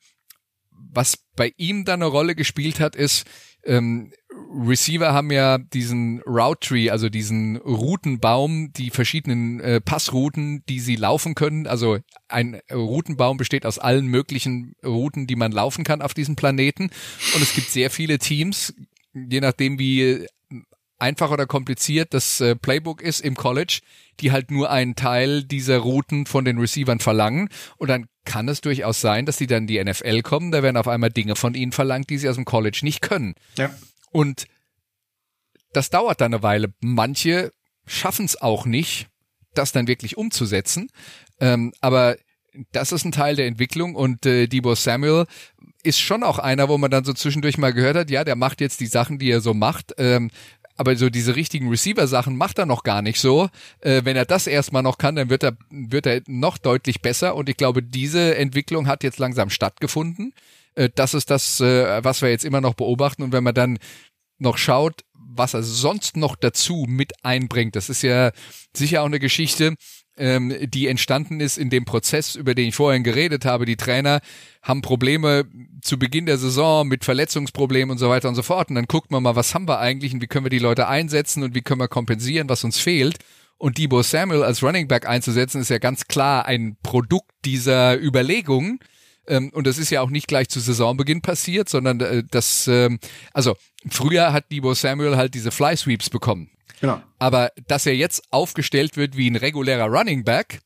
was 0.93 1.17
bei 1.35 1.53
ihm 1.57 1.85
dann 1.85 2.01
eine 2.01 2.11
Rolle 2.11 2.35
gespielt 2.35 2.79
hat, 2.79 2.95
ist, 2.95 3.25
ähm, 3.65 4.11
Receiver 4.53 5.13
haben 5.13 5.31
ja 5.31 5.57
diesen 5.57 6.21
Route 6.21 6.67
Tree, 6.67 6.89
also 6.89 7.09
diesen 7.09 7.57
Routenbaum, 7.57 8.73
die 8.73 8.89
verschiedenen 8.89 9.59
äh, 9.59 9.79
Passrouten, 9.79 10.63
die 10.67 10.79
sie 10.79 10.95
laufen 10.95 11.35
können. 11.35 11.67
Also 11.67 11.99
ein 12.27 12.59
Routenbaum 12.71 13.37
besteht 13.37 13.65
aus 13.65 13.79
allen 13.79 14.07
möglichen 14.07 14.75
Routen, 14.83 15.27
die 15.27 15.35
man 15.35 15.51
laufen 15.51 15.83
kann 15.83 16.01
auf 16.01 16.13
diesem 16.13 16.35
Planeten. 16.35 16.89
Und 17.35 17.41
es 17.41 17.53
gibt 17.53 17.69
sehr 17.69 17.89
viele 17.89 18.19
Teams, 18.19 18.73
je 19.13 19.39
nachdem 19.39 19.79
wie 19.79 20.27
einfach 20.99 21.31
oder 21.31 21.45
kompliziert 21.45 22.13
das 22.13 22.39
äh, 22.41 22.55
Playbook 22.55 23.01
ist 23.01 23.19
im 23.19 23.35
College, 23.35 23.79
die 24.19 24.31
halt 24.31 24.51
nur 24.51 24.71
einen 24.71 24.95
Teil 24.95 25.43
dieser 25.43 25.79
Routen 25.79 26.25
von 26.25 26.45
den 26.45 26.57
Receivern 26.57 26.99
verlangen. 26.99 27.49
Und 27.77 27.89
dann 27.89 28.07
kann 28.25 28.47
es 28.47 28.61
durchaus 28.61 29.01
sein, 29.01 29.25
dass 29.25 29.37
die 29.37 29.47
dann 29.47 29.63
in 29.63 29.67
die 29.67 29.83
NFL 29.83 30.21
kommen, 30.21 30.51
da 30.51 30.63
werden 30.63 30.77
auf 30.77 30.87
einmal 30.87 31.09
Dinge 31.09 31.35
von 31.35 31.53
ihnen 31.55 31.71
verlangt, 31.71 32.09
die 32.09 32.17
sie 32.17 32.29
aus 32.29 32.35
dem 32.35 32.45
College 32.45 32.79
nicht 32.83 33.01
können. 33.01 33.35
Ja. 33.57 33.73
Und 34.11 34.45
das 35.73 35.89
dauert 35.89 36.21
dann 36.21 36.33
eine 36.33 36.43
Weile. 36.43 36.73
Manche 36.79 37.51
schaffen 37.85 38.25
es 38.25 38.41
auch 38.41 38.65
nicht, 38.65 39.07
das 39.53 39.71
dann 39.71 39.87
wirklich 39.87 40.17
umzusetzen. 40.17 40.89
Ähm, 41.39 41.73
aber 41.81 42.15
das 42.71 42.91
ist 42.91 43.03
ein 43.03 43.11
Teil 43.11 43.35
der 43.35 43.47
Entwicklung 43.47 43.95
und 43.95 44.25
äh, 44.25 44.47
Debo 44.47 44.75
Samuel 44.75 45.25
ist 45.81 45.99
schon 45.99 46.23
auch 46.23 46.39
einer, 46.39 46.69
wo 46.69 46.77
man 46.77 46.91
dann 46.91 47.03
so 47.03 47.13
zwischendurch 47.13 47.57
mal 47.57 47.73
gehört 47.73 47.97
hat, 47.97 48.09
ja, 48.09 48.23
der 48.23 48.35
macht 48.35 48.61
jetzt 48.61 48.79
die 48.79 48.87
Sachen, 48.87 49.19
die 49.19 49.29
er 49.29 49.41
so 49.41 49.53
macht. 49.53 49.93
Ähm, 49.97 50.29
aber 50.75 50.95
so 50.95 51.09
diese 51.09 51.35
richtigen 51.35 51.69
Receiver-Sachen 51.69 52.35
macht 52.35 52.57
er 52.57 52.65
noch 52.65 52.83
gar 52.83 53.01
nicht 53.01 53.19
so. 53.19 53.49
Äh, 53.79 54.01
wenn 54.05 54.15
er 54.15 54.25
das 54.25 54.47
erstmal 54.47 54.83
noch 54.83 54.97
kann, 54.97 55.15
dann 55.15 55.29
wird 55.29 55.43
er, 55.43 55.55
wird 55.69 56.05
er 56.05 56.21
noch 56.27 56.57
deutlich 56.57 57.01
besser. 57.01 57.35
Und 57.35 57.49
ich 57.49 57.57
glaube, 57.57 57.83
diese 57.83 58.35
Entwicklung 58.35 58.87
hat 58.87 59.03
jetzt 59.03 59.19
langsam 59.19 59.49
stattgefunden. 59.49 60.33
Äh, 60.75 60.89
das 60.93 61.13
ist 61.13 61.29
das, 61.29 61.59
äh, 61.59 62.03
was 62.03 62.21
wir 62.21 62.29
jetzt 62.29 62.45
immer 62.45 62.61
noch 62.61 62.73
beobachten. 62.73 63.23
Und 63.23 63.31
wenn 63.31 63.43
man 63.43 63.53
dann 63.53 63.77
noch 64.39 64.57
schaut, 64.57 65.03
was 65.13 65.53
er 65.53 65.63
sonst 65.63 66.17
noch 66.17 66.35
dazu 66.35 66.85
mit 66.87 67.13
einbringt, 67.23 67.75
das 67.75 67.89
ist 67.89 68.01
ja 68.01 68.31
sicher 68.75 69.01
auch 69.01 69.07
eine 69.07 69.19
Geschichte, 69.19 69.75
ähm, 70.17 70.53
die 70.63 70.87
entstanden 70.87 71.39
ist 71.39 71.57
in 71.57 71.69
dem 71.69 71.85
Prozess, 71.85 72.35
über 72.35 72.55
den 72.55 72.69
ich 72.69 72.75
vorhin 72.75 73.03
geredet 73.03 73.45
habe. 73.45 73.65
Die 73.65 73.77
Trainer 73.77 74.21
haben 74.61 74.81
Probleme 74.81 75.45
zu 75.81 75.97
Beginn 75.97 76.25
der 76.25 76.37
Saison 76.37 76.87
mit 76.87 77.03
Verletzungsproblemen 77.03 77.91
und 77.91 77.97
so 77.97 78.09
weiter 78.09 78.29
und 78.29 78.35
so 78.35 78.43
fort. 78.43 78.69
Und 78.69 78.75
dann 78.75 78.85
guckt 78.85 79.11
man 79.11 79.23
mal, 79.23 79.35
was 79.35 79.55
haben 79.55 79.67
wir 79.67 79.79
eigentlich 79.79 80.13
und 80.13 80.21
wie 80.21 80.27
können 80.27 80.45
wir 80.45 80.49
die 80.49 80.59
Leute 80.59 80.87
einsetzen 80.87 81.43
und 81.43 81.55
wie 81.55 81.61
können 81.61 81.81
wir 81.81 81.87
kompensieren, 81.87 82.49
was 82.49 82.63
uns 82.63 82.77
fehlt. 82.77 83.17
Und 83.57 83.77
Debo 83.77 84.01
Samuel 84.01 84.43
als 84.43 84.61
Running 84.61 84.87
Back 84.87 85.07
einzusetzen, 85.07 85.61
ist 85.61 85.69
ja 85.69 85.77
ganz 85.77 86.07
klar 86.07 86.45
ein 86.45 86.77
Produkt 86.83 87.31
dieser 87.45 87.99
Überlegungen. 87.99 88.79
Ähm, 89.27 89.49
und 89.53 89.67
das 89.67 89.77
ist 89.77 89.89
ja 89.89 90.01
auch 90.01 90.09
nicht 90.09 90.27
gleich 90.27 90.49
zu 90.49 90.59
Saisonbeginn 90.59 91.21
passiert, 91.21 91.69
sondern 91.69 91.99
äh, 92.01 92.23
das, 92.29 92.67
ähm, 92.67 92.99
also 93.33 93.55
früher 93.89 94.33
hat 94.33 94.51
Debo 94.51 94.73
Samuel 94.73 95.15
halt 95.15 95.33
diese 95.33 95.51
Fly 95.51 95.77
Sweeps 95.77 96.09
bekommen. 96.09 96.49
Genau. 96.81 97.01
Aber 97.19 97.51
dass 97.67 97.85
er 97.85 97.95
jetzt 97.95 98.23
aufgestellt 98.31 98.97
wird 98.97 99.15
wie 99.15 99.29
ein 99.29 99.37
regulärer 99.37 99.85
Running 99.85 100.23
Back, 100.23 100.59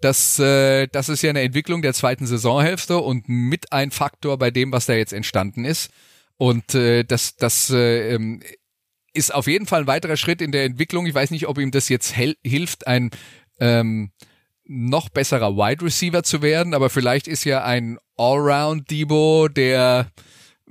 das, 0.00 0.38
äh, 0.40 0.88
das 0.88 1.08
ist 1.08 1.22
ja 1.22 1.30
eine 1.30 1.42
Entwicklung 1.42 1.80
der 1.80 1.94
zweiten 1.94 2.26
Saisonhälfte 2.26 2.98
und 2.98 3.28
mit 3.28 3.72
ein 3.72 3.92
Faktor 3.92 4.36
bei 4.36 4.50
dem, 4.50 4.72
was 4.72 4.86
da 4.86 4.94
jetzt 4.94 5.12
entstanden 5.12 5.64
ist. 5.64 5.90
Und 6.36 6.74
äh, 6.74 7.04
das, 7.04 7.36
das 7.36 7.70
äh, 7.70 8.14
ähm, 8.14 8.42
ist 9.14 9.32
auf 9.32 9.46
jeden 9.46 9.66
Fall 9.66 9.82
ein 9.82 9.86
weiterer 9.86 10.16
Schritt 10.16 10.42
in 10.42 10.50
der 10.50 10.64
Entwicklung. 10.64 11.06
Ich 11.06 11.14
weiß 11.14 11.30
nicht, 11.30 11.46
ob 11.46 11.58
ihm 11.58 11.70
das 11.70 11.88
jetzt 11.88 12.12
hilft, 12.42 12.88
ein 12.88 13.10
ähm, 13.60 14.10
noch 14.72 15.08
besserer 15.10 15.56
Wide 15.56 15.84
Receiver 15.84 16.22
zu 16.22 16.42
werden, 16.42 16.74
aber 16.74 16.88
vielleicht 16.88 17.28
ist 17.28 17.44
ja 17.44 17.62
ein 17.62 17.98
Allround 18.16 18.90
Debo, 18.90 19.48
der 19.48 20.06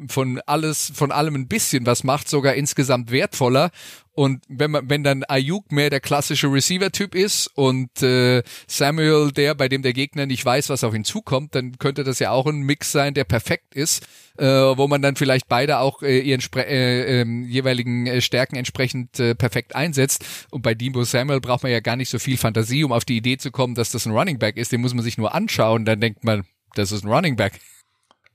von 0.08 0.42
alles, 0.46 0.92
von 0.96 1.12
allem 1.12 1.36
ein 1.36 1.48
bisschen 1.48 1.86
was 1.86 2.04
macht, 2.04 2.30
sogar 2.30 2.56
insgesamt 2.56 3.12
wertvoller. 3.12 3.72
Und 4.14 4.44
wenn 4.50 4.72
man, 4.72 4.90
wenn 4.90 5.04
dann 5.04 5.24
Ayuk 5.24 5.72
mehr 5.72 5.90
der 5.90 6.02
klassische 6.02 6.52
Receiver-Typ 6.52 7.16
ist 7.16 7.48
und 7.56 8.04
äh, 8.04 8.44
Samuel 8.68 9.32
der, 9.32 9.56
bei 9.56 9.70
dem 9.70 9.84
der 9.84 9.94
Gegner 9.94 10.26
nicht 10.26 10.44
weiß, 10.44 10.70
was 10.70 10.84
auf 10.84 10.94
ihn 10.94 11.06
zukommt, 11.06 11.56
dann 11.56 11.78
könnte 11.80 12.04
das 12.04 12.20
ja 12.20 12.32
auch 12.32 12.46
ein 12.46 12.62
Mix 12.62 12.92
sein, 12.92 13.14
der 13.14 13.24
perfekt 13.24 13.74
ist, 13.74 14.06
äh, 14.38 14.46
wo 14.46 14.88
man 14.88 15.02
dann 15.02 15.16
vielleicht 15.16 15.48
beide 15.48 15.80
auch 15.80 16.02
äh, 16.02 16.20
ihren 16.20 16.42
äh, 16.56 17.22
äh, 17.22 17.26
jeweiligen 17.46 18.06
äh, 18.06 18.22
Stärken 18.22 18.58
entsprechend 18.58 19.18
äh, 19.20 19.34
perfekt 19.34 19.76
einsetzt. 19.76 20.26
Und 20.52 20.62
bei 20.62 20.74
Debo 20.74 21.06
Samuel 21.06 21.40
braucht 21.40 21.64
man 21.64 21.72
ja 21.72 21.80
gar 21.80 21.96
nicht 21.96 22.10
so 22.10 22.20
viel 22.20 22.38
Fantasie, 22.38 22.84
um 22.84 22.92
auf 22.92 23.06
die 23.06 23.18
Idee 23.18 23.38
zu 23.38 23.50
kommen, 23.50 23.76
dass 23.76 23.92
das 23.92 24.06
ein 24.06 24.12
Running 24.12 24.40
Back 24.40 24.58
ist. 24.58 24.74
Den 24.74 24.82
muss 24.82 24.94
man 24.94 25.04
sich 25.04 25.18
nur 25.18 25.34
anschauen, 25.34 25.86
dann 25.86 26.02
denkt 26.02 26.26
man, 26.26 26.44
das 26.76 26.92
ist 26.92 27.06
ein 27.06 27.12
Running 27.12 27.38
Back. 27.38 27.54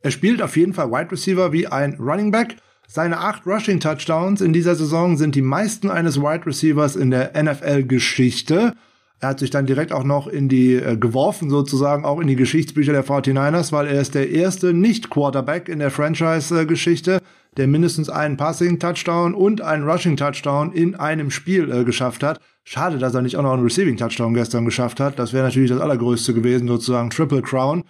Er 0.07 0.13
spielt 0.13 0.41
auf 0.41 0.57
jeden 0.57 0.73
Fall 0.73 0.93
Wide 0.93 1.11
Receiver 1.11 1.51
wie 1.51 1.67
ein 1.67 1.97
Running 1.99 2.31
Back. 2.31 2.59
Seine 2.87 3.19
acht 3.19 3.45
Rushing 3.45 3.81
Touchdowns 3.81 4.41
in 4.41 4.53
dieser 4.53 4.77
Saison 4.77 5.17
sind 5.17 5.35
die 5.35 5.43
meisten 5.43 5.91
eines 5.91 6.21
Wide 6.21 6.47
Receivers 6.47 6.95
in 6.95 7.11
der 7.11 7.33
NFL-Geschichte. 7.35 8.75
Er 9.19 9.29
hat 9.29 9.41
sich 9.41 9.51
dann 9.51 9.67
direkt 9.67 9.91
auch 9.91 10.05
noch 10.05 10.29
in 10.29 10.49
die 10.49 10.75
äh, 10.75 10.97
geworfen, 10.97 11.51
sozusagen 11.51 12.05
auch 12.05 12.21
in 12.21 12.29
die 12.29 12.37
Geschichtsbücher 12.37 12.93
der 12.93 13.05
49ers, 13.05 13.73
weil 13.73 13.89
er 13.89 14.01
ist 14.01 14.15
der 14.15 14.31
erste 14.31 14.73
Nicht-Quarterback 14.73 15.69
in 15.69 15.81
der 15.81 15.91
Franchise-Geschichte, 15.91 17.21
der 17.57 17.67
mindestens 17.67 18.09
einen 18.09 18.37
Passing-Touchdown 18.37 19.35
und 19.35 19.61
einen 19.61 19.91
Rushing-Touchdown 19.91 20.71
in 20.71 20.95
einem 20.95 21.33
Spiel 21.33 21.69
äh, 21.69 21.83
geschafft 21.83 22.23
hat. 22.23 22.39
Schade, 22.63 22.99
dass 22.99 23.13
er 23.13 23.23
nicht 23.23 23.37
auch 23.37 23.43
noch 23.43 23.55
einen 23.55 23.65
Receiving-Touchdown 23.65 24.35
gestern 24.35 24.67
geschafft 24.67 25.01
hat. 25.01 25.19
Das 25.19 25.33
wäre 25.33 25.47
natürlich 25.47 25.71
das 25.71 25.81
Allergrößte 25.81 26.33
gewesen, 26.33 26.69
sozusagen 26.69 27.11
Triple 27.11 27.43
Crown. 27.43 27.83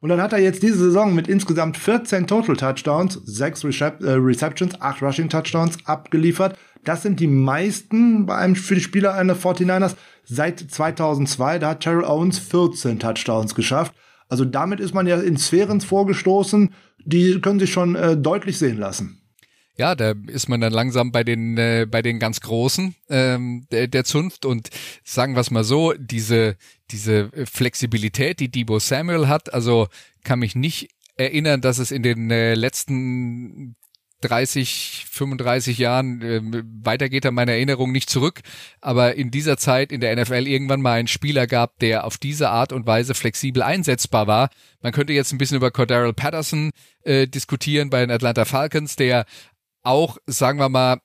Und 0.00 0.08
dann 0.08 0.22
hat 0.22 0.32
er 0.32 0.38
jetzt 0.38 0.62
diese 0.62 0.78
Saison 0.78 1.14
mit 1.14 1.28
insgesamt 1.28 1.76
14 1.76 2.26
Total 2.26 2.56
Touchdowns, 2.56 3.20
6 3.24 3.64
Recep 3.66 4.02
äh, 4.02 4.12
Receptions, 4.12 4.80
8 4.80 5.02
Rushing 5.02 5.28
Touchdowns 5.28 5.78
abgeliefert. 5.84 6.56
Das 6.84 7.02
sind 7.02 7.20
die 7.20 7.26
meisten 7.26 8.24
bei 8.24 8.36
einem, 8.36 8.56
für 8.56 8.74
die 8.74 8.80
Spieler 8.80 9.14
einer 9.14 9.36
49ers 9.36 9.96
seit 10.24 10.60
2002. 10.60 11.58
Da 11.58 11.70
hat 11.70 11.80
Terrell 11.80 12.04
Owens 12.04 12.38
14 12.38 12.98
Touchdowns 12.98 13.54
geschafft. 13.54 13.94
Also 14.30 14.46
damit 14.46 14.80
ist 14.80 14.94
man 14.94 15.06
ja 15.06 15.20
in 15.20 15.36
Sphären 15.36 15.80
vorgestoßen, 15.82 16.72
die 17.04 17.40
können 17.40 17.60
sich 17.60 17.72
schon 17.72 17.94
äh, 17.94 18.16
deutlich 18.16 18.58
sehen 18.58 18.78
lassen. 18.78 19.19
Ja, 19.80 19.94
da 19.94 20.12
ist 20.26 20.50
man 20.50 20.60
dann 20.60 20.74
langsam 20.74 21.10
bei 21.10 21.24
den 21.24 21.56
äh, 21.56 21.86
bei 21.90 22.02
den 22.02 22.18
ganz 22.18 22.42
Großen 22.42 22.94
ähm, 23.08 23.66
der, 23.72 23.88
der 23.88 24.04
Zunft 24.04 24.44
und 24.44 24.68
sagen 25.04 25.34
wir 25.34 25.40
es 25.40 25.50
mal 25.50 25.64
so, 25.64 25.94
diese 25.94 26.58
diese 26.90 27.30
Flexibilität, 27.46 28.40
die 28.40 28.50
Debo 28.50 28.78
Samuel 28.78 29.26
hat, 29.26 29.54
also 29.54 29.88
kann 30.22 30.40
mich 30.40 30.54
nicht 30.54 30.90
erinnern, 31.16 31.62
dass 31.62 31.78
es 31.78 31.92
in 31.92 32.02
den 32.02 32.30
äh, 32.30 32.52
letzten 32.52 33.74
30, 34.20 35.06
35 35.08 35.78
Jahren, 35.78 36.20
äh, 36.20 36.42
weiter 36.84 37.08
an 37.26 37.34
meiner 37.34 37.52
Erinnerung 37.52 37.90
nicht 37.90 38.10
zurück, 38.10 38.40
aber 38.82 39.14
in 39.14 39.30
dieser 39.30 39.56
Zeit 39.56 39.92
in 39.92 40.02
der 40.02 40.14
NFL 40.14 40.46
irgendwann 40.46 40.82
mal 40.82 40.98
einen 40.98 41.08
Spieler 41.08 41.46
gab, 41.46 41.78
der 41.78 42.04
auf 42.04 42.18
diese 42.18 42.50
Art 42.50 42.74
und 42.74 42.86
Weise 42.86 43.14
flexibel 43.14 43.62
einsetzbar 43.62 44.26
war. 44.26 44.50
Man 44.82 44.92
könnte 44.92 45.14
jetzt 45.14 45.32
ein 45.32 45.38
bisschen 45.38 45.56
über 45.56 45.70
Cordero 45.70 46.12
Patterson 46.12 46.70
äh, 47.02 47.26
diskutieren 47.26 47.88
bei 47.88 48.00
den 48.00 48.10
Atlanta 48.10 48.44
Falcons, 48.44 48.96
der 48.96 49.24
auch, 49.82 50.18
sagen 50.26 50.58
wir 50.58 50.68
mal, 50.68 51.00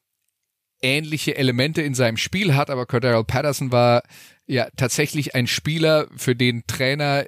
ähnliche 0.82 1.36
Elemente 1.36 1.82
in 1.82 1.96
seinem 1.96 2.18
Spiel 2.18 2.56
hat, 2.56 2.70
aber 2.70 2.86
Cordero 2.86 3.24
Patterson 3.24 3.72
war 3.72 4.04
ja 4.46 4.68
tatsächlich 4.76 5.34
ein 5.34 5.48
Spieler, 5.48 6.08
für 6.16 6.36
den 6.36 6.68
Trainer 6.68 7.26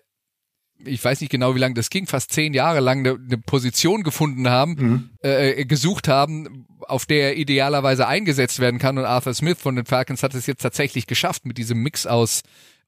ich 0.85 1.03
weiß 1.03 1.21
nicht 1.21 1.29
genau, 1.29 1.55
wie 1.55 1.59
lange 1.59 1.73
das 1.73 1.89
ging, 1.89 2.07
fast 2.07 2.31
zehn 2.31 2.53
Jahre 2.53 2.79
lang 2.79 2.99
eine, 2.99 3.15
eine 3.15 3.37
Position 3.37 4.03
gefunden 4.03 4.49
haben, 4.49 4.75
mhm. 4.77 5.09
äh, 5.21 5.65
gesucht 5.65 6.07
haben, 6.07 6.67
auf 6.81 7.05
der 7.05 7.29
er 7.29 7.37
idealerweise 7.37 8.07
eingesetzt 8.07 8.59
werden 8.59 8.79
kann. 8.79 8.97
Und 8.97 9.05
Arthur 9.05 9.33
Smith 9.33 9.57
von 9.59 9.75
den 9.75 9.85
Falcons 9.85 10.23
hat 10.23 10.33
es 10.33 10.45
jetzt 10.45 10.61
tatsächlich 10.61 11.07
geschafft 11.07 11.45
mit 11.45 11.57
diesem 11.57 11.81
Mix 11.81 12.05
aus 12.05 12.43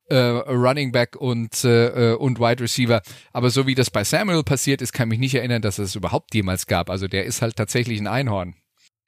äh, 0.10 0.52
Running 0.52 0.92
Back 0.92 1.16
und 1.16 1.64
äh, 1.64 2.14
und 2.14 2.40
Wide 2.40 2.64
Receiver. 2.64 3.02
Aber 3.34 3.50
so 3.50 3.68
wie 3.68 3.76
das 3.76 3.90
bei 3.90 4.04
Samuel 4.04 4.44
passiert 4.44 4.82
ist, 4.82 4.94
kann 4.94 5.10
mich 5.10 5.20
nicht 5.20 5.36
erinnern, 5.36 5.62
dass 5.62 5.80
es 5.80 5.96
überhaupt 5.96 6.34
jemals 6.34 6.68
gab. 6.68 6.90
Also 6.90 7.08
der 7.08 7.26
ist 7.26 7.42
halt 7.42 7.56
tatsächlich 7.56 8.00
ein 8.00 8.08
Einhorn. 8.08 8.56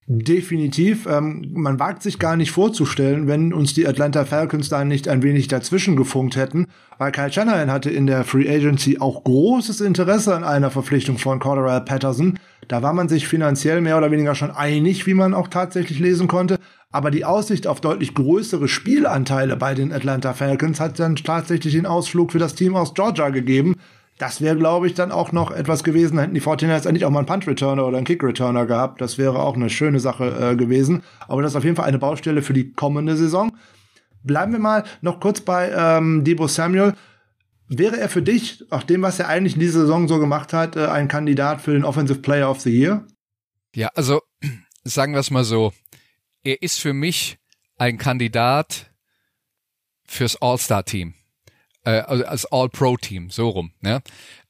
Definitiv. 0.08 1.06
Ähm, 1.06 1.52
man 1.54 1.80
wagt 1.80 2.04
sich 2.04 2.20
gar 2.20 2.36
nicht 2.36 2.52
vorzustellen, 2.52 3.28
wenn 3.28 3.54
uns 3.54 3.74
die 3.74 3.88
Atlanta 3.88 4.26
Falcons 4.26 4.68
da 4.68 4.84
nicht 4.84 5.08
ein 5.08 5.24
wenig 5.24 5.47
dazwischen 5.47 5.95
gefunkt 5.95 6.36
hätten, 6.36 6.68
weil 6.97 7.12
Kyle 7.12 7.32
Shanahan 7.32 7.72
hatte 7.72 7.91
in 7.91 8.08
der 8.08 8.24
Free 8.24 8.49
Agency 8.49 8.97
auch 8.99 9.24
großes 9.24 9.80
Interesse 9.80 10.36
an 10.36 10.43
einer 10.43 10.72
Verpflichtung 10.72 11.18
von 11.18 11.39
Cordero 11.39 11.80
Patterson. 11.86 12.39
Da 12.68 12.82
war 12.82 12.93
man 12.93 13.10
sich 13.10 13.28
finanziell 13.28 13.80
mehr 13.80 13.97
oder 13.97 14.12
weniger 14.12 14.36
schon 14.36 14.52
einig, 14.52 15.06
wie 15.06 15.14
man 15.14 15.34
auch 15.34 15.47
tatsächlich 15.47 15.99
lesen 15.99 16.28
konnte. 16.28 16.60
Aber 16.92 17.10
die 17.10 17.24
Aussicht 17.24 17.68
auf 17.68 17.80
deutlich 17.80 18.14
größere 18.14 18.68
Spielanteile 18.68 19.56
bei 19.56 19.74
den 19.74 19.94
Atlanta 19.94 20.34
Falcons 20.34 20.80
hat 20.80 21.00
dann 21.00 21.16
tatsächlich 21.16 21.74
den 21.74 21.86
Ausflug 21.86 22.32
für 22.32 22.39
das 22.39 22.56
Team 22.56 22.76
aus 22.76 22.94
Georgia 22.94 23.30
gegeben. 23.30 23.76
Das 24.18 24.42
wäre, 24.42 24.56
glaube 24.56 24.86
ich, 24.88 24.94
dann 24.94 25.12
auch 25.12 25.32
noch 25.32 25.52
etwas 25.52 25.84
gewesen. 25.84 26.20
Hätten 26.20 26.36
die 26.36 26.42
49ers 26.42 26.86
endlich 26.86 27.06
auch 27.06 27.10
mal 27.10 27.20
einen 27.20 27.28
Punt-Returner 27.28 27.88
oder 27.88 27.98
einen 27.98 28.06
Kick-Returner 28.06 28.66
gehabt. 28.66 29.02
Das 29.02 29.18
wäre 29.18 29.39
auch 29.39 29.56
eine 29.56 29.70
schöne 29.70 30.00
Sache 30.00 30.52
äh, 30.52 30.56
gewesen. 30.56 31.02
Aber 31.28 31.42
das 31.42 31.54
ist 31.54 31.56
auf 31.56 31.64
jeden 31.64 31.76
Fall 31.76 31.88
eine 31.88 31.98
Baustelle 31.98 32.42
für 32.42 32.54
die 32.54 32.72
kommende 32.74 33.16
Saison. 33.16 33.52
Bleiben 34.24 34.52
wir 34.52 34.60
mal 34.60 34.84
noch 35.02 35.20
kurz 35.20 35.42
bei 35.42 35.72
ähm, 35.76 36.24
Debo 36.24 36.48
Samuel. 36.48 36.94
wäre 37.68 38.00
er 38.00 38.10
für 38.10 38.22
dich, 38.22 38.64
auch 38.70 38.84
dem, 38.84 39.02
was 39.02 39.18
er 39.18 39.28
eigentlich 39.28 39.56
in 39.56 39.62
dieser 39.62 39.82
Saison 39.82 40.08
so 40.08 40.20
gemacht 40.20 40.54
hat, 40.54 40.76
äh, 40.76 40.86
ein 40.86 41.08
Kandidat 41.08 41.62
für 41.62 41.74
den 41.74 41.84
Offensive 41.84 42.20
Player 42.20 42.52
of 42.52 42.62
the 42.62 42.70
Year? 42.70 43.08
Ja, 43.74 43.89
also 43.96 44.22
sagen 44.84 45.14
wir 45.14 45.22
es 45.22 45.32
mal 45.32 45.46
so. 45.46 45.74
Er 46.44 46.62
ist 46.62 46.80
für 46.80 46.94
mich 46.94 47.38
ein 47.78 47.98
Kandidat 47.98 48.92
fürs 50.06 50.42
All-Star-Team. 50.42 51.14
Äh, 51.84 52.02
also 52.02 52.26
als 52.26 52.46
All-Pro-Team, 52.46 53.30
so 53.30 53.50
rum. 53.50 53.74
Ne? 53.82 54.02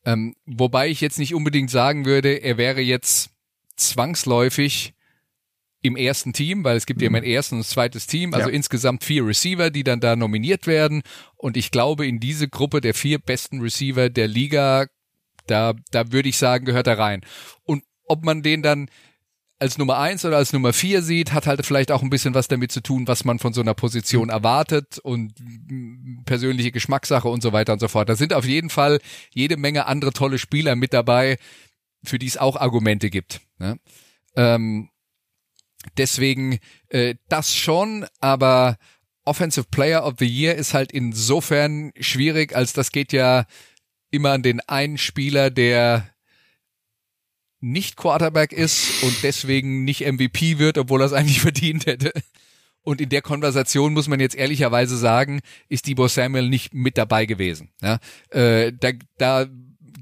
Ähm, 0.06 0.36
wobei 0.46 0.89
ich 0.89 1.02
jetzt 1.02 1.20
nicht 1.20 1.34
unbedingt 1.34 1.70
sagen 1.70 2.06
würde, 2.06 2.36
er 2.36 2.58
wäre 2.58 2.82
jetzt 2.82 3.32
zwangsläufig 3.76 4.94
im 5.82 5.96
ersten 5.96 6.34
Team, 6.34 6.64
weil 6.64 6.78
es 6.78 6.86
gibt 6.86 7.00
mhm. 7.00 7.04
ja 7.04 7.08
immer 7.08 7.18
ein 7.20 7.24
erstes 7.24 7.54
und 7.54 7.60
ein 7.60 7.64
zweites 7.64 8.08
Team, 8.08 8.34
also 8.34 8.50
ja. 8.50 8.56
insgesamt 8.56 9.04
vier 9.04 9.26
Receiver, 9.26 9.72
die 9.72 9.84
dann 9.84 10.00
da 10.00 10.16
nominiert 10.16 10.68
werden. 10.68 11.02
Und 11.36 11.58
ich 11.58 11.72
glaube, 11.72 12.06
in 12.06 12.20
diese 12.20 12.48
Gruppe 12.48 12.82
der 12.82 12.94
vier 12.94 13.20
besten 13.20 13.62
Receiver 13.62 14.10
der 14.10 14.28
Liga, 14.28 14.88
da, 15.48 15.74
da 15.92 16.12
würde 16.12 16.30
ich 16.30 16.38
sagen, 16.38 16.66
gehört 16.66 16.88
er 16.88 17.00
rein. 17.00 17.22
Und 17.64 17.84
ob 18.06 18.24
man 18.24 18.44
den 18.44 18.62
dann 18.62 18.89
als 19.62 19.78
Nummer 19.78 19.99
eins 19.99 20.26
oder 20.26 20.38
als 20.38 20.53
Nummer 20.53 20.74
vier 20.74 21.03
sieht, 21.03 21.34
hat 21.34 21.45
halt 21.45 21.64
vielleicht 21.64 21.91
auch 21.91 22.01
ein 22.01 22.09
bisschen 22.09 22.34
was 22.34 22.47
damit 22.47 22.72
zu 22.72 22.82
tun, 22.82 23.07
was 23.07 23.26
man 23.26 23.38
von 23.38 23.53
so 23.53 23.62
einer 23.62 23.76
Position 23.76 24.26
mhm. 24.26 24.32
erwartet 24.32 24.97
und 24.97 25.34
persönliche 26.26 26.72
Geschmackssache 26.72 27.28
und 27.28 27.41
so 27.43 27.53
weiter 27.53 27.74
und 27.74 27.80
so 27.80 27.88
fort. 27.88 28.09
Da 28.09 28.16
sind 28.16 28.34
auf 28.34 28.45
jeden 28.45 28.72
Fall 28.72 28.99
jede 29.32 29.57
Menge 29.57 29.86
andere 29.86 30.14
tolle 30.14 30.39
Spieler 30.39 30.76
mit 30.76 30.93
dabei, 30.93 31.38
für 32.03 32.18
die 32.18 32.26
es 32.26 32.38
auch 32.38 32.55
Argumente 32.55 33.12
gibt. 33.12 33.41
Ne? 33.59 33.80
Ähm, 34.36 34.89
deswegen 35.95 36.57
äh, 36.89 37.14
das 37.30 37.55
schon, 37.55 38.07
aber 38.20 38.78
Offensive 39.26 39.68
Player 39.70 40.03
of 40.03 40.16
the 40.18 40.26
Year 40.26 40.55
ist 40.55 40.74
halt 40.74 40.91
insofern 40.91 41.91
schwierig, 41.99 42.55
als 42.55 42.74
das 42.74 42.91
geht 42.91 43.14
ja 43.14 43.45
immer 44.09 44.32
an 44.32 44.41
den 44.41 44.59
einen 44.62 44.97
Spieler, 44.97 45.51
der 45.51 46.11
nicht 47.62 47.95
Quarterback 47.95 48.51
ist 48.51 49.03
und 49.03 49.16
deswegen 49.24 49.84
nicht 49.84 50.01
MVP 50.01 50.57
wird, 50.57 50.78
obwohl 50.78 51.01
er 51.01 51.05
es 51.05 51.14
eigentlich 51.14 51.41
verdient 51.41 51.86
hätte. 51.86 52.12
Und 52.84 52.99
in 52.99 53.09
der 53.09 53.22
Konversation 53.22 53.93
muss 53.93 54.07
man 54.07 54.20
jetzt 54.20 54.36
ehrlicherweise 54.36 54.97
sagen, 54.97 55.41
ist 55.70 55.88
Debo 55.88 56.07
Samuel 56.07 56.49
nicht 56.49 56.74
mit 56.74 56.97
dabei 56.97 57.28
gewesen. 57.28 57.70
Ja, 57.82 57.99
äh, 58.32 58.74
da, 58.74 58.91
da 59.18 59.45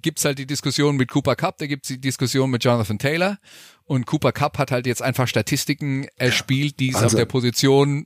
gibt's 0.01 0.23
halt 0.23 0.39
die 0.39 0.45
Diskussion 0.45 0.95
mit 0.95 1.09
Cooper 1.09 1.35
Cup, 1.35 1.57
da 1.57 1.67
gibt's 1.67 1.89
die 1.89 1.99
Diskussion 1.99 2.49
mit 2.49 2.63
Jonathan 2.63 2.97
Taylor. 2.97 3.37
Und 3.83 4.05
Cooper 4.05 4.31
Cup 4.31 4.57
hat 4.57 4.71
halt 4.71 4.85
jetzt 4.85 5.01
einfach 5.01 5.27
Statistiken 5.27 6.07
erspielt, 6.15 6.79
die 6.79 6.89
es 6.89 6.95
also. 6.95 7.07
auf 7.07 7.15
der 7.15 7.25
Position 7.25 8.05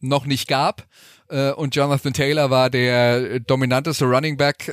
noch 0.00 0.26
nicht 0.26 0.48
gab. 0.48 0.88
Äh, 1.28 1.52
und 1.52 1.76
Jonathan 1.76 2.12
Taylor 2.12 2.50
war 2.50 2.70
der 2.70 3.38
dominanteste 3.40 4.06
Running 4.06 4.36
Back 4.36 4.68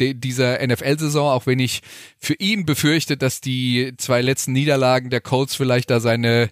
äh, 0.00 0.14
dieser 0.14 0.66
NFL-Saison, 0.66 1.30
auch 1.30 1.46
wenn 1.46 1.58
ich 1.58 1.82
für 2.18 2.34
ihn 2.34 2.66
befürchte, 2.66 3.16
dass 3.16 3.40
die 3.40 3.94
zwei 3.96 4.22
letzten 4.22 4.52
Niederlagen 4.52 5.10
der 5.10 5.20
Colts 5.20 5.54
vielleicht 5.54 5.90
da 5.90 6.00
seine 6.00 6.50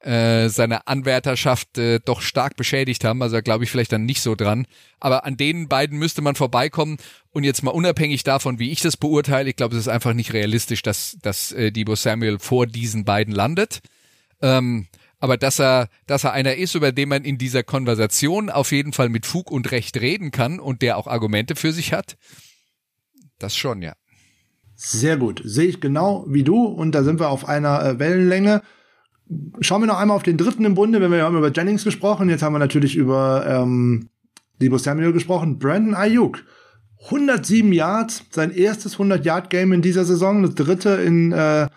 äh, 0.00 0.50
seine 0.50 0.86
Anwärterschaft 0.86 1.78
äh, 1.78 2.00
doch 2.04 2.20
stark 2.20 2.56
beschädigt 2.56 3.02
haben. 3.02 3.22
Also 3.22 3.40
glaube 3.42 3.64
ich 3.64 3.70
vielleicht 3.70 3.92
dann 3.92 4.04
nicht 4.04 4.20
so 4.20 4.34
dran. 4.34 4.66
Aber 5.00 5.24
an 5.24 5.36
den 5.36 5.68
beiden 5.68 5.98
müsste 5.98 6.22
man 6.22 6.36
vorbeikommen. 6.36 6.98
Und 7.32 7.44
jetzt 7.44 7.62
mal 7.62 7.72
unabhängig 7.72 8.22
davon, 8.22 8.58
wie 8.58 8.70
ich 8.70 8.80
das 8.80 8.96
beurteile, 8.96 9.50
ich 9.50 9.56
glaube, 9.56 9.74
es 9.74 9.80
ist 9.80 9.88
einfach 9.88 10.12
nicht 10.12 10.32
realistisch, 10.32 10.82
dass, 10.82 11.16
dass 11.22 11.50
äh, 11.52 11.72
Debo 11.72 11.96
Samuel 11.96 12.38
vor 12.38 12.66
diesen 12.66 13.04
beiden 13.04 13.34
landet. 13.34 13.80
Ähm, 14.42 14.86
aber 15.18 15.36
dass 15.38 15.58
er, 15.58 15.88
dass 16.06 16.24
er 16.24 16.32
einer 16.32 16.54
ist, 16.54 16.74
über 16.74 16.92
den 16.92 17.08
man 17.08 17.24
in 17.24 17.38
dieser 17.38 17.62
Konversation 17.62 18.50
auf 18.50 18.70
jeden 18.70 18.92
Fall 18.92 19.08
mit 19.08 19.26
Fug 19.26 19.50
und 19.50 19.70
Recht 19.72 19.96
reden 19.96 20.30
kann 20.30 20.60
und 20.60 20.82
der 20.82 20.98
auch 20.98 21.06
Argumente 21.06 21.56
für 21.56 21.72
sich 21.72 21.92
hat, 21.92 22.16
das 23.38 23.56
schon, 23.56 23.82
ja. 23.82 23.94
Sehr 24.74 25.16
gut. 25.16 25.40
Sehe 25.44 25.68
ich 25.68 25.80
genau 25.80 26.24
wie 26.28 26.44
du 26.44 26.64
und 26.64 26.94
da 26.94 27.02
sind 27.02 27.18
wir 27.18 27.30
auf 27.30 27.48
einer 27.48 27.82
äh, 27.84 27.98
Wellenlänge. 27.98 28.62
Schauen 29.60 29.82
wir 29.82 29.86
noch 29.86 29.98
einmal 29.98 30.16
auf 30.16 30.22
den 30.22 30.36
dritten 30.36 30.64
im 30.64 30.74
Bunde, 30.74 31.00
wenn 31.00 31.10
wir 31.10 31.24
haben 31.24 31.36
über 31.36 31.50
Jennings 31.50 31.82
gesprochen, 31.82 32.28
jetzt 32.28 32.42
haben 32.42 32.52
wir 32.52 32.58
natürlich 32.58 32.94
über 32.94 33.44
ähm, 33.48 34.10
Debo 34.60 34.78
Samuel 34.78 35.12
gesprochen. 35.12 35.58
Brandon 35.58 35.94
Ayuk. 35.94 36.44
107 37.06 37.72
Yards, 37.72 38.24
sein 38.30 38.50
erstes 38.50 38.96
100-Yard-Game 38.98 39.72
in 39.72 39.82
dieser 39.82 40.04
Saison, 40.04 40.42
das 40.42 40.54
dritte 40.54 40.90
in 40.90 41.30
äh, 41.30 41.68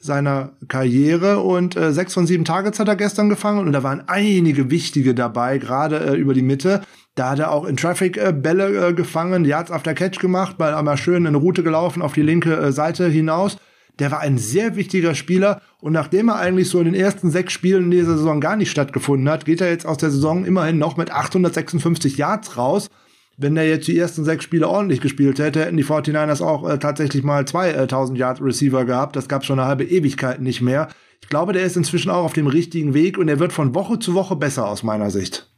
seiner 0.00 0.52
Karriere 0.68 1.40
und 1.40 1.76
äh, 1.76 1.92
sechs 1.92 2.14
von 2.14 2.26
sieben 2.26 2.44
Targets 2.44 2.78
hat 2.78 2.88
er 2.88 2.96
gestern 2.96 3.28
gefangen 3.28 3.66
und 3.66 3.72
da 3.72 3.82
waren 3.82 4.04
einige 4.06 4.70
wichtige 4.70 5.14
dabei, 5.14 5.58
gerade 5.58 6.00
äh, 6.00 6.16
über 6.16 6.32
die 6.32 6.42
Mitte. 6.42 6.80
Da 7.20 7.28
hat 7.28 7.38
er 7.38 7.50
auch 7.50 7.66
in 7.66 7.76
Traffic 7.76 8.16
äh, 8.16 8.32
Bälle 8.32 8.88
äh, 8.88 8.94
gefangen, 8.94 9.44
Yards 9.44 9.70
after 9.70 9.92
Catch 9.92 10.20
gemacht, 10.20 10.54
weil 10.56 10.72
er 10.72 10.82
mal 10.82 10.96
schön 10.96 11.26
eine 11.26 11.36
Route 11.36 11.62
gelaufen 11.62 12.00
auf 12.00 12.14
die 12.14 12.22
linke 12.22 12.56
äh, 12.56 12.72
Seite 12.72 13.08
hinaus. 13.08 13.58
Der 13.98 14.10
war 14.10 14.20
ein 14.20 14.38
sehr 14.38 14.74
wichtiger 14.74 15.14
Spieler 15.14 15.60
und 15.82 15.92
nachdem 15.92 16.30
er 16.30 16.36
eigentlich 16.36 16.70
so 16.70 16.78
in 16.78 16.86
den 16.86 16.94
ersten 16.94 17.30
sechs 17.30 17.52
Spielen 17.52 17.84
in 17.84 17.90
dieser 17.90 18.16
Saison 18.16 18.40
gar 18.40 18.56
nicht 18.56 18.70
stattgefunden 18.70 19.28
hat, 19.28 19.44
geht 19.44 19.60
er 19.60 19.68
jetzt 19.68 19.84
aus 19.84 19.98
der 19.98 20.10
Saison 20.10 20.46
immerhin 20.46 20.78
noch 20.78 20.96
mit 20.96 21.10
856 21.10 22.16
Yards 22.16 22.56
raus 22.56 22.88
wenn 23.36 23.56
er 23.56 23.66
jetzt 23.66 23.88
die 23.88 23.98
ersten 23.98 24.24
sechs 24.24 24.44
Spiele 24.44 24.68
ordentlich 24.68 25.00
gespielt 25.00 25.38
hätte, 25.38 25.64
hätten 25.64 25.76
die 25.76 25.84
49ers 25.84 26.42
auch 26.42 26.68
äh, 26.68 26.78
tatsächlich 26.78 27.22
mal 27.22 27.46
2000 27.46 28.16
äh, 28.16 28.20
Yard 28.20 28.40
Receiver 28.42 28.84
gehabt. 28.84 29.16
Das 29.16 29.28
gab 29.28 29.46
schon 29.46 29.58
eine 29.58 29.66
halbe 29.68 29.84
Ewigkeit 29.84 30.42
nicht 30.42 30.60
mehr. 30.60 30.88
Ich 31.22 31.28
glaube, 31.28 31.54
der 31.54 31.62
ist 31.64 31.76
inzwischen 31.76 32.10
auch 32.10 32.24
auf 32.24 32.34
dem 32.34 32.46
richtigen 32.46 32.92
Weg 32.92 33.16
und 33.16 33.28
er 33.28 33.38
wird 33.38 33.54
von 33.54 33.74
Woche 33.74 33.98
zu 33.98 34.12
Woche 34.12 34.36
besser 34.36 34.68
aus 34.68 34.82
meiner 34.82 35.10
Sicht. 35.10 35.50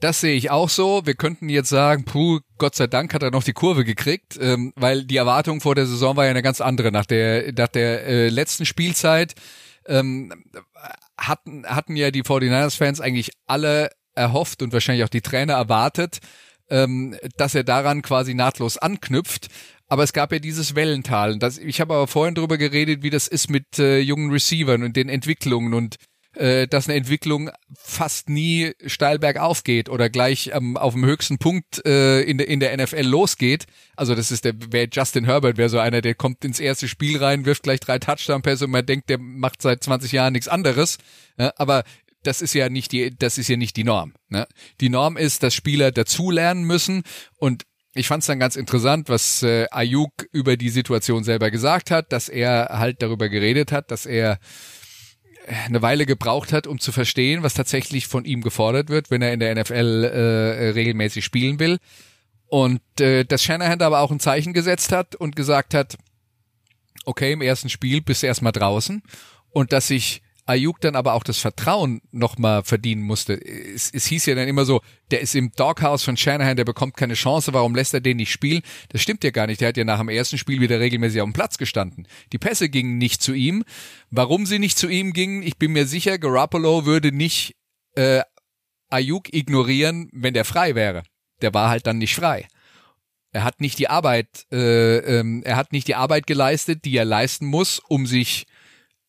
Das 0.00 0.20
sehe 0.20 0.34
ich 0.34 0.50
auch 0.50 0.68
so. 0.68 1.06
Wir 1.06 1.14
könnten 1.14 1.48
jetzt 1.48 1.68
sagen, 1.68 2.04
puh, 2.04 2.40
Gott 2.58 2.74
sei 2.74 2.86
Dank 2.86 3.14
hat 3.14 3.22
er 3.22 3.30
noch 3.30 3.44
die 3.44 3.52
Kurve 3.52 3.84
gekriegt, 3.84 4.38
ähm, 4.40 4.72
weil 4.76 5.04
die 5.04 5.16
Erwartung 5.16 5.60
vor 5.60 5.74
der 5.74 5.86
Saison 5.86 6.16
war 6.16 6.24
ja 6.24 6.30
eine 6.30 6.42
ganz 6.42 6.60
andere. 6.60 6.92
Nach 6.92 7.06
der, 7.06 7.52
nach 7.52 7.68
der 7.68 8.06
äh, 8.06 8.28
letzten 8.28 8.66
Spielzeit 8.66 9.34
ähm, 9.86 10.32
hatten, 11.18 11.64
hatten 11.66 11.96
ja 11.96 12.10
die 12.10 12.22
49ers-Fans 12.22 13.00
eigentlich 13.00 13.30
alle 13.46 13.90
erhofft 14.14 14.62
und 14.62 14.72
wahrscheinlich 14.72 15.04
auch 15.04 15.08
die 15.10 15.20
Trainer 15.20 15.54
erwartet, 15.54 16.18
ähm, 16.70 17.16
dass 17.36 17.54
er 17.54 17.64
daran 17.64 18.02
quasi 18.02 18.34
nahtlos 18.34 18.78
anknüpft. 18.78 19.48
Aber 19.88 20.02
es 20.02 20.12
gab 20.12 20.32
ja 20.32 20.38
dieses 20.38 20.74
Wellental. 20.74 21.38
Das, 21.38 21.58
ich 21.58 21.80
habe 21.80 21.94
aber 21.94 22.06
vorhin 22.06 22.34
darüber 22.34 22.56
geredet, 22.56 23.02
wie 23.02 23.10
das 23.10 23.28
ist 23.28 23.50
mit 23.50 23.78
äh, 23.78 23.98
jungen 23.98 24.30
Receivern 24.30 24.82
und 24.82 24.96
den 24.96 25.08
Entwicklungen 25.08 25.74
und 25.74 25.96
äh, 26.34 26.66
dass 26.66 26.88
eine 26.88 26.96
Entwicklung 26.96 27.50
fast 27.76 28.28
nie 28.28 28.72
steil 28.86 29.18
bergauf 29.18 29.64
geht 29.64 29.88
oder 29.88 30.10
gleich 30.10 30.50
ähm, 30.52 30.76
auf 30.76 30.94
dem 30.94 31.04
höchsten 31.04 31.38
Punkt 31.38 31.84
äh, 31.86 32.22
in, 32.22 32.38
der 32.38 32.48
in 32.48 32.60
der 32.60 32.76
NFL 32.76 33.02
losgeht. 33.02 33.66
Also 33.96 34.14
das 34.14 34.30
ist 34.30 34.44
der, 34.44 34.54
wer 34.70 34.88
Justin 34.90 35.24
Herbert 35.24 35.56
wäre 35.56 35.68
so 35.68 35.78
einer, 35.78 36.00
der 36.00 36.14
kommt 36.14 36.44
ins 36.44 36.60
erste 36.60 36.88
Spiel 36.88 37.22
rein, 37.22 37.44
wirft 37.46 37.62
gleich 37.62 37.80
drei 37.80 37.98
Touchdown-Pässe 37.98 38.64
und 38.64 38.70
man 38.70 38.86
denkt, 38.86 39.08
der 39.10 39.18
macht 39.18 39.62
seit 39.62 39.82
20 39.82 40.12
Jahren 40.12 40.32
nichts 40.32 40.48
anderes. 40.48 40.98
Ja, 41.38 41.52
aber 41.56 41.84
das 42.22 42.42
ist 42.42 42.54
ja 42.54 42.68
nicht 42.68 42.92
die, 42.92 43.16
das 43.16 43.38
ist 43.38 43.48
ja 43.48 43.56
nicht 43.56 43.76
die 43.76 43.84
Norm. 43.84 44.14
Ne? 44.28 44.46
Die 44.80 44.88
Norm 44.88 45.16
ist, 45.16 45.42
dass 45.42 45.54
Spieler 45.54 45.92
dazulernen 45.92 46.64
müssen 46.64 47.02
und 47.36 47.64
ich 47.96 48.08
fand 48.08 48.22
es 48.22 48.26
dann 48.26 48.40
ganz 48.40 48.56
interessant, 48.56 49.08
was 49.08 49.42
äh, 49.44 49.66
Ayuk 49.70 50.26
über 50.32 50.56
die 50.56 50.70
Situation 50.70 51.22
selber 51.22 51.52
gesagt 51.52 51.92
hat, 51.92 52.12
dass 52.12 52.28
er 52.28 52.70
halt 52.72 53.02
darüber 53.02 53.28
geredet 53.28 53.70
hat, 53.70 53.92
dass 53.92 54.04
er 54.04 54.40
eine 55.46 55.82
Weile 55.82 56.06
gebraucht 56.06 56.52
hat, 56.52 56.66
um 56.66 56.78
zu 56.78 56.92
verstehen, 56.92 57.42
was 57.42 57.54
tatsächlich 57.54 58.06
von 58.06 58.24
ihm 58.24 58.42
gefordert 58.42 58.88
wird, 58.88 59.10
wenn 59.10 59.22
er 59.22 59.32
in 59.32 59.40
der 59.40 59.54
NFL 59.54 60.04
äh, 60.04 60.68
regelmäßig 60.70 61.24
spielen 61.24 61.58
will. 61.58 61.78
Und 62.46 62.80
äh, 63.00 63.24
dass 63.24 63.42
Shanahan 63.42 63.82
aber 63.82 64.00
auch 64.00 64.10
ein 64.10 64.20
Zeichen 64.20 64.52
gesetzt 64.52 64.92
hat 64.92 65.14
und 65.14 65.36
gesagt 65.36 65.74
hat, 65.74 65.96
okay, 67.04 67.32
im 67.32 67.42
ersten 67.42 67.68
Spiel 67.68 68.00
bist 68.00 68.22
du 68.22 68.26
erstmal 68.26 68.52
draußen 68.52 69.02
und 69.50 69.72
dass 69.72 69.88
sich 69.88 70.22
Ayuk 70.46 70.80
dann 70.80 70.94
aber 70.94 71.14
auch 71.14 71.22
das 71.22 71.38
Vertrauen 71.38 72.02
nochmal 72.10 72.64
verdienen 72.64 73.02
musste. 73.02 73.34
Es, 73.34 73.90
es 73.92 74.06
hieß 74.06 74.26
ja 74.26 74.34
dann 74.34 74.46
immer 74.46 74.64
so, 74.64 74.82
der 75.10 75.20
ist 75.20 75.34
im 75.34 75.52
Doghouse 75.52 76.04
von 76.04 76.16
Shanahan, 76.16 76.56
der 76.56 76.64
bekommt 76.64 76.96
keine 76.96 77.14
Chance, 77.14 77.54
warum 77.54 77.74
lässt 77.74 77.94
er 77.94 78.00
den 78.00 78.18
nicht 78.18 78.30
spielen? 78.30 78.62
Das 78.90 79.00
stimmt 79.00 79.24
ja 79.24 79.30
gar 79.30 79.46
nicht. 79.46 79.60
Der 79.62 79.68
hat 79.68 79.76
ja 79.76 79.84
nach 79.84 79.98
dem 79.98 80.10
ersten 80.10 80.36
Spiel 80.36 80.60
wieder 80.60 80.80
regelmäßig 80.80 81.20
auf 81.22 81.28
dem 81.28 81.32
Platz 81.32 81.56
gestanden. 81.56 82.06
Die 82.32 82.38
Pässe 82.38 82.68
gingen 82.68 82.98
nicht 82.98 83.22
zu 83.22 83.32
ihm. 83.32 83.64
Warum 84.10 84.44
sie 84.44 84.58
nicht 84.58 84.76
zu 84.76 84.88
ihm 84.88 85.14
gingen, 85.14 85.42
ich 85.42 85.56
bin 85.56 85.72
mir 85.72 85.86
sicher, 85.86 86.18
Garoppolo 86.18 86.84
würde 86.84 87.10
nicht 87.10 87.56
äh, 87.94 88.20
Ayuk 88.90 89.32
ignorieren, 89.32 90.10
wenn 90.12 90.34
der 90.34 90.44
frei 90.44 90.74
wäre. 90.74 91.04
Der 91.40 91.54
war 91.54 91.70
halt 91.70 91.86
dann 91.86 91.98
nicht 91.98 92.14
frei. 92.14 92.48
Er 93.32 93.44
hat 93.44 93.60
nicht 93.60 93.78
die 93.78 93.88
Arbeit, 93.88 94.46
äh, 94.52 94.98
ähm, 94.98 95.42
er 95.44 95.56
hat 95.56 95.72
nicht 95.72 95.88
die 95.88 95.96
Arbeit 95.96 96.26
geleistet, 96.26 96.84
die 96.84 96.96
er 96.96 97.04
leisten 97.04 97.46
muss, 97.46 97.80
um 97.80 98.06
sich 98.06 98.46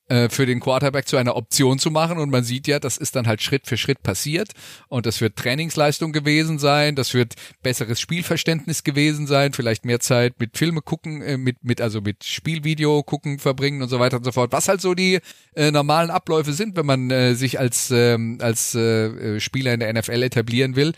für 0.08 0.46
den 0.46 0.60
Quarterback 0.60 1.08
zu 1.08 1.18
einer 1.18 1.36
Option 1.36 1.80
zu 1.80 1.90
machen. 1.90 2.20
Und 2.20 2.30
man 2.30 2.44
sieht 2.44 2.68
ja, 2.68 2.80
das 2.80 2.98
ist 2.98 3.16
dann 3.16 3.28
halt 3.28 3.42
Schritt 3.42 3.66
für 3.66 3.78
Schritt 3.78 4.04
passiert. 4.04 4.52
Und 4.88 5.06
das 5.06 5.20
wird 5.22 5.36
Trainingsleistung 5.36 6.12
gewesen 6.12 6.60
sein, 6.60 6.96
das 6.96 7.14
wird 7.14 7.34
besseres 7.64 8.00
Spielverständnis 8.00 8.84
gewesen 8.84 9.28
sein, 9.28 9.54
vielleicht 9.54 9.86
mehr 9.86 10.00
Zeit 10.00 10.40
mit 10.40 10.58
Filme 10.58 10.82
gucken, 10.82 11.22
äh, 11.22 11.38
mit, 11.38 11.64
mit, 11.64 11.82
also 11.82 12.02
mit 12.02 12.24
Spielvideo 12.24 13.04
gucken, 13.04 13.40
verbringen 13.40 13.82
und 13.82 13.90
so 13.90 14.00
weiter 14.00 14.18
und 14.18 14.24
so 14.24 14.32
fort. 14.32 14.52
Was 14.52 14.68
halt 14.68 14.82
so 14.82 14.94
die 14.94 15.20
äh, 15.56 15.72
normalen 15.72 16.12
Abläufe 16.12 16.54
sind, 16.54 16.76
wenn 16.76 16.86
man 16.86 17.10
äh, 17.12 17.36
sich 17.36 17.60
als, 17.60 17.92
ähm, 17.92 18.38
als 18.42 18.76
äh, 18.76 19.40
Spieler 19.40 19.74
in 19.74 19.80
der 19.80 19.94
NFL 19.94 20.24
etablieren 20.24 20.76
will 20.76 20.94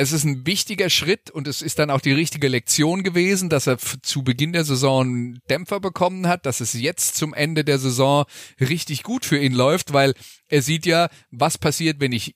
es 0.00 0.12
ist 0.12 0.24
ein 0.24 0.46
wichtiger 0.46 0.88
Schritt 0.88 1.30
und 1.30 1.46
es 1.46 1.60
ist 1.60 1.78
dann 1.78 1.90
auch 1.90 2.00
die 2.00 2.12
richtige 2.12 2.48
Lektion 2.48 3.02
gewesen, 3.02 3.50
dass 3.50 3.66
er 3.66 3.76
zu 3.78 4.22
Beginn 4.24 4.54
der 4.54 4.64
Saison 4.64 5.38
Dämpfer 5.50 5.78
bekommen 5.78 6.26
hat, 6.26 6.46
dass 6.46 6.60
es 6.60 6.72
jetzt 6.72 7.16
zum 7.16 7.34
Ende 7.34 7.64
der 7.64 7.78
Saison 7.78 8.24
richtig 8.60 9.02
gut 9.02 9.26
für 9.26 9.38
ihn 9.38 9.52
läuft, 9.52 9.92
weil 9.92 10.14
er 10.48 10.62
sieht 10.62 10.86
ja, 10.86 11.10
was 11.30 11.58
passiert, 11.58 12.00
wenn 12.00 12.12
ich 12.12 12.34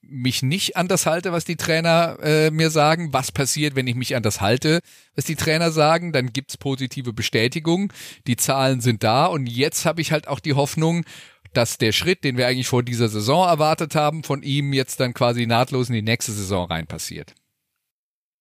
mich 0.00 0.42
nicht 0.42 0.78
an 0.78 0.88
das 0.88 1.04
halte, 1.04 1.32
was 1.32 1.44
die 1.44 1.56
Trainer 1.56 2.16
äh, 2.22 2.50
mir 2.50 2.70
sagen, 2.70 3.12
was 3.12 3.30
passiert, 3.30 3.76
wenn 3.76 3.86
ich 3.86 3.94
mich 3.94 4.16
an 4.16 4.22
das 4.22 4.40
halte, 4.40 4.80
was 5.14 5.26
die 5.26 5.36
Trainer 5.36 5.70
sagen, 5.70 6.12
dann 6.12 6.32
gibt's 6.32 6.56
positive 6.56 7.12
Bestätigung, 7.12 7.92
die 8.26 8.36
Zahlen 8.36 8.80
sind 8.80 9.04
da 9.04 9.26
und 9.26 9.46
jetzt 9.46 9.84
habe 9.84 10.00
ich 10.00 10.12
halt 10.12 10.28
auch 10.28 10.40
die 10.40 10.54
Hoffnung, 10.54 11.04
dass 11.56 11.78
der 11.78 11.92
Schritt, 11.92 12.24
den 12.24 12.36
wir 12.36 12.46
eigentlich 12.46 12.68
vor 12.68 12.82
dieser 12.82 13.08
Saison 13.08 13.48
erwartet 13.48 13.94
haben, 13.94 14.22
von 14.22 14.42
ihm 14.42 14.72
jetzt 14.72 15.00
dann 15.00 15.14
quasi 15.14 15.46
nahtlos 15.46 15.88
in 15.88 15.94
die 15.94 16.02
nächste 16.02 16.32
Saison 16.32 16.66
rein 16.66 16.86
passiert. 16.86 17.34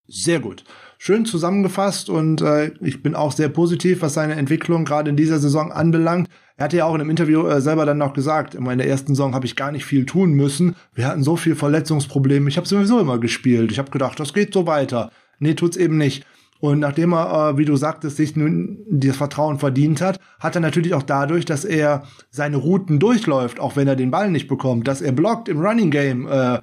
Sehr 0.08 0.40
gut. 0.40 0.64
Schön 0.98 1.26
zusammengefasst 1.26 2.10
und 2.10 2.42
äh, 2.42 2.72
ich 2.82 3.02
bin 3.02 3.16
auch 3.16 3.32
sehr 3.32 3.50
positiv, 3.50 4.02
was 4.02 4.14
seine 4.14 4.36
Entwicklung 4.36 4.86
gerade 4.86 5.10
in 5.10 5.18
dieser 5.18 5.40
Saison 5.40 5.72
anbelangt. 5.72 6.30
Er 6.58 6.66
hatte 6.66 6.78
ja 6.78 6.86
auch 6.86 6.96
in 6.96 7.02
einem 7.02 7.10
Interview 7.10 7.48
äh, 7.48 7.60
selber 7.60 7.86
dann 7.86 7.98
noch 7.98 8.14
gesagt, 8.14 8.56
in 8.56 8.64
meiner 8.64 8.86
ersten 8.86 9.16
Saison 9.16 9.34
habe 9.34 9.46
ich 9.46 9.56
gar 9.56 9.72
nicht 9.72 9.86
viel 9.86 10.06
tun 10.06 10.34
müssen. 10.34 10.76
Wir 10.94 11.08
hatten 11.08 11.24
so 11.24 11.36
viel 11.36 11.56
Verletzungsprobleme. 11.56 12.50
Ich 12.50 12.58
habe 12.58 12.68
sowieso 12.68 13.00
immer 13.00 13.20
gespielt. 13.20 13.72
Ich 13.72 13.80
habe 13.80 13.92
gedacht, 13.92 14.20
das 14.20 14.34
geht 14.34 14.54
so 14.54 14.68
weiter. 14.68 15.12
Nee, 15.40 15.56
tut's 15.56 15.76
eben 15.76 15.98
nicht. 15.98 16.26
Und 16.66 16.80
nachdem 16.80 17.14
er, 17.14 17.52
äh, 17.52 17.58
wie 17.58 17.66
du 17.66 17.76
sagtest, 17.76 18.18
sich 18.18 18.36
nun 18.36 18.80
das 18.90 19.16
Vertrauen 19.16 19.60
verdient 19.60 20.02
hat, 20.02 20.20
hat 20.40 20.56
er 20.56 20.62
natürlich 20.62 20.94
auch 20.94 21.04
dadurch, 21.04 21.46
dass 21.46 21.66
er 21.66 22.04
seine 22.32 22.58
Routen 22.58 23.00
durchläuft, 23.00 23.60
auch 23.60 23.76
wenn 23.76 23.88
er 23.88 23.96
den 23.96 24.12
Ball 24.12 24.32
nicht 24.32 24.48
bekommt, 24.48 24.88
dass 24.88 25.02
er 25.02 25.12
blockt 25.12 25.48
im 25.48 25.60
Running 25.60 25.92
Game, 25.92 26.28
äh, 26.28 26.60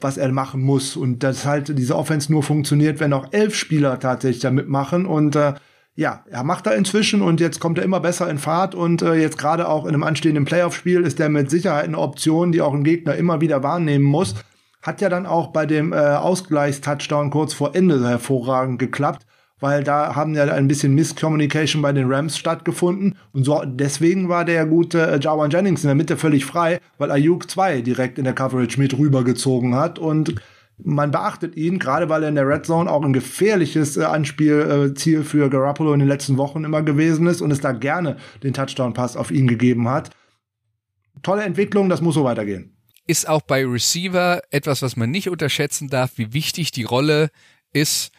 was 0.00 0.16
er 0.16 0.30
machen 0.32 0.60
muss. 0.62 0.96
Und 0.96 1.22
dass 1.22 1.46
halt 1.46 1.78
diese 1.78 1.96
Offense 1.96 2.32
nur 2.32 2.42
funktioniert, 2.42 3.00
wenn 3.00 3.12
auch 3.12 3.28
elf 3.30 3.54
Spieler 3.54 4.00
tatsächlich 4.00 4.42
da 4.42 4.50
mitmachen. 4.50 5.06
Und 5.06 5.36
äh, 5.36 5.54
ja, 5.96 6.24
er 6.28 6.42
macht 6.42 6.66
da 6.66 6.72
inzwischen 6.72 7.22
und 7.22 7.40
jetzt 7.40 7.60
kommt 7.60 7.78
er 7.78 7.84
immer 7.84 8.00
besser 8.00 8.28
in 8.28 8.38
Fahrt 8.38 8.74
und 8.74 9.00
äh, 9.02 9.14
jetzt 9.14 9.38
gerade 9.38 9.68
auch 9.68 9.84
in 9.84 9.94
einem 9.94 10.02
anstehenden 10.02 10.44
Playoff-Spiel 10.44 11.02
ist 11.02 11.20
er 11.20 11.28
mit 11.28 11.50
Sicherheit 11.50 11.84
eine 11.84 11.98
Option, 11.98 12.50
die 12.50 12.60
auch 12.62 12.74
ein 12.74 12.82
Gegner 12.82 13.14
immer 13.14 13.40
wieder 13.40 13.62
wahrnehmen 13.62 14.04
muss. 14.04 14.34
Hat 14.84 15.00
ja 15.00 15.08
dann 15.08 15.24
auch 15.24 15.46
bei 15.46 15.64
dem 15.64 15.94
äh, 15.94 15.96
Ausgleichstouchdown 15.96 17.30
kurz 17.30 17.54
vor 17.54 17.74
Ende 17.74 18.06
hervorragend 18.06 18.78
geklappt, 18.78 19.24
weil 19.58 19.82
da 19.82 20.14
haben 20.14 20.34
ja 20.34 20.44
ein 20.44 20.68
bisschen 20.68 20.94
Misscommunication 20.94 21.80
bei 21.80 21.94
den 21.94 22.12
Rams 22.12 22.36
stattgefunden. 22.36 23.16
Und 23.32 23.44
so 23.44 23.62
deswegen 23.64 24.28
war 24.28 24.44
der 24.44 24.66
gute 24.66 25.06
äh, 25.06 25.18
Jawan 25.18 25.50
Jennings 25.50 25.84
in 25.84 25.88
der 25.88 25.94
Mitte 25.94 26.18
völlig 26.18 26.44
frei, 26.44 26.80
weil 26.98 27.10
Ayuk 27.10 27.50
2 27.50 27.80
direkt 27.80 28.18
in 28.18 28.24
der 28.24 28.34
Coverage 28.34 28.78
mit 28.78 28.98
rübergezogen 28.98 29.74
hat. 29.74 29.98
Und 29.98 30.34
man 30.76 31.10
beachtet 31.10 31.56
ihn, 31.56 31.78
gerade 31.78 32.10
weil 32.10 32.22
er 32.22 32.28
in 32.28 32.34
der 32.34 32.46
Red 32.46 32.66
Zone 32.66 32.92
auch 32.92 33.04
ein 33.06 33.14
gefährliches 33.14 33.96
äh, 33.96 34.04
Anspielziel 34.04 35.20
äh, 35.20 35.24
für 35.24 35.48
Garoppolo 35.48 35.94
in 35.94 36.00
den 36.00 36.08
letzten 36.10 36.36
Wochen 36.36 36.62
immer 36.62 36.82
gewesen 36.82 37.26
ist 37.26 37.40
und 37.40 37.50
es 37.50 37.62
da 37.62 37.72
gerne 37.72 38.18
den 38.42 38.52
Touchdown-Pass 38.52 39.16
auf 39.16 39.30
ihn 39.30 39.46
gegeben 39.46 39.88
hat. 39.88 40.10
Tolle 41.22 41.44
Entwicklung, 41.44 41.88
das 41.88 42.02
muss 42.02 42.16
so 42.16 42.24
weitergehen 42.24 42.74
ist 43.06 43.28
auch 43.28 43.42
bei 43.42 43.64
Receiver 43.64 44.42
etwas, 44.50 44.82
was 44.82 44.96
man 44.96 45.10
nicht 45.10 45.28
unterschätzen 45.28 45.88
darf, 45.88 46.12
wie 46.16 46.32
wichtig 46.32 46.72
die 46.72 46.84
Rolle 46.84 47.30
ist 47.72 48.12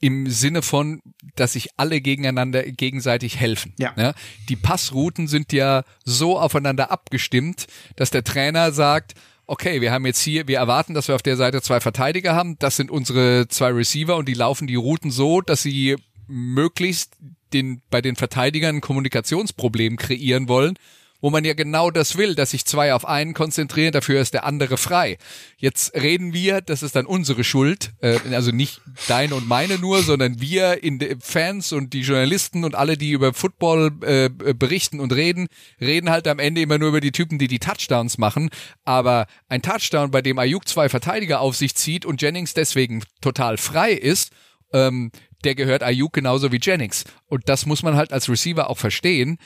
im 0.00 0.30
Sinne 0.30 0.62
von, 0.62 1.02
dass 1.34 1.54
sich 1.54 1.70
alle 1.76 2.00
gegeneinander 2.00 2.62
gegenseitig 2.62 3.38
helfen. 3.40 3.74
Ja. 3.78 3.94
ja. 3.96 4.14
Die 4.48 4.56
Passrouten 4.56 5.26
sind 5.26 5.52
ja 5.52 5.82
so 6.04 6.38
aufeinander 6.38 6.92
abgestimmt, 6.92 7.66
dass 7.96 8.10
der 8.10 8.22
Trainer 8.22 8.70
sagt, 8.70 9.14
okay, 9.46 9.80
wir 9.80 9.90
haben 9.90 10.06
jetzt 10.06 10.20
hier, 10.20 10.46
wir 10.46 10.58
erwarten, 10.58 10.94
dass 10.94 11.08
wir 11.08 11.16
auf 11.16 11.22
der 11.22 11.36
Seite 11.36 11.62
zwei 11.62 11.80
Verteidiger 11.80 12.36
haben, 12.36 12.58
das 12.58 12.76
sind 12.76 12.90
unsere 12.90 13.48
zwei 13.48 13.70
Receiver 13.70 14.16
und 14.16 14.28
die 14.28 14.34
laufen 14.34 14.68
die 14.68 14.76
Routen 14.76 15.10
so, 15.10 15.40
dass 15.40 15.62
sie 15.62 15.96
möglichst 16.28 17.16
den, 17.52 17.82
bei 17.90 18.00
den 18.00 18.14
Verteidigern 18.14 18.76
ein 18.76 18.80
Kommunikationsproblem 18.80 19.96
kreieren 19.96 20.48
wollen 20.48 20.78
wo 21.20 21.30
man 21.30 21.44
ja 21.44 21.54
genau 21.54 21.90
das 21.90 22.16
will, 22.16 22.34
dass 22.34 22.50
sich 22.50 22.64
zwei 22.64 22.94
auf 22.94 23.06
einen 23.06 23.34
konzentrieren, 23.34 23.92
dafür 23.92 24.20
ist 24.20 24.34
der 24.34 24.44
andere 24.44 24.76
frei. 24.76 25.18
Jetzt 25.56 25.94
reden 25.94 26.32
wir, 26.32 26.60
das 26.60 26.82
ist 26.82 26.94
dann 26.94 27.06
unsere 27.06 27.44
Schuld, 27.44 27.92
äh, 28.00 28.18
also 28.32 28.52
nicht 28.52 28.80
deine 29.08 29.34
und 29.34 29.48
meine 29.48 29.78
nur, 29.78 30.02
sondern 30.02 30.40
wir 30.40 30.82
in 30.82 31.00
Fans 31.20 31.72
und 31.72 31.92
die 31.92 32.02
Journalisten 32.02 32.64
und 32.64 32.74
alle, 32.74 32.96
die 32.96 33.10
über 33.10 33.34
Football 33.34 33.92
äh, 34.02 34.28
berichten 34.28 35.00
und 35.00 35.12
reden, 35.12 35.48
reden 35.80 36.10
halt 36.10 36.28
am 36.28 36.38
Ende 36.38 36.60
immer 36.60 36.78
nur 36.78 36.90
über 36.90 37.00
die 37.00 37.12
Typen, 37.12 37.38
die 37.38 37.48
die 37.48 37.58
Touchdowns 37.58 38.18
machen. 38.18 38.50
Aber 38.84 39.26
ein 39.48 39.62
Touchdown, 39.62 40.10
bei 40.10 40.22
dem 40.22 40.38
Ayuk 40.38 40.68
zwei 40.68 40.88
Verteidiger 40.88 41.40
auf 41.40 41.56
sich 41.56 41.74
zieht 41.74 42.06
und 42.06 42.22
Jennings 42.22 42.54
deswegen 42.54 43.02
total 43.20 43.56
frei 43.56 43.92
ist, 43.92 44.30
ähm, 44.72 45.10
der 45.44 45.54
gehört 45.54 45.82
Ayuk 45.82 46.12
genauso 46.12 46.52
wie 46.52 46.58
Jennings. 46.60 47.04
Und 47.26 47.48
das 47.48 47.66
muss 47.66 47.82
man 47.82 47.96
halt 47.96 48.12
als 48.12 48.28
Receiver 48.28 48.68
auch 48.68 48.78
verstehen, 48.78 49.38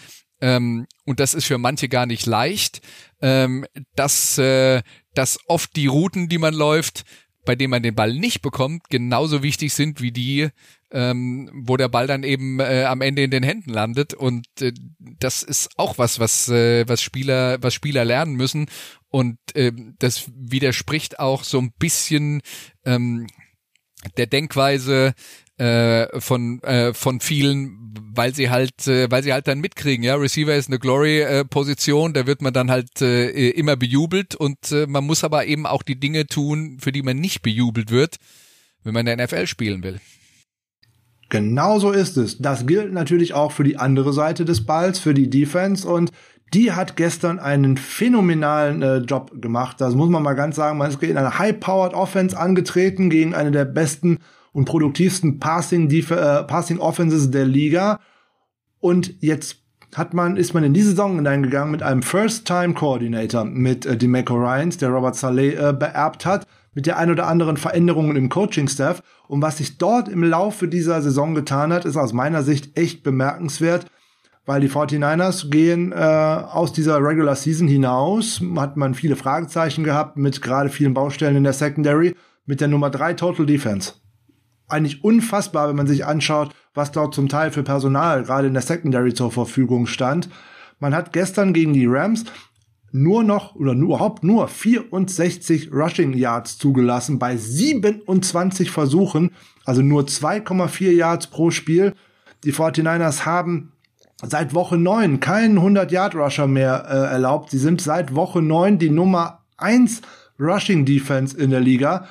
ähm, 0.42 0.86
und 1.06 1.20
das 1.20 1.34
ist 1.34 1.46
für 1.46 1.56
manche 1.56 1.88
gar 1.88 2.04
nicht 2.04 2.26
leicht, 2.26 2.82
ähm, 3.22 3.64
dass, 3.94 4.36
äh, 4.38 4.82
dass 5.14 5.38
oft 5.46 5.74
die 5.76 5.86
Routen, 5.86 6.28
die 6.28 6.38
man 6.38 6.52
läuft, 6.52 7.04
bei 7.44 7.54
denen 7.54 7.70
man 7.70 7.82
den 7.82 7.94
Ball 7.94 8.12
nicht 8.12 8.42
bekommt, 8.42 8.88
genauso 8.90 9.42
wichtig 9.42 9.72
sind 9.72 10.00
wie 10.00 10.10
die, 10.10 10.48
ähm, 10.90 11.48
wo 11.54 11.76
der 11.76 11.88
Ball 11.88 12.08
dann 12.08 12.24
eben 12.24 12.58
äh, 12.58 12.84
am 12.84 13.00
Ende 13.00 13.22
in 13.22 13.30
den 13.30 13.44
Händen 13.44 13.70
landet. 13.70 14.14
Und 14.14 14.46
äh, 14.60 14.72
das 14.98 15.44
ist 15.44 15.70
auch 15.76 15.98
was, 15.98 16.18
was, 16.18 16.48
äh, 16.48 16.88
was 16.88 17.02
Spieler, 17.02 17.62
was 17.62 17.72
Spieler 17.72 18.04
lernen 18.04 18.34
müssen. 18.34 18.66
Und 19.08 19.38
äh, 19.54 19.72
das 19.98 20.30
widerspricht 20.34 21.20
auch 21.20 21.44
so 21.44 21.60
ein 21.60 21.72
bisschen 21.78 22.42
ähm, 22.84 23.28
der 24.16 24.26
Denkweise 24.26 25.14
äh, 25.58 26.20
von 26.20 26.62
äh, 26.62 26.94
von 26.94 27.20
vielen, 27.20 27.94
weil 28.14 28.34
sie 28.34 28.50
halt, 28.50 28.86
äh, 28.88 29.10
weil 29.10 29.22
sie 29.22 29.32
halt 29.32 29.48
dann 29.48 29.60
mitkriegen, 29.60 30.04
ja, 30.04 30.14
Receiver 30.16 30.54
ist 30.54 30.68
eine 30.68 30.78
Glory-Position, 30.78 32.14
da 32.14 32.26
wird 32.26 32.42
man 32.42 32.52
dann 32.52 32.70
halt 32.70 33.00
äh, 33.00 33.50
immer 33.50 33.76
bejubelt 33.76 34.34
und 34.34 34.72
äh, 34.72 34.86
man 34.86 35.04
muss 35.04 35.24
aber 35.24 35.46
eben 35.46 35.66
auch 35.66 35.82
die 35.82 36.00
Dinge 36.00 36.26
tun, 36.26 36.78
für 36.80 36.92
die 36.92 37.02
man 37.02 37.18
nicht 37.18 37.42
bejubelt 37.42 37.90
wird, 37.90 38.16
wenn 38.82 38.94
man 38.94 39.06
in 39.06 39.16
der 39.16 39.26
NFL 39.26 39.46
spielen 39.46 39.82
will. 39.82 40.00
Genau 41.28 41.78
so 41.78 41.92
ist 41.92 42.18
es. 42.18 42.38
Das 42.38 42.66
gilt 42.66 42.92
natürlich 42.92 43.32
auch 43.32 43.52
für 43.52 43.64
die 43.64 43.78
andere 43.78 44.12
Seite 44.12 44.44
des 44.44 44.66
Balls, 44.66 44.98
für 44.98 45.14
die 45.14 45.30
Defense 45.30 45.88
und 45.88 46.10
die 46.54 46.72
hat 46.72 46.96
gestern 46.96 47.38
einen 47.38 47.76
phänomenalen 47.76 48.82
äh, 48.82 48.98
Job 48.98 49.40
gemacht. 49.40 49.80
Das 49.80 49.94
muss 49.94 50.10
man 50.10 50.22
mal 50.22 50.34
ganz 50.34 50.56
sagen. 50.56 50.78
Man 50.78 50.90
ist 50.90 51.00
gegen 51.00 51.16
eine 51.16 51.38
High-Powered 51.38 51.94
Offense 51.94 52.38
angetreten, 52.38 53.10
gegen 53.10 53.34
eine 53.34 53.50
der 53.50 53.64
besten 53.64 54.18
und 54.52 54.66
produktivsten 54.66 55.38
Passing, 55.40 55.90
äh, 55.90 56.42
Passing 56.44 56.78
Offenses 56.78 57.30
der 57.30 57.46
Liga. 57.46 58.00
Und 58.80 59.14
jetzt 59.20 59.56
hat 59.94 60.14
man, 60.14 60.36
ist 60.36 60.54
man 60.54 60.64
in 60.64 60.74
die 60.74 60.82
Saison 60.82 61.16
hineingegangen 61.16 61.70
mit 61.70 61.82
einem 61.82 62.02
First-Time-Coordinator 62.02 63.44
mit 63.44 63.86
äh, 63.86 63.96
DeMeco 63.96 64.34
Ryans, 64.34 64.76
der 64.78 64.90
Robert 64.90 65.16
Saleh 65.16 65.54
äh, 65.54 65.72
beerbt 65.72 66.26
hat, 66.26 66.46
mit 66.74 66.86
der 66.86 66.98
ein 66.98 67.10
oder 67.10 67.26
anderen 67.26 67.56
Veränderungen 67.56 68.16
im 68.16 68.28
Coaching-Staff. 68.28 69.02
Und 69.28 69.42
was 69.42 69.58
sich 69.58 69.78
dort 69.78 70.08
im 70.08 70.22
Laufe 70.22 70.68
dieser 70.68 71.00
Saison 71.02 71.34
getan 71.34 71.72
hat, 71.72 71.84
ist 71.84 71.96
aus 71.96 72.12
meiner 72.12 72.42
Sicht 72.42 72.76
echt 72.78 73.02
bemerkenswert, 73.02 73.86
weil 74.44 74.60
die 74.60 74.68
49ers 74.68 75.50
gehen 75.50 75.92
äh, 75.92 75.94
aus 75.94 76.72
dieser 76.72 77.02
Regular 77.02 77.36
Season 77.36 77.68
hinaus, 77.68 78.40
hat 78.56 78.76
man 78.76 78.94
viele 78.94 79.16
Fragezeichen 79.16 79.84
gehabt 79.84 80.16
mit 80.16 80.42
gerade 80.42 80.68
vielen 80.68 80.94
Baustellen 80.94 81.36
in 81.36 81.44
der 81.44 81.52
Secondary, 81.52 82.16
mit 82.46 82.60
der 82.60 82.68
Nummer 82.68 82.90
3 82.90 83.14
Total 83.14 83.46
Defense 83.46 83.92
eigentlich 84.72 85.04
unfassbar, 85.04 85.68
wenn 85.68 85.76
man 85.76 85.86
sich 85.86 86.06
anschaut, 86.06 86.54
was 86.74 86.92
dort 86.92 87.14
zum 87.14 87.28
Teil 87.28 87.50
für 87.50 87.62
Personal 87.62 88.24
gerade 88.24 88.48
in 88.48 88.54
der 88.54 88.62
Secondary 88.62 89.12
zur 89.12 89.30
Verfügung 89.30 89.86
stand. 89.86 90.30
Man 90.80 90.94
hat 90.94 91.12
gestern 91.12 91.52
gegen 91.52 91.74
die 91.74 91.86
Rams 91.86 92.24
nur 92.90 93.22
noch 93.22 93.54
oder 93.54 93.74
nur, 93.74 93.96
überhaupt 93.96 94.24
nur 94.24 94.48
64 94.48 95.72
Rushing 95.72 96.14
Yards 96.14 96.58
zugelassen 96.58 97.18
bei 97.18 97.36
27 97.36 98.70
Versuchen, 98.70 99.30
also 99.64 99.82
nur 99.82 100.02
2,4 100.02 100.90
Yards 100.90 101.26
pro 101.28 101.50
Spiel. 101.50 101.94
Die 102.44 102.52
49ers 102.52 103.24
haben 103.24 103.71
seit 104.22 104.54
Woche 104.54 104.78
9 104.78 105.20
keinen 105.20 105.58
100 105.58 105.90
Yard 105.92 106.14
Rusher 106.14 106.46
mehr 106.46 106.86
äh, 106.88 107.12
erlaubt. 107.12 107.50
Sie 107.50 107.58
sind 107.58 107.80
seit 107.80 108.14
Woche 108.14 108.40
9 108.40 108.78
die 108.78 108.90
Nummer 108.90 109.44
1 109.58 110.02
Rushing 110.38 110.84
Defense 110.84 111.36
in 111.36 111.50
der 111.50 111.60
Liga 111.60 112.06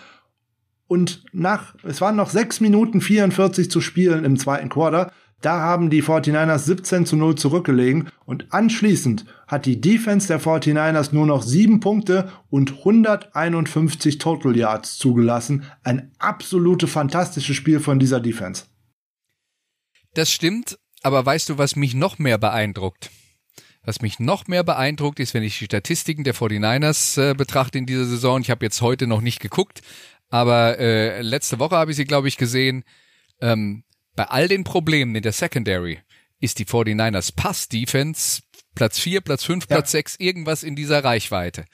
und 0.91 1.23
nach, 1.31 1.73
es 1.83 2.01
waren 2.01 2.17
noch 2.17 2.29
6 2.29 2.59
Minuten 2.59 2.99
44 2.99 3.71
zu 3.71 3.79
spielen 3.79 4.25
im 4.25 4.37
zweiten 4.37 4.67
Quarter. 4.67 5.13
Da 5.39 5.61
haben 5.61 5.89
die 5.89 6.03
49ers 6.03 6.65
17 6.65 7.05
zu 7.05 7.15
0 7.15 7.35
zurückgelegen 7.35 8.09
und 8.25 8.53
anschließend 8.53 9.23
hat 9.47 9.65
die 9.65 9.79
Defense 9.79 10.27
der 10.27 10.41
49ers 10.41 11.15
nur 11.15 11.25
noch 11.25 11.43
7 11.43 11.79
Punkte 11.79 12.29
und 12.49 12.79
151 12.79 14.17
Total 14.17 14.53
Yards 14.53 14.97
zugelassen. 14.97 15.63
Ein 15.83 16.11
absolute 16.19 16.87
fantastisches 16.87 17.55
Spiel 17.55 17.79
von 17.79 17.97
dieser 17.97 18.19
Defense. 18.19 18.65
Das 20.13 20.29
stimmt, 20.29 20.77
aber 21.01 21.25
weißt 21.25 21.49
du, 21.49 21.57
was 21.57 21.75
mich 21.75 21.93
noch 21.93 22.19
mehr 22.19 22.37
beeindruckt? 22.37 23.09
Was 23.83 24.01
mich 24.01 24.19
noch 24.19 24.47
mehr 24.47 24.63
beeindruckt, 24.63 25.19
ist, 25.19 25.33
wenn 25.33 25.43
ich 25.43 25.57
die 25.57 25.65
Statistiken 25.65 26.23
der 26.23 26.35
49ers 26.35 27.31
äh, 27.31 27.33
betrachte 27.33 27.79
in 27.79 27.87
dieser 27.87 28.05
Saison. 28.05 28.41
Ich 28.41 28.51
habe 28.51 28.63
jetzt 28.63 28.81
heute 28.81 29.07
noch 29.07 29.21
nicht 29.21 29.39
geguckt, 29.39 29.81
aber 30.29 30.77
äh, 30.77 31.21
letzte 31.21 31.57
Woche 31.57 31.75
habe 31.75 31.91
ich 31.91 31.97
sie, 31.97 32.05
glaube 32.05 32.27
ich, 32.27 32.37
gesehen. 32.37 32.83
Ähm, 33.41 33.83
bei 34.15 34.25
all 34.25 34.47
den 34.47 34.63
Problemen 34.63 35.15
in 35.15 35.23
der 35.23 35.31
Secondary 35.31 35.99
ist 36.39 36.59
die 36.59 36.65
49ers 36.65 37.35
Pass-Defense 37.35 38.43
Platz 38.75 38.99
4, 38.99 39.21
Platz 39.21 39.43
5, 39.43 39.63
ja. 39.63 39.75
Platz 39.75 39.91
6, 39.91 40.15
irgendwas 40.19 40.63
in 40.63 40.75
dieser 40.75 41.03
Reichweite. 41.03 41.65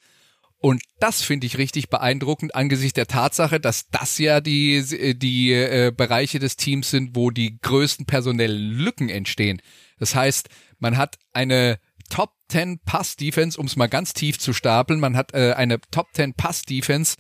Und 0.60 0.82
das 1.00 1.22
finde 1.22 1.46
ich 1.46 1.58
richtig 1.58 1.90
beeindruckend 1.90 2.56
angesichts 2.56 2.94
der 2.94 3.06
Tatsache, 3.06 3.60
dass 3.60 3.90
das 3.90 4.18
ja 4.18 4.42
die, 4.42 5.16
die 5.16 5.54
äh, 5.54 5.92
Bereiche 5.96 6.40
des 6.40 6.56
Teams 6.56 6.90
sind, 6.90 7.16
wo 7.16 7.30
die 7.30 7.60
größten 7.62 8.08
personellen 8.08 8.72
Lücken 8.72 9.10
entstehen. 9.10 9.62
Das 10.00 10.16
heißt, 10.16 10.50
man 10.80 10.98
hat 10.98 11.18
eine 11.32 11.80
Top 12.10 12.32
10 12.50 12.80
Pass 12.86 13.18
Defense, 13.18 13.60
um 13.60 13.68
es 13.68 13.76
mal 13.76 13.88
ganz 13.88 14.14
tief 14.14 14.40
zu 14.40 14.54
stapeln. 14.54 15.00
Man 15.00 15.16
hat 15.16 15.34
äh, 15.34 15.54
eine 15.54 15.80
Top 15.92 16.08
10 16.14 16.34
Pass 16.34 16.64
Defense, 16.64 17.18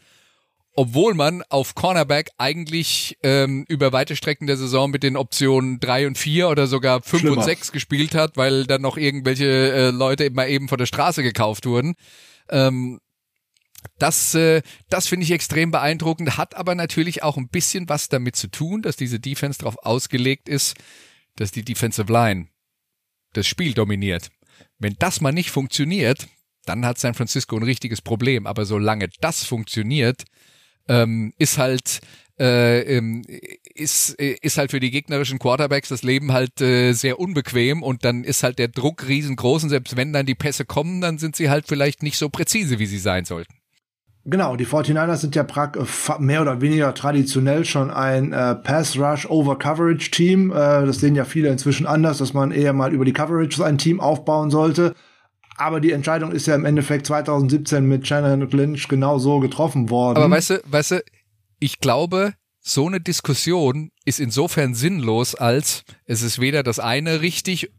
obwohl 0.73 1.13
man 1.13 1.43
auf 1.49 1.75
Cornerback 1.75 2.29
eigentlich 2.37 3.17
ähm, 3.21 3.65
über 3.67 3.91
weite 3.91 4.15
Strecken 4.15 4.47
der 4.47 4.57
Saison 4.57 4.89
mit 4.89 5.03
den 5.03 5.17
Optionen 5.17 5.79
3 5.79 6.07
und 6.07 6.17
4 6.17 6.49
oder 6.49 6.65
sogar 6.65 7.03
5 7.03 7.21
Schlimmer. 7.21 7.37
und 7.37 7.43
6 7.43 7.71
gespielt 7.71 8.15
hat, 8.15 8.37
weil 8.37 8.65
dann 8.65 8.81
noch 8.81 8.97
irgendwelche 8.97 9.45
äh, 9.45 9.89
Leute 9.91 10.23
immer 10.23 10.47
eben 10.47 10.67
von 10.69 10.77
der 10.77 10.85
Straße 10.87 11.21
gekauft 11.21 11.65
wurden. 11.65 11.95
Ähm, 12.49 12.99
das, 13.97 14.35
äh, 14.35 14.61
das 14.89 15.07
finde 15.07 15.23
ich 15.23 15.31
extrem 15.31 15.71
beeindruckend, 15.71 16.37
hat 16.37 16.55
aber 16.55 16.75
natürlich 16.75 17.23
auch 17.23 17.37
ein 17.37 17.49
bisschen 17.49 17.89
was 17.89 18.09
damit 18.09 18.35
zu 18.35 18.49
tun, 18.49 18.81
dass 18.81 18.95
diese 18.95 19.19
Defense 19.19 19.59
darauf 19.59 19.77
ausgelegt 19.83 20.49
ist, 20.49 20.75
dass 21.35 21.51
die 21.51 21.63
Defensive 21.63 22.11
Line 22.11 22.47
das 23.33 23.47
Spiel 23.47 23.73
dominiert. 23.73 24.29
Wenn 24.79 24.95
das 24.99 25.21
mal 25.21 25.31
nicht 25.31 25.51
funktioniert, 25.51 26.27
dann 26.65 26.85
hat 26.85 26.97
San 26.97 27.13
Francisco 27.13 27.55
ein 27.55 27.63
richtiges 27.63 28.01
Problem. 28.01 28.47
Aber 28.47 28.65
solange 28.65 29.09
das 29.21 29.43
funktioniert, 29.43 30.25
ähm, 30.87 31.33
ist 31.37 31.57
halt 31.57 32.01
äh, 32.39 32.97
ähm, 32.97 33.23
ist, 33.73 34.11
ist 34.11 34.57
halt 34.57 34.71
für 34.71 34.79
die 34.79 34.91
gegnerischen 34.91 35.39
Quarterbacks 35.39 35.89
das 35.89 36.03
Leben 36.03 36.33
halt 36.33 36.61
äh, 36.61 36.93
sehr 36.93 37.19
unbequem 37.19 37.81
und 37.81 38.05
dann 38.05 38.23
ist 38.23 38.43
halt 38.43 38.59
der 38.59 38.67
Druck 38.67 39.07
riesengroß 39.07 39.63
und 39.63 39.69
selbst 39.69 39.97
wenn 39.97 40.13
dann 40.13 40.27
die 40.27 40.35
Pässe 40.35 40.65
kommen, 40.65 41.01
dann 41.01 41.17
sind 41.17 41.35
sie 41.35 41.49
halt 41.49 41.65
vielleicht 41.67 42.03
nicht 42.03 42.17
so 42.17 42.29
präzise, 42.29 42.77
wie 42.77 42.85
sie 42.85 42.99
sein 42.99 43.25
sollten. 43.25 43.55
Genau, 44.29 44.57
die 44.57 44.65
49ers 44.65 45.17
sind 45.17 45.35
ja 45.35 45.43
äh, 45.43 46.19
mehr 46.19 46.41
oder 46.41 46.59
weniger 46.59 46.93
traditionell 46.93 47.63
schon 47.63 47.89
ein 47.89 48.33
äh, 48.33 48.55
Pass-Rush-Over-Coverage-Team. 48.55 50.51
Äh, 50.51 50.53
das 50.85 50.99
sehen 50.99 51.15
ja 51.15 51.23
viele 51.23 51.47
inzwischen 51.47 51.87
anders, 51.87 52.17
dass 52.17 52.33
man 52.33 52.51
eher 52.51 52.73
mal 52.73 52.93
über 52.93 53.05
die 53.05 53.13
Coverage 53.13 53.63
ein 53.63 53.77
Team 53.77 54.01
aufbauen 54.01 54.51
sollte. 54.51 54.95
Aber 55.55 55.79
die 55.79 55.93
Entscheidung 55.93 56.33
ist 56.33 56.45
ja 56.45 56.55
im 56.55 56.65
Endeffekt 56.65 57.07
2017 57.07 57.85
mit 57.85 58.05
Shannon 58.05 58.43
und 58.43 58.53
Lynch 58.53 58.89
genau 58.89 59.17
so 59.17 59.39
getroffen 59.39 59.89
worden. 59.89 60.17
Aber 60.17 60.29
weißt 60.29 60.49
du, 60.49 60.61
weißt 60.65 60.91
du, 60.91 61.03
ich 61.59 61.79
glaube, 61.79 62.33
so 62.59 62.85
eine 62.85 62.99
Diskussion 62.99 63.91
ist 64.03 64.19
insofern 64.19 64.75
sinnlos, 64.75 65.35
als 65.35 65.85
es 66.05 66.21
ist 66.21 66.41
weder 66.41 66.63
das 66.63 66.79
eine 66.79 67.21
richtig 67.21 67.71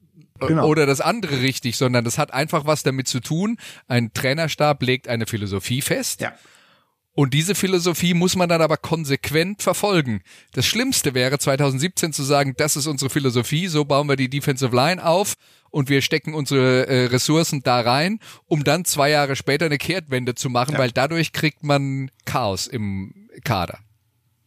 genau. 0.47 0.67
oder 0.67 0.87
das 0.87 1.01
andere 1.01 1.41
richtig, 1.41 1.77
sondern 1.77 2.05
das 2.05 2.19
hat 2.19 2.33
einfach 2.33 2.67
was 2.67 2.83
damit 2.83 3.09
zu 3.09 3.21
tun. 3.21 3.59
Ein 3.87 4.13
Trainerstab 4.13 4.83
legt 4.83 5.09
eine 5.09 5.27
Philosophie 5.27 5.83
fest. 5.83 6.21
Ja. 6.21 6.33
Und 7.19 7.35
diese 7.35 7.57
Philosophie 7.57 8.15
muss 8.15 8.37
man 8.37 8.49
dann 8.49 8.63
aber 8.63 8.77
konsequent 8.77 9.61
verfolgen. 9.61 10.23
Das 10.53 10.67
Schlimmste 10.67 11.15
wäre 11.15 11.41
2017 11.41 12.13
zu 12.13 12.23
sagen, 12.23 12.55
das 12.57 12.77
ist 12.77 12.87
unsere 12.87 13.11
Philosophie, 13.11 13.67
so 13.67 13.85
bauen 13.85 14.09
wir 14.09 14.15
die 14.15 14.31
Defensive 14.31 14.73
Line 14.75 15.05
auf 15.05 15.35
und 15.71 15.89
wir 15.89 16.01
stecken 16.01 16.33
unsere 16.33 16.87
äh, 16.87 17.07
Ressourcen 17.07 17.63
da 17.65 17.81
rein, 17.81 18.21
um 18.47 18.63
dann 18.63 18.85
zwei 18.85 19.11
Jahre 19.11 19.35
später 19.35 19.67
eine 19.67 19.79
Kehrtwende 19.79 20.37
zu 20.37 20.49
machen, 20.49 20.75
ja. 20.75 20.79
weil 20.79 20.93
dadurch 20.93 21.33
kriegt 21.33 21.65
man 21.65 22.13
Chaos 22.25 22.69
im 22.69 23.29
Kader. 23.43 23.81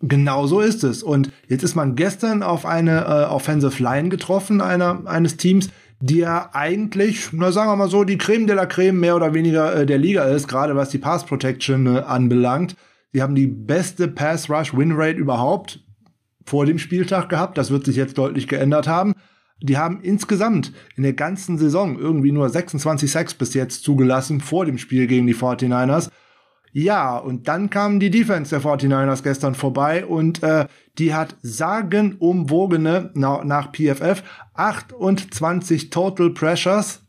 Genau 0.01 0.47
so 0.47 0.61
ist 0.61 0.83
es. 0.83 1.03
Und 1.03 1.31
jetzt 1.47 1.63
ist 1.63 1.75
man 1.75 1.95
gestern 1.95 2.41
auf 2.41 2.65
eine 2.65 3.01
äh, 3.01 3.25
Offensive 3.25 3.81
Line 3.81 4.09
getroffen, 4.09 4.59
einer, 4.61 5.05
eines 5.05 5.37
Teams, 5.37 5.69
die 5.99 6.17
ja 6.17 6.49
eigentlich, 6.53 7.29
na 7.31 7.51
sagen 7.51 7.69
wir 7.69 7.75
mal 7.75 7.89
so, 7.89 8.03
die 8.03 8.17
Creme 8.17 8.47
de 8.47 8.55
la 8.55 8.65
Creme 8.65 8.99
mehr 8.99 9.15
oder 9.15 9.33
weniger 9.35 9.75
äh, 9.75 9.85
der 9.85 9.99
Liga 9.99 10.23
ist, 10.23 10.47
gerade 10.47 10.75
was 10.75 10.89
die 10.89 10.97
Pass 10.97 11.25
Protection 11.25 11.85
äh, 11.85 11.99
anbelangt. 11.99 12.75
Sie 13.13 13.21
haben 13.21 13.35
die 13.35 13.47
beste 13.47 14.07
Pass 14.07 14.49
Rush 14.49 14.75
Win 14.75 14.93
Rate 14.93 15.19
überhaupt 15.19 15.81
vor 16.45 16.65
dem 16.65 16.79
Spieltag 16.79 17.29
gehabt. 17.29 17.57
Das 17.57 17.69
wird 17.69 17.85
sich 17.85 17.95
jetzt 17.95 18.17
deutlich 18.17 18.47
geändert 18.47 18.87
haben. 18.87 19.13
Die 19.61 19.77
haben 19.77 20.01
insgesamt 20.01 20.73
in 20.95 21.03
der 21.03 21.13
ganzen 21.13 21.59
Saison 21.59 21.99
irgendwie 21.99 22.31
nur 22.31 22.49
26 22.49 23.11
Sacks 23.11 23.33
bis 23.35 23.53
jetzt 23.53 23.83
zugelassen 23.83 24.41
vor 24.41 24.65
dem 24.65 24.79
Spiel 24.79 25.05
gegen 25.05 25.27
die 25.27 25.35
49ers. 25.35 26.09
Ja, 26.73 27.17
und 27.17 27.47
dann 27.47 27.69
kam 27.69 27.99
die 27.99 28.09
Defense 28.09 28.49
der 28.49 28.61
49ers 28.61 29.23
gestern 29.23 29.55
vorbei 29.55 30.05
und 30.05 30.41
äh, 30.41 30.67
die 30.97 31.13
hat 31.13 31.35
sagenumwogene, 31.41 33.11
na, 33.13 33.43
nach 33.43 33.71
PFF, 33.71 34.23
28 34.53 35.89
Total 35.89 36.29
Pressures 36.29 37.01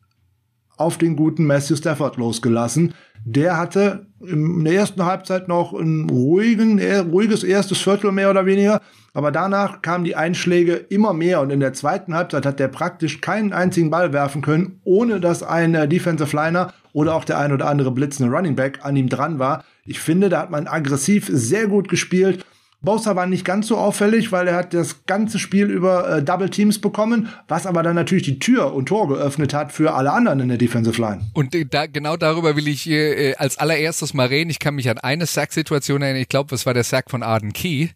auf 0.76 0.98
den 0.98 1.14
guten 1.14 1.46
Matthew 1.46 1.76
Stafford 1.76 2.16
losgelassen. 2.16 2.94
Der 3.24 3.56
hatte 3.56 4.06
in 4.20 4.64
der 4.64 4.74
ersten 4.74 5.04
Halbzeit 5.04 5.48
noch 5.48 5.72
ein 5.72 6.08
ruhigen, 6.10 6.80
ruhiges 7.10 7.44
erstes 7.44 7.78
Viertel 7.78 8.12
mehr 8.12 8.30
oder 8.30 8.46
weniger. 8.46 8.80
Aber 9.14 9.30
danach 9.30 9.82
kamen 9.82 10.04
die 10.04 10.16
Einschläge 10.16 10.74
immer 10.74 11.12
mehr 11.12 11.40
und 11.40 11.50
in 11.50 11.60
der 11.60 11.74
zweiten 11.74 12.14
Halbzeit 12.14 12.46
hat 12.46 12.58
der 12.58 12.68
praktisch 12.68 13.20
keinen 13.20 13.52
einzigen 13.52 13.90
Ball 13.90 14.12
werfen 14.12 14.40
können, 14.42 14.80
ohne 14.84 15.20
dass 15.20 15.42
ein 15.42 15.72
Defensive 15.90 16.34
Liner 16.34 16.72
oder 16.92 17.14
auch 17.14 17.24
der 17.24 17.38
ein 17.38 17.52
oder 17.52 17.66
andere 17.66 17.90
blitzende 17.90 18.34
Running 18.34 18.56
Back 18.56 18.80
an 18.82 18.96
ihm 18.96 19.08
dran 19.08 19.38
war. 19.38 19.64
Ich 19.84 20.00
finde, 20.00 20.28
da 20.28 20.40
hat 20.40 20.50
man 20.50 20.66
aggressiv 20.66 21.28
sehr 21.30 21.66
gut 21.66 21.88
gespielt. 21.88 22.46
Bosa 22.82 23.14
war 23.14 23.26
nicht 23.26 23.44
ganz 23.44 23.68
so 23.68 23.76
auffällig, 23.76 24.32
weil 24.32 24.48
er 24.48 24.56
hat 24.56 24.74
das 24.74 25.06
ganze 25.06 25.38
Spiel 25.38 25.70
über 25.70 26.18
äh, 26.18 26.22
Double 26.22 26.50
Teams 26.50 26.80
bekommen, 26.80 27.28
was 27.46 27.66
aber 27.66 27.82
dann 27.82 27.94
natürlich 27.94 28.24
die 28.24 28.38
Tür 28.40 28.74
und 28.74 28.86
Tor 28.86 29.08
geöffnet 29.08 29.54
hat 29.54 29.72
für 29.72 29.94
alle 29.94 30.12
anderen 30.12 30.40
in 30.40 30.48
der 30.48 30.58
Defensive 30.58 31.00
Line. 31.00 31.22
Und 31.32 31.54
äh, 31.54 31.64
da, 31.64 31.86
genau 31.86 32.16
darüber 32.16 32.56
will 32.56 32.66
ich 32.66 32.88
äh, 32.90 33.34
als 33.36 33.56
allererstes 33.58 34.14
mal 34.14 34.26
reden. 34.26 34.50
Ich 34.50 34.58
kann 34.58 34.74
mich 34.74 34.90
an 34.90 34.98
eine 34.98 35.26
Sack-Situation 35.26 36.02
erinnern. 36.02 36.22
Ich 36.22 36.28
glaube, 36.28 36.50
das 36.50 36.66
war 36.66 36.74
der 36.74 36.84
Sack 36.84 37.10
von 37.10 37.22
Arden 37.22 37.52
Key, 37.52 37.88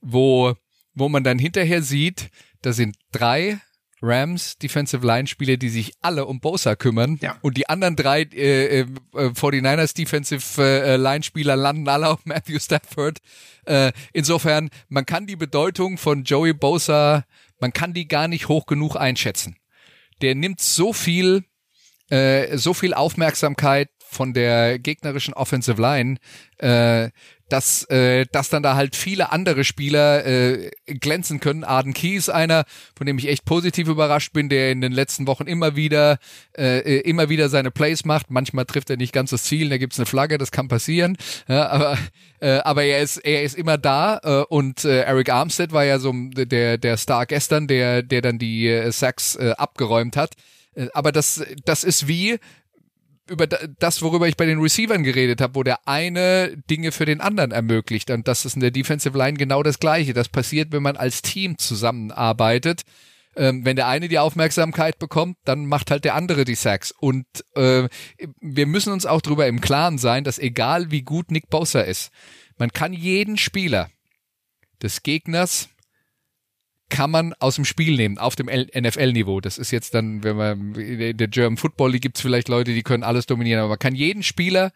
wo, 0.00 0.54
wo 0.94 1.08
man 1.08 1.22
dann 1.22 1.38
hinterher 1.38 1.82
sieht, 1.82 2.30
da 2.62 2.72
sind 2.72 2.96
drei 3.12 3.60
Rams 4.02 4.58
Defensive 4.58 5.06
Line 5.06 5.28
Spieler, 5.28 5.56
die 5.56 5.68
sich 5.68 5.92
alle 6.00 6.26
um 6.26 6.40
Bosa 6.40 6.74
kümmern 6.74 7.18
ja. 7.22 7.38
und 7.40 7.56
die 7.56 7.68
anderen 7.68 7.94
drei 7.94 8.22
äh, 8.22 8.80
äh, 8.80 8.86
49ers 9.14 9.94
Defensive 9.94 10.60
äh, 10.60 10.96
Line 10.96 11.22
Spieler 11.22 11.54
landen 11.54 11.88
alle 11.88 12.08
auf 12.08 12.20
Matthew 12.24 12.58
Stafford. 12.58 13.18
Äh, 13.64 13.92
insofern, 14.12 14.70
man 14.88 15.06
kann 15.06 15.26
die 15.26 15.36
Bedeutung 15.36 15.98
von 15.98 16.24
Joey 16.24 16.52
Bosa, 16.52 17.24
man 17.60 17.72
kann 17.72 17.94
die 17.94 18.08
gar 18.08 18.26
nicht 18.26 18.48
hoch 18.48 18.66
genug 18.66 18.96
einschätzen. 18.96 19.56
Der 20.20 20.34
nimmt 20.34 20.60
so 20.60 20.92
viel, 20.92 21.44
äh, 22.10 22.58
so 22.58 22.74
viel 22.74 22.94
Aufmerksamkeit 22.94 23.88
von 24.00 24.34
der 24.34 24.78
gegnerischen 24.78 25.32
Offensive 25.32 25.80
Line, 25.80 26.18
äh, 26.58 27.10
dass, 27.52 27.84
äh, 27.90 28.24
dass 28.32 28.48
dann 28.48 28.62
da 28.62 28.76
halt 28.76 28.96
viele 28.96 29.30
andere 29.30 29.64
Spieler 29.64 30.24
äh, 30.24 30.70
glänzen 30.86 31.38
können. 31.38 31.64
Arden 31.64 31.92
Key 31.92 32.16
ist 32.16 32.30
einer, 32.30 32.64
von 32.96 33.06
dem 33.06 33.18
ich 33.18 33.28
echt 33.28 33.44
positiv 33.44 33.88
überrascht 33.88 34.32
bin, 34.32 34.48
der 34.48 34.72
in 34.72 34.80
den 34.80 34.92
letzten 34.92 35.26
Wochen 35.26 35.46
immer 35.46 35.76
wieder 35.76 36.18
äh, 36.56 36.78
äh, 36.78 37.00
immer 37.00 37.28
wieder 37.28 37.50
seine 37.50 37.70
Plays 37.70 38.06
macht. 38.06 38.30
Manchmal 38.30 38.64
trifft 38.64 38.88
er 38.88 38.96
nicht 38.96 39.12
ganz 39.12 39.30
das 39.30 39.44
Ziel, 39.44 39.68
da 39.68 39.76
gibt's 39.76 39.98
eine 39.98 40.06
Flagge, 40.06 40.38
das 40.38 40.50
kann 40.50 40.68
passieren. 40.68 41.18
Ja, 41.46 41.68
aber 41.68 41.98
äh, 42.40 42.58
aber 42.60 42.84
er 42.84 43.02
ist 43.02 43.18
er 43.18 43.42
ist 43.42 43.56
immer 43.56 43.76
da 43.76 44.20
äh, 44.22 44.44
und 44.48 44.86
äh, 44.86 45.02
Eric 45.02 45.30
Armstead 45.30 45.72
war 45.72 45.84
ja 45.84 45.98
so 45.98 46.14
der 46.34 46.78
der 46.78 46.96
Star 46.96 47.26
gestern, 47.26 47.66
der 47.66 48.02
der 48.02 48.22
dann 48.22 48.38
die 48.38 48.66
äh, 48.66 48.90
Sacks 48.92 49.36
äh, 49.36 49.52
abgeräumt 49.58 50.16
hat. 50.16 50.32
Äh, 50.74 50.86
aber 50.94 51.12
das 51.12 51.44
das 51.66 51.84
ist 51.84 52.08
wie 52.08 52.38
über 53.28 53.46
das, 53.46 54.02
worüber 54.02 54.28
ich 54.28 54.36
bei 54.36 54.46
den 54.46 54.60
Receivern 54.60 55.04
geredet 55.04 55.40
habe, 55.40 55.54
wo 55.54 55.62
der 55.62 55.86
eine 55.86 56.56
Dinge 56.68 56.92
für 56.92 57.04
den 57.04 57.20
anderen 57.20 57.52
ermöglicht. 57.52 58.10
Und 58.10 58.26
das 58.28 58.44
ist 58.44 58.54
in 58.54 58.60
der 58.60 58.70
Defensive 58.70 59.16
Line 59.16 59.38
genau 59.38 59.62
das 59.62 59.78
Gleiche. 59.78 60.12
Das 60.12 60.28
passiert, 60.28 60.72
wenn 60.72 60.82
man 60.82 60.96
als 60.96 61.22
Team 61.22 61.58
zusammenarbeitet. 61.58 62.82
Ähm, 63.34 63.64
wenn 63.64 63.76
der 63.76 63.88
eine 63.88 64.08
die 64.08 64.18
Aufmerksamkeit 64.18 64.98
bekommt, 64.98 65.38
dann 65.44 65.66
macht 65.66 65.90
halt 65.90 66.04
der 66.04 66.14
andere 66.14 66.44
die 66.44 66.54
Sacks. 66.54 66.92
Und 66.92 67.26
äh, 67.54 67.88
wir 68.40 68.66
müssen 68.66 68.92
uns 68.92 69.06
auch 69.06 69.22
darüber 69.22 69.46
im 69.46 69.60
Klaren 69.60 69.98
sein, 69.98 70.24
dass 70.24 70.38
egal 70.38 70.90
wie 70.90 71.02
gut 71.02 71.30
Nick 71.30 71.48
Bosa 71.48 71.80
ist, 71.80 72.10
man 72.58 72.72
kann 72.72 72.92
jeden 72.92 73.38
Spieler 73.38 73.88
des 74.82 75.02
Gegners 75.02 75.68
kann 76.92 77.10
man 77.10 77.32
aus 77.38 77.54
dem 77.54 77.64
Spiel 77.64 77.96
nehmen, 77.96 78.18
auf 78.18 78.36
dem 78.36 78.46
NFL-Niveau. 78.46 79.40
Das 79.40 79.56
ist 79.56 79.70
jetzt 79.70 79.94
dann, 79.94 80.22
wenn 80.22 80.36
man 80.36 80.74
in 80.74 81.16
der 81.16 81.28
German 81.28 81.56
Football 81.56 81.92
League 81.92 82.02
gibt 82.02 82.18
es 82.18 82.22
vielleicht 82.22 82.48
Leute, 82.48 82.74
die 82.74 82.82
können 82.82 83.02
alles 83.02 83.24
dominieren, 83.24 83.60
aber 83.60 83.70
man 83.70 83.78
kann 83.78 83.94
jeden 83.94 84.22
Spieler 84.22 84.72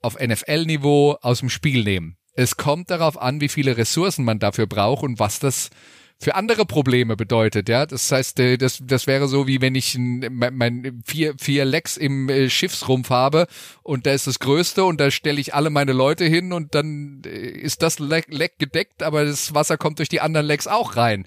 auf 0.00 0.18
NFL-Niveau 0.18 1.18
aus 1.20 1.40
dem 1.40 1.50
Spiel 1.50 1.84
nehmen. 1.84 2.16
Es 2.32 2.56
kommt 2.56 2.90
darauf 2.90 3.20
an, 3.20 3.42
wie 3.42 3.50
viele 3.50 3.76
Ressourcen 3.76 4.24
man 4.24 4.38
dafür 4.38 4.66
braucht 4.66 5.02
und 5.02 5.18
was 5.18 5.38
das 5.38 5.68
für 6.18 6.34
andere 6.34 6.64
Probleme 6.64 7.14
bedeutet, 7.14 7.68
ja. 7.68 7.84
Das 7.84 8.10
heißt, 8.10 8.40
äh, 8.40 8.56
das, 8.56 8.80
das 8.82 9.06
wäre 9.06 9.28
so, 9.28 9.46
wie 9.46 9.60
wenn 9.60 9.74
ich 9.74 9.94
ein, 9.94 10.26
mein, 10.30 10.56
mein 10.56 11.02
vier, 11.04 11.34
vier 11.38 11.64
Lecks 11.64 11.96
im 11.96 12.28
äh, 12.28 12.48
Schiffsrumpf 12.48 13.10
habe 13.10 13.46
und 13.82 14.06
da 14.06 14.12
ist 14.12 14.26
das 14.26 14.38
Größte 14.38 14.84
und 14.84 14.98
da 14.98 15.10
stelle 15.10 15.40
ich 15.40 15.54
alle 15.54 15.68
meine 15.70 15.92
Leute 15.92 16.24
hin 16.24 16.52
und 16.52 16.74
dann 16.74 17.22
äh, 17.26 17.28
ist 17.28 17.82
das 17.82 17.98
Leck, 17.98 18.26
Leck 18.30 18.58
gedeckt, 18.58 19.02
aber 19.02 19.24
das 19.24 19.54
Wasser 19.54 19.76
kommt 19.76 19.98
durch 19.98 20.08
die 20.08 20.20
anderen 20.20 20.46
Lecks 20.46 20.66
auch 20.66 20.96
rein. 20.96 21.26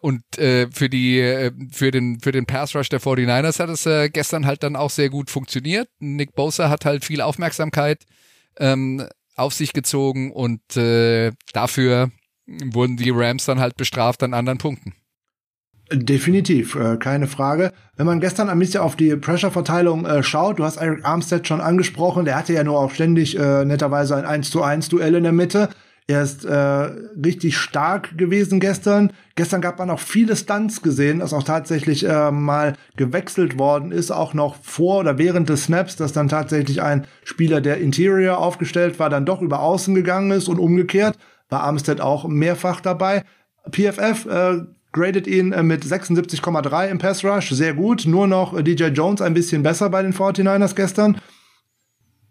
Und 0.00 0.36
äh, 0.36 0.66
für 0.72 0.88
die 0.88 1.50
für 1.70 1.92
den 1.92 2.18
für 2.18 2.32
den 2.32 2.44
Pass 2.44 2.74
Rush 2.74 2.88
der 2.88 3.00
49ers 3.00 3.60
hat 3.60 3.70
es 3.70 3.86
äh, 3.86 4.08
gestern 4.08 4.44
halt 4.44 4.64
dann 4.64 4.74
auch 4.74 4.90
sehr 4.90 5.10
gut 5.10 5.30
funktioniert. 5.30 5.88
Nick 6.00 6.34
Bosa 6.34 6.68
hat 6.68 6.84
halt 6.84 7.04
viel 7.04 7.20
Aufmerksamkeit 7.20 8.04
ähm, 8.58 9.06
auf 9.36 9.54
sich 9.54 9.72
gezogen 9.72 10.32
und 10.32 10.76
äh, 10.76 11.30
dafür 11.52 12.10
wurden 12.64 12.96
die 12.96 13.10
Rams 13.10 13.44
dann 13.44 13.60
halt 13.60 13.76
bestraft 13.76 14.22
an 14.22 14.34
anderen 14.34 14.58
Punkten. 14.58 14.94
Definitiv, 15.92 16.76
äh, 16.76 16.96
keine 16.98 17.26
Frage. 17.26 17.72
Wenn 17.96 18.06
man 18.06 18.20
gestern 18.20 18.48
ein 18.48 18.60
bisschen 18.60 18.80
auf 18.80 18.94
die 18.94 19.16
Pressure-Verteilung 19.16 20.06
äh, 20.06 20.22
schaut, 20.22 20.60
du 20.60 20.64
hast 20.64 20.76
Eric 20.76 21.04
Armstead 21.04 21.48
schon 21.48 21.60
angesprochen, 21.60 22.24
der 22.24 22.36
hatte 22.36 22.52
ja 22.52 22.62
nur 22.62 22.78
auch 22.78 22.92
ständig 22.92 23.36
äh, 23.36 23.64
netterweise 23.64 24.14
ein 24.14 24.24
1 24.24 24.50
zu 24.50 24.62
1 24.62 24.88
Duell 24.88 25.16
in 25.16 25.24
der 25.24 25.32
Mitte. 25.32 25.68
Er 26.06 26.22
ist 26.22 26.44
äh, 26.44 26.54
richtig 26.54 27.56
stark 27.56 28.18
gewesen 28.18 28.60
gestern. 28.60 29.12
Gestern 29.36 29.60
gab 29.60 29.78
man 29.78 29.90
auch 29.90 30.00
viele 30.00 30.34
Stunts 30.34 30.82
gesehen, 30.82 31.20
dass 31.20 31.32
auch 31.32 31.44
tatsächlich 31.44 32.04
äh, 32.04 32.30
mal 32.30 32.74
gewechselt 32.96 33.58
worden 33.58 33.92
ist, 33.92 34.10
auch 34.10 34.34
noch 34.34 34.56
vor 34.62 35.00
oder 35.00 35.18
während 35.18 35.48
des 35.48 35.64
Snaps, 35.64 35.96
dass 35.96 36.12
dann 36.12 36.28
tatsächlich 36.28 36.82
ein 36.82 37.06
Spieler, 37.24 37.60
der 37.60 37.78
Interior 37.78 38.38
aufgestellt 38.38 38.98
war, 38.98 39.08
dann 39.08 39.26
doch 39.26 39.40
über 39.40 39.60
Außen 39.60 39.94
gegangen 39.94 40.32
ist 40.32 40.48
und 40.48 40.58
umgekehrt. 40.58 41.16
War 41.50 41.62
Armstead 41.62 42.00
auch 42.00 42.26
mehrfach 42.26 42.80
dabei. 42.80 43.24
PFF 43.70 44.26
äh, 44.26 44.60
gradet 44.92 45.26
ihn 45.26 45.52
äh, 45.52 45.62
mit 45.62 45.84
76,3 45.84 46.88
im 46.88 46.98
Pass 46.98 47.24
Rush, 47.24 47.50
sehr 47.50 47.74
gut. 47.74 48.06
Nur 48.06 48.26
noch 48.26 48.56
äh, 48.56 48.62
DJ 48.62 48.86
Jones 48.86 49.20
ein 49.20 49.34
bisschen 49.34 49.62
besser 49.62 49.90
bei 49.90 50.02
den 50.02 50.14
49ers 50.14 50.74
gestern. 50.74 51.20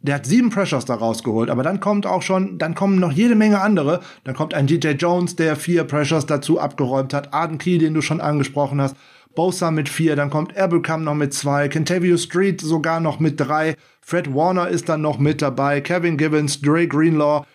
Der 0.02 0.16
hat 0.16 0.26
sieben 0.26 0.50
Pressures 0.50 0.86
da 0.86 0.96
rausgeholt, 0.96 1.50
aber 1.50 1.62
dann 1.62 1.82
kommt 1.82 2.06
auch 2.06 2.22
schon, 2.22 2.58
dann 2.58 2.74
kommen 2.74 3.00
noch 3.00 3.12
jede 3.12 3.36
Menge 3.36 3.60
andere. 3.60 4.00
Dann 4.24 4.34
kommt 4.34 4.54
ein 4.54 4.66
DJ 4.66 4.92
Jones, 4.92 5.36
der 5.36 5.58
vier 5.58 5.84
Pressures 5.84 6.26
dazu 6.26 6.58
abgeräumt 6.58 7.14
hat, 7.14 7.34
Arden 7.34 7.58
Key, 7.58 7.78
den 7.78 7.94
du 7.94 8.02
schon 8.02 8.22
angesprochen 8.22 8.82
hast, 8.82 8.96
Bosa 9.36 9.72
mit 9.72 9.90
vier, 9.90 10.16
dann 10.16 10.30
kommt 10.30 10.56
Erbelcam 10.56 11.04
noch 11.04 11.16
mit 11.16 11.34
zwei, 11.34 11.68
Kentavio 11.68 12.16
Street 12.18 12.62
sogar 12.62 13.02
noch 13.02 13.20
mit 13.20 13.40
drei, 13.40 13.76
Fred 14.02 14.34
Warner 14.34 14.70
ist 14.70 14.88
dann 14.88 15.02
noch 15.02 15.20
mit 15.20 15.42
dabei, 15.42 15.82
Kevin 15.82 16.18
Gibbons, 16.18 16.62
Dre 16.62 16.88
Greenlaw, 16.88 17.46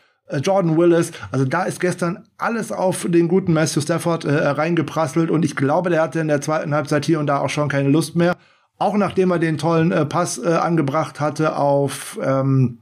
Jordan 0.43 0.77
Willis, 0.77 1.13
also 1.31 1.45
da 1.45 1.65
ist 1.65 1.81
gestern 1.81 2.25
alles 2.39 2.73
auf 2.73 3.07
den 3.09 3.29
guten 3.29 3.53
Matthew 3.53 3.83
Stafford 3.83 4.25
äh, 4.25 4.35
reingeprasselt 4.35 5.31
und 5.31 5.45
ich 5.45 5.55
glaube, 5.55 5.91
der 5.91 6.03
hatte 6.03 6.21
in 6.21 6.29
der 6.29 6.41
zweiten 6.41 6.75
Halbzeit 6.75 7.05
hier 7.05 7.21
und 7.21 7.27
da 7.27 7.41
auch 7.41 7.51
schon 7.51 7.69
keine 7.69 7.91
Lust 7.91 8.17
mehr 8.17 8.35
auch 8.79 8.97
nachdem 8.97 9.31
er 9.31 9.39
den 9.39 9.59
tollen 9.59 9.93
äh, 9.93 10.05
Pass 10.05 10.39
äh, 10.39 10.49
angebracht 10.49 11.21
hatte 11.21 11.57
auf 11.57 12.19
ähm, 12.23 12.79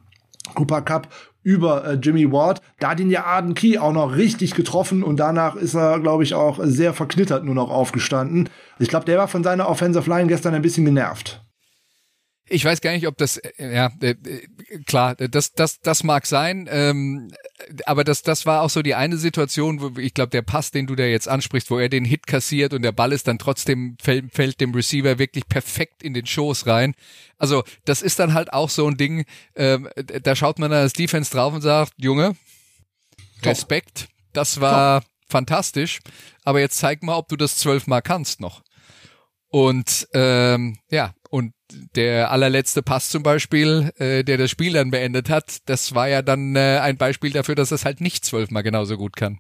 Cooper 0.55 0.83
Cup 0.83 1.09
über 1.43 1.85
äh, 1.85 1.95
Jimmy 1.95 2.31
Ward. 2.33 2.61
Da 2.79 2.91
hat 2.91 3.01
ihn 3.01 3.11
ja 3.11 3.25
Arden 3.25 3.55
Key 3.55 3.79
auch 3.79 3.93
noch 3.93 4.17
richtig 4.17 4.55
getroffen 4.55 5.03
und 5.03 5.19
danach 5.19 5.57
ist 5.57 5.75
er, 5.75 6.01
glaube 6.01 6.23
ich, 6.23 6.35
auch 6.35 6.61
sehr 6.63 6.95
verknittert 6.95 7.45
nur 7.45 7.55
noch 7.55 7.71
aufgestanden. 7.71 8.49
Ich 8.79 8.89
glaube, 8.89 9.05
der 9.05 9.19
war 9.19 9.29
von 9.29 9.45
seiner 9.45 9.69
Offensive 9.69 10.09
Line 10.09 10.29
gestern 10.29 10.55
ein 10.55 10.63
bisschen 10.63 10.85
genervt. 10.85 11.45
Ich 12.53 12.67
weiß 12.67 12.83
gar 12.83 12.93
nicht, 12.93 13.07
ob 13.07 13.17
das, 13.17 13.39
äh, 13.39 13.75
ja, 13.75 13.91
äh, 14.03 14.15
klar, 14.85 15.15
das, 15.17 15.55
das, 15.55 15.81
das 15.81 16.05
mag 16.05 16.27
sein, 16.27 16.69
ähm, 16.71 17.33
aber 17.87 18.05
das, 18.05 18.23
das 18.23 18.45
war 18.45 18.61
auch 18.61 18.69
so 18.69 18.83
die 18.83 18.95
eine 18.95 19.17
Situation, 19.17 19.81
wo 19.81 19.99
ich 19.99 20.13
glaube, 20.13 20.29
der 20.29 20.43
Pass, 20.43 20.71
den 20.71 20.87
du 20.87 20.95
da 20.95 21.05
jetzt 21.05 21.29
ansprichst, 21.29 21.71
wo 21.71 21.79
er 21.79 21.89
den 21.89 22.05
Hit 22.05 22.27
kassiert 22.27 22.75
und 22.75 22.83
der 22.83 22.93
Ball 22.93 23.13
ist 23.13 23.27
dann 23.27 23.39
trotzdem, 23.39 23.97
fällt, 24.03 24.35
fällt 24.35 24.61
dem 24.61 24.75
Receiver 24.75 25.19
wirklich 25.19 25.47
perfekt 25.49 26.03
in 26.03 26.13
den 26.13 26.27
Schoß 26.27 26.67
rein. 26.67 26.95
Also, 27.39 27.65
das 27.87 28.03
ist 28.03 28.19
dann 28.19 28.35
halt 28.35 28.53
auch 28.53 28.69
so 28.69 28.87
ein 28.87 28.99
Ding, 28.99 29.25
ähm, 29.57 29.89
da 29.97 30.37
schaut 30.37 30.59
man 30.59 30.73
als 30.75 30.93
Defense 30.93 31.31
drauf 31.33 31.55
und 31.55 31.63
sagt, 31.63 31.95
Junge, 31.97 32.37
Respekt, 33.43 34.09
das 34.35 34.61
war 34.61 35.01
Top. 35.01 35.11
fantastisch, 35.29 36.01
aber 36.45 36.61
jetzt 36.61 36.77
zeig 36.77 37.03
mal, 37.03 37.17
ob 37.17 37.29
du 37.29 37.37
das 37.37 37.57
zwölfmal 37.57 38.03
kannst 38.03 38.41
noch. 38.41 38.63
Und 39.49 40.09
ähm, 40.13 40.79
ja, 40.91 41.15
und 41.33 41.55
der 41.97 42.31
allerletzte 42.31 42.83
Pass 42.83 43.09
zum 43.09 43.23
Beispiel, 43.23 43.91
äh, 43.97 44.23
der 44.23 44.37
das 44.37 44.51
Spiel 44.51 44.75
dann 44.75 44.91
beendet 44.91 45.31
hat, 45.31 45.61
das 45.65 45.95
war 45.95 46.07
ja 46.07 46.21
dann 46.21 46.55
äh, 46.57 46.79
ein 46.83 46.99
Beispiel 46.99 47.31
dafür, 47.31 47.55
dass 47.55 47.73
es 47.73 47.87
halt 47.87 48.03
nicht 48.03 48.27
zwölfmal 48.27 48.63
genauso 48.63 48.99
gut 48.99 49.17
kann. 49.17 49.39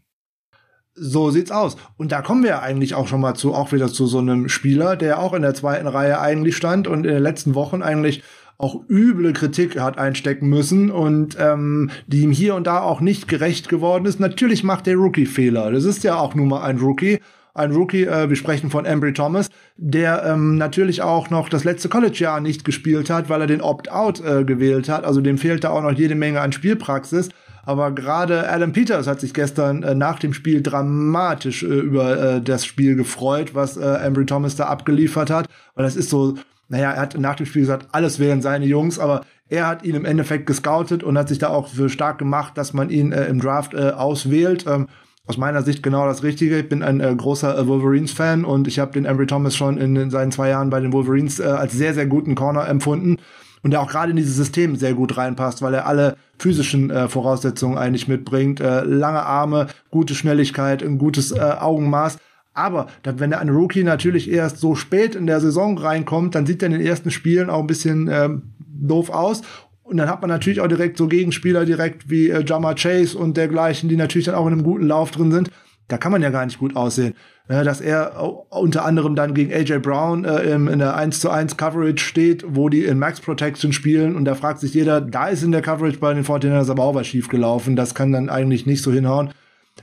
So 0.94 1.31
sieht's 1.31 1.51
aus. 1.51 1.77
Und 1.98 2.10
da 2.10 2.23
kommen 2.23 2.44
wir 2.44 2.62
eigentlich 2.62 2.94
auch 2.94 3.09
schon 3.09 3.20
mal 3.20 3.35
zu, 3.35 3.52
auch 3.52 3.73
wieder 3.73 3.89
zu 3.89 4.06
so 4.06 4.20
einem 4.20 4.48
Spieler, 4.48 4.97
der 4.97 5.19
auch 5.19 5.35
in 5.35 5.43
der 5.43 5.52
zweiten 5.52 5.86
Reihe 5.86 6.19
eigentlich 6.19 6.56
stand 6.56 6.89
und 6.89 7.05
in 7.05 7.12
den 7.12 7.23
letzten 7.23 7.55
Wochen 7.55 7.82
eigentlich 7.82 8.23
auch 8.56 8.81
üble 8.89 9.35
Kritik 9.35 9.78
hat 9.78 9.98
einstecken 9.98 10.48
müssen 10.48 10.90
und 10.90 11.36
ähm, 11.39 11.90
die 12.06 12.23
ihm 12.23 12.31
hier 12.31 12.55
und 12.55 12.66
da 12.66 12.81
auch 12.81 13.02
nicht 13.02 13.28
gerecht 13.28 13.69
geworden 13.69 14.06
ist. 14.06 14.19
Natürlich 14.19 14.64
macht 14.64 14.86
der 14.86 14.97
Rookie 14.97 15.27
Fehler. 15.27 15.70
Das 15.73 15.85
ist 15.85 16.05
ja 16.05 16.16
auch 16.16 16.35
nun 16.35 16.48
mal 16.48 16.62
ein 16.62 16.78
Rookie 16.78 17.20
ein 17.55 17.73
Rookie, 17.73 18.05
äh, 18.05 18.29
wir 18.29 18.37
sprechen 18.37 18.70
von 18.70 18.85
Embry 18.85 19.12
Thomas, 19.12 19.51
der 19.77 20.24
ähm, 20.24 20.57
natürlich 20.57 21.03
auch 21.03 21.31
noch 21.31 21.49
das 21.49 21.65
letzte 21.65 21.89
College-Jahr 21.89 22.41
nicht 22.41 22.65
gespielt 22.65 23.11
hat, 23.11 23.29
weil 23.29 23.41
er 23.43 23.47
den 23.47 23.61
Opt-out 23.61 24.24
äh, 24.24 24.45
gewählt 24.45 24.89
hat. 24.89 25.05
Also 25.05 25.20
dem 25.20 25.39
fehlte 25.39 25.70
auch 25.70 25.83
noch 25.83 25.93
jede 25.93 26.15
Menge 26.15 26.41
an 26.41 26.53
Spielpraxis. 26.53 27.29
Aber 27.65 27.93
gerade 27.93 28.51
Adam 28.51 28.73
Peters 28.73 29.07
hat 29.07 29.20
sich 29.20 29.35
gestern 29.35 29.83
äh, 29.83 29.95
nach 29.95 30.19
dem 30.19 30.35
Spiel 30.35 30.62
dramatisch 30.62 31.62
äh, 31.62 31.66
über 31.66 32.19
äh, 32.19 32.41
das 32.41 32.65
Spiel 32.65 32.97
gefreut, 32.97 33.55
was 33.55 33.77
äh, 33.77 33.85
Embry 33.85 34.27
Thomas 34.27 34.57
da 34.57 34.66
abgeliefert 34.66 35.31
hat. 35.31 35.47
Weil 35.74 35.85
das 35.85 35.97
ist 35.97 36.11
so, 36.11 36.35
naja, 36.69 36.91
er 36.93 37.01
hat 37.03 37.19
nach 37.19 37.37
dem 37.37 37.47
Spiel 37.47 37.62
gesagt, 37.62 37.89
alles 37.93 38.19
wären 38.19 38.43
seine 38.43 38.66
Jungs, 38.66 38.99
aber 38.99 39.24
er 39.49 39.66
hat 39.66 39.85
ihn 39.85 39.95
im 39.95 40.07
Endeffekt 40.07 40.47
gescoutet 40.47 41.05
und 41.05 41.19
hat 41.19 41.29
sich 41.29 41.39
da 41.39 41.49
auch 41.49 41.69
für 41.69 41.91
stark 41.91 42.19
gemacht, 42.19 42.57
dass 42.57 42.73
man 42.73 42.89
ihn 42.89 43.12
äh, 43.12 43.27
im 43.27 43.39
Draft 43.39 43.74
äh, 43.74 43.91
auswählt. 43.91 44.65
Ähm, 44.66 44.89
aus 45.27 45.36
meiner 45.36 45.62
Sicht 45.62 45.82
genau 45.82 46.07
das 46.07 46.23
Richtige. 46.23 46.59
Ich 46.59 46.69
bin 46.69 46.82
ein 46.82 47.01
äh, 47.01 47.15
großer 47.15 47.57
äh, 47.57 47.66
Wolverines-Fan 47.66 48.44
und 48.44 48.66
ich 48.66 48.78
habe 48.78 48.93
den 48.93 49.05
Embry 49.05 49.27
Thomas 49.27 49.57
schon 49.57 49.78
in, 49.78 49.94
in, 49.97 50.11
seinen 50.11 50.32
zwei 50.32 50.49
Jahren 50.49 50.70
bei 50.70 50.81
den 50.81 50.93
Wolverines 50.93 51.39
äh, 51.39 51.44
als 51.44 51.73
sehr, 51.73 51.94
sehr 51.94 52.07
guten 52.07 52.35
Corner 52.35 52.69
empfunden 52.69 53.19
und 53.62 53.70
der 53.70 53.81
auch 53.81 53.90
gerade 53.90 54.11
in 54.11 54.16
dieses 54.16 54.36
System 54.36 54.74
sehr 54.74 54.94
gut 54.94 55.16
reinpasst, 55.16 55.62
weil 55.62 55.74
er 55.74 55.86
alle 55.86 56.16
physischen 56.39 56.90
äh, 56.90 57.09
Voraussetzungen 57.09 57.78
eigentlich 57.78 58.09
mitbringt. 58.09 58.61
Äh, 58.61 58.82
lange 58.82 59.23
Arme, 59.23 59.69
gute 59.90 60.15
Schnelligkeit, 60.15 60.82
ein 60.82 60.99
gutes 60.99 61.31
äh, 61.31 61.40
Augenmaß. 61.40 62.19
Aber 62.55 62.89
wenn 63.05 63.32
ein 63.32 63.49
Rookie 63.49 63.85
natürlich 63.85 64.31
erst 64.31 64.59
so 64.59 64.74
spät 64.74 65.15
in 65.15 65.27
der 65.27 65.40
Saison 65.40 65.78
reinkommt, 65.78 66.35
dann 66.35 66.44
sieht 66.44 66.62
er 66.62 66.66
in 66.66 66.73
den 66.73 66.86
ersten 66.86 67.11
Spielen 67.11 67.49
auch 67.49 67.61
ein 67.61 67.66
bisschen 67.66 68.11
ähm, 68.12 68.55
doof 68.59 69.09
aus. 69.09 69.43
Und 69.82 69.96
dann 69.96 70.09
hat 70.09 70.20
man 70.20 70.30
natürlich 70.30 70.60
auch 70.60 70.68
direkt 70.68 70.96
so 70.96 71.09
Gegenspieler 71.09 71.64
direkt 71.64 72.09
wie 72.09 72.30
äh, 72.30 72.44
Jama 72.44 72.74
Chase 72.74 73.18
und 73.18 73.36
dergleichen, 73.36 73.88
die 73.88 73.96
natürlich 73.96 74.26
dann 74.26 74.36
auch 74.36 74.46
in 74.46 74.52
einem 74.52 74.62
guten 74.62 74.86
Lauf 74.86 75.10
drin 75.10 75.32
sind. 75.32 75.50
Da 75.88 75.98
kann 75.98 76.12
man 76.12 76.22
ja 76.22 76.30
gar 76.30 76.46
nicht 76.46 76.59
gut 76.59 76.76
aussehen. 76.76 77.14
Äh, 77.48 77.64
dass 77.64 77.80
er 77.80 78.22
unter 78.50 78.84
anderem 78.84 79.16
dann 79.16 79.34
gegen 79.34 79.52
AJ 79.52 79.80
Brown 79.80 80.24
äh, 80.24 80.54
in 80.54 80.78
der 80.78 80.96
1 80.96 81.20
zu 81.20 81.28
1 81.28 81.56
Coverage 81.56 82.02
steht, 82.02 82.44
wo 82.46 82.68
die 82.68 82.84
in 82.84 82.98
Max 82.98 83.20
Protection 83.20 83.72
spielen 83.72 84.14
und 84.14 84.24
da 84.24 84.34
fragt 84.34 84.60
sich 84.60 84.74
jeder, 84.74 85.00
da 85.00 85.28
ist 85.28 85.42
in 85.42 85.50
der 85.50 85.62
Coverage 85.62 85.98
bei 85.98 86.14
den 86.14 86.24
49ers 86.24 86.70
aber 86.70 86.84
auch 86.84 86.94
was 86.94 87.09
schief. 87.09 87.28
Das 87.32 87.94
kann 87.94 88.12
dann 88.12 88.30
eigentlich 88.30 88.64
nicht 88.64 88.82
so 88.82 88.92
hinhauen. 88.92 89.32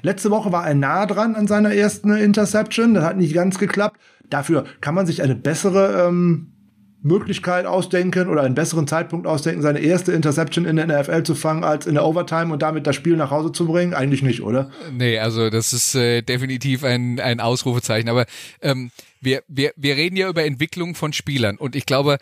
Letzte 0.01 0.31
Woche 0.31 0.51
war 0.51 0.67
er 0.67 0.76
nah 0.76 1.05
dran 1.05 1.35
an 1.35 1.47
seiner 1.47 1.73
ersten 1.73 2.15
Interception. 2.15 2.93
Das 2.93 3.03
hat 3.03 3.17
nicht 3.17 3.34
ganz 3.34 3.59
geklappt. 3.59 3.99
Dafür 4.30 4.63
kann 4.81 4.95
man 4.95 5.05
sich 5.05 5.21
eine 5.21 5.35
bessere 5.35 6.07
ähm, 6.07 6.53
Möglichkeit 7.01 7.65
ausdenken 7.65 8.27
oder 8.27 8.43
einen 8.43 8.55
besseren 8.55 8.88
Zeitpunkt 8.88 9.26
ausdenken, 9.26 9.61
seine 9.61 9.80
erste 9.80 10.11
Interception 10.11 10.65
in 10.65 10.76
der 10.76 10.88
NFL 10.88 11.23
zu 11.23 11.34
fangen, 11.34 11.63
als 11.63 11.88
in 11.88 11.93
der 11.93 12.05
Overtime 12.05 12.51
und 12.51 12.61
damit 12.61 12.85
das 12.88 12.95
Spiel 12.95 13.15
nach 13.15 13.31
Hause 13.31 13.51
zu 13.51 13.65
bringen? 13.65 13.93
Eigentlich 13.93 14.21
nicht, 14.21 14.41
oder? 14.41 14.69
Nee, 14.91 15.17
also 15.19 15.49
das 15.49 15.71
ist 15.71 15.95
äh, 15.95 16.21
definitiv 16.21 16.84
ein, 16.84 17.19
ein 17.19 17.39
Ausrufezeichen. 17.39 18.09
Aber 18.09 18.26
ähm, 18.61 18.91
wir, 19.21 19.43
wir, 19.47 19.71
wir 19.77 19.95
reden 19.95 20.17
ja 20.17 20.27
über 20.27 20.43
Entwicklung 20.43 20.95
von 20.95 21.13
Spielern 21.13 21.57
und 21.57 21.76
ich 21.76 21.85
glaube, 21.85 22.17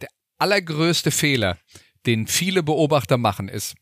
der 0.00 0.08
allergrößte 0.38 1.10
Fehler, 1.10 1.58
den 2.06 2.26
viele 2.26 2.62
Beobachter 2.62 3.18
machen, 3.18 3.48
ist, 3.48 3.74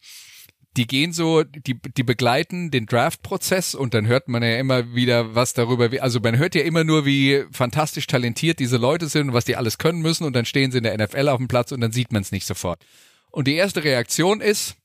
die 0.77 0.87
gehen 0.87 1.13
so, 1.13 1.43
die, 1.43 1.75
die 1.75 2.03
begleiten 2.03 2.71
den 2.71 2.87
Draft-Prozess 2.87 3.75
und 3.75 3.93
dann 3.93 4.07
hört 4.07 4.29
man 4.29 4.43
ja 4.43 4.57
immer 4.57 4.95
wieder 4.95 5.35
was 5.35 5.53
darüber, 5.53 5.91
wie, 5.91 6.01
also 6.01 6.21
man 6.21 6.39
hört 6.39 6.55
ja 6.55 6.63
immer 6.63 6.85
nur, 6.85 7.05
wie 7.05 7.45
fantastisch 7.51 8.07
talentiert 8.07 8.61
diese 8.61 8.77
Leute 8.77 9.09
sind 9.09 9.29
und 9.29 9.35
was 9.35 9.45
die 9.45 9.57
alles 9.57 9.79
können 9.79 10.01
müssen 10.01 10.25
und 10.25 10.35
dann 10.35 10.45
stehen 10.45 10.71
sie 10.71 10.79
in 10.79 10.85
der 10.85 10.97
NFL 10.97 11.29
auf 11.29 11.39
dem 11.39 11.49
Platz 11.49 11.73
und 11.73 11.81
dann 11.81 11.93
sieht 11.93 12.13
man 12.13 12.23
es 12.23 12.31
nicht 12.31 12.47
sofort. 12.47 12.81
Und 13.31 13.49
die 13.49 13.55
erste 13.55 13.83
Reaktion 13.83 14.41
ist, 14.41 14.77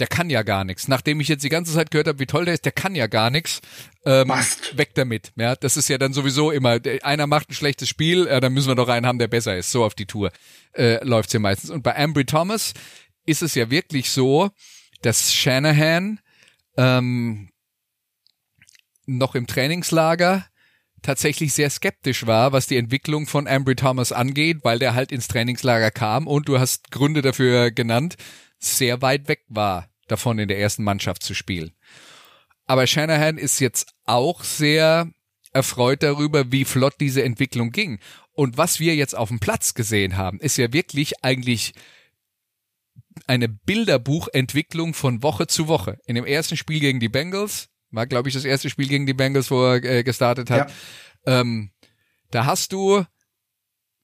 der 0.00 0.06
kann 0.06 0.30
ja 0.30 0.42
gar 0.42 0.64
nichts. 0.64 0.88
Nachdem 0.88 1.20
ich 1.20 1.28
jetzt 1.28 1.44
die 1.44 1.50
ganze 1.50 1.74
Zeit 1.74 1.90
gehört 1.90 2.08
habe, 2.08 2.18
wie 2.18 2.26
toll 2.26 2.46
der 2.46 2.54
ist, 2.54 2.64
der 2.64 2.72
kann 2.72 2.94
ja 2.94 3.06
gar 3.06 3.30
nichts. 3.30 3.60
Ähm, 4.04 4.28
weg 4.72 4.94
damit. 4.94 5.32
Ja, 5.36 5.54
das 5.56 5.76
ist 5.76 5.88
ja 5.88 5.98
dann 5.98 6.14
sowieso 6.14 6.50
immer, 6.50 6.78
einer 7.02 7.26
macht 7.26 7.50
ein 7.50 7.54
schlechtes 7.54 7.88
Spiel, 7.88 8.26
äh, 8.26 8.40
dann 8.40 8.54
müssen 8.54 8.68
wir 8.68 8.74
doch 8.74 8.88
einen 8.88 9.06
haben, 9.06 9.18
der 9.18 9.28
besser 9.28 9.56
ist. 9.56 9.70
So 9.70 9.84
auf 9.84 9.94
die 9.94 10.06
Tour 10.06 10.32
äh, 10.72 11.04
läuft's 11.04 11.34
ja 11.34 11.40
meistens. 11.40 11.70
Und 11.70 11.82
bei 11.82 11.96
Ambry 11.96 12.24
Thomas 12.24 12.72
ist 13.26 13.42
es 13.42 13.54
ja 13.54 13.70
wirklich 13.70 14.10
so, 14.10 14.50
dass 15.02 15.32
Shanahan 15.32 16.20
ähm, 16.76 17.50
noch 19.06 19.34
im 19.34 19.46
Trainingslager 19.46 20.46
tatsächlich 21.02 21.54
sehr 21.54 21.70
skeptisch 21.70 22.26
war, 22.26 22.52
was 22.52 22.66
die 22.66 22.76
Entwicklung 22.76 23.26
von 23.26 23.48
Ambry 23.48 23.74
Thomas 23.74 24.12
angeht, 24.12 24.58
weil 24.62 24.78
der 24.78 24.94
halt 24.94 25.12
ins 25.12 25.28
Trainingslager 25.28 25.90
kam 25.90 26.26
und 26.26 26.48
du 26.48 26.58
hast 26.58 26.90
Gründe 26.90 27.22
dafür 27.22 27.70
genannt, 27.70 28.16
sehr 28.58 29.00
weit 29.02 29.28
weg 29.28 29.44
war 29.48 29.88
davon 30.08 30.38
in 30.38 30.48
der 30.48 30.58
ersten 30.58 30.84
Mannschaft 30.84 31.22
zu 31.22 31.34
spielen. 31.34 31.72
Aber 32.66 32.86
Shanahan 32.86 33.38
ist 33.38 33.60
jetzt 33.60 33.94
auch 34.04 34.44
sehr 34.44 35.10
erfreut 35.52 36.02
darüber, 36.02 36.52
wie 36.52 36.64
flott 36.64 36.94
diese 37.00 37.22
Entwicklung 37.22 37.72
ging. 37.72 37.98
Und 38.32 38.58
was 38.58 38.80
wir 38.80 38.94
jetzt 38.94 39.16
auf 39.16 39.28
dem 39.28 39.40
Platz 39.40 39.74
gesehen 39.74 40.16
haben, 40.16 40.38
ist 40.40 40.56
ja 40.56 40.72
wirklich 40.72 41.24
eigentlich 41.24 41.74
eine 43.30 43.48
Bilderbuchentwicklung 43.48 44.92
von 44.92 45.22
Woche 45.22 45.46
zu 45.46 45.68
Woche. 45.68 45.98
In 46.04 46.16
dem 46.16 46.24
ersten 46.24 46.56
Spiel 46.56 46.80
gegen 46.80 46.98
die 46.98 47.08
Bengals, 47.08 47.68
war 47.92 48.08
glaube 48.08 48.28
ich 48.28 48.34
das 48.34 48.44
erste 48.44 48.68
Spiel 48.68 48.88
gegen 48.88 49.06
die 49.06 49.14
Bengals, 49.14 49.52
wo 49.52 49.64
er 49.64 49.84
äh, 49.84 50.02
gestartet 50.02 50.50
hat, 50.50 50.72
ja. 51.24 51.40
ähm, 51.40 51.70
da 52.32 52.44
hast 52.44 52.72
du 52.72 53.04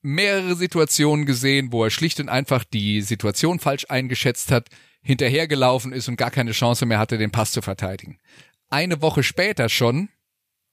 mehrere 0.01 0.55
Situationen 0.55 1.27
gesehen, 1.27 1.73
wo 1.73 1.83
er 1.83 1.91
schlicht 1.91 2.21
und 2.21 2.29
einfach 2.29 2.63
die 2.63 3.03
Situation 3.03 3.59
falsch 3.59 3.87
eingeschätzt 3.89 4.53
hat, 4.53 4.69
hinterhergelaufen 5.03 5.93
ist 5.93 6.07
und 6.07 6.17
gar 6.17 6.31
keine 6.31 6.53
Chance 6.53 6.87
mehr 6.87 7.01
hatte, 7.01 7.19
den 7.19 7.33
Pass 7.33 7.51
zu 7.51 7.63
verteidigen. 7.63 8.21
Eine 8.69 9.03
Woche 9.03 9.25
später 9.25 9.69
schon 9.69 10.09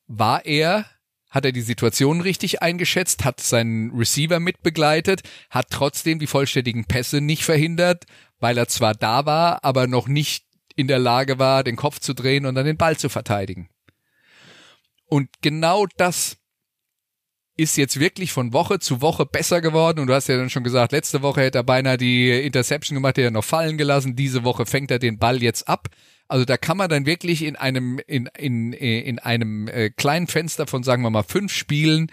war 0.05 0.45
er 0.45 0.85
hat 1.33 1.45
er 1.45 1.51
die 1.51 1.61
Situation 1.61 2.21
richtig 2.21 2.61
eingeschätzt, 2.61 3.25
hat 3.25 3.39
seinen 3.41 3.89
Receiver 3.89 4.39
mitbegleitet, 4.39 5.23
hat 5.49 5.71
trotzdem 5.71 6.19
die 6.19 6.27
vollständigen 6.27 6.85
Pässe 6.85 7.21
nicht 7.21 7.43
verhindert, 7.43 8.05
weil 8.43 8.57
er 8.57 8.67
zwar 8.67 8.93
da 8.93 9.25
war, 9.25 9.63
aber 9.63 9.87
noch 9.87 10.09
nicht 10.09 10.43
in 10.75 10.89
der 10.89 10.99
Lage 10.99 11.39
war, 11.39 11.63
den 11.63 11.77
Kopf 11.77 11.99
zu 11.99 12.13
drehen 12.13 12.45
und 12.45 12.55
dann 12.55 12.65
den 12.65 12.75
Ball 12.75 12.97
zu 12.97 13.07
verteidigen. 13.07 13.69
Und 15.05 15.29
genau 15.41 15.85
das 15.95 16.35
ist 17.55 17.77
jetzt 17.77 18.01
wirklich 18.01 18.33
von 18.33 18.51
Woche 18.51 18.79
zu 18.79 18.99
Woche 18.99 19.25
besser 19.25 19.61
geworden. 19.61 19.99
Und 19.99 20.07
du 20.07 20.13
hast 20.13 20.27
ja 20.27 20.35
dann 20.35 20.49
schon 20.49 20.65
gesagt, 20.65 20.91
letzte 20.91 21.21
Woche 21.21 21.39
hätte 21.39 21.59
er 21.59 21.63
beinahe 21.63 21.95
die 21.95 22.31
Interception 22.31 22.95
gemacht, 22.95 23.15
der 23.15 23.25
er 23.25 23.31
noch 23.31 23.45
fallen 23.45 23.77
gelassen. 23.77 24.17
Diese 24.17 24.43
Woche 24.43 24.65
fängt 24.65 24.91
er 24.91 24.99
den 24.99 25.19
Ball 25.19 25.41
jetzt 25.41 25.69
ab. 25.69 25.87
Also 26.27 26.43
da 26.43 26.57
kann 26.57 26.75
man 26.75 26.89
dann 26.89 27.05
wirklich 27.05 27.43
in 27.43 27.55
einem, 27.55 27.97
in, 28.07 28.25
in, 28.37 28.73
in 28.73 29.19
einem 29.19 29.69
äh, 29.69 29.89
kleinen 29.89 30.27
Fenster 30.27 30.67
von, 30.67 30.83
sagen 30.83 31.03
wir 31.03 31.11
mal, 31.11 31.23
fünf 31.23 31.53
Spielen 31.53 32.11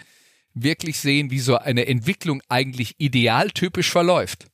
wirklich 0.53 0.97
sehen, 0.97 1.29
wie 1.29 1.39
so 1.39 1.57
eine 1.57 1.87
Entwicklung 1.87 2.41
eigentlich 2.47 2.95
idealtypisch 2.99 3.91
verläuft. 3.91 4.50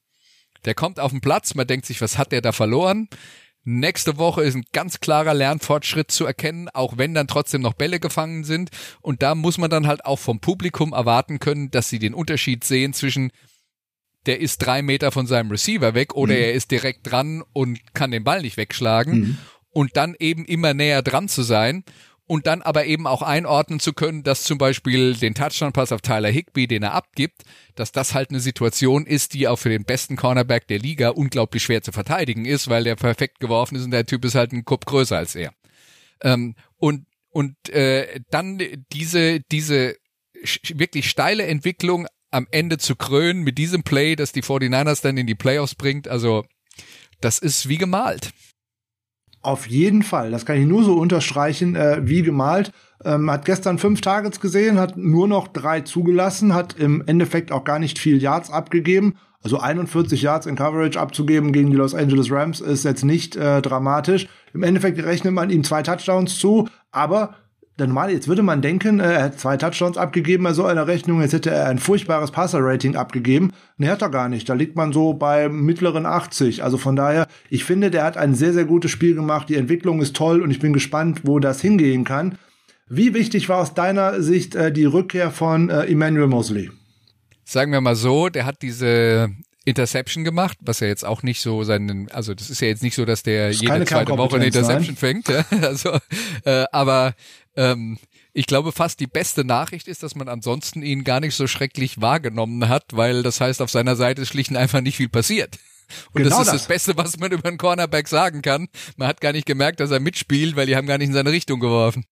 Der 0.65 0.75
kommt 0.75 0.99
auf 0.99 1.11
den 1.11 1.21
Platz, 1.21 1.55
man 1.55 1.67
denkt 1.67 1.85
sich, 1.85 2.01
was 2.01 2.17
hat 2.17 2.31
der 2.31 2.41
da 2.41 2.51
verloren? 2.51 3.09
Nächste 3.69 4.17
Woche 4.17 4.43
ist 4.43 4.55
ein 4.55 4.63
ganz 4.71 5.01
klarer 5.01 5.33
Lernfortschritt 5.33 6.09
zu 6.09 6.25
erkennen, 6.25 6.69
auch 6.69 6.97
wenn 6.97 7.13
dann 7.13 7.27
trotzdem 7.27 7.61
noch 7.61 7.73
Bälle 7.73 7.99
gefangen 7.99 8.45
sind. 8.45 8.69
Und 9.01 9.21
da 9.21 9.35
muss 9.35 9.57
man 9.57 9.69
dann 9.69 9.87
halt 9.87 10.05
auch 10.05 10.19
vom 10.19 10.39
Publikum 10.39 10.93
erwarten 10.93 11.39
können, 11.39 11.69
dass 11.69 11.89
sie 11.89 11.99
den 11.99 12.13
Unterschied 12.13 12.63
sehen 12.63 12.93
zwischen 12.93 13.31
der 14.25 14.39
ist 14.41 14.59
drei 14.59 14.81
Meter 14.81 15.11
von 15.11 15.25
seinem 15.27 15.51
Receiver 15.51 15.93
weg 15.93 16.13
oder 16.13 16.33
mhm. 16.33 16.41
er 16.41 16.53
ist 16.53 16.71
direkt 16.71 17.09
dran 17.11 17.43
und 17.53 17.93
kann 17.93 18.11
den 18.11 18.23
Ball 18.23 18.41
nicht 18.41 18.57
wegschlagen. 18.57 19.19
Mhm. 19.19 19.37
Und 19.69 19.97
dann 19.97 20.15
eben 20.17 20.45
immer 20.45 20.73
näher 20.73 21.01
dran 21.01 21.27
zu 21.27 21.43
sein 21.43 21.83
und 22.27 22.45
dann 22.45 22.61
aber 22.61 22.85
eben 22.85 23.07
auch 23.07 23.21
einordnen 23.21 23.79
zu 23.79 23.93
können, 23.93 24.21
dass 24.21 24.43
zum 24.43 24.57
Beispiel 24.57 25.15
den 25.15 25.33
Touchdown-Pass 25.33 25.93
auf 25.93 26.01
Tyler 26.01 26.29
Higby, 26.29 26.67
den 26.67 26.83
er 26.83 26.93
abgibt, 26.93 27.43
dass 27.75 27.91
das 27.91 28.13
halt 28.13 28.29
eine 28.29 28.41
Situation 28.41 29.05
ist, 29.05 29.33
die 29.33 29.47
auch 29.47 29.55
für 29.55 29.69
den 29.69 29.85
besten 29.85 30.17
Cornerback 30.17 30.67
der 30.67 30.79
Liga 30.79 31.09
unglaublich 31.09 31.63
schwer 31.63 31.81
zu 31.81 31.93
verteidigen 31.93 32.45
ist, 32.45 32.69
weil 32.69 32.83
der 32.83 32.95
perfekt 32.95 33.39
geworfen 33.39 33.75
ist 33.75 33.85
und 33.85 33.91
der 33.91 34.05
Typ 34.05 34.25
ist 34.25 34.35
halt 34.35 34.51
ein 34.51 34.65
Kopf 34.65 34.85
größer 34.85 35.17
als 35.17 35.35
er. 35.35 35.53
Ähm, 36.21 36.55
und 36.77 37.05
und 37.29 37.69
äh, 37.69 38.19
dann 38.29 38.61
diese 38.91 39.39
diese 39.51 39.95
wirklich 40.69 41.09
steile 41.09 41.45
Entwicklung 41.45 42.07
am 42.31 42.47
Ende 42.51 42.77
zu 42.77 42.95
krönen 42.95 43.43
mit 43.43 43.57
diesem 43.57 43.83
Play, 43.83 44.15
das 44.15 44.31
die 44.31 44.43
49ers 44.43 45.01
dann 45.01 45.17
in 45.17 45.27
die 45.27 45.35
Playoffs 45.35 45.75
bringt. 45.75 46.07
Also, 46.07 46.45
das 47.21 47.39
ist 47.39 47.69
wie 47.69 47.77
gemalt. 47.77 48.31
Auf 49.47 49.65
jeden 49.67 50.03
Fall, 50.03 50.29
das 50.29 50.45
kann 50.45 50.57
ich 50.57 50.67
nur 50.67 50.83
so 50.83 50.95
unterstreichen, 50.95 51.77
äh, 51.77 52.01
wie 52.01 52.21
gemalt. 52.21 52.73
Ähm, 53.05 53.31
hat 53.31 53.45
gestern 53.45 53.77
fünf 53.77 54.01
Targets 54.01 54.41
gesehen, 54.41 54.77
hat 54.77 54.97
nur 54.97 55.25
noch 55.25 55.47
drei 55.47 55.79
zugelassen, 55.79 56.53
hat 56.53 56.73
im 56.77 57.01
Endeffekt 57.05 57.53
auch 57.53 57.63
gar 57.63 57.79
nicht 57.79 57.97
viel 57.97 58.21
Yards 58.21 58.51
abgegeben. 58.51 59.15
Also 59.41 59.57
41 59.57 60.21
Yards 60.21 60.47
in 60.47 60.57
Coverage 60.57 60.99
abzugeben 60.99 61.53
gegen 61.53 61.71
die 61.71 61.77
Los 61.77 61.95
Angeles 61.95 62.29
Rams 62.29 62.59
ist 62.59 62.83
jetzt 62.83 63.05
nicht 63.05 63.37
äh, 63.37 63.61
dramatisch. 63.61 64.27
Im 64.53 64.63
Endeffekt 64.63 65.01
rechnet 65.01 65.33
man 65.33 65.49
ihm 65.49 65.63
zwei 65.63 65.81
Touchdowns 65.81 66.37
zu, 66.37 66.67
aber 66.91 67.35
der 67.79 67.87
normale, 67.87 68.11
jetzt 68.11 68.27
würde 68.27 68.41
man 68.41 68.61
denken, 68.61 68.99
äh, 68.99 69.13
er 69.13 69.23
hat 69.23 69.39
zwei 69.39 69.55
Touchdowns 69.57 69.97
abgegeben 69.97 70.43
bei 70.43 70.53
so 70.53 70.65
einer 70.65 70.87
Rechnung, 70.87 71.21
jetzt 71.21 71.33
hätte 71.33 71.51
er 71.51 71.67
ein 71.67 71.77
furchtbares 71.77 72.31
Passer-Rating 72.31 72.95
abgegeben. 72.95 73.53
Nee, 73.77 73.89
hat 73.89 74.01
er 74.01 74.09
gar 74.09 74.29
nicht. 74.29 74.49
Da 74.49 74.55
liegt 74.55 74.75
man 74.75 74.91
so 74.93 75.13
bei 75.13 75.47
mittleren 75.47 76.05
80. 76.05 76.63
Also 76.63 76.77
von 76.77 76.95
daher, 76.95 77.27
ich 77.49 77.63
finde, 77.65 77.91
der 77.91 78.03
hat 78.03 78.17
ein 78.17 78.33
sehr, 78.33 78.53
sehr 78.53 78.65
gutes 78.65 78.89
Spiel 78.89 79.13
gemacht. 79.13 79.49
Die 79.49 79.55
Entwicklung 79.55 80.01
ist 80.01 80.15
toll 80.15 80.41
und 80.41 80.49
ich 80.49 80.59
bin 80.59 80.73
gespannt, 80.73 81.21
wo 81.23 81.39
das 81.39 81.61
hingehen 81.61 82.03
kann. 82.03 82.37
Wie 82.89 83.13
wichtig 83.13 83.49
war 83.49 83.57
aus 83.57 83.73
deiner 83.73 84.21
Sicht 84.21 84.55
äh, 84.55 84.71
die 84.71 84.85
Rückkehr 84.85 85.29
von 85.29 85.69
äh, 85.69 85.85
Emmanuel 85.85 86.27
Mosley? 86.27 86.71
Sagen 87.43 87.71
wir 87.71 87.81
mal 87.81 87.95
so, 87.95 88.29
der 88.29 88.45
hat 88.45 88.61
diese 88.61 89.29
Interception 89.65 90.23
gemacht, 90.23 90.57
was 90.61 90.79
ja 90.79 90.87
jetzt 90.87 91.05
auch 91.05 91.23
nicht 91.23 91.41
so 91.41 91.63
seinen, 91.63 92.09
also 92.11 92.33
das 92.33 92.49
ist 92.49 92.61
ja 92.61 92.69
jetzt 92.69 92.83
nicht 92.83 92.95
so, 92.95 93.03
dass 93.03 93.21
der 93.21 93.51
jede 93.51 93.85
zweite 93.85 94.17
Woche 94.17 94.37
eine 94.37 94.45
Interception 94.45 94.95
nein. 94.95 94.95
fängt, 94.95 95.27
ja? 95.27 95.45
also, 95.61 95.97
äh, 96.45 96.65
aber 96.71 97.13
ähm, 97.57 97.97
ich 98.33 98.45
glaube, 98.45 98.71
fast 98.71 98.99
die 98.99 99.07
beste 99.07 99.43
Nachricht 99.43 99.87
ist, 99.87 100.03
dass 100.03 100.15
man 100.15 100.29
ansonsten 100.29 100.83
ihn 100.83 101.03
gar 101.03 101.19
nicht 101.19 101.35
so 101.35 101.47
schrecklich 101.47 101.99
wahrgenommen 101.99 102.69
hat, 102.69 102.85
weil 102.91 103.23
das 103.23 103.41
heißt, 103.41 103.61
auf 103.61 103.71
seiner 103.71 103.95
Seite 103.95 104.21
ist 104.21 104.29
schlicht 104.29 104.51
und 104.51 104.57
einfach 104.57 104.81
nicht 104.81 104.95
viel 104.95 105.09
passiert. 105.09 105.57
Und 106.13 106.23
genau 106.23 106.37
das 106.37 106.39
ist 106.39 106.47
das. 106.47 106.61
das 106.61 106.67
Beste, 106.67 106.97
was 106.97 107.17
man 107.17 107.31
über 107.31 107.47
einen 107.47 107.57
Cornerback 107.57 108.07
sagen 108.07 108.41
kann. 108.41 108.67
Man 108.95 109.07
hat 109.07 109.21
gar 109.21 109.31
nicht 109.31 109.45
gemerkt, 109.45 109.79
dass 109.79 109.91
er 109.91 109.99
mitspielt, 109.99 110.55
weil 110.55 110.67
die 110.67 110.75
haben 110.75 110.87
gar 110.87 110.97
nicht 110.97 111.07
in 111.07 111.13
seine 111.13 111.31
Richtung 111.31 111.59
geworfen. 111.59 112.05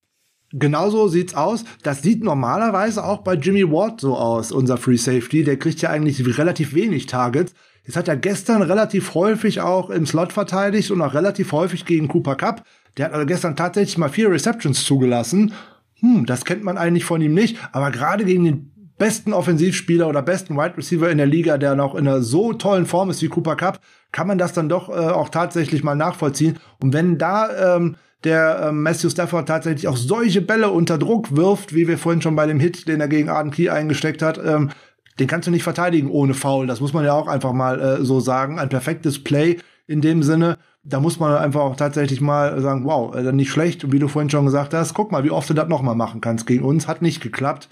Genauso 0.52 1.08
sieht's 1.08 1.34
aus. 1.34 1.66
Das 1.84 2.02
sieht 2.02 2.24
normalerweise 2.24 3.04
auch 3.04 3.24
bei 3.24 3.34
Jimmy 3.34 3.70
Ward 3.70 4.00
so 4.00 4.16
aus, 4.18 4.52
unser 4.52 4.78
Free 4.78 4.98
Safety. 4.98 5.44
Der 5.44 5.58
kriegt 5.58 5.82
ja 5.82 5.90
eigentlich 5.90 6.38
relativ 6.38 6.74
wenig 6.74 7.08
Targets. 7.08 7.54
Jetzt 7.84 7.98
hat 7.98 8.08
er 8.08 8.16
gestern 8.16 8.62
relativ 8.62 9.14
häufig 9.14 9.62
auch 9.62 9.90
im 9.90 10.06
Slot 10.06 10.34
verteidigt 10.34 10.92
und 10.92 11.02
auch 11.02 11.14
relativ 11.14 11.52
häufig 11.52 11.86
gegen 11.86 12.08
Cooper 12.08 12.36
Cup. 12.36 12.64
Der 12.98 13.06
hat 13.06 13.14
also 13.14 13.26
gestern 13.26 13.56
tatsächlich 13.56 13.98
mal 13.98 14.10
vier 14.10 14.30
Receptions 14.32 14.86
zugelassen. 14.86 15.54
Hm, 16.00 16.26
das 16.26 16.46
kennt 16.46 16.64
man 16.64 16.78
eigentlich 16.78 17.06
von 17.06 17.22
ihm 17.22 17.34
nicht. 17.34 17.58
Aber 17.72 17.92
gerade 17.92 18.26
gegen 18.26 18.44
den 18.46 18.72
besten 18.98 19.34
Offensivspieler 19.34 20.08
oder 20.08 20.22
besten 20.22 20.56
Wide 20.56 20.78
Receiver 20.78 21.10
in 21.10 21.18
der 21.18 21.28
Liga, 21.28 21.58
der 21.58 21.76
noch 21.76 21.96
in 21.96 22.08
einer 22.08 22.22
so 22.22 22.54
tollen 22.54 22.86
Form 22.86 23.10
ist 23.10 23.22
wie 23.22 23.28
Cooper 23.28 23.56
Cup, 23.56 23.80
kann 24.12 24.28
man 24.28 24.38
das 24.38 24.54
dann 24.54 24.70
doch 24.70 24.90
äh, 24.90 24.94
auch 24.94 25.30
tatsächlich 25.30 25.84
mal 25.84 25.96
nachvollziehen. 25.96 26.58
Und 26.82 26.94
wenn 26.94 27.18
da 27.18 27.76
ähm, 27.76 27.96
der 28.24 28.68
ähm, 28.70 28.82
Matthew 28.82 29.10
Stafford 29.10 29.48
tatsächlich 29.48 29.88
auch 29.88 29.98
solche 29.98 30.42
Bälle 30.42 30.70
unter 30.70 30.98
Druck 30.98 31.36
wirft, 31.36 31.76
wie 31.76 31.88
wir 31.88 31.98
vorhin 31.98 32.22
schon 32.22 32.36
bei 32.36 32.48
dem 32.48 32.60
Hit, 32.60 32.88
den 32.88 33.02
er 33.02 33.08
gegen 33.08 33.30
Arden 33.30 33.52
Key 33.52 33.70
eingesteckt 33.70 34.22
hat, 34.22 34.40
ähm, 34.44 34.72
den 35.20 35.28
kannst 35.28 35.48
du 35.48 35.52
nicht 35.52 35.64
verteidigen 35.64 36.10
ohne 36.10 36.34
Foul. 36.34 36.68
Das 36.68 36.82
muss 36.82 36.94
man 36.94 37.06
ja 37.06 37.14
auch 37.14 37.28
einfach 37.28 37.54
mal 37.54 37.80
äh, 37.80 38.06
so 38.06 38.20
sagen. 38.20 38.60
Ein 38.60 38.70
perfektes 38.70 39.24
Play 39.24 39.58
in 39.88 40.02
dem 40.02 40.24
Sinne 40.24 40.58
da 40.86 41.00
muss 41.00 41.20
man 41.20 41.36
einfach 41.38 41.62
auch 41.62 41.76
tatsächlich 41.76 42.22
mal 42.22 42.62
sagen, 42.62 42.86
wow, 42.86 43.14
äh, 43.16 43.32
nicht 43.32 43.50
schlecht. 43.50 43.84
Und 43.84 43.92
wie 43.92 44.00
du 44.00 44.08
vorhin 44.08 44.30
schon 44.30 44.46
gesagt 44.46 44.74
hast, 44.74 44.94
guck 44.94 45.12
mal, 45.12 45.24
wie 45.24 45.32
oft 45.32 45.50
du 45.50 45.54
das 45.54 45.68
nochmal 45.68 45.96
machen 45.96 46.22
kannst 46.22 46.46
gegen 46.46 46.64
uns. 46.64 46.88
Hat 46.88 47.02
nicht 47.02 47.22
geklappt. 47.22 47.70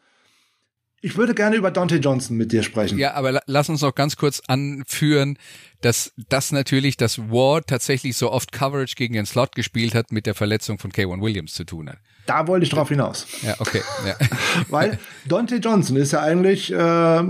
Ich 1.05 1.17
würde 1.17 1.35
gerne 1.35 1.57
über 1.57 1.69
Dante 1.69 1.97
Johnson 1.97 2.37
mit 2.37 2.53
dir 2.53 2.63
sprechen. 2.63 2.97
Ja, 2.97 3.13
aber 3.13 3.41
lass 3.45 3.67
uns 3.67 3.81
noch 3.81 3.93
ganz 3.93 4.15
kurz 4.15 4.41
anführen, 4.47 5.37
dass 5.81 6.13
das 6.29 6.53
natürlich, 6.53 6.95
dass 6.95 7.19
Ward 7.29 7.67
tatsächlich 7.67 8.15
so 8.15 8.31
oft 8.31 8.53
Coverage 8.53 8.95
gegen 8.95 9.13
den 9.13 9.25
Slot 9.25 9.53
gespielt 9.53 9.95
hat, 9.95 10.13
mit 10.13 10.25
der 10.25 10.33
Verletzung 10.33 10.79
von 10.79 10.91
K1 10.91 11.21
Williams 11.21 11.53
zu 11.53 11.65
tun 11.65 11.89
hat. 11.89 11.97
Da 12.25 12.47
wollte 12.47 12.63
ich 12.63 12.69
drauf 12.69 12.87
hinaus. 12.87 13.27
Ja, 13.41 13.55
okay. 13.59 13.81
Ja. 14.07 14.15
Weil 14.69 14.97
Dante 15.25 15.57
Johnson 15.57 15.97
ist 15.97 16.13
ja 16.13 16.21
eigentlich 16.21 16.71
äh, 16.71 17.23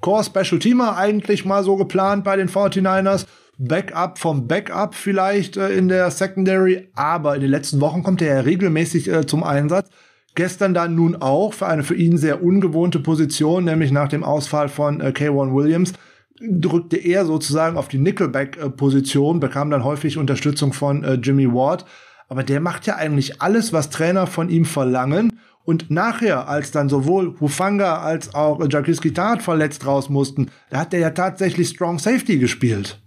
Core 0.00 0.24
Special 0.24 0.58
Teamer 0.58 0.98
eigentlich 0.98 1.46
mal 1.46 1.64
so 1.64 1.76
geplant 1.76 2.24
bei 2.24 2.36
den 2.36 2.50
49ers 2.50 3.24
Backup 3.58 4.18
vom 4.18 4.46
Backup 4.46 4.94
vielleicht 4.94 5.56
äh, 5.56 5.70
in 5.70 5.88
der 5.88 6.10
Secondary, 6.12 6.88
aber 6.94 7.34
in 7.34 7.40
den 7.40 7.50
letzten 7.50 7.80
Wochen 7.80 8.04
kommt 8.04 8.22
er 8.22 8.36
ja 8.36 8.40
regelmäßig 8.40 9.10
äh, 9.10 9.26
zum 9.26 9.42
Einsatz. 9.42 9.90
Gestern 10.36 10.74
dann 10.74 10.94
nun 10.94 11.16
auch 11.16 11.52
für 11.52 11.66
eine 11.66 11.82
für 11.82 11.96
ihn 11.96 12.16
sehr 12.16 12.44
ungewohnte 12.44 13.00
Position, 13.00 13.64
nämlich 13.64 13.90
nach 13.90 14.08
dem 14.08 14.22
Ausfall 14.22 14.68
von 14.68 15.00
äh, 15.00 15.08
K1 15.08 15.52
Williams, 15.52 15.94
drückte 16.40 16.96
er 16.96 17.26
sozusagen 17.26 17.76
auf 17.76 17.88
die 17.88 17.98
Nickelback-Position, 17.98 19.40
bekam 19.40 19.70
dann 19.70 19.82
häufig 19.82 20.18
Unterstützung 20.18 20.72
von 20.72 21.02
äh, 21.02 21.14
Jimmy 21.14 21.52
Ward. 21.52 21.84
Aber 22.28 22.44
der 22.44 22.60
macht 22.60 22.86
ja 22.86 22.94
eigentlich 22.94 23.42
alles, 23.42 23.72
was 23.72 23.90
Trainer 23.90 24.28
von 24.28 24.48
ihm 24.50 24.66
verlangen. 24.66 25.40
Und 25.64 25.90
nachher, 25.90 26.48
als 26.48 26.70
dann 26.70 26.88
sowohl 26.88 27.34
Hufanga 27.40 27.98
als 27.98 28.34
auch 28.34 28.64
Jakiski 28.70 29.12
Tat 29.12 29.42
verletzt 29.42 29.84
raus 29.84 30.08
mussten, 30.08 30.50
da 30.70 30.78
hat 30.78 30.94
er 30.94 31.00
ja 31.00 31.10
tatsächlich 31.10 31.70
Strong 31.70 31.98
Safety 31.98 32.38
gespielt. 32.38 33.02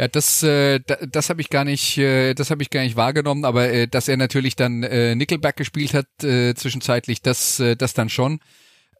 Ja, 0.00 0.08
das, 0.08 0.42
äh, 0.42 0.80
das 1.10 1.28
habe 1.28 1.42
ich 1.42 1.50
gar 1.50 1.66
nicht, 1.66 1.98
äh, 1.98 2.32
das 2.32 2.50
habe 2.50 2.62
ich 2.62 2.70
gar 2.70 2.80
nicht 2.80 2.96
wahrgenommen, 2.96 3.44
aber 3.44 3.68
äh, 3.68 3.86
dass 3.86 4.08
er 4.08 4.16
natürlich 4.16 4.56
dann 4.56 4.82
äh, 4.82 5.14
Nickelback 5.14 5.56
gespielt 5.56 5.92
hat 5.92 6.06
äh, 6.24 6.54
zwischenzeitlich, 6.54 7.20
das, 7.20 7.60
äh, 7.60 7.76
das 7.76 7.92
dann 7.92 8.08
schon. 8.08 8.40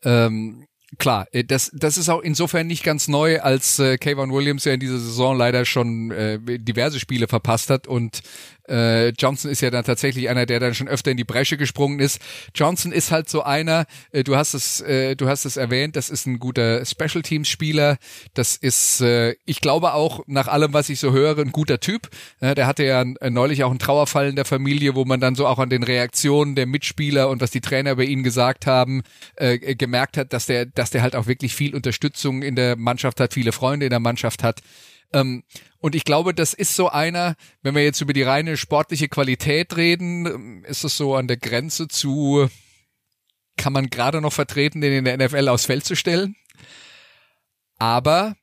Ähm, 0.04 0.66
klar, 0.98 1.26
äh, 1.32 1.42
das, 1.42 1.70
das 1.72 1.96
ist 1.96 2.10
auch 2.10 2.20
insofern 2.20 2.66
nicht 2.66 2.84
ganz 2.84 3.08
neu, 3.08 3.40
als 3.40 3.78
äh, 3.78 3.96
Kayvon 3.96 4.30
Williams 4.30 4.66
ja 4.66 4.74
in 4.74 4.80
dieser 4.80 4.98
Saison 4.98 5.38
leider 5.38 5.64
schon 5.64 6.10
äh, 6.10 6.38
diverse 6.58 7.00
Spiele 7.00 7.28
verpasst 7.28 7.70
hat 7.70 7.86
und 7.86 8.20
äh, 8.68 9.08
Johnson 9.10 9.50
ist 9.50 9.60
ja 9.60 9.70
dann 9.70 9.84
tatsächlich 9.84 10.28
einer, 10.28 10.46
der 10.46 10.60
dann 10.60 10.74
schon 10.74 10.88
öfter 10.88 11.10
in 11.10 11.16
die 11.16 11.24
Bresche 11.24 11.56
gesprungen 11.56 12.00
ist. 12.00 12.20
Johnson 12.54 12.92
ist 12.92 13.10
halt 13.10 13.28
so 13.28 13.42
einer, 13.42 13.86
äh, 14.12 14.24
du 14.24 14.36
hast 14.36 14.54
es, 14.54 14.80
äh, 14.80 15.16
du 15.16 15.28
hast 15.28 15.44
es 15.44 15.56
erwähnt, 15.56 15.96
das 15.96 16.10
ist 16.10 16.26
ein 16.26 16.38
guter 16.38 16.84
Special 16.84 17.22
Teams 17.22 17.48
Spieler. 17.48 17.98
Das 18.34 18.56
ist, 18.56 19.00
äh, 19.00 19.34
ich 19.44 19.60
glaube 19.60 19.94
auch 19.94 20.20
nach 20.26 20.48
allem, 20.48 20.72
was 20.72 20.88
ich 20.88 21.00
so 21.00 21.12
höre, 21.12 21.38
ein 21.38 21.52
guter 21.52 21.80
Typ. 21.80 22.08
Äh, 22.40 22.54
der 22.54 22.66
hatte 22.66 22.84
ja 22.84 23.02
äh, 23.02 23.30
neulich 23.30 23.64
auch 23.64 23.70
einen 23.70 23.78
Trauerfall 23.78 24.28
in 24.28 24.36
der 24.36 24.44
Familie, 24.44 24.94
wo 24.94 25.04
man 25.04 25.20
dann 25.20 25.34
so 25.34 25.46
auch 25.46 25.58
an 25.58 25.70
den 25.70 25.82
Reaktionen 25.82 26.54
der 26.54 26.66
Mitspieler 26.66 27.28
und 27.28 27.40
was 27.40 27.50
die 27.50 27.60
Trainer 27.60 27.92
über 27.92 28.04
ihn 28.04 28.22
gesagt 28.22 28.66
haben, 28.66 29.02
äh, 29.36 29.74
gemerkt 29.74 30.16
hat, 30.16 30.32
dass 30.32 30.46
der, 30.46 30.66
dass 30.66 30.90
der 30.90 31.02
halt 31.02 31.16
auch 31.16 31.26
wirklich 31.26 31.54
viel 31.54 31.74
Unterstützung 31.74 32.42
in 32.42 32.56
der 32.56 32.76
Mannschaft 32.76 33.20
hat, 33.20 33.34
viele 33.34 33.52
Freunde 33.52 33.86
in 33.86 33.90
der 33.90 34.00
Mannschaft 34.00 34.42
hat. 34.42 34.60
Ähm, 35.12 35.44
und 35.78 35.94
ich 35.94 36.04
glaube, 36.04 36.34
das 36.34 36.54
ist 36.54 36.74
so 36.74 36.88
einer, 36.88 37.36
wenn 37.62 37.74
wir 37.74 37.82
jetzt 37.82 38.00
über 38.00 38.12
die 38.12 38.22
reine 38.22 38.56
sportliche 38.56 39.08
Qualität 39.08 39.76
reden, 39.76 40.64
ist 40.64 40.84
es 40.84 40.96
so 40.96 41.14
an 41.16 41.26
der 41.26 41.36
Grenze 41.36 41.88
zu, 41.88 42.48
kann 43.56 43.72
man 43.72 43.90
gerade 43.90 44.20
noch 44.20 44.32
vertreten, 44.32 44.80
den 44.80 44.92
in 44.92 45.04
der 45.04 45.16
NFL 45.18 45.48
aufs 45.48 45.66
Feld 45.66 45.84
zu 45.84 45.96
stellen. 45.96 46.36
Aber 47.78 48.36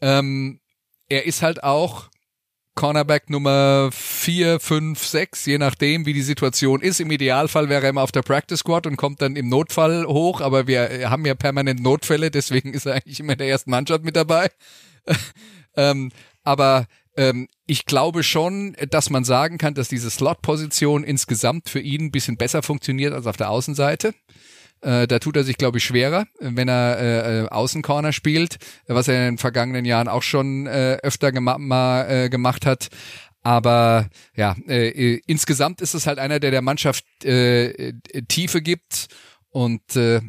ähm, 0.00 0.60
er 1.08 1.24
ist 1.24 1.42
halt 1.42 1.62
auch 1.64 2.10
Cornerback 2.78 3.28
Nummer 3.28 3.90
4, 3.90 4.60
5, 4.60 5.04
6, 5.04 5.46
je 5.46 5.58
nachdem, 5.58 6.06
wie 6.06 6.12
die 6.12 6.22
Situation 6.22 6.80
ist. 6.80 7.00
Im 7.00 7.10
Idealfall 7.10 7.68
wäre 7.68 7.82
er 7.82 7.90
immer 7.90 8.02
auf 8.02 8.12
der 8.12 8.22
Practice 8.22 8.60
Squad 8.60 8.86
und 8.86 8.96
kommt 8.96 9.20
dann 9.20 9.34
im 9.34 9.48
Notfall 9.48 10.06
hoch, 10.06 10.40
aber 10.40 10.68
wir 10.68 11.10
haben 11.10 11.26
ja 11.26 11.34
permanent 11.34 11.82
Notfälle, 11.82 12.30
deswegen 12.30 12.72
ist 12.72 12.86
er 12.86 12.94
eigentlich 12.94 13.18
immer 13.18 13.32
in 13.32 13.38
der 13.38 13.48
ersten 13.48 13.70
Mannschaft 13.70 14.04
mit 14.04 14.14
dabei. 14.14 14.50
Ähm, 15.78 16.10
aber 16.42 16.86
ähm, 17.16 17.48
ich 17.66 17.86
glaube 17.86 18.22
schon, 18.22 18.76
dass 18.90 19.10
man 19.10 19.24
sagen 19.24 19.58
kann, 19.58 19.74
dass 19.74 19.88
diese 19.88 20.10
Slot-Position 20.10 21.04
insgesamt 21.04 21.68
für 21.68 21.80
ihn 21.80 22.06
ein 22.06 22.10
bisschen 22.10 22.36
besser 22.36 22.62
funktioniert 22.62 23.12
als 23.12 23.26
auf 23.26 23.36
der 23.36 23.50
Außenseite. 23.50 24.14
Äh, 24.80 25.06
da 25.08 25.18
tut 25.18 25.36
er 25.36 25.44
sich, 25.44 25.56
glaube 25.56 25.78
ich, 25.78 25.84
schwerer, 25.84 26.26
wenn 26.38 26.68
er 26.68 26.98
äh, 26.98 27.40
äh, 27.40 27.48
Außencorner 27.48 28.12
spielt, 28.12 28.58
was 28.86 29.08
er 29.08 29.16
in 29.16 29.34
den 29.34 29.38
vergangenen 29.38 29.84
Jahren 29.84 30.08
auch 30.08 30.22
schon 30.22 30.66
äh, 30.66 30.98
öfter 31.02 31.32
gema 31.32 31.58
mal, 31.58 32.08
äh, 32.08 32.28
gemacht 32.28 32.64
hat. 32.66 32.88
Aber 33.42 34.08
ja, 34.36 34.56
äh, 34.68 34.88
äh 34.88 35.20
insgesamt 35.26 35.80
ist 35.80 35.94
es 35.94 36.06
halt 36.06 36.18
einer, 36.18 36.38
der 36.38 36.50
der 36.50 36.62
Mannschaft 36.62 37.04
äh, 37.24 37.94
Tiefe 38.28 38.62
gibt 38.62 39.08
und 39.50 39.96
äh, 39.96 40.20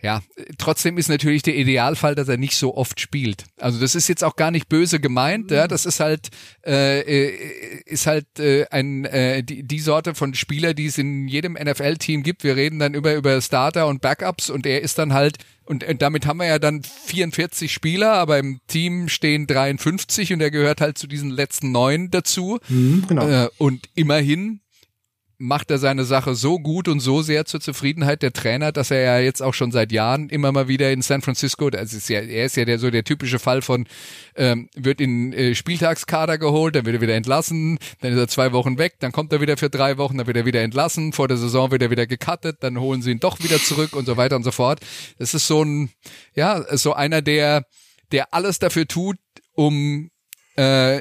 ja, 0.00 0.22
trotzdem 0.58 0.96
ist 0.96 1.08
natürlich 1.08 1.42
der 1.42 1.56
Idealfall, 1.56 2.14
dass 2.14 2.28
er 2.28 2.36
nicht 2.36 2.56
so 2.56 2.76
oft 2.76 3.00
spielt. 3.00 3.44
Also 3.58 3.80
das 3.80 3.96
ist 3.96 4.08
jetzt 4.08 4.22
auch 4.22 4.36
gar 4.36 4.52
nicht 4.52 4.68
böse 4.68 5.00
gemeint, 5.00 5.50
ja, 5.50 5.66
das 5.66 5.86
ist 5.86 5.98
halt 5.98 6.28
äh, 6.64 7.00
äh, 7.00 7.82
ist 7.84 8.06
halt 8.06 8.26
äh, 8.38 8.66
ein 8.70 9.04
äh, 9.06 9.42
die, 9.42 9.64
die 9.64 9.80
Sorte 9.80 10.14
von 10.14 10.34
Spieler, 10.34 10.72
die 10.72 10.86
es 10.86 10.98
in 10.98 11.26
jedem 11.26 11.54
NFL-Team 11.54 12.22
gibt. 12.22 12.44
Wir 12.44 12.54
reden 12.54 12.78
dann 12.78 12.94
über 12.94 13.14
über 13.14 13.40
Starter 13.40 13.88
und 13.88 14.00
Backups 14.00 14.50
und 14.50 14.66
er 14.66 14.82
ist 14.82 14.98
dann 14.98 15.12
halt 15.14 15.38
und, 15.64 15.84
und 15.84 16.00
damit 16.00 16.26
haben 16.26 16.38
wir 16.38 16.46
ja 16.46 16.58
dann 16.58 16.82
44 16.82 17.70
Spieler, 17.70 18.14
aber 18.14 18.38
im 18.38 18.60
Team 18.68 19.08
stehen 19.08 19.46
53 19.46 20.32
und 20.32 20.40
er 20.40 20.50
gehört 20.50 20.80
halt 20.80 20.96
zu 20.96 21.06
diesen 21.06 21.30
letzten 21.30 21.72
neun 21.72 22.10
dazu. 22.10 22.58
Mhm, 22.68 23.04
genau. 23.06 23.28
Äh, 23.28 23.48
und 23.58 23.88
immerhin 23.94 24.60
macht 25.38 25.70
er 25.70 25.78
seine 25.78 26.04
Sache 26.04 26.34
so 26.34 26.58
gut 26.58 26.88
und 26.88 26.98
so 26.98 27.22
sehr 27.22 27.44
zur 27.44 27.60
Zufriedenheit 27.60 28.22
der 28.22 28.32
Trainer, 28.32 28.72
dass 28.72 28.90
er 28.90 29.00
ja 29.02 29.18
jetzt 29.20 29.40
auch 29.40 29.54
schon 29.54 29.70
seit 29.70 29.92
Jahren 29.92 30.28
immer 30.28 30.50
mal 30.50 30.66
wieder 30.66 30.90
in 30.90 31.00
San 31.00 31.22
Francisco, 31.22 31.70
das 31.70 31.92
ist 31.92 32.08
ja, 32.08 32.20
er 32.20 32.46
ist 32.46 32.56
ja 32.56 32.64
der 32.64 32.80
so 32.80 32.90
der 32.90 33.04
typische 33.04 33.38
Fall 33.38 33.62
von, 33.62 33.86
ähm, 34.34 34.68
wird 34.74 35.00
in 35.00 35.32
äh, 35.32 35.54
Spieltagskader 35.54 36.38
geholt, 36.38 36.74
dann 36.74 36.86
wird 36.86 36.96
er 36.96 37.00
wieder 37.00 37.14
entlassen, 37.14 37.78
dann 38.00 38.12
ist 38.12 38.18
er 38.18 38.26
zwei 38.26 38.52
Wochen 38.52 38.78
weg, 38.78 38.94
dann 38.98 39.12
kommt 39.12 39.32
er 39.32 39.40
wieder 39.40 39.56
für 39.56 39.70
drei 39.70 39.96
Wochen, 39.96 40.18
dann 40.18 40.26
wird 40.26 40.36
er 40.36 40.44
wieder 40.44 40.62
entlassen, 40.62 41.12
vor 41.12 41.28
der 41.28 41.36
Saison 41.36 41.70
wird 41.70 41.82
er 41.82 41.90
wieder 41.90 42.08
gecuttet, 42.08 42.56
dann 42.60 42.80
holen 42.80 43.00
sie 43.00 43.12
ihn 43.12 43.20
doch 43.20 43.38
wieder 43.38 43.58
zurück 43.62 43.94
und 43.94 44.06
so 44.06 44.16
weiter 44.16 44.34
und 44.34 44.42
so 44.42 44.50
fort. 44.50 44.80
Das 45.18 45.34
ist 45.34 45.46
so 45.46 45.62
ein, 45.62 45.90
ja, 46.34 46.64
so 46.76 46.94
einer, 46.94 47.22
der, 47.22 47.64
der 48.10 48.34
alles 48.34 48.58
dafür 48.58 48.88
tut, 48.88 49.18
um 49.54 50.10
äh, 50.56 51.00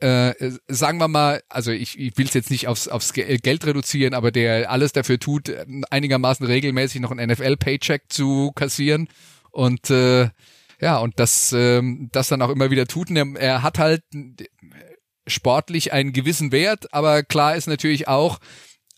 äh, 0.00 0.34
sagen 0.68 0.98
wir 0.98 1.08
mal, 1.08 1.42
also 1.48 1.70
ich, 1.70 1.98
ich 1.98 2.16
will 2.18 2.26
es 2.26 2.34
jetzt 2.34 2.50
nicht 2.50 2.68
aufs, 2.68 2.88
aufs 2.88 3.12
Geld 3.12 3.66
reduzieren, 3.66 4.14
aber 4.14 4.30
der 4.30 4.70
alles 4.70 4.92
dafür 4.92 5.18
tut, 5.18 5.52
einigermaßen 5.90 6.44
regelmäßig 6.44 7.00
noch 7.00 7.10
einen 7.10 7.30
NFL-Paycheck 7.30 8.04
zu 8.08 8.52
kassieren 8.52 9.08
und 9.50 9.90
äh, 9.90 10.28
ja, 10.80 10.98
und 10.98 11.18
das, 11.18 11.52
äh, 11.52 11.80
das 12.12 12.28
dann 12.28 12.42
auch 12.42 12.50
immer 12.50 12.70
wieder 12.70 12.86
tut. 12.86 13.10
Und 13.10 13.16
er, 13.16 13.40
er 13.40 13.62
hat 13.62 13.78
halt 13.78 14.02
sportlich 15.26 15.92
einen 15.92 16.12
gewissen 16.12 16.52
Wert, 16.52 16.92
aber 16.92 17.22
klar 17.22 17.56
ist 17.56 17.68
natürlich 17.68 18.08
auch, 18.08 18.38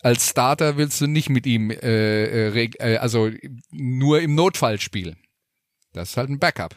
als 0.01 0.31
Starter 0.31 0.77
willst 0.77 1.01
du 1.01 1.06
nicht 1.06 1.28
mit 1.28 1.47
ihm, 1.47 1.70
äh, 1.70 2.48
äh, 2.48 2.97
also 2.97 3.31
nur 3.70 4.20
im 4.20 4.35
Notfall 4.35 4.81
spielen. 4.81 5.16
Das 5.93 6.10
ist 6.10 6.16
halt 6.16 6.31
ein 6.31 6.39
Backup. 6.39 6.77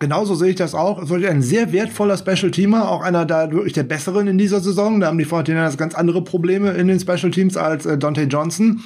Genauso 0.00 0.34
sehe 0.34 0.50
ich 0.50 0.56
das 0.56 0.74
auch. 0.74 1.00
Es 1.00 1.08
wird 1.08 1.24
ein 1.24 1.42
sehr 1.42 1.72
wertvoller 1.72 2.18
Special 2.18 2.50
Teamer, 2.50 2.90
auch 2.90 3.00
einer 3.00 3.24
da 3.24 3.50
wirklich 3.52 3.72
der 3.74 3.84
Besseren 3.84 4.26
in 4.26 4.38
dieser 4.38 4.60
Saison. 4.60 5.00
Da 5.00 5.06
haben 5.06 5.18
die 5.18 5.26
49ers 5.26 5.76
ganz 5.76 5.94
andere 5.94 6.22
Probleme 6.22 6.72
in 6.72 6.88
den 6.88 6.98
Special 6.98 7.30
Teams 7.30 7.56
als 7.56 7.86
äh, 7.86 7.96
Dante 7.96 8.22
Johnson. 8.22 8.82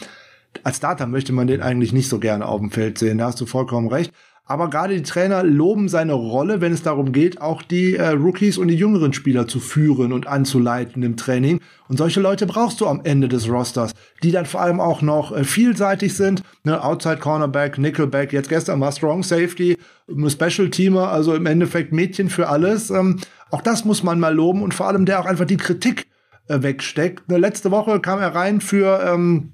Als 0.65 0.79
Starter 0.79 1.07
möchte 1.07 1.33
man 1.33 1.47
den 1.47 1.63
eigentlich 1.63 1.93
nicht 1.93 2.09
so 2.09 2.19
gerne 2.19 2.47
auf 2.47 2.61
dem 2.61 2.71
Feld 2.71 2.99
sehen, 2.99 3.19
da 3.19 3.27
hast 3.27 3.41
du 3.41 3.47
vollkommen 3.47 3.89
recht. 3.89 4.13
Aber 4.51 4.71
gerade 4.71 4.95
die 4.95 5.03
Trainer 5.03 5.43
loben 5.45 5.91
seine 5.91 6.15
Rolle, 6.15 6.63
wenn 6.63 6.73
es 6.73 6.83
darum 6.83 7.13
geht, 7.13 7.39
auch 7.43 7.61
die 7.61 7.97
äh, 7.97 8.09
Rookies 8.09 8.57
und 8.57 8.69
die 8.69 8.77
jüngeren 8.77 9.13
Spieler 9.13 9.47
zu 9.47 9.61
führen 9.61 10.11
und 10.11 10.27
anzuleiten 10.27 11.03
im 11.03 11.19
Training. 11.19 11.61
Und 11.87 11.99
solche 11.99 12.21
Leute 12.21 12.47
brauchst 12.47 12.81
du 12.81 12.87
am 12.87 13.03
Ende 13.05 13.29
des 13.29 13.51
Rosters, 13.51 13.93
die 14.23 14.33
dann 14.33 14.47
vor 14.47 14.63
allem 14.63 14.81
auch 14.81 15.03
noch 15.03 15.37
äh, 15.37 15.45
vielseitig 15.45 16.15
sind. 16.15 16.43
Ne? 16.65 16.83
Outside 16.83 17.19
Cornerback, 17.19 17.77
Nickelback, 17.77 18.33
jetzt 18.33 18.49
gestern 18.49 18.79
mal 18.79 18.91
Strong 18.91 19.23
Safety, 19.23 19.77
Special 20.29 20.71
Teamer, 20.71 21.11
also 21.11 21.35
im 21.35 21.45
Endeffekt 21.45 21.93
Mädchen 21.93 22.31
für 22.31 22.49
alles. 22.49 22.89
Ähm, 22.89 23.21
auch 23.51 23.61
das 23.61 23.85
muss 23.85 24.03
man 24.03 24.19
mal 24.19 24.35
loben 24.35 24.63
und 24.63 24.73
vor 24.73 24.89
allem 24.89 25.05
der 25.05 25.21
auch 25.21 25.27
einfach 25.27 25.45
die 25.45 25.59
Kritik 25.59 26.07
äh, 26.49 26.63
wegsteckt. 26.63 27.29
Ne, 27.29 27.37
letzte 27.37 27.71
Woche 27.71 28.01
kam 28.01 28.19
er 28.19 28.35
rein 28.35 28.63
für, 28.63 28.99
ähm, 29.07 29.53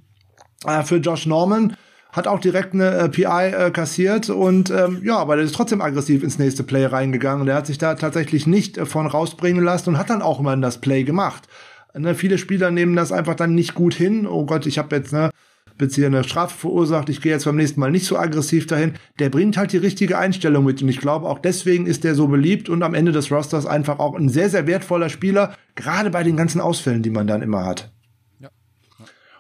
äh, 0.65 0.85
für 0.85 0.99
Josh 0.99 1.27
Norman 1.27 1.77
hat 2.15 2.29
auch 2.29 2.39
direkt 2.39 2.75
eine 2.75 2.91
äh, 2.93 3.09
PI 3.09 3.25
äh, 3.27 3.71
kassiert 3.73 4.31
und 4.31 4.71
ähm, 4.71 5.03
ja, 5.03 5.19
aber 5.19 5.35
der 5.35 5.45
ist 5.45 5.55
trotzdem 5.55 5.81
aggressiv 5.81 6.23
ins 6.23 6.39
nächste 6.39 6.63
Play 6.63 6.87
reingegangen. 6.87 7.45
Der 7.45 7.57
hat 7.57 7.67
sich 7.67 7.77
da 7.77 7.97
tatsächlich 7.97 8.47
nicht 8.47 8.79
äh, 8.79 8.87
von 8.87 9.07
rausbringen 9.07 9.65
lassen 9.65 9.91
und 9.91 9.99
hat 9.99 10.11
dann 10.11 10.23
auch 10.23 10.39
immer 10.39 10.57
das 10.57 10.81
Play 10.81 11.03
gemacht. 11.03 11.49
Ne, 11.93 12.15
viele 12.15 12.39
Spieler 12.39 12.71
nehmen 12.71 12.95
das 12.95 13.11
einfach 13.11 13.35
dann 13.35 13.55
nicht 13.55 13.75
gut 13.75 13.95
hin. 13.95 14.29
Oh 14.29 14.47
Gott, 14.47 14.67
ich 14.67 14.79
habe 14.79 14.95
jetzt 14.95 15.13
ne 15.13 15.31
beziehe 15.77 16.07
eine 16.07 16.23
Strafe 16.23 16.57
verursacht, 16.57 17.09
ich 17.09 17.21
gehe 17.21 17.33
jetzt 17.33 17.47
beim 17.47 17.57
nächsten 17.57 17.81
Mal 17.81 17.91
nicht 17.91 18.07
so 18.07 18.17
aggressiv 18.17 18.69
dahin. 18.69 18.95
Der 19.19 19.29
bringt 19.29 19.57
halt 19.57 19.73
die 19.73 19.79
richtige 19.79 20.17
Einstellung 20.17 20.65
mit 20.65 20.81
und 20.81 20.89
ich 20.89 21.01
glaube 21.01 21.29
auch 21.29 21.41
deswegen 21.41 21.87
ist 21.87 22.05
der 22.05 22.15
so 22.15 22.29
beliebt 22.29 22.69
und 22.69 22.85
am 22.85 22.95
Ende 22.95 23.11
des 23.11 23.33
Rosters 23.33 23.67
einfach 23.67 23.99
auch 23.99 24.15
ein 24.15 24.29
sehr, 24.29 24.51
sehr 24.51 24.69
wertvoller 24.69 25.09
Spieler, 25.09 25.57
gerade 25.75 26.11
bei 26.11 26.23
den 26.23 26.37
ganzen 26.37 26.61
Ausfällen, 26.61 27.03
die 27.03 27.11
man 27.11 27.27
dann 27.27 27.43
immer 27.43 27.65
hat. 27.65 27.93
Ja. 28.39 28.51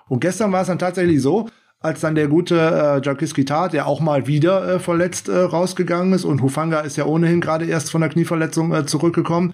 Und 0.09 0.18
gestern 0.18 0.51
war 0.51 0.62
es 0.62 0.66
dann 0.66 0.80
tatsächlich 0.80 1.22
so, 1.22 1.48
als 1.85 2.01
dann 2.01 2.15
der 2.15 2.28
gute 2.28 2.56
äh, 2.56 3.06
Jakiski 3.06 3.44
Tat, 3.44 3.74
der 3.74 3.86
auch 3.86 4.01
mal 4.01 4.27
wieder 4.27 4.66
äh, 4.66 4.78
verletzt 4.78 5.28
äh, 5.28 5.36
rausgegangen 5.36 6.15
ist 6.15 6.24
und 6.24 6.40
Hufanga 6.40 6.81
ist 6.81 6.97
ja 6.97 7.05
ohnehin 7.05 7.43
gerade 7.43 7.66
erst 7.66 7.90
von 7.90 8.01
der 8.01 8.09
Knieverletzung 8.09 8.73
äh, 8.73 8.86
zurückgekommen. 8.86 9.52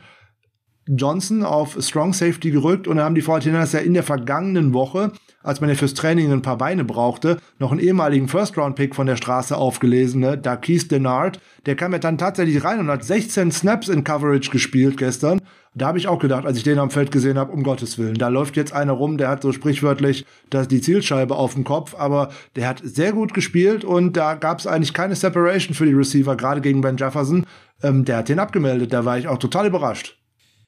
Johnson 0.86 1.42
auf 1.42 1.76
Strong 1.80 2.12
Safety 2.12 2.52
gerückt 2.52 2.86
und 2.86 2.98
da 2.98 3.04
haben 3.04 3.16
die 3.16 3.22
49ers 3.22 3.74
ja 3.74 3.80
in 3.80 3.94
der 3.94 4.04
vergangenen 4.04 4.72
Woche, 4.72 5.10
als 5.42 5.60
man 5.60 5.70
ja 5.70 5.76
fürs 5.76 5.94
Training 5.94 6.32
ein 6.32 6.42
paar 6.42 6.56
Beine 6.56 6.84
brauchte, 6.84 7.38
noch 7.58 7.72
einen 7.72 7.80
ehemaligen 7.80 8.28
First-Round-Pick 8.28 8.94
von 8.94 9.08
der 9.08 9.16
Straße 9.16 9.56
aufgelesen, 9.56 10.20
ne? 10.20 10.38
Darkis 10.38 10.86
Denard. 10.86 11.40
Der 11.66 11.74
kam 11.74 11.92
ja 11.92 11.98
dann 11.98 12.16
tatsächlich 12.16 12.62
rein 12.62 12.78
und 12.78 12.88
hat 12.88 13.04
16 13.04 13.50
Snaps 13.50 13.88
in 13.88 14.04
Coverage 14.04 14.50
gespielt 14.50 14.96
gestern 14.96 15.40
da 15.74 15.86
habe 15.86 15.98
ich 15.98 16.08
auch 16.08 16.18
gedacht, 16.18 16.46
als 16.46 16.58
ich 16.58 16.64
den 16.64 16.78
am 16.78 16.90
Feld 16.90 17.12
gesehen 17.12 17.38
habe, 17.38 17.52
um 17.52 17.62
Gottes 17.62 17.96
Willen, 17.96 18.14
da 18.14 18.28
läuft 18.28 18.56
jetzt 18.56 18.72
einer 18.72 18.92
rum, 18.92 19.18
der 19.18 19.28
hat 19.28 19.42
so 19.42 19.52
sprichwörtlich 19.52 20.26
das, 20.50 20.66
die 20.66 20.80
Zielscheibe 20.80 21.36
auf 21.36 21.54
dem 21.54 21.64
Kopf, 21.64 21.94
aber 21.94 22.30
der 22.56 22.68
hat 22.68 22.80
sehr 22.82 23.12
gut 23.12 23.34
gespielt 23.34 23.84
und 23.84 24.16
da 24.16 24.34
gab 24.34 24.58
es 24.58 24.66
eigentlich 24.66 24.94
keine 24.94 25.14
Separation 25.14 25.74
für 25.74 25.86
die 25.86 25.92
Receiver, 25.92 26.36
gerade 26.36 26.60
gegen 26.60 26.80
Ben 26.80 26.96
Jefferson. 26.96 27.46
Ähm, 27.82 28.04
der 28.04 28.18
hat 28.18 28.28
den 28.28 28.40
abgemeldet, 28.40 28.92
da 28.92 29.04
war 29.04 29.18
ich 29.18 29.28
auch 29.28 29.38
total 29.38 29.66
überrascht. 29.66 30.18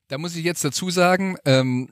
Da 0.08 0.18
muss 0.18 0.36
ich 0.36 0.44
jetzt 0.44 0.64
dazu 0.64 0.90
sagen, 0.90 1.36
ähm, 1.44 1.90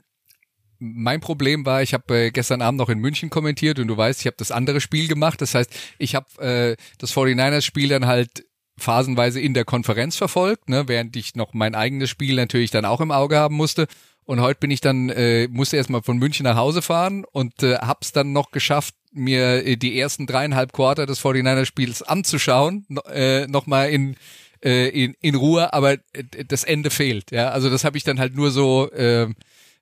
mein 0.79 1.21
Problem 1.21 1.67
war, 1.67 1.83
ich 1.83 1.93
habe 1.93 2.17
äh, 2.17 2.31
gestern 2.31 2.63
Abend 2.63 2.79
noch 2.79 2.89
in 2.89 2.99
München 2.99 3.29
kommentiert 3.29 3.79
und 3.79 3.89
du 3.89 3.97
weißt, 3.97 4.21
ich 4.21 4.27
habe 4.27 4.37
das 4.39 4.51
andere 4.51 4.81
Spiel 4.81 5.09
gemacht. 5.09 5.43
Das 5.43 5.55
heißt, 5.55 5.71
ich 5.99 6.15
habe 6.15 6.27
äh, 6.41 6.77
das 6.99 7.13
49ers-Spiel 7.13 7.91
dann 7.91 8.07
halt 8.07 8.45
phasenweise 8.81 9.41
in 9.41 9.55
der 9.55 9.65
Konferenz 9.65 10.17
verfolgt, 10.17 10.69
ne, 10.69 10.89
während 10.89 11.17
ich 11.17 11.35
noch 11.35 11.55
mein 11.55 11.75
eigenes 11.75 12.11
Spiel 12.11 12.37
natürlich 12.37 12.71
dann 12.71 12.85
auch 12.85 13.01
im 13.01 13.11
Auge 13.11 13.37
haben 13.37 13.55
musste. 13.55 13.87
Und 14.25 14.41
heute 14.41 14.61
bin 14.61 14.71
ich 14.71 14.81
dann, 14.81 15.09
äh, 15.09 15.49
musste 15.49 15.77
erstmal 15.77 16.03
von 16.03 16.19
München 16.19 16.45
nach 16.45 16.57
Hause 16.57 16.83
fahren 16.83 17.25
und 17.33 17.63
äh, 17.63 17.77
hab's 17.79 18.13
dann 18.13 18.33
noch 18.33 18.53
geschafft, 18.53 18.95
mir 19.13 19.67
äh, 19.67 19.77
die 19.77 19.99
ersten 19.99 20.27
dreieinhalb 20.27 20.73
Quarter 20.73 21.07
des 21.07 21.21
49er-Spiels 21.21 22.03
anzuschauen, 22.03 22.87
äh, 23.13 23.47
nochmal 23.47 23.91
in, 23.91 24.17
äh, 24.65 24.89
in, 24.89 25.15
in 25.21 25.35
Ruhe, 25.35 25.73
aber 25.73 25.95
äh, 26.13 26.45
das 26.47 26.65
Ende 26.65 26.91
fehlt. 26.91 27.33
Ja, 27.33 27.51
also 27.51 27.71
das 27.71 27.85
habe 27.85 27.97
ich 27.97 28.05
dann 28.05 28.21
halt 28.21 28.37
nur 28.37 28.51
so, 28.51 28.91
äh, 28.93 29.29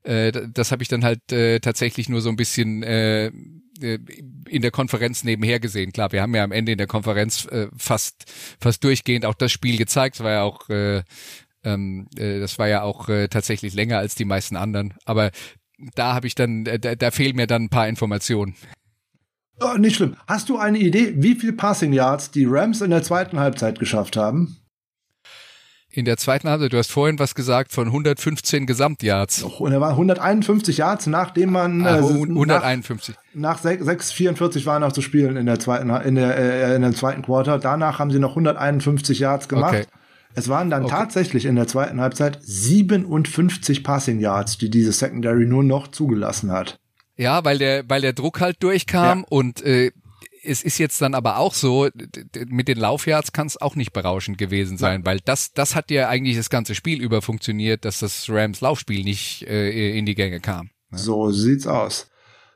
äh, 0.02 0.32
das 0.52 0.72
habe 0.72 0.82
ich 0.82 0.88
dann 0.88 1.04
halt 1.04 1.30
äh, 1.32 1.60
tatsächlich 1.60 2.08
nur 2.08 2.20
so 2.20 2.30
ein 2.30 2.36
bisschen 2.36 2.82
äh, 2.82 3.30
in 3.80 4.62
der 4.62 4.70
Konferenz 4.70 5.24
nebenher 5.24 5.60
gesehen. 5.60 5.92
Klar, 5.92 6.12
wir 6.12 6.22
haben 6.22 6.34
ja 6.34 6.44
am 6.44 6.52
Ende 6.52 6.72
in 6.72 6.78
der 6.78 6.86
Konferenz 6.86 7.46
äh, 7.46 7.68
fast 7.76 8.24
fast 8.60 8.82
durchgehend 8.84 9.24
auch 9.24 9.34
das 9.34 9.52
Spiel 9.52 9.76
gezeigt. 9.76 10.16
Es 10.16 10.24
war 10.24 10.32
ja 10.32 10.42
auch 10.42 10.68
äh, 10.68 11.02
ähm, 11.64 12.06
äh, 12.16 12.40
das 12.40 12.59
war 12.59 12.68
ja 12.68 12.82
auch 12.82 13.09
äh, 13.09 13.28
tatsächlich 13.28 13.74
länger 13.74 13.98
als 13.98 14.14
die 14.14 14.24
meisten 14.24 14.56
anderen. 14.56 14.94
Aber 15.05 15.30
da 15.94 16.14
habe 16.14 16.26
ich 16.26 16.34
dann, 16.34 16.66
äh, 16.66 16.78
da, 16.78 16.94
da 16.94 17.10
fehlen 17.10 17.36
mir 17.36 17.46
dann 17.46 17.64
ein 17.64 17.70
paar 17.70 17.88
Informationen. 17.88 18.55
Oh, 19.60 19.76
nicht 19.76 19.96
schlimm. 19.96 20.16
Hast 20.26 20.48
du 20.48 20.56
eine 20.56 20.78
Idee, 20.78 21.14
wie 21.16 21.34
viel 21.34 21.52
Passing 21.52 21.92
Yards 21.92 22.30
die 22.30 22.46
Rams 22.46 22.80
in 22.80 22.90
der 22.90 23.02
zweiten 23.02 23.40
Halbzeit 23.40 23.78
geschafft 23.78 24.16
haben? 24.16 24.56
In 25.90 26.05
der 26.05 26.19
zweiten 26.19 26.48
Halbzeit, 26.51 26.73
du 26.73 26.77
hast 26.77 26.93
vorhin 26.93 27.19
was 27.19 27.35
gesagt 27.35 27.73
von 27.73 27.86
115 27.86 28.66
Gesamtyards. 28.66 29.43
Oh, 29.43 29.65
und 29.65 29.73
er 29.73 29.81
war 29.81 29.90
151 29.90 30.77
Yards, 30.77 31.06
nachdem 31.06 31.52
man 31.52 31.86
ah, 31.86 31.97
151. 31.97 33.15
Nach, 33.32 33.62
nach 33.62 33.62
6,44 33.62 34.66
waren 34.66 34.82
noch 34.82 34.93
zu 34.93 35.01
spielen 35.01 35.36
in 35.39 35.47
der 35.47 35.59
zweiten 35.59 35.89
in 35.89 36.15
der 36.15 36.36
äh, 36.36 36.77
in 36.77 36.82
der 36.82 36.93
zweiten 36.93 37.23
Quarter. 37.23 37.59
Danach 37.59 37.98
haben 37.98 38.10
sie 38.10 38.19
noch 38.19 38.31
151 38.31 39.19
Yards 39.19 39.48
gemacht. 39.48 39.74
Okay. 39.74 39.86
Es 40.35 40.48
waren 40.48 40.70
dann 40.70 40.85
okay. 40.85 40.94
tatsächlich 40.94 41.47
in 41.47 41.56
der 41.56 41.66
zweiten 41.66 42.01
Halbzeit 42.01 42.39
57 42.43 43.82
Passing 43.82 44.20
Yards, 44.20 44.59
die 44.59 44.70
diese 44.70 44.93
Secondary 44.93 45.47
nur 45.47 45.65
noch 45.65 45.89
zugelassen 45.89 46.52
hat. 46.52 46.78
Ja, 47.16 47.44
weil 47.44 47.59
der, 47.59 47.89
weil 47.89 48.02
der 48.02 48.12
Druck 48.12 48.40
halt 48.40 48.62
durchkam 48.62 49.20
ja. 49.20 49.24
und 49.31 49.62
äh, 49.62 49.90
es 50.43 50.62
ist 50.62 50.78
jetzt 50.78 51.01
dann 51.01 51.15
aber 51.15 51.39
auch 51.39 51.55
so, 51.55 51.89
mit 52.47 52.69
den 52.69 52.78
Laufyards 52.78 53.32
kann 53.32 53.47
es 53.47 53.60
auch 53.60 53.77
nicht 53.77 53.93
berauschend 53.93 54.39
gewesen 54.39 54.78
sein, 54.78 55.01
ja. 55.01 55.06
weil 55.06 55.20
das, 55.24 55.52
das 55.52 55.74
hat 55.74 55.90
ja 55.90 56.09
eigentlich 56.09 56.36
das 56.36 56.51
ganze 56.51 56.74
Spiel 56.74 57.02
über 57.02 57.23
funktioniert, 57.23 57.85
dass 57.85 58.01
das 58.01 58.27
Rams 58.28 58.60
Laufspiel 58.60 59.05
nicht 59.05 59.43
äh, 59.43 59.97
in 59.97 60.06
die 60.06 60.15
Gänge 60.15 60.40
kam. 60.40 60.70
Ne? 60.90 60.98
So 60.98 61.31
sieht's 61.31 61.66
aus. 61.66 62.10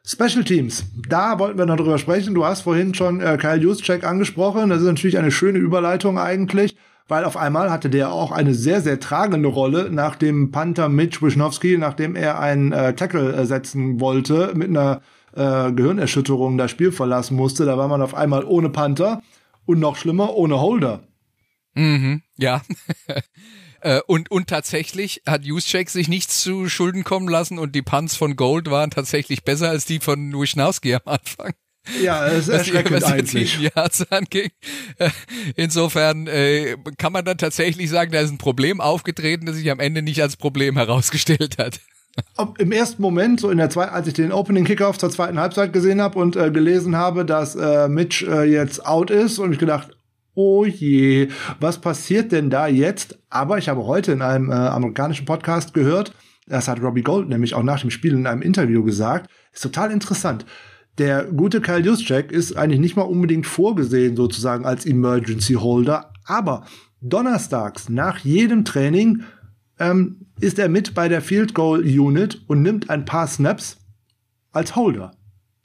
Special 0.05 0.43
Teams, 0.43 0.85
da 1.09 1.39
wollten 1.39 1.59
wir 1.59 1.67
noch 1.67 1.77
drüber 1.77 1.99
sprechen. 1.99 2.35
Du 2.35 2.45
hast 2.45 2.63
vorhin 2.63 2.93
schon 2.95 3.21
äh, 3.21 3.37
Kyle 3.41 3.61
Juszczyk 3.61 4.05
angesprochen. 4.05 4.71
Das 4.71 4.81
ist 4.81 4.87
natürlich 4.87 5.19
eine 5.19 5.31
schöne 5.31 5.59
Überleitung 5.59 6.19
eigentlich 6.19 6.77
weil 7.09 7.25
auf 7.25 7.37
einmal 7.37 7.71
hatte 7.71 7.91
der 7.91 8.13
auch 8.13 8.33
eine 8.33 8.55
sehr, 8.55 8.81
sehr 8.81 9.01
tragende 9.01 9.49
Rolle 9.49 9.91
nach 9.91 10.17
dem 10.17 10.51
Panther 10.51 10.89
Mitch 10.89 11.21
Wisnowski, 11.21 11.77
nachdem 11.79 12.17
er 12.17 12.39
einen 12.39 12.73
äh, 12.73 12.95
Tackle 12.95 13.33
äh, 13.35 13.45
setzen 13.45 14.01
wollte, 14.01 14.53
mit 14.55 14.69
einer 14.69 15.03
äh, 15.35 15.73
Gehirnerschütterung 15.73 16.59
das 16.59 16.71
Spiel 16.71 16.93
verlassen 16.93 17.37
musste. 17.37 17.65
Da 17.65 17.79
war 17.79 17.89
man 17.89 18.03
auf 18.03 18.15
einmal 18.15 18.45
ohne 18.45 18.71
Panther 18.71 19.23
und 19.65 19.79
noch 19.81 19.97
schlimmer, 19.97 20.35
ohne 20.35 20.61
Holder. 20.61 21.01
Mhm, 21.75 22.23
ja. 22.37 22.63
Äh, 23.85 24.01
und, 24.07 24.31
und 24.31 24.47
tatsächlich 24.47 25.23
hat 25.27 25.45
Juszczyk 25.45 25.91
sich 25.91 26.07
nichts 26.07 26.41
zu 26.41 26.69
Schulden 26.69 27.03
kommen 27.03 27.27
lassen 27.27 27.59
und 27.59 27.75
die 27.75 27.83
Punts 27.83 28.15
von 28.15 28.37
Gold 28.37 28.71
waren 28.71 28.91
tatsächlich 28.91 29.43
besser 29.43 29.71
als 29.71 29.87
die 29.87 29.99
von 29.99 30.33
Wisnowski 30.33 30.95
am 30.95 31.01
Anfang. 31.05 31.53
Ja, 32.01 32.27
es 32.29 32.47
ist 32.47 32.49
erschreckend 32.59 33.03
was 33.03 33.05
eigentlich. 33.11 33.59
Yards 33.59 34.11
anging. 34.13 34.51
Äh, 34.99 35.11
insofern 35.57 36.29
äh, 36.29 36.77
kann 36.97 37.13
man 37.13 37.25
dann 37.25 37.39
tatsächlich 37.39 37.91
sagen, 37.91 38.13
da 38.13 38.21
ist 38.21 38.31
ein 38.31 38.39
Problem 38.39 38.81
aufgetreten, 38.81 39.47
das 39.47 39.57
sich 39.57 39.69
am 39.69 39.81
Ende 39.81 40.03
nicht 40.03 40.23
als 40.23 40.37
Problem 40.37 40.77
herausgestellt 40.77 41.59
hat. 41.59 41.81
Im 42.59 42.73
ersten 42.73 43.01
Moment, 43.01 43.41
so 43.41 43.51
in 43.51 43.59
der 43.59 43.71
zweiten, 43.71 43.95
als 43.95 44.07
ich 44.07 44.15
den 44.15 44.33
Opening 44.33 44.65
Kickoff 44.65 44.99
zur 44.99 45.11
zweiten 45.11 45.39
Halbzeit 45.39 45.73
gesehen 45.73 46.01
habe 46.01 46.19
und 46.19 46.37
äh, 46.37 46.51
gelesen 46.51 46.97
habe, 46.97 47.25
dass 47.25 47.55
äh, 47.55 47.89
Mitch 47.89 48.27
äh, 48.27 48.45
jetzt 48.45 48.85
out 48.85 49.11
ist, 49.11 49.39
und 49.39 49.53
ich 49.53 49.59
gedacht, 49.59 49.97
oh 50.35 50.65
je, 50.65 51.29
was 51.61 51.79
passiert 51.79 52.33
denn 52.33 52.51
da 52.51 52.67
jetzt? 52.67 53.19
Aber 53.31 53.59
ich 53.59 53.69
habe 53.69 53.87
heute 53.87 54.13
in 54.13 54.23
einem 54.23 54.51
äh, 54.51 54.55
amerikanischen 54.55 55.25
Podcast 55.25 55.73
gehört, 55.75 56.15
das 56.47 56.69
hat 56.69 56.83
Robbie 56.83 57.03
Gold 57.03 57.29
nämlich 57.29 57.55
auch 57.55 57.63
nach 57.63 57.81
dem 57.81 57.91
Spiel 57.91 58.13
in 58.13 58.27
einem 58.27 58.43
Interview 58.43 58.83
gesagt, 58.83 59.31
ist 59.53 59.63
total 59.63 59.91
interessant 59.91 60.45
der 60.99 61.25
gute 61.25 61.61
Kyle 61.61 61.81
Juszczyk 61.81 62.31
ist 62.31 62.57
eigentlich 62.57 62.81
nicht 62.81 62.97
mal 62.97 63.03
unbedingt 63.03 63.47
vorgesehen 63.47 64.17
sozusagen 64.17 64.67
als 64.67 64.85
Emergency 64.85 65.55
Holder, 65.55 66.13
aber 66.25 66.65
donnerstags 67.01 67.89
nach 67.89 68.19
jedem 68.19 68.65
Training 68.65 69.23
ähm, 69.83 70.27
ist 70.41 70.59
er 70.59 70.69
mit 70.69 70.95
bei 70.95 71.09
der 71.09 71.21
Field 71.21 71.55
Goal 71.55 71.81
Unit 71.81 72.43
und 72.47 72.63
nimmt 72.63 72.89
ein 72.89 73.05
paar 73.05 73.27
Snaps 73.27 73.79
als 74.53 74.77
Holder. 74.77 75.13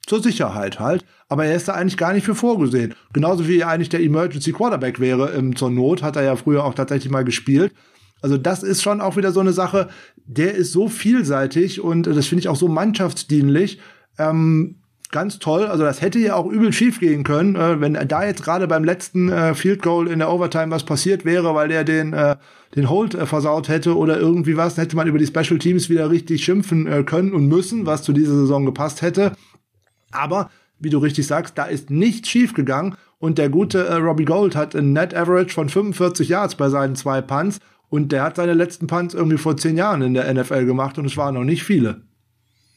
Zur 0.05 0.23
Sicherheit 0.23 0.79
halt. 0.79 1.05
Aber 1.29 1.45
er 1.45 1.55
ist 1.55 1.67
da 1.67 1.73
eigentlich 1.73 1.97
gar 1.97 2.13
nicht 2.13 2.25
für 2.25 2.35
vorgesehen. 2.35 2.95
Genauso 3.13 3.47
wie 3.47 3.59
er 3.59 3.67
eigentlich 3.67 3.89
der 3.89 4.01
Emergency 4.01 4.53
Quarterback 4.53 4.99
wäre 4.99 5.33
ähm, 5.33 5.55
zur 5.55 5.69
Not, 5.69 6.01
hat 6.01 6.15
er 6.15 6.23
ja 6.23 6.35
früher 6.35 6.63
auch 6.63 6.73
tatsächlich 6.73 7.11
mal 7.11 7.25
gespielt. 7.25 7.73
Also 8.21 8.37
das 8.37 8.63
ist 8.63 8.81
schon 8.81 9.01
auch 9.01 9.17
wieder 9.17 9.31
so 9.31 9.41
eine 9.41 9.53
Sache, 9.53 9.89
der 10.25 10.55
ist 10.55 10.71
so 10.71 10.87
vielseitig 10.87 11.81
und 11.81 12.07
das 12.07 12.27
finde 12.27 12.39
ich 12.39 12.47
auch 12.47 12.55
so 12.55 12.67
mannschaftsdienlich. 12.67 13.79
Ähm, 14.17 14.77
ganz 15.11 15.39
toll. 15.39 15.65
Also 15.65 15.83
das 15.83 16.01
hätte 16.01 16.19
ja 16.19 16.35
auch 16.35 16.47
übel 16.47 16.73
schief 16.73 16.99
gehen 16.99 17.23
können, 17.23 17.55
äh, 17.55 17.79
wenn 17.79 17.93
da 17.93 18.25
jetzt 18.25 18.43
gerade 18.43 18.67
beim 18.67 18.83
letzten 18.83 19.29
äh, 19.29 19.53
Field 19.53 19.81
Goal 19.81 20.07
in 20.07 20.19
der 20.19 20.31
Overtime 20.31 20.71
was 20.71 20.83
passiert 20.83 21.25
wäre, 21.25 21.55
weil 21.55 21.69
der 21.69 21.83
den 21.83 22.13
äh, 22.13 22.35
den 22.75 22.89
Hold 22.89 23.15
äh, 23.15 23.25
versaut 23.25 23.69
hätte 23.69 23.95
oder 23.95 24.19
irgendwie 24.19 24.57
was, 24.57 24.75
dann 24.75 24.83
hätte 24.83 24.95
man 24.95 25.07
über 25.07 25.17
die 25.17 25.27
Special 25.27 25.59
Teams 25.59 25.89
wieder 25.89 26.09
richtig 26.09 26.43
schimpfen 26.43 26.87
äh, 26.87 27.03
können 27.03 27.33
und 27.33 27.47
müssen, 27.47 27.85
was 27.85 28.03
zu 28.03 28.13
dieser 28.13 28.35
Saison 28.35 28.65
gepasst 28.65 29.01
hätte. 29.01 29.33
Aber 30.11 30.49
wie 30.79 30.89
du 30.89 30.97
richtig 30.99 31.25
sagst, 31.27 31.57
da 31.57 31.65
ist 31.65 31.89
nichts 31.89 32.29
schief 32.29 32.53
gegangen 32.53 32.95
und 33.19 33.37
der 33.37 33.49
gute 33.49 33.85
äh, 33.85 33.95
Robbie 33.95 34.25
Gold 34.25 34.55
hat 34.55 34.75
ein 34.75 34.93
Net 34.93 35.15
Average 35.15 35.53
von 35.53 35.69
45 35.69 36.29
Yards 36.29 36.55
bei 36.55 36.69
seinen 36.69 36.95
zwei 36.95 37.21
Punts 37.21 37.59
und 37.89 38.11
der 38.11 38.23
hat 38.23 38.35
seine 38.35 38.53
letzten 38.53 38.87
Punts 38.87 39.13
irgendwie 39.13 39.37
vor 39.37 39.57
zehn 39.57 39.77
Jahren 39.77 40.01
in 40.01 40.13
der 40.13 40.31
NFL 40.33 40.65
gemacht 40.65 40.97
und 40.97 41.05
es 41.05 41.17
waren 41.17 41.35
noch 41.35 41.43
nicht 41.43 41.63
viele. 41.63 42.06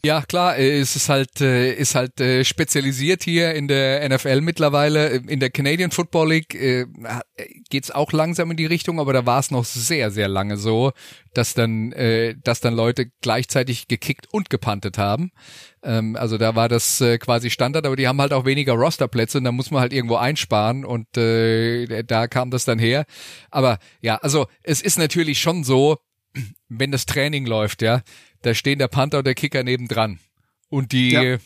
Ja, 0.02 0.22
klar, 0.22 0.56
äh, 0.56 0.78
es 0.78 0.96
ist 0.96 1.10
halt, 1.10 1.42
äh, 1.42 1.74
ist 1.74 1.94
halt 1.94 2.18
äh, 2.22 2.42
spezialisiert 2.42 3.22
hier 3.22 3.54
in 3.54 3.68
der 3.68 4.08
NFL 4.08 4.40
mittlerweile. 4.40 5.08
In 5.08 5.40
der 5.40 5.50
Canadian 5.50 5.90
Football 5.90 6.30
League 6.30 6.58
geht's 7.68 7.90
auch 7.90 8.10
langsam 8.12 8.50
in 8.50 8.56
die 8.56 8.66
Richtung, 8.66 8.98
aber 8.98 9.12
da 9.12 9.26
war 9.26 9.40
es 9.40 9.50
noch 9.50 9.64
sehr, 9.66 10.10
sehr 10.10 10.28
lange 10.28 10.56
so, 10.56 10.92
dass 11.34 11.54
dann, 11.54 11.94
dass 12.42 12.60
dann 12.60 12.74
Leute 12.74 13.10
gleichzeitig 13.20 13.88
gekickt 13.88 14.26
und 14.32 14.48
gepantet 14.48 14.96
haben. 14.96 15.32
Ähm, 15.82 16.16
also 16.16 16.38
da 16.38 16.54
war 16.54 16.68
das 16.68 17.02
quasi 17.20 17.50
Standard, 17.50 17.86
aber 17.86 17.96
die 17.96 18.08
haben 18.08 18.20
halt 18.20 18.32
auch 18.32 18.44
weniger 18.44 18.72
Rosterplätze 18.72 19.38
und 19.38 19.44
da 19.44 19.52
muss 19.52 19.70
man 19.70 19.80
halt 19.80 19.92
irgendwo 19.92 20.16
einsparen 20.16 20.84
und 20.84 21.06
da 21.14 22.28
kam 22.28 22.50
das 22.50 22.64
dann 22.64 22.78
her. 22.78 23.04
Aber 23.50 23.78
ja, 24.00 24.16
also 24.16 24.46
es 24.62 24.80
ist 24.80 24.98
natürlich 24.98 25.40
schon 25.40 25.62
so, 25.64 25.98
wenn 26.68 26.92
das 26.92 27.06
Training 27.06 27.44
läuft, 27.46 27.82
ja, 27.82 28.02
da 28.42 28.54
stehen 28.54 28.78
der 28.78 28.88
Panther 28.88 29.18
und 29.18 29.26
der 29.26 29.34
Kicker 29.34 29.62
nebendran. 29.62 30.18
Und 30.68 30.92
die 30.92 31.10
ja. 31.10 31.38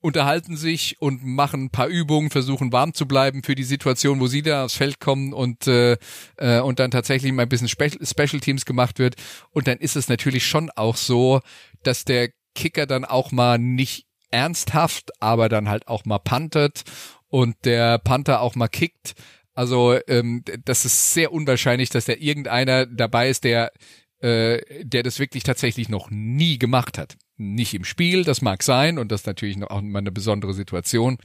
unterhalten 0.00 0.56
sich 0.56 0.96
und 1.00 1.24
machen 1.24 1.64
ein 1.64 1.70
paar 1.70 1.88
Übungen, 1.88 2.30
versuchen 2.30 2.72
warm 2.72 2.94
zu 2.94 3.06
bleiben 3.06 3.42
für 3.42 3.54
die 3.54 3.64
Situation, 3.64 4.20
wo 4.20 4.26
sie 4.26 4.42
da 4.42 4.64
aufs 4.64 4.74
Feld 4.74 5.00
kommen 5.00 5.32
und, 5.32 5.66
äh, 5.66 5.96
äh, 6.36 6.60
und 6.60 6.78
dann 6.78 6.90
tatsächlich 6.90 7.32
mal 7.32 7.42
ein 7.42 7.48
bisschen 7.48 7.68
Spe 7.68 7.90
Special 8.02 8.40
Teams 8.40 8.64
gemacht 8.64 8.98
wird. 8.98 9.16
Und 9.50 9.66
dann 9.68 9.78
ist 9.78 9.96
es 9.96 10.08
natürlich 10.08 10.46
schon 10.46 10.70
auch 10.70 10.96
so, 10.96 11.40
dass 11.82 12.04
der 12.04 12.30
Kicker 12.54 12.86
dann 12.86 13.04
auch 13.04 13.32
mal 13.32 13.58
nicht 13.58 14.06
ernsthaft, 14.30 15.10
aber 15.20 15.48
dann 15.48 15.68
halt 15.68 15.88
auch 15.88 16.04
mal 16.04 16.18
puntet 16.18 16.84
und 17.28 17.56
der 17.64 17.98
Panther 17.98 18.40
auch 18.40 18.54
mal 18.54 18.68
kickt. 18.68 19.14
Also 19.54 19.98
ähm, 20.06 20.44
das 20.64 20.84
ist 20.84 21.14
sehr 21.14 21.32
unwahrscheinlich, 21.32 21.90
dass 21.90 22.04
da 22.04 22.12
irgendeiner 22.12 22.86
dabei 22.86 23.28
ist, 23.28 23.44
der 23.44 23.72
äh, 24.20 24.84
der 24.84 25.02
das 25.02 25.18
wirklich 25.18 25.42
tatsächlich 25.42 25.88
noch 25.88 26.10
nie 26.10 26.58
gemacht 26.58 26.98
hat. 26.98 27.16
Nicht 27.36 27.74
im 27.74 27.84
Spiel, 27.84 28.24
das 28.24 28.42
mag 28.42 28.62
sein 28.62 28.98
und 28.98 29.12
das 29.12 29.24
natürlich 29.26 29.62
auch 29.62 29.80
mal 29.80 30.00
eine 30.00 30.10
besondere 30.10 30.54
Situation. 30.54 31.18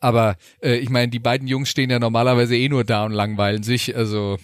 Aber 0.00 0.36
äh, 0.62 0.76
ich 0.76 0.90
meine, 0.90 1.08
die 1.08 1.18
beiden 1.18 1.48
Jungs 1.48 1.70
stehen 1.70 1.88
ja 1.88 1.98
normalerweise 1.98 2.56
eh 2.56 2.68
nur 2.68 2.84
da 2.84 3.06
und 3.06 3.12
langweilen 3.12 3.62
sich. 3.62 3.96
Also 3.96 4.36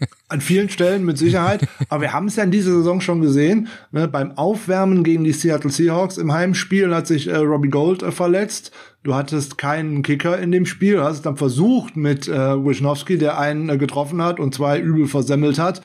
an 0.28 0.40
vielen 0.40 0.70
Stellen 0.70 1.04
mit 1.04 1.18
Sicherheit. 1.18 1.68
Aber 1.90 2.00
wir 2.00 2.12
haben 2.14 2.28
es 2.28 2.36
ja 2.36 2.44
in 2.44 2.50
dieser 2.50 2.72
Saison 2.72 3.02
schon 3.02 3.20
gesehen. 3.20 3.68
Ne, 3.92 4.08
beim 4.08 4.32
Aufwärmen 4.38 5.04
gegen 5.04 5.24
die 5.24 5.32
Seattle 5.32 5.70
Seahawks 5.70 6.16
im 6.16 6.32
Heimspiel 6.32 6.94
hat 6.94 7.06
sich 7.06 7.26
äh, 7.26 7.36
Robbie 7.36 7.68
Gold 7.68 8.02
äh, 8.02 8.12
verletzt. 8.12 8.72
Du 9.02 9.14
hattest 9.14 9.58
keinen 9.58 10.02
Kicker 10.02 10.38
in 10.38 10.50
dem 10.50 10.64
Spiel. 10.64 10.96
Du 10.96 11.02
hast 11.02 11.16
es 11.16 11.22
dann 11.22 11.36
versucht 11.36 11.96
mit 11.96 12.26
äh, 12.26 12.32
Wisnowski, 12.32 13.18
der 13.18 13.38
einen 13.38 13.68
äh, 13.68 13.76
getroffen 13.76 14.22
hat 14.22 14.40
und 14.40 14.54
zwei 14.54 14.80
übel 14.80 15.06
versemmelt 15.06 15.58
hat 15.58 15.82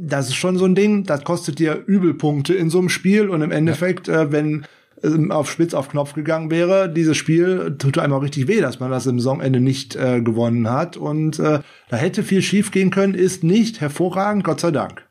das 0.00 0.28
ist 0.28 0.36
schon 0.36 0.56
so 0.56 0.64
ein 0.64 0.74
Ding, 0.74 1.04
das 1.04 1.24
kostet 1.24 1.58
dir 1.58 1.82
Übelpunkte 1.86 2.54
in 2.54 2.70
so 2.70 2.78
einem 2.78 2.88
Spiel 2.88 3.28
und 3.28 3.42
im 3.42 3.50
Endeffekt, 3.50 4.08
ja. 4.08 4.22
äh, 4.22 4.32
wenn 4.32 4.66
ähm, 5.02 5.30
auf 5.30 5.50
Spitz 5.50 5.74
auf 5.74 5.88
Knopf 5.88 6.14
gegangen 6.14 6.50
wäre. 6.50 6.92
Dieses 6.92 7.16
Spiel 7.16 7.76
tut 7.78 7.98
einem 7.98 8.12
auch 8.12 8.22
richtig 8.22 8.48
weh, 8.48 8.60
dass 8.60 8.80
man 8.80 8.90
das 8.90 9.06
im 9.06 9.18
Saisonende 9.18 9.60
nicht 9.60 9.96
äh, 9.96 10.20
gewonnen 10.20 10.68
hat. 10.68 10.96
Und 10.96 11.38
äh, 11.38 11.60
da 11.88 11.96
hätte 11.96 12.22
viel 12.22 12.42
schief 12.42 12.70
gehen 12.70 12.90
können, 12.90 13.14
ist 13.14 13.44
nicht 13.44 13.80
hervorragend, 13.80 14.44
Gott 14.44 14.60
sei 14.60 14.70
Dank. 14.70 15.06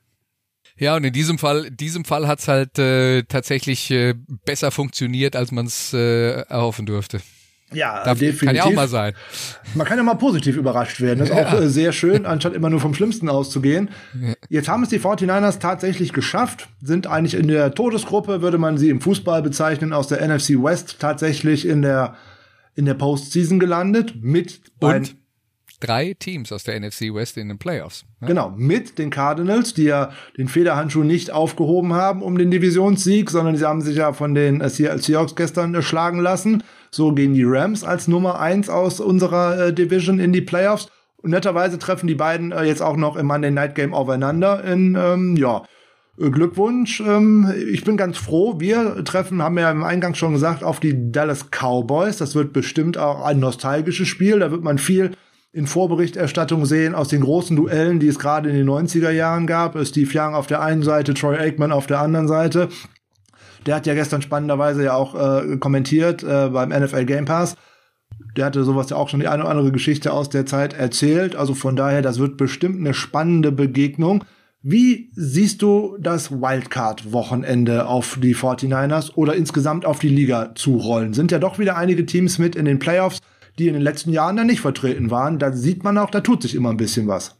Ja, 0.77 0.95
und 0.95 1.03
in 1.03 1.13
diesem 1.13 1.37
Fall, 1.37 1.65
in 1.65 1.77
diesem 1.77 2.05
Fall 2.05 2.27
hat's 2.27 2.47
halt 2.47 2.79
äh, 2.79 3.23
tatsächlich 3.23 3.91
äh, 3.91 4.13
besser 4.45 4.71
funktioniert, 4.71 5.35
als 5.35 5.51
man 5.51 5.65
es 5.65 5.93
äh, 5.93 6.41
erhoffen 6.43 6.85
durfte. 6.85 7.19
Ja, 7.71 8.03
Darf, 8.03 8.17
definitiv. 8.19 8.47
Kann 8.47 8.55
ja 8.55 8.63
auch 8.63 8.73
mal 8.73 8.87
sein. 8.87 9.13
Man 9.75 9.85
kann 9.85 9.97
ja 9.97 10.03
mal 10.03 10.15
positiv 10.15 10.57
überrascht 10.57 11.01
werden. 11.01 11.19
Das 11.19 11.29
ist 11.29 11.35
auch 11.35 11.53
Ja. 11.53 11.59
äh, 11.59 11.69
sehr 11.69 11.91
schön, 11.91 12.25
anstatt 12.25 12.53
immer 12.53 12.69
nur 12.69 12.79
vom 12.79 12.93
Schlimmsten 12.93 13.29
auszugehen. 13.29 13.89
Jetzt 14.49 14.67
haben 14.67 14.81
es 14.83 14.89
die 14.89 14.99
49ers 14.99 15.59
tatsächlich 15.59 16.11
geschafft, 16.13 16.67
sind 16.81 17.05
eigentlich 17.07 17.35
in 17.35 17.47
der 17.47 17.73
Todesgruppe, 17.75 18.41
würde 18.41 18.57
man 18.57 18.77
sie 18.77 18.89
im 18.89 19.01
Fußball 19.01 19.41
bezeichnen, 19.43 19.93
aus 19.93 20.07
der 20.07 20.27
NFC 20.27 20.51
West 20.61 20.97
tatsächlich 20.99 21.67
in 21.67 21.81
der, 21.83 22.15
in 22.75 22.85
der 22.85 22.95
Postseason 22.95 23.59
gelandet 23.59 24.13
mit 24.19 24.61
Und 24.79 25.15
drei 25.79 26.13
Teams 26.17 26.51
aus 26.51 26.63
der 26.63 26.79
NFC 26.79 27.13
West 27.13 27.37
in 27.37 27.47
den 27.49 27.57
Playoffs. 27.57 28.03
ne? 28.19 28.27
Genau, 28.29 28.51
mit 28.57 28.97
den 28.97 29.09
Cardinals, 29.11 29.73
die 29.73 29.83
ja 29.83 30.11
den 30.37 30.47
Federhandschuh 30.47 31.03
nicht 31.03 31.31
aufgehoben 31.31 31.93
haben 31.93 32.21
um 32.21 32.37
den 32.37 32.51
Divisionssieg, 32.51 33.29
sondern 33.29 33.55
sie 33.55 33.65
haben 33.65 33.81
sich 33.81 33.95
ja 33.97 34.11
von 34.11 34.33
den 34.35 34.59
äh, 34.61 34.69
Seahawks 34.69 35.35
gestern 35.35 35.75
äh, 35.75 35.81
schlagen 35.81 36.19
lassen. 36.19 36.63
So 36.91 37.13
gehen 37.13 37.33
die 37.33 37.43
Rams 37.43 37.83
als 37.83 38.07
Nummer 38.07 38.39
eins 38.39 38.69
aus 38.69 38.99
unserer 38.99 39.67
äh, 39.67 39.73
Division 39.73 40.19
in 40.19 40.33
die 40.33 40.41
Playoffs. 40.41 40.89
Und 41.17 41.31
netterweise 41.31 41.77
treffen 41.79 42.07
die 42.07 42.15
beiden 42.15 42.51
äh, 42.51 42.63
jetzt 42.63 42.81
auch 42.81 42.95
noch 42.95 43.15
im 43.15 43.27
Monday 43.27 43.51
Night 43.51 43.75
Game 43.75 43.93
aufeinander. 43.93 44.63
In, 44.63 44.97
ähm, 44.99 45.35
ja, 45.35 45.63
äh, 46.19 46.29
Glückwunsch. 46.29 47.01
Ähm, 47.01 47.51
ich 47.71 47.83
bin 47.83 47.97
ganz 47.97 48.17
froh. 48.17 48.59
Wir 48.59 49.03
treffen, 49.03 49.41
haben 49.41 49.57
ja 49.57 49.71
im 49.71 49.83
Eingang 49.83 50.15
schon 50.15 50.33
gesagt, 50.33 50.63
auf 50.63 50.79
die 50.79 51.11
Dallas 51.11 51.47
Cowboys. 51.51 52.17
Das 52.17 52.35
wird 52.35 52.53
bestimmt 52.53 52.97
auch 52.97 53.23
ein 53.23 53.39
nostalgisches 53.39 54.07
Spiel. 54.07 54.39
Da 54.39 54.51
wird 54.51 54.63
man 54.63 54.77
viel 54.77 55.11
in 55.51 55.65
Vorberichterstattung 55.65 56.65
sehen 56.65 56.93
aus 56.93 57.07
den 57.07 57.21
großen 57.21 57.55
Duellen, 57.55 57.99
die 57.99 58.07
es 58.07 58.19
gerade 58.19 58.49
in 58.49 58.55
den 58.55 58.69
90er 58.69 59.09
Jahren 59.09 59.47
gab. 59.47 59.77
Steve 59.85 60.09
Young 60.13 60.35
auf 60.35 60.47
der 60.47 60.61
einen 60.61 60.83
Seite, 60.83 61.13
Troy 61.15 61.37
Aikman 61.37 61.71
auf 61.71 61.87
der 61.87 61.99
anderen 61.99 62.27
Seite. 62.27 62.69
Der 63.65 63.75
hat 63.75 63.85
ja 63.85 63.93
gestern 63.93 64.21
spannenderweise 64.21 64.83
ja 64.83 64.93
auch 64.93 65.15
äh, 65.15 65.57
kommentiert 65.57 66.23
äh, 66.23 66.49
beim 66.49 66.69
NFL 66.69 67.05
Game 67.05 67.25
Pass. 67.25 67.55
Der 68.35 68.45
hatte 68.45 68.63
sowas 68.63 68.89
ja 68.89 68.97
auch 68.97 69.09
schon 69.09 69.19
die 69.19 69.27
eine 69.27 69.43
oder 69.43 69.51
andere 69.51 69.71
Geschichte 69.71 70.13
aus 70.13 70.29
der 70.29 70.45
Zeit 70.45 70.73
erzählt. 70.73 71.35
Also 71.35 71.53
von 71.53 71.75
daher, 71.75 72.01
das 72.01 72.19
wird 72.19 72.37
bestimmt 72.37 72.79
eine 72.79 72.93
spannende 72.93 73.51
Begegnung. 73.51 74.23
Wie 74.61 75.09
siehst 75.15 75.61
du 75.61 75.97
das 76.01 76.31
Wildcard-Wochenende 76.31 77.87
auf 77.87 78.17
die 78.21 78.35
49ers 78.35 79.15
oder 79.15 79.35
insgesamt 79.35 79.85
auf 79.85 79.99
die 79.99 80.09
Liga 80.09 80.53
zurollen? 80.55 81.13
Sind 81.13 81.31
ja 81.31 81.39
doch 81.39 81.59
wieder 81.59 81.77
einige 81.77 82.05
Teams 82.05 82.39
mit 82.39 82.57
in 82.57 82.65
den 82.65 82.77
Playoffs, 82.77 83.19
die 83.57 83.67
in 83.67 83.73
den 83.73 83.81
letzten 83.81 84.11
Jahren 84.11 84.35
da 84.35 84.43
nicht 84.43 84.59
vertreten 84.59 85.11
waren. 85.11 85.39
Da 85.39 85.53
sieht 85.53 85.83
man 85.83 85.97
auch, 85.97 86.09
da 86.09 86.19
tut 86.19 86.41
sich 86.41 86.55
immer 86.55 86.71
ein 86.71 86.77
bisschen 86.77 87.07
was. 87.07 87.37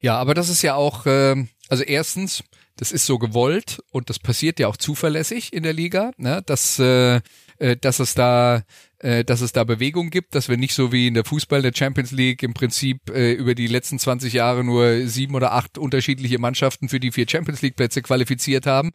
Ja, 0.00 0.16
aber 0.16 0.34
das 0.34 0.48
ist 0.48 0.62
ja 0.62 0.74
auch, 0.74 1.06
ähm, 1.06 1.48
also 1.68 1.82
erstens, 1.82 2.44
das 2.76 2.92
ist 2.92 3.06
so 3.06 3.18
gewollt 3.18 3.80
und 3.90 4.10
das 4.10 4.18
passiert 4.18 4.58
ja 4.58 4.68
auch 4.68 4.76
zuverlässig 4.76 5.52
in 5.52 5.62
der 5.62 5.72
Liga, 5.72 6.12
ne? 6.16 6.42
dass, 6.44 6.78
äh, 6.78 7.20
äh, 7.58 7.76
dass 7.76 8.00
es 8.00 8.14
da 8.14 8.62
äh, 9.04 9.22
dass 9.22 9.42
es 9.42 9.52
da 9.52 9.64
Bewegung 9.64 10.08
gibt, 10.08 10.34
dass 10.34 10.48
wir 10.48 10.56
nicht 10.56 10.72
so 10.72 10.90
wie 10.90 11.08
in 11.08 11.14
der 11.14 11.26
Fußball 11.26 11.60
der 11.60 11.72
Champions 11.74 12.10
League 12.10 12.42
im 12.42 12.54
Prinzip 12.54 13.10
äh, 13.10 13.32
über 13.32 13.54
die 13.54 13.66
letzten 13.66 13.98
20 13.98 14.32
Jahre 14.32 14.64
nur 14.64 15.06
sieben 15.06 15.34
oder 15.34 15.52
acht 15.52 15.76
unterschiedliche 15.76 16.38
Mannschaften 16.38 16.88
für 16.88 17.00
die 17.00 17.12
vier 17.12 17.26
Champions 17.28 17.60
League 17.60 17.76
Plätze 17.76 18.00
qualifiziert 18.00 18.66
haben. 18.66 18.92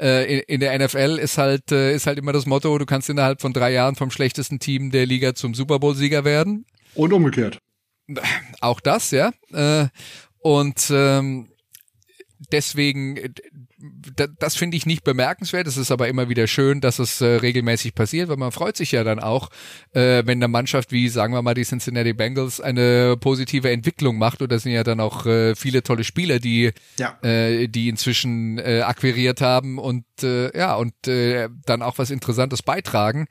Äh, 0.00 0.38
in, 0.38 0.40
in 0.40 0.60
der 0.60 0.78
NFL 0.78 1.18
ist 1.20 1.36
halt 1.36 1.72
äh, 1.72 1.94
ist 1.94 2.06
halt 2.06 2.18
immer 2.18 2.32
das 2.32 2.46
Motto, 2.46 2.78
du 2.78 2.86
kannst 2.86 3.10
innerhalb 3.10 3.42
von 3.42 3.52
drei 3.52 3.70
Jahren 3.70 3.96
vom 3.96 4.10
schlechtesten 4.10 4.60
Team 4.60 4.90
der 4.90 5.04
Liga 5.04 5.34
zum 5.34 5.54
Super 5.54 5.78
Bowl 5.78 5.94
Sieger 5.94 6.24
werden. 6.24 6.64
Und 6.94 7.12
umgekehrt. 7.12 7.58
Auch 8.62 8.80
das, 8.80 9.10
ja. 9.10 9.30
Äh, 9.52 9.88
und 10.38 10.90
ähm, 10.90 11.49
deswegen, 12.52 13.16
äh, 13.16 13.30
da, 14.16 14.26
das 14.26 14.56
finde 14.56 14.76
ich 14.76 14.86
nicht 14.86 15.04
bemerkenswert. 15.04 15.66
Es 15.66 15.76
ist 15.76 15.90
aber 15.90 16.08
immer 16.08 16.28
wieder 16.28 16.46
schön, 16.46 16.80
dass 16.80 16.98
es 16.98 17.20
äh, 17.20 17.26
regelmäßig 17.26 17.94
passiert, 17.94 18.28
weil 18.28 18.36
man 18.36 18.52
freut 18.52 18.76
sich 18.76 18.92
ja 18.92 19.04
dann 19.04 19.20
auch, 19.20 19.50
äh, 19.92 20.22
wenn 20.26 20.38
eine 20.38 20.48
Mannschaft 20.48 20.92
wie, 20.92 21.08
sagen 21.08 21.32
wir 21.32 21.42
mal, 21.42 21.54
die 21.54 21.64
Cincinnati 21.64 22.12
Bengals 22.12 22.60
eine 22.60 23.16
positive 23.18 23.70
Entwicklung 23.70 24.18
macht. 24.18 24.42
Oder 24.42 24.58
sind 24.58 24.72
ja 24.72 24.84
dann 24.84 25.00
auch 25.00 25.26
äh, 25.26 25.54
viele 25.54 25.82
tolle 25.82 26.04
Spieler, 26.04 26.38
die, 26.38 26.72
Ja. 26.98 27.18
äh, 27.22 27.68
die 27.68 27.88
inzwischen 27.88 28.58
äh, 28.58 28.80
akquiriert 28.82 29.40
haben 29.40 29.78
und 29.78 30.04
äh, 30.22 30.56
ja 30.56 30.74
und 30.76 31.06
äh, 31.08 31.48
dann 31.66 31.82
auch 31.82 31.98
was 31.98 32.10
Interessantes 32.10 32.62
beitragen. 32.62 33.26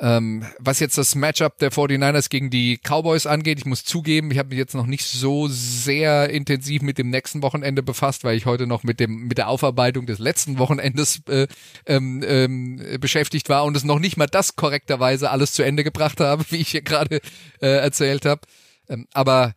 Ähm, 0.00 0.44
was 0.60 0.78
jetzt 0.78 0.96
das 0.96 1.16
Matchup 1.16 1.58
der 1.58 1.72
49ers 1.72 2.28
gegen 2.28 2.50
die 2.50 2.78
Cowboys 2.78 3.26
angeht, 3.26 3.58
ich 3.58 3.66
muss 3.66 3.82
zugeben, 3.82 4.30
ich 4.30 4.38
habe 4.38 4.50
mich 4.50 4.58
jetzt 4.58 4.74
noch 4.74 4.86
nicht 4.86 5.04
so 5.04 5.48
sehr 5.48 6.30
intensiv 6.30 6.82
mit 6.82 6.98
dem 6.98 7.10
nächsten 7.10 7.42
Wochenende 7.42 7.82
befasst, 7.82 8.22
weil 8.22 8.36
ich 8.36 8.46
heute 8.46 8.68
noch 8.68 8.84
mit 8.84 9.00
dem 9.00 9.26
mit 9.26 9.38
der 9.38 9.48
Aufarbeitung 9.48 10.06
des 10.06 10.20
letzten 10.20 10.58
Wochenendes 10.58 11.22
äh, 11.28 11.48
ähm, 11.86 12.22
ähm, 12.24 12.80
beschäftigt 13.00 13.48
war 13.48 13.64
und 13.64 13.76
es 13.76 13.82
noch 13.82 13.98
nicht 13.98 14.16
mal 14.16 14.28
das 14.28 14.54
korrekterweise 14.54 15.30
alles 15.30 15.52
zu 15.52 15.64
Ende 15.64 15.82
gebracht 15.82 16.20
habe, 16.20 16.44
wie 16.50 16.58
ich 16.58 16.68
hier 16.68 16.82
gerade 16.82 17.20
äh, 17.60 17.66
erzählt 17.66 18.24
habe. 18.24 18.42
Ähm, 18.88 19.08
aber 19.12 19.54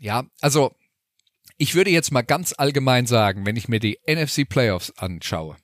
ja, 0.00 0.24
also 0.40 0.72
ich 1.58 1.74
würde 1.74 1.90
jetzt 1.90 2.10
mal 2.10 2.22
ganz 2.22 2.54
allgemein 2.56 3.06
sagen, 3.06 3.44
wenn 3.44 3.56
ich 3.56 3.68
mir 3.68 3.80
die 3.80 3.98
NFC 4.06 4.48
Playoffs 4.48 4.94
anschaue, 4.96 5.56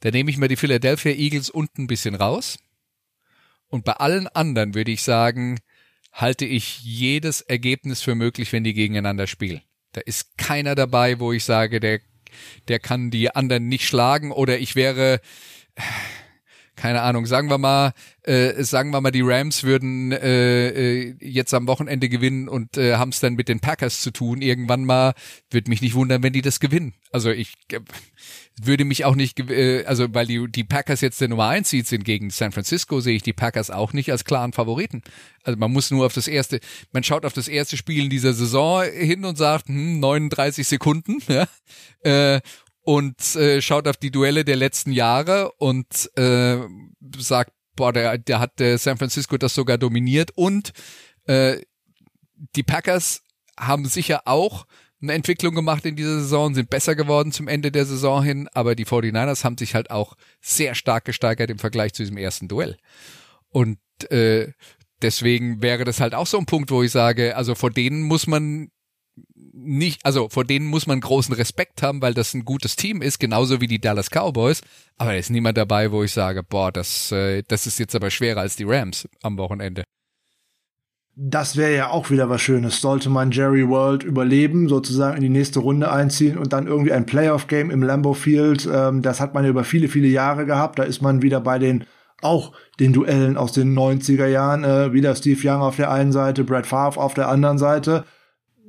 dann 0.00 0.12
nehme 0.12 0.30
ich 0.30 0.38
mir 0.38 0.48
die 0.48 0.56
Philadelphia 0.56 1.12
Eagles 1.12 1.50
unten 1.50 1.82
ein 1.82 1.86
bisschen 1.88 2.14
raus. 2.14 2.58
Und 3.70 3.84
bei 3.84 3.92
allen 3.92 4.26
anderen 4.26 4.74
würde 4.74 4.90
ich 4.90 5.02
sagen, 5.02 5.58
halte 6.12 6.44
ich 6.44 6.80
jedes 6.82 7.40
Ergebnis 7.40 8.02
für 8.02 8.14
möglich, 8.14 8.52
wenn 8.52 8.64
die 8.64 8.74
gegeneinander 8.74 9.26
spielen. 9.26 9.62
Da 9.92 10.00
ist 10.02 10.36
keiner 10.36 10.74
dabei, 10.74 11.18
wo 11.20 11.32
ich 11.32 11.44
sage, 11.44 11.80
der, 11.80 12.00
der 12.68 12.80
kann 12.80 13.10
die 13.10 13.34
anderen 13.34 13.68
nicht 13.68 13.86
schlagen 13.86 14.32
oder 14.32 14.58
ich 14.58 14.76
wäre, 14.76 15.20
keine 16.80 17.02
Ahnung, 17.02 17.26
sagen 17.26 17.50
wir 17.50 17.58
mal, 17.58 17.92
äh, 18.22 18.64
sagen 18.64 18.90
wir 18.90 19.02
mal, 19.02 19.10
die 19.10 19.20
Rams 19.20 19.64
würden 19.64 20.12
äh, 20.12 20.68
äh, 20.68 21.14
jetzt 21.20 21.52
am 21.52 21.66
Wochenende 21.66 22.08
gewinnen 22.08 22.48
und 22.48 22.78
äh, 22.78 22.94
haben 22.94 23.10
es 23.10 23.20
dann 23.20 23.34
mit 23.34 23.48
den 23.50 23.60
Packers 23.60 24.00
zu 24.00 24.10
tun. 24.10 24.40
Irgendwann 24.40 24.86
mal 24.86 25.12
würde 25.50 25.68
mich 25.68 25.82
nicht 25.82 25.94
wundern, 25.94 26.22
wenn 26.22 26.32
die 26.32 26.40
das 26.40 26.58
gewinnen. 26.58 26.94
Also 27.12 27.32
ich 27.32 27.52
äh, 27.70 27.80
würde 28.62 28.86
mich 28.86 29.04
auch 29.04 29.14
nicht, 29.14 29.38
äh, 29.50 29.84
also 29.84 30.06
weil 30.14 30.26
die, 30.26 30.50
die 30.50 30.64
Packers 30.64 31.02
jetzt 31.02 31.20
der 31.20 31.28
Nummer 31.28 31.48
1 31.48 31.68
Seed 31.68 31.86
sind 31.86 32.02
gegen 32.02 32.30
San 32.30 32.50
Francisco, 32.50 33.00
sehe 33.00 33.16
ich 33.16 33.22
die 33.22 33.34
Packers 33.34 33.70
auch 33.70 33.92
nicht 33.92 34.10
als 34.10 34.24
klaren 34.24 34.54
Favoriten. 34.54 35.02
Also 35.42 35.58
man 35.58 35.70
muss 35.70 35.90
nur 35.90 36.06
auf 36.06 36.14
das 36.14 36.28
erste, 36.28 36.60
man 36.92 37.04
schaut 37.04 37.26
auf 37.26 37.34
das 37.34 37.46
erste 37.46 37.76
Spiel 37.76 38.04
in 38.04 38.10
dieser 38.10 38.32
Saison 38.32 38.84
hin 38.84 39.26
und 39.26 39.36
sagt, 39.36 39.68
hm, 39.68 40.00
39 40.00 40.66
Sekunden, 40.66 41.18
ja, 41.28 41.46
äh, 42.04 42.40
und 42.82 43.36
äh, 43.36 43.60
schaut 43.60 43.86
auf 43.88 43.96
die 43.96 44.10
Duelle 44.10 44.44
der 44.44 44.56
letzten 44.56 44.92
Jahre 44.92 45.52
und 45.52 46.10
äh, 46.16 46.58
sagt, 47.18 47.52
boah, 47.76 47.92
der, 47.92 48.18
der 48.18 48.40
hat 48.40 48.60
äh, 48.60 48.76
San 48.76 48.98
Francisco 48.98 49.36
das 49.36 49.54
sogar 49.54 49.78
dominiert 49.78 50.30
und 50.34 50.72
äh, 51.26 51.60
die 52.56 52.62
Packers 52.62 53.22
haben 53.58 53.86
sicher 53.86 54.22
auch 54.24 54.66
eine 55.02 55.12
Entwicklung 55.14 55.54
gemacht 55.54 55.86
in 55.86 55.96
dieser 55.96 56.20
Saison, 56.20 56.54
sind 56.54 56.68
besser 56.68 56.94
geworden 56.94 57.32
zum 57.32 57.48
Ende 57.48 57.72
der 57.72 57.86
Saison 57.86 58.22
hin, 58.22 58.48
aber 58.52 58.74
die 58.74 58.84
49ers 58.84 59.44
haben 59.44 59.56
sich 59.56 59.74
halt 59.74 59.90
auch 59.90 60.14
sehr 60.40 60.74
stark 60.74 61.04
gesteigert 61.04 61.50
im 61.50 61.58
Vergleich 61.58 61.94
zu 61.94 62.02
diesem 62.02 62.18
ersten 62.18 62.48
Duell. 62.48 62.76
Und 63.48 63.78
äh, 64.10 64.52
deswegen 65.00 65.62
wäre 65.62 65.84
das 65.84 66.00
halt 66.00 66.14
auch 66.14 66.26
so 66.26 66.38
ein 66.38 66.46
Punkt, 66.46 66.70
wo 66.70 66.82
ich 66.82 66.90
sage, 66.90 67.36
also 67.36 67.54
vor 67.54 67.70
denen 67.70 68.02
muss 68.02 68.26
man 68.26 68.70
nicht, 69.52 70.04
also 70.04 70.28
vor 70.28 70.44
denen 70.44 70.66
muss 70.66 70.86
man 70.86 71.00
großen 71.00 71.34
Respekt 71.34 71.82
haben, 71.82 72.02
weil 72.02 72.14
das 72.14 72.34
ein 72.34 72.44
gutes 72.44 72.76
Team 72.76 73.02
ist, 73.02 73.18
genauso 73.18 73.60
wie 73.60 73.66
die 73.66 73.80
Dallas 73.80 74.10
Cowboys. 74.10 74.62
Aber 74.96 75.12
da 75.12 75.16
ist 75.16 75.30
niemand 75.30 75.56
dabei, 75.56 75.90
wo 75.92 76.02
ich 76.02 76.12
sage, 76.12 76.42
boah, 76.42 76.70
das, 76.72 77.10
äh, 77.12 77.42
das 77.46 77.66
ist 77.66 77.78
jetzt 77.78 77.94
aber 77.94 78.10
schwerer 78.10 78.40
als 78.40 78.56
die 78.56 78.64
Rams 78.64 79.08
am 79.22 79.38
Wochenende. 79.38 79.84
Das 81.16 81.56
wäre 81.56 81.74
ja 81.74 81.90
auch 81.90 82.10
wieder 82.10 82.30
was 82.30 82.40
Schönes. 82.40 82.80
Sollte 82.80 83.10
man 83.10 83.30
Jerry 83.30 83.68
World 83.68 84.04
überleben, 84.04 84.68
sozusagen 84.68 85.16
in 85.16 85.22
die 85.22 85.28
nächste 85.28 85.58
Runde 85.58 85.90
einziehen 85.90 86.38
und 86.38 86.52
dann 86.52 86.66
irgendwie 86.66 86.92
ein 86.92 87.04
Playoff-Game 87.04 87.70
im 87.70 87.82
Lambeau 87.82 88.14
Field, 88.14 88.68
ähm, 88.72 89.02
das 89.02 89.20
hat 89.20 89.34
man 89.34 89.44
ja 89.44 89.50
über 89.50 89.64
viele, 89.64 89.88
viele 89.88 90.08
Jahre 90.08 90.46
gehabt. 90.46 90.78
Da 90.78 90.84
ist 90.84 91.02
man 91.02 91.20
wieder 91.20 91.40
bei 91.40 91.58
den 91.58 91.84
auch 92.22 92.52
den 92.78 92.92
Duellen 92.92 93.36
aus 93.36 93.52
den 93.52 93.76
90er 93.76 94.26
Jahren, 94.26 94.64
äh, 94.64 94.92
wieder 94.92 95.14
Steve 95.14 95.40
Young 95.42 95.62
auf 95.62 95.76
der 95.76 95.90
einen 95.90 96.12
Seite, 96.12 96.44
Brad 96.44 96.66
Favre 96.66 97.00
auf 97.00 97.14
der 97.14 97.28
anderen 97.28 97.58
Seite. 97.58 98.04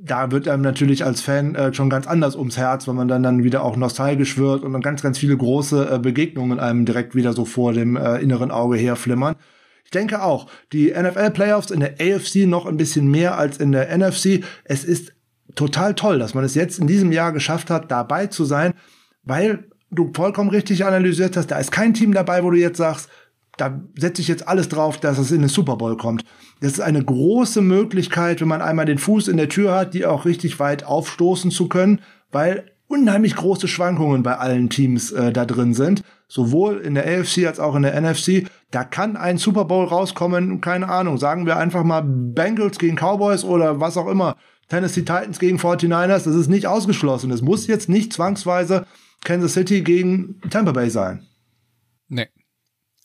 Da 0.04 0.32
wird 0.32 0.48
einem 0.48 0.62
natürlich 0.62 1.04
als 1.04 1.20
Fan 1.20 1.54
äh, 1.54 1.72
schon 1.72 1.88
ganz 1.88 2.08
anders 2.08 2.34
ums 2.34 2.56
Herz, 2.56 2.88
wenn 2.88 2.96
man 2.96 3.06
dann 3.06 3.22
dann 3.22 3.44
wieder 3.44 3.62
auch 3.62 3.76
nostalgisch 3.76 4.36
wird 4.36 4.64
und 4.64 4.72
dann 4.72 4.82
ganz, 4.82 5.00
ganz 5.00 5.16
viele 5.16 5.36
große 5.36 5.90
äh, 5.92 5.98
Begegnungen 6.00 6.58
einem 6.58 6.84
direkt 6.84 7.14
wieder 7.14 7.32
so 7.32 7.44
vor 7.44 7.72
dem 7.72 7.96
äh, 7.96 8.18
inneren 8.18 8.50
Auge 8.50 8.76
herflimmern. 8.76 9.36
Ich 9.84 9.92
denke 9.92 10.22
auch, 10.22 10.48
die 10.72 10.90
NFL-Playoffs 10.90 11.70
in 11.70 11.80
der 11.80 11.94
AFC 12.00 12.46
noch 12.46 12.66
ein 12.66 12.76
bisschen 12.76 13.08
mehr 13.08 13.38
als 13.38 13.58
in 13.58 13.70
der 13.70 13.96
NFC. 13.96 14.42
Es 14.64 14.82
ist 14.82 15.12
total 15.54 15.94
toll, 15.94 16.18
dass 16.18 16.34
man 16.34 16.42
es 16.42 16.56
jetzt 16.56 16.80
in 16.80 16.88
diesem 16.88 17.12
Jahr 17.12 17.30
geschafft 17.32 17.70
hat, 17.70 17.90
dabei 17.92 18.26
zu 18.26 18.44
sein, 18.44 18.74
weil 19.22 19.68
du 19.92 20.10
vollkommen 20.12 20.50
richtig 20.50 20.84
analysiert 20.84 21.36
hast, 21.36 21.48
da 21.48 21.58
ist 21.58 21.70
kein 21.70 21.94
Team 21.94 22.12
dabei, 22.12 22.42
wo 22.42 22.50
du 22.50 22.56
jetzt 22.56 22.78
sagst, 22.78 23.08
da 23.56 23.80
setze 23.96 24.22
ich 24.22 24.28
jetzt 24.28 24.48
alles 24.48 24.68
drauf, 24.68 24.98
dass 24.98 25.18
es 25.18 25.30
in 25.30 25.40
den 25.40 25.48
Super 25.48 25.76
Bowl 25.76 25.96
kommt. 25.96 26.24
Das 26.60 26.72
ist 26.72 26.80
eine 26.80 27.04
große 27.04 27.60
Möglichkeit, 27.60 28.40
wenn 28.40 28.48
man 28.48 28.62
einmal 28.62 28.86
den 28.86 28.98
Fuß 28.98 29.28
in 29.28 29.36
der 29.36 29.48
Tür 29.48 29.74
hat, 29.74 29.94
die 29.94 30.06
auch 30.06 30.24
richtig 30.24 30.58
weit 30.58 30.84
aufstoßen 30.84 31.50
zu 31.50 31.68
können, 31.68 32.00
weil 32.30 32.72
unheimlich 32.86 33.36
große 33.36 33.68
Schwankungen 33.68 34.22
bei 34.22 34.36
allen 34.36 34.68
Teams 34.68 35.12
äh, 35.12 35.32
da 35.32 35.44
drin 35.46 35.74
sind, 35.74 36.02
sowohl 36.28 36.78
in 36.78 36.94
der 36.94 37.06
AFC 37.06 37.46
als 37.46 37.58
auch 37.58 37.74
in 37.74 37.82
der 37.82 37.98
NFC. 38.00 38.46
Da 38.70 38.84
kann 38.84 39.16
ein 39.16 39.38
Super 39.38 39.64
Bowl 39.64 39.86
rauskommen, 39.86 40.60
keine 40.60 40.88
Ahnung, 40.88 41.18
sagen 41.18 41.46
wir 41.46 41.56
einfach 41.56 41.84
mal 41.84 42.02
Bengals 42.02 42.78
gegen 42.78 42.96
Cowboys 42.96 43.44
oder 43.44 43.80
was 43.80 43.96
auch 43.96 44.08
immer. 44.08 44.36
Tennessee 44.68 45.02
Titans 45.02 45.38
gegen 45.38 45.58
49ers, 45.58 46.24
das 46.24 46.34
ist 46.34 46.48
nicht 46.48 46.66
ausgeschlossen. 46.66 47.30
Es 47.30 47.42
muss 47.42 47.66
jetzt 47.66 47.88
nicht 47.88 48.12
zwangsweise 48.12 48.86
Kansas 49.24 49.54
City 49.54 49.82
gegen 49.82 50.40
Tampa 50.50 50.72
Bay 50.72 50.88
sein. 50.88 51.26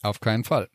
Auf 0.03 0.19
keinen 0.19 0.43
Fall. 0.43 0.67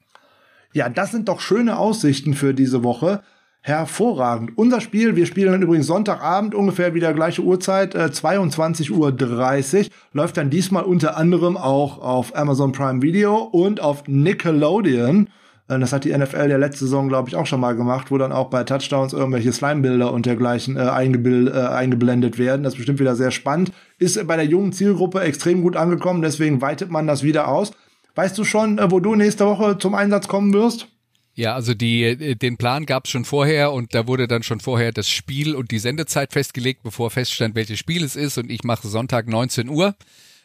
Ja, 0.73 0.89
das 0.89 1.11
sind 1.11 1.28
doch 1.28 1.40
schöne 1.40 1.78
Aussichten 1.78 2.35
für 2.35 2.55
diese 2.55 2.82
Woche. 2.82 3.23
Hervorragend. 3.65 4.57
Unser 4.57 4.81
Spiel, 4.81 5.15
wir 5.15 5.27
spielen 5.27 5.53
dann 5.53 5.62
übrigens 5.62 5.86
Sonntagabend 5.86 6.53
ungefähr 6.53 6.94
wieder 6.94 7.15
gleiche 7.15 7.43
Uhrzeit, 7.43 7.94
äh, 7.94 8.07
22.30 8.07 8.90
Uhr, 8.90 9.86
läuft 10.12 10.36
dann 10.36 10.51
diesmal 10.51 10.82
unter 10.82 11.16
anderem 11.16 11.57
auch 11.57 12.01
auf 12.01 12.35
Amazon 12.35 12.73
Prime 12.73 13.03
Video 13.03 13.36
und 13.36 13.81
auf 13.81 14.09
Nickelodeon. 14.09 15.28
Äh, 15.69 15.78
das 15.78 15.93
hat 15.93 16.05
die 16.05 16.16
NFL 16.16 16.49
der 16.49 16.59
letzte 16.59 16.86
Saison, 16.86 17.09
glaube 17.09 17.28
ich, 17.28 17.36
auch 17.36 17.47
schon 17.47 17.61
mal 17.61 17.77
gemacht, 17.77 18.11
wo 18.11 18.19
dann 18.19 18.32
auch 18.32 18.51
bei 18.51 18.65
Touchdowns 18.65 19.12
irgendwelche 19.12 19.53
Slime-Bilder 19.53 20.12
und 20.12 20.27
dergleichen 20.27 20.77
äh, 20.77 20.81
eingebil 20.81 21.47
äh, 21.49 21.61
eingeblendet 21.61 22.39
werden. 22.39 22.65
Das 22.65 22.73
ist 22.73 22.78
bestimmt 22.78 22.99
wieder 22.99 23.15
sehr 23.15 23.31
spannend. 23.31 23.70
Ist 23.99 24.27
bei 24.27 24.36
der 24.36 24.47
jungen 24.47 24.73
Zielgruppe 24.73 25.20
extrem 25.20 25.62
gut 25.62 25.77
angekommen, 25.77 26.23
deswegen 26.23 26.61
weitet 26.61 26.90
man 26.90 27.07
das 27.07 27.23
wieder 27.23 27.47
aus. 27.47 27.73
Weißt 28.14 28.36
du 28.36 28.44
schon, 28.44 28.78
äh, 28.78 28.90
wo 28.90 29.01
du 29.01 29.14
nächste 29.14 29.47
Woche 29.47 29.78
zum 29.78 29.94
Einsatz 29.94 30.28
kommen 30.28 30.52
wirst? 30.52 30.89
Ja, 31.34 31.55
also 31.55 31.72
die, 31.72 32.05
äh, 32.05 32.34
den 32.34 32.59
Plan 32.59 32.84
gab 32.84 33.06
es 33.06 33.10
schon 33.10 33.24
vorher 33.24 33.72
und 33.72 33.94
da 33.94 34.06
wurde 34.06 34.28
dann 34.28 34.43
schon 34.43 34.60
vorher 34.60 34.93
das 34.93 35.09
Spiel 35.09 35.55
und 35.55 35.70
die 35.70 35.78
Sendezeit 35.78 36.32
festgelegt, 36.32 36.82
bevor 36.82 37.10
feststand, 37.10 37.55
welches 37.55 37.78
Spiel 37.78 38.05
es 38.05 38.16
ist. 38.16 38.36
Und 38.39 38.51
ich 38.51 38.64
mache 38.64 38.86
Sonntag 38.86 39.28
19 39.28 39.68
Uhr. 39.68 39.94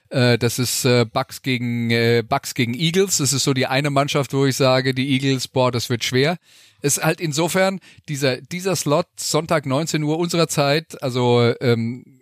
Äh, 0.10 0.38
das 0.38 0.60
ist 0.60 0.86
äh, 0.86 1.06
Bucks 1.06 1.42
gegen 1.42 1.92
äh, 1.92 2.24
Bucks 2.28 2.54
gegen 2.54 2.74
Eagles. 2.74 3.18
Das 3.18 3.34
ist 3.34 3.44
so 3.44 3.54
die 3.54 3.68
eine 3.68 3.90
Mannschaft, 3.90 4.34
wo 4.34 4.46
ich 4.46 4.56
sage, 4.56 4.94
die 4.94 5.10
Eagles, 5.10 5.48
boah, 5.50 5.72
das 5.72 5.90
wird 5.90 6.04
schwer. 6.04 6.38
Ist 6.82 7.04
halt 7.04 7.20
insofern 7.20 7.80
dieser 8.08 8.38
dieser 8.40 8.76
Slot 8.76 9.08
Sonntag 9.18 9.66
19 9.66 10.04
Uhr 10.04 10.18
unserer 10.18 10.48
Zeit, 10.48 11.02
also 11.02 11.54
ähm, 11.60 12.17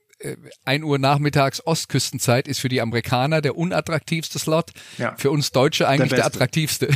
1 0.66 0.84
Uhr 0.84 0.98
nachmittags 0.98 1.66
Ostküstenzeit 1.66 2.48
ist 2.48 2.60
für 2.60 2.70
die 2.70 2.82
Amerikaner 2.82 3.42
der 3.42 3.58
unattraktivste 3.58 4.40
Slot. 4.40 4.72
Ja. 4.98 5.16
Für 5.18 5.32
uns 5.32 5.52
Deutsche 5.52 5.88
eigentlich 5.88 6.10
der, 6.10 6.18
der 6.18 6.26
attraktivste. 6.26 6.90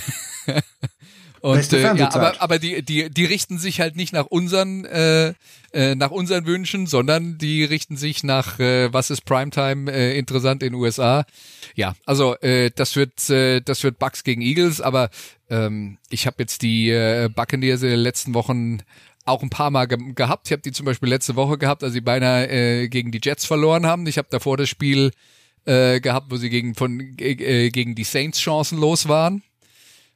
Und 1.41 1.71
äh, 1.71 1.95
ja, 1.95 2.13
aber, 2.13 2.41
aber 2.41 2.59
die, 2.59 2.83
die, 2.83 3.09
die 3.09 3.25
richten 3.25 3.57
sich 3.57 3.79
halt 3.79 3.95
nicht 3.95 4.11
nach 4.13 4.25
unseren, 4.25 4.83
äh, 4.85 5.33
äh, 5.71 5.95
nach 5.95 6.11
unseren 6.11 6.45
Wünschen, 6.45 6.85
sondern 6.85 7.37
die 7.37 7.63
richten 7.63 7.95
sich 7.95 8.23
nach, 8.23 8.59
äh, 8.59 8.91
was 8.91 9.09
ist 9.09 9.23
Primetime 9.25 9.91
äh, 9.91 10.17
interessant 10.17 10.63
in 10.63 10.73
den 10.73 10.81
USA. 10.81 11.25
Ja, 11.75 11.95
also 12.05 12.35
äh, 12.39 12.71
das 12.75 12.95
wird, 12.95 13.29
äh, 13.29 13.61
das 13.61 13.83
wird 13.83 13.99
Bucks 13.99 14.23
gegen 14.23 14.41
Eagles, 14.41 14.81
aber 14.81 15.09
ähm, 15.49 15.97
ich 16.09 16.27
habe 16.27 16.37
jetzt 16.39 16.61
die 16.61 16.89
äh, 16.89 17.29
Buccaneers 17.33 17.83
in 17.83 17.89
den 17.89 17.99
letzten 17.99 18.33
Wochen 18.33 18.79
auch 19.29 19.43
ein 19.43 19.49
paar 19.49 19.71
Mal 19.71 19.87
ge 19.87 19.97
gehabt. 20.13 20.47
Ich 20.47 20.51
habe 20.51 20.61
die 20.61 20.71
zum 20.71 20.85
Beispiel 20.85 21.09
letzte 21.09 21.35
Woche 21.35 21.57
gehabt, 21.57 21.83
als 21.83 21.93
sie 21.93 22.01
beinahe 22.01 22.47
äh, 22.49 22.87
gegen 22.89 23.11
die 23.11 23.21
Jets 23.21 23.45
verloren 23.45 23.85
haben. 23.85 24.07
Ich 24.07 24.17
habe 24.17 24.27
davor 24.31 24.57
das 24.57 24.69
Spiel 24.69 25.11
äh, 25.65 25.99
gehabt, 25.99 26.31
wo 26.31 26.37
sie 26.37 26.49
gegen 26.49 26.75
von 26.75 26.99
äh, 27.19 27.69
gegen 27.69 27.95
die 27.95 28.03
Saints 28.03 28.41
chancenlos 28.41 29.07
waren. 29.07 29.43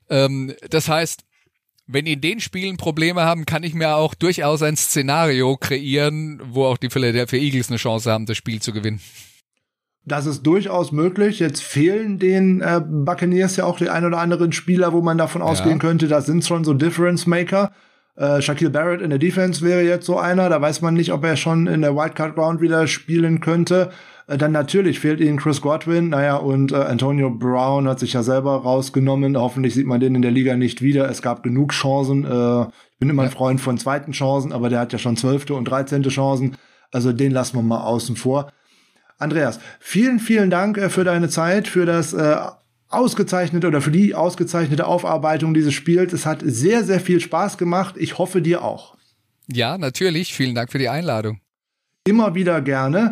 Ähm, 0.10 0.54
das 0.70 0.90
heißt, 0.90 1.24
wenn 1.88 2.06
die 2.06 2.14
in 2.14 2.22
den 2.22 2.40
Spielen 2.40 2.78
Probleme 2.78 3.24
haben, 3.24 3.46
kann 3.46 3.64
ich 3.64 3.74
mir 3.74 3.96
auch 3.96 4.16
durchaus 4.16 4.62
ein 4.62 4.78
Szenario 4.78 5.58
kreieren, 5.58 6.42
wo 6.46 6.66
auch 6.66 6.78
die 6.78 6.90
Philadelphia 6.90 7.40
Eagles 7.40 7.70
eine 7.70 7.78
Chance 7.78 8.12
haben, 8.12 8.26
das 8.26 8.38
Spiel 8.38 8.62
zu 8.62 8.72
gewinnen. 8.72 9.02
Das 10.06 10.26
ist 10.26 10.44
durchaus 10.44 10.92
möglich. 10.92 11.40
Jetzt 11.40 11.62
fehlen 11.62 12.20
den 12.20 12.62
äh, 12.62 12.82
Buccaneers 12.86 13.56
ja 13.56 13.66
auch 13.66 13.78
die 13.78 13.90
ein 13.90 14.04
oder 14.06 14.20
anderen 14.20 14.52
Spieler, 14.52 14.92
wo 14.92 15.02
man 15.02 15.18
davon 15.18 15.42
ausgehen 15.42 15.78
ja. 15.78 15.80
könnte, 15.80 16.08
das 16.08 16.26
sind 16.26 16.44
schon 16.46 16.64
so 16.64 16.74
Difference 16.74 17.26
Maker. 17.26 17.72
Äh, 18.16 18.42
Shaquille 18.42 18.70
Barrett 18.70 19.02
in 19.02 19.10
der 19.10 19.20
Defense 19.20 19.66
wäre 19.66 19.82
jetzt 19.82 20.06
so 20.06 20.18
einer. 20.18 20.50
Da 20.50 20.62
weiß 20.62 20.82
man 20.82 20.94
nicht, 20.94 21.12
ob 21.12 21.24
er 21.24 21.36
schon 21.36 21.68
in 21.68 21.82
der 21.82 21.96
Wildcard 21.96 22.38
Round 22.38 22.62
wieder 22.62 22.88
spielen 22.88 23.40
könnte. 23.40 23.92
Äh, 24.28 24.38
dann 24.38 24.52
natürlich 24.52 25.00
fehlt 25.00 25.20
ihnen 25.20 25.38
Chris 25.38 25.62
Godwin, 25.62 26.10
naja, 26.10 26.36
und 26.36 26.72
äh, 26.72 26.76
Antonio 26.76 27.30
Brown 27.30 27.88
hat 27.88 28.00
sich 28.00 28.14
ja 28.14 28.24
selber 28.24 28.58
rausgenommen. 28.58 29.38
Hoffentlich 29.38 29.74
sieht 29.74 29.88
man 29.88 30.00
den 30.00 30.16
in 30.16 30.22
der 30.22 30.32
Liga 30.32 30.56
nicht 30.56 30.82
wieder. 30.82 31.10
Es 31.10 31.22
gab 31.22 31.44
genug 31.44 31.72
Chancen. 31.72 32.24
Äh, 32.26 32.62
ich 32.64 33.00
bin 33.00 33.10
immer 33.10 33.24
ein 33.24 33.32
Freund 33.32 33.60
von 33.60 33.78
zweiten 33.78 34.12
Chancen, 34.12 34.54
aber 34.54 34.70
der 34.70 34.80
hat 34.80 34.94
ja 34.94 35.00
schon 35.00 35.18
zwölfte 35.18 35.56
und 35.56 35.66
dreizehnte 35.66 36.10
Chancen. 36.10 36.56
Also 36.92 37.12
den 37.12 37.32
lassen 37.32 37.58
wir 37.58 37.64
mal 37.64 37.84
außen 37.84 38.16
vor. 38.16 38.52
Andreas, 39.18 39.60
vielen, 39.80 40.20
vielen 40.20 40.50
Dank 40.50 40.78
äh, 40.78 40.90
für 40.90 41.04
deine 41.04 41.30
Zeit, 41.30 41.68
für 41.68 41.86
das 41.86 42.14
äh, 42.14 42.36
ausgezeichnete 42.94 43.68
oder 43.68 43.82
für 43.82 43.92
die 43.92 44.16
ausgezeichnete 44.16 44.86
Aufarbeitung 44.86 45.54
dieses 45.54 45.74
Spiels. 45.74 46.14
Es 46.14 46.26
hat 46.26 46.42
sehr, 46.44 46.84
sehr 46.84 47.00
viel 47.00 47.20
Spaß 47.20 47.58
gemacht. 47.58 47.96
Ich 47.98 48.18
hoffe 48.18 48.42
dir 48.42 48.64
auch. 48.64 48.96
Ja, 49.52 49.78
natürlich. 49.78 50.34
Vielen 50.34 50.56
Dank 50.56 50.72
für 50.72 50.78
die 50.78 50.90
Einladung. 50.90 51.40
Immer 52.06 52.36
wieder 52.36 52.62
gerne. 52.62 53.12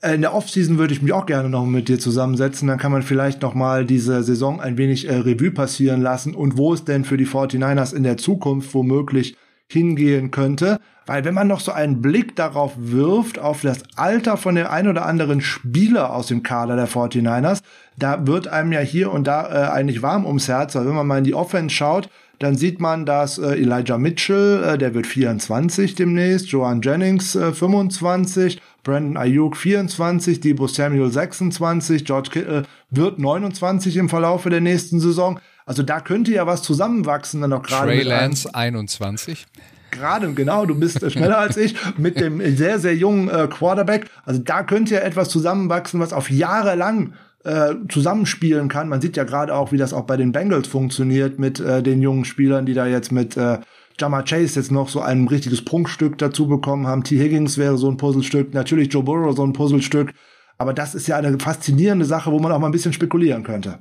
Äh, 0.00 0.14
in 0.14 0.20
der 0.22 0.34
Offseason 0.34 0.78
würde 0.78 0.94
ich 0.94 1.02
mich 1.02 1.12
auch 1.12 1.26
gerne 1.26 1.48
noch 1.48 1.66
mit 1.66 1.88
dir 1.88 1.98
zusammensetzen. 1.98 2.68
Dann 2.68 2.78
kann 2.78 2.92
man 2.92 3.02
vielleicht 3.02 3.42
noch 3.42 3.54
mal 3.54 3.84
diese 3.84 4.22
Saison 4.22 4.60
ein 4.60 4.78
wenig 4.78 5.08
äh, 5.08 5.14
Revue 5.14 5.50
passieren 5.50 6.00
lassen 6.00 6.34
und 6.34 6.56
wo 6.56 6.72
es 6.72 6.84
denn 6.84 7.04
für 7.04 7.16
die 7.16 7.26
49ers 7.26 7.94
in 7.94 8.02
der 8.02 8.16
Zukunft 8.16 8.72
womöglich 8.74 9.36
hingehen 9.70 10.30
könnte. 10.30 10.80
Weil 11.06 11.24
wenn 11.24 11.34
man 11.34 11.48
noch 11.48 11.60
so 11.60 11.72
einen 11.72 12.02
Blick 12.02 12.36
darauf 12.36 12.74
wirft, 12.76 13.38
auf 13.38 13.62
das 13.62 13.82
Alter 13.96 14.36
von 14.36 14.54
der 14.54 14.70
ein 14.70 14.86
oder 14.86 15.06
anderen 15.06 15.40
Spieler 15.40 16.14
aus 16.14 16.28
dem 16.28 16.42
Kader 16.42 16.76
der 16.76 16.88
49ers, 16.88 17.62
da 17.98 18.26
wird 18.26 18.48
einem 18.48 18.72
ja 18.72 18.80
hier 18.80 19.12
und 19.12 19.26
da 19.26 19.48
äh, 19.48 19.70
eigentlich 19.70 20.02
warm 20.02 20.24
ums 20.24 20.48
Herz. 20.48 20.74
Weil 20.74 20.86
wenn 20.86 20.94
man 20.94 21.06
mal 21.06 21.18
in 21.18 21.24
die 21.24 21.34
Offense 21.34 21.74
schaut, 21.74 22.08
dann 22.40 22.56
sieht 22.56 22.80
man, 22.80 23.04
dass 23.04 23.38
äh, 23.38 23.52
Elijah 23.52 23.98
Mitchell, 23.98 24.64
äh, 24.64 24.78
der 24.78 24.94
wird 24.94 25.06
24 25.06 25.94
demnächst, 25.94 26.48
Joan 26.48 26.80
Jennings 26.80 27.34
äh, 27.34 27.52
25, 27.52 28.60
Brandon 28.82 29.18
Ayuk 29.18 29.56
24, 29.56 30.40
Debo 30.40 30.66
Samuel 30.66 31.10
26, 31.10 32.04
George 32.04 32.30
Kittle 32.32 32.62
wird 32.88 33.18
29 33.18 33.96
im 33.98 34.08
Verlaufe 34.08 34.48
der 34.48 34.62
nächsten 34.62 35.00
Saison. 35.00 35.38
Also 35.66 35.82
da 35.82 36.00
könnte 36.00 36.32
ja 36.32 36.46
was 36.46 36.62
zusammenwachsen 36.62 37.40
dann 37.40 37.52
auch 37.52 37.62
gerade. 37.62 37.88
Trey 37.88 38.02
Lance 38.02 38.54
21 38.54 39.46
gerade, 39.90 40.32
genau, 40.32 40.66
du 40.66 40.74
bist 40.74 41.02
äh, 41.02 41.10
schneller 41.10 41.38
als 41.38 41.56
ich, 41.56 41.74
mit 41.98 42.20
dem 42.20 42.40
sehr, 42.56 42.78
sehr 42.78 42.94
jungen 42.94 43.28
äh, 43.28 43.48
Quarterback. 43.48 44.06
Also 44.24 44.40
da 44.40 44.62
könnte 44.62 44.94
ja 44.94 45.00
etwas 45.00 45.28
zusammenwachsen, 45.28 46.00
was 46.00 46.12
auf 46.12 46.30
Jahre 46.30 46.74
lang 46.74 47.14
äh, 47.44 47.74
zusammenspielen 47.88 48.68
kann. 48.68 48.88
Man 48.88 49.00
sieht 49.00 49.16
ja 49.16 49.24
gerade 49.24 49.54
auch, 49.54 49.72
wie 49.72 49.78
das 49.78 49.92
auch 49.92 50.04
bei 50.04 50.16
den 50.16 50.32
Bengals 50.32 50.68
funktioniert 50.68 51.38
mit 51.38 51.60
äh, 51.60 51.82
den 51.82 52.02
jungen 52.02 52.24
Spielern, 52.24 52.66
die 52.66 52.74
da 52.74 52.86
jetzt 52.86 53.12
mit 53.12 53.36
äh, 53.36 53.58
Jama 53.98 54.22
Chase 54.22 54.58
jetzt 54.58 54.70
noch 54.70 54.88
so 54.88 55.00
ein 55.00 55.28
richtiges 55.28 55.64
Prunkstück 55.64 56.18
dazu 56.18 56.46
bekommen 56.46 56.86
haben. 56.86 57.04
T. 57.04 57.18
Higgins 57.18 57.58
wäre 57.58 57.76
so 57.76 57.90
ein 57.90 57.96
Puzzlestück, 57.96 58.54
natürlich 58.54 58.92
Joe 58.92 59.02
Burrow 59.02 59.34
so 59.36 59.44
ein 59.44 59.52
Puzzlestück. 59.52 60.12
Aber 60.58 60.74
das 60.74 60.94
ist 60.94 61.06
ja 61.06 61.16
eine 61.16 61.38
faszinierende 61.38 62.04
Sache, 62.04 62.30
wo 62.30 62.38
man 62.38 62.52
auch 62.52 62.58
mal 62.58 62.68
ein 62.68 62.72
bisschen 62.72 62.92
spekulieren 62.92 63.42
könnte. 63.42 63.78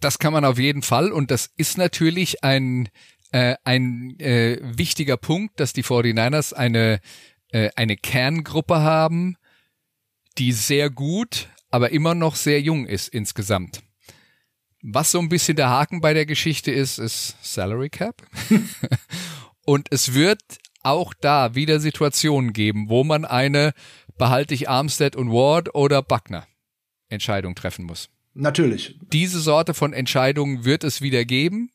Das 0.00 0.18
kann 0.18 0.32
man 0.32 0.44
auf 0.44 0.58
jeden 0.58 0.82
Fall 0.82 1.12
und 1.12 1.30
das 1.30 1.50
ist 1.56 1.78
natürlich 1.78 2.42
ein 2.42 2.88
äh, 3.32 3.56
ein 3.64 4.18
äh, 4.20 4.58
wichtiger 4.62 5.16
Punkt, 5.16 5.60
dass 5.60 5.72
die 5.72 5.84
49ers 5.84 6.52
eine, 6.54 7.00
äh, 7.50 7.70
eine 7.76 7.96
Kerngruppe 7.96 8.80
haben, 8.80 9.36
die 10.38 10.52
sehr 10.52 10.90
gut, 10.90 11.48
aber 11.70 11.90
immer 11.90 12.14
noch 12.14 12.36
sehr 12.36 12.60
jung 12.60 12.86
ist 12.86 13.08
insgesamt. 13.08 13.82
Was 14.82 15.10
so 15.10 15.18
ein 15.18 15.28
bisschen 15.28 15.56
der 15.56 15.70
Haken 15.70 16.00
bei 16.00 16.14
der 16.14 16.26
Geschichte 16.26 16.70
ist, 16.70 16.98
ist 16.98 17.36
Salary 17.42 17.90
Cap. 17.90 18.22
Und 19.66 19.88
es 19.90 20.14
wird 20.14 20.40
auch 20.82 21.12
da 21.12 21.56
wieder 21.56 21.80
Situationen 21.80 22.52
geben, 22.52 22.88
wo 22.88 23.02
man 23.02 23.24
eine 23.24 23.72
behalte 24.16 24.54
ich 24.54 24.68
Armstead 24.68 25.16
und 25.16 25.30
Ward 25.30 25.74
oder 25.74 26.00
Buckner 26.00 26.46
Entscheidung 27.08 27.56
treffen 27.56 27.84
muss. 27.84 28.08
Natürlich. 28.38 28.98
Diese 29.12 29.40
Sorte 29.40 29.72
von 29.72 29.94
Entscheidungen 29.94 30.66
wird 30.66 30.84
es 30.84 31.00
wieder 31.00 31.24
geben 31.24 31.70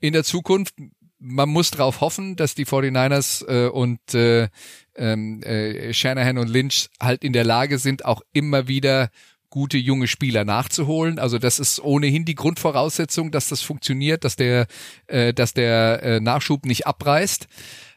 in 0.00 0.12
der 0.12 0.24
Zukunft. 0.24 0.74
Man 1.20 1.48
muss 1.48 1.70
darauf 1.70 2.00
hoffen, 2.00 2.34
dass 2.34 2.56
die 2.56 2.66
49ers 2.66 3.46
äh, 3.46 3.68
und 3.68 4.00
äh, 4.12 4.48
ähm, 4.96 5.40
äh, 5.44 5.94
Shanahan 5.94 6.38
und 6.38 6.48
Lynch 6.48 6.88
halt 7.00 7.22
in 7.22 7.32
der 7.32 7.44
Lage 7.44 7.78
sind, 7.78 8.04
auch 8.04 8.20
immer 8.32 8.66
wieder 8.66 9.10
gute 9.48 9.78
junge 9.78 10.08
Spieler 10.08 10.44
nachzuholen. 10.44 11.20
Also 11.20 11.38
das 11.38 11.60
ist 11.60 11.78
ohnehin 11.78 12.24
die 12.24 12.34
Grundvoraussetzung, 12.34 13.30
dass 13.30 13.48
das 13.48 13.62
funktioniert, 13.62 14.24
dass 14.24 14.34
der, 14.34 14.66
äh, 15.06 15.32
dass 15.32 15.54
der 15.54 16.02
äh, 16.02 16.20
Nachschub 16.20 16.66
nicht 16.66 16.88
abreißt. 16.88 17.46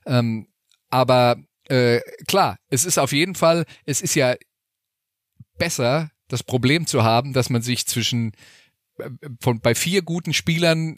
Ähm, 0.06 0.48
aber 0.92 1.38
äh, 1.70 2.02
klar, 2.28 2.60
es 2.70 2.86
ist 2.86 3.00
auf 3.00 3.14
jeden 3.14 3.34
Fall, 3.34 3.66
es 3.86 4.02
ist 4.02 4.14
ja 4.14 4.36
besser, 5.58 6.12
das 6.28 6.44
Problem 6.44 6.88
zu 6.88 7.04
haben, 7.04 7.34
dass 7.34 7.50
man 7.50 7.62
sich 7.62 7.86
zwischen 7.86 8.34
äh, 8.98 9.10
von 9.42 9.60
bei 9.60 9.76
vier 9.76 10.02
guten 10.02 10.34
Spielern 10.34 10.98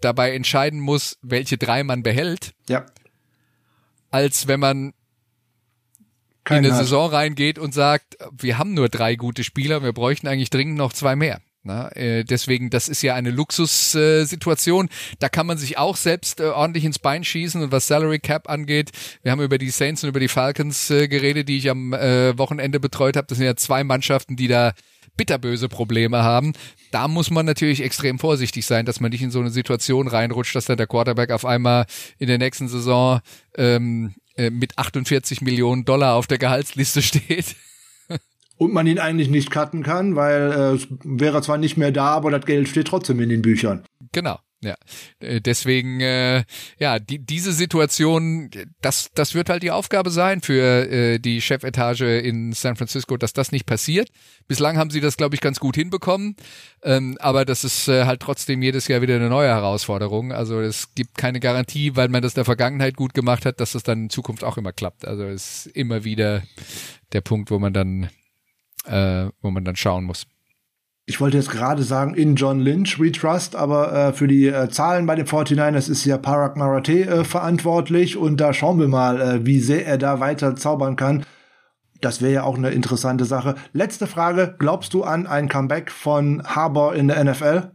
dabei 0.00 0.34
entscheiden 0.34 0.80
muss, 0.80 1.18
welche 1.22 1.58
drei 1.58 1.84
man 1.84 2.02
behält. 2.02 2.54
Ja. 2.68 2.86
Als 4.10 4.48
wenn 4.48 4.60
man 4.60 4.94
Keinen 6.44 6.64
in 6.64 6.70
eine 6.70 6.74
hat. 6.74 6.84
Saison 6.84 7.10
reingeht 7.10 7.58
und 7.58 7.74
sagt, 7.74 8.16
wir 8.32 8.58
haben 8.58 8.74
nur 8.74 8.88
drei 8.88 9.14
gute 9.14 9.44
Spieler, 9.44 9.82
wir 9.82 9.92
bräuchten 9.92 10.26
eigentlich 10.26 10.50
dringend 10.50 10.76
noch 10.76 10.92
zwei 10.92 11.16
mehr. 11.16 11.40
Na, 11.62 11.88
äh, 11.94 12.24
deswegen, 12.24 12.70
das 12.70 12.88
ist 12.88 13.02
ja 13.02 13.14
eine 13.14 13.30
Luxussituation. 13.30 14.88
da 15.18 15.28
kann 15.28 15.46
man 15.46 15.58
sich 15.58 15.76
auch 15.76 15.96
selbst 15.96 16.40
äh, 16.40 16.44
ordentlich 16.44 16.84
ins 16.86 16.98
Bein 16.98 17.22
schießen. 17.22 17.62
Und 17.62 17.70
was 17.70 17.86
Salary 17.86 18.18
Cap 18.18 18.48
angeht, 18.48 18.90
wir 19.22 19.30
haben 19.30 19.42
über 19.42 19.58
die 19.58 19.68
Saints 19.68 20.02
und 20.02 20.08
über 20.08 20.20
die 20.20 20.28
Falcons 20.28 20.90
äh, 20.90 21.06
geredet, 21.06 21.50
die 21.50 21.58
ich 21.58 21.68
am 21.68 21.92
äh, 21.92 22.36
Wochenende 22.38 22.80
betreut 22.80 23.16
habe. 23.16 23.26
Das 23.26 23.36
sind 23.36 23.46
ja 23.46 23.56
zwei 23.56 23.84
Mannschaften, 23.84 24.36
die 24.36 24.48
da 24.48 24.72
bitterböse 25.18 25.68
Probleme 25.68 26.22
haben. 26.22 26.54
Da 26.92 27.06
muss 27.06 27.30
man 27.30 27.44
natürlich 27.44 27.82
extrem 27.82 28.18
vorsichtig 28.18 28.64
sein, 28.64 28.86
dass 28.86 29.00
man 29.00 29.10
nicht 29.10 29.20
in 29.20 29.30
so 29.30 29.40
eine 29.40 29.50
Situation 29.50 30.08
reinrutscht, 30.08 30.56
dass 30.56 30.64
dann 30.64 30.78
der 30.78 30.86
Quarterback 30.86 31.30
auf 31.30 31.44
einmal 31.44 31.84
in 32.18 32.28
der 32.28 32.38
nächsten 32.38 32.68
Saison 32.68 33.20
ähm, 33.58 34.14
äh, 34.36 34.48
mit 34.48 34.78
48 34.78 35.42
Millionen 35.42 35.84
Dollar 35.84 36.14
auf 36.14 36.26
der 36.26 36.38
Gehaltsliste 36.38 37.02
steht. 37.02 37.54
Und 38.60 38.74
man 38.74 38.86
ihn 38.86 38.98
eigentlich 38.98 39.30
nicht 39.30 39.50
cutten 39.50 39.82
kann, 39.82 40.16
weil 40.16 40.52
äh, 40.52 40.74
es 40.74 40.86
wäre 41.02 41.40
zwar 41.40 41.56
nicht 41.56 41.78
mehr 41.78 41.92
da, 41.92 42.08
aber 42.08 42.30
das 42.30 42.44
Geld 42.44 42.68
steht 42.68 42.88
trotzdem 42.88 43.18
in 43.20 43.30
den 43.30 43.40
Büchern. 43.40 43.84
Genau. 44.12 44.38
Ja, 44.62 44.74
Äh, 45.20 45.40
deswegen, 45.40 46.00
äh, 46.02 46.44
ja, 46.78 46.98
die, 46.98 47.18
diese 47.18 47.52
Situation, 47.52 48.50
das, 48.82 49.10
das 49.14 49.34
wird 49.34 49.48
halt 49.48 49.62
die 49.62 49.70
Aufgabe 49.70 50.10
sein 50.10 50.42
für 50.42 50.86
äh, 50.90 51.18
die 51.18 51.40
Chefetage 51.40 52.20
in 52.20 52.52
San 52.52 52.76
Francisco, 52.76 53.16
dass 53.16 53.32
das 53.32 53.52
nicht 53.52 53.64
passiert. 53.64 54.10
Bislang 54.48 54.76
haben 54.76 54.90
sie 54.90 55.00
das, 55.00 55.16
glaube 55.16 55.34
ich, 55.34 55.40
ganz 55.40 55.60
gut 55.60 55.76
hinbekommen, 55.76 56.36
ähm, 56.82 57.16
aber 57.20 57.46
das 57.46 57.64
ist 57.64 57.88
äh, 57.88 58.04
halt 58.04 58.20
trotzdem 58.20 58.60
jedes 58.60 58.86
Jahr 58.88 59.00
wieder 59.00 59.16
eine 59.16 59.30
neue 59.30 59.48
Herausforderung. 59.48 60.30
Also 60.32 60.60
es 60.60 60.94
gibt 60.94 61.16
keine 61.16 61.40
Garantie, 61.40 61.96
weil 61.96 62.10
man 62.10 62.20
das 62.20 62.32
in 62.32 62.40
der 62.40 62.44
Vergangenheit 62.44 62.96
gut 62.96 63.14
gemacht 63.14 63.46
hat, 63.46 63.60
dass 63.60 63.72
das 63.72 63.82
dann 63.82 64.02
in 64.04 64.10
Zukunft 64.10 64.44
auch 64.44 64.58
immer 64.58 64.74
klappt. 64.74 65.06
Also 65.06 65.22
es 65.24 65.64
ist 65.64 65.76
immer 65.76 66.04
wieder 66.04 66.42
der 67.14 67.22
Punkt, 67.22 67.50
wo 67.50 67.58
man 67.58 67.72
dann, 67.72 68.10
äh, 68.86 69.26
wo 69.42 69.50
man 69.50 69.64
dann 69.64 69.76
schauen 69.76 70.04
muss. 70.04 70.26
Ich 71.06 71.20
wollte 71.20 71.38
jetzt 71.38 71.50
gerade 71.50 71.82
sagen, 71.82 72.14
in 72.14 72.36
John 72.36 72.60
Lynch 72.60 73.00
we 73.00 73.10
trust, 73.10 73.56
aber 73.56 73.92
äh, 73.92 74.12
für 74.12 74.28
die 74.28 74.46
äh, 74.46 74.68
Zahlen 74.68 75.06
bei 75.06 75.16
den 75.16 75.26
49ers 75.26 75.90
ist 75.90 76.04
ja 76.04 76.18
Parag 76.18 76.56
Marathi 76.56 77.02
äh, 77.02 77.24
verantwortlich 77.24 78.16
und 78.16 78.36
da 78.40 78.52
schauen 78.52 78.78
wir 78.78 78.86
mal, 78.86 79.20
äh, 79.20 79.46
wie 79.46 79.58
sehr 79.58 79.86
er 79.86 79.98
da 79.98 80.20
weiter 80.20 80.54
zaubern 80.54 80.94
kann. 80.94 81.24
Das 82.00 82.22
wäre 82.22 82.32
ja 82.32 82.42
auch 82.44 82.56
eine 82.56 82.70
interessante 82.70 83.24
Sache. 83.24 83.56
Letzte 83.72 84.06
Frage, 84.06 84.54
glaubst 84.58 84.94
du 84.94 85.02
an 85.02 85.26
ein 85.26 85.48
Comeback 85.48 85.90
von 85.90 86.42
Harbour 86.44 86.94
in 86.94 87.08
der 87.08 87.24
NFL? 87.24 87.72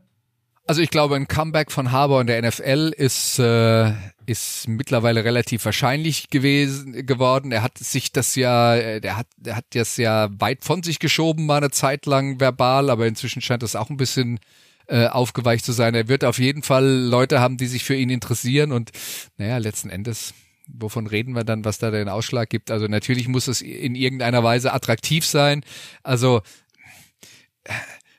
Also 0.68 0.82
ich 0.82 0.90
glaube, 0.90 1.16
ein 1.16 1.28
Comeback 1.28 1.72
von 1.72 1.92
Harbour 1.92 2.22
in 2.22 2.28
der 2.28 2.42
NFL 2.42 2.92
ist 2.98 3.38
äh, 3.38 3.94
ist 4.26 4.68
mittlerweile 4.68 5.24
relativ 5.24 5.64
wahrscheinlich 5.66 6.30
gewesen 6.30 7.06
geworden. 7.06 7.52
Er 7.52 7.62
hat 7.62 7.78
sich 7.78 8.12
das 8.12 8.36
ja, 8.36 8.76
äh, 8.76 9.02
der 9.02 9.18
hat, 9.18 9.28
der 9.38 9.56
hat 9.58 9.66
das 9.74 9.98
ja 9.98 10.30
weit 10.40 10.64
von 10.66 10.82
sich 10.82 11.00
geschoben, 11.00 11.46
mal 11.46 11.58
eine 11.58 11.72
Zeit 11.72 12.06
lang 12.08 12.40
verbal, 12.40 12.90
aber 12.90 13.06
inzwischen 13.06 13.42
scheint 13.42 13.64
das 13.64 13.76
auch 13.76 13.90
ein 13.90 13.98
bisschen 13.98 14.40
äh, 14.88 15.08
aufgeweicht 15.08 15.66
zu 15.66 15.72
sein. 15.72 15.94
Er 15.94 16.08
wird 16.08 16.24
auf 16.24 16.40
jeden 16.40 16.64
Fall 16.64 16.86
Leute 16.86 17.40
haben, 17.40 17.58
die 17.58 17.68
sich 17.68 17.84
für 17.84 17.96
ihn 17.96 18.10
interessieren 18.10 18.72
und 18.72 18.92
naja, 19.38 19.58
letzten 19.58 19.90
Endes 19.90 20.34
wovon 20.68 21.06
reden 21.06 21.36
wir 21.36 21.44
dann, 21.44 21.64
was 21.64 21.78
da 21.78 21.92
den 21.92 22.10
Ausschlag 22.10 22.50
gibt? 22.50 22.72
Also 22.72 22.88
natürlich 22.88 23.28
muss 23.28 23.48
es 23.48 23.62
in 23.62 23.94
irgendeiner 23.94 24.44
Weise 24.44 24.74
attraktiv 24.74 25.24
sein. 25.24 25.64
Also 26.02 26.42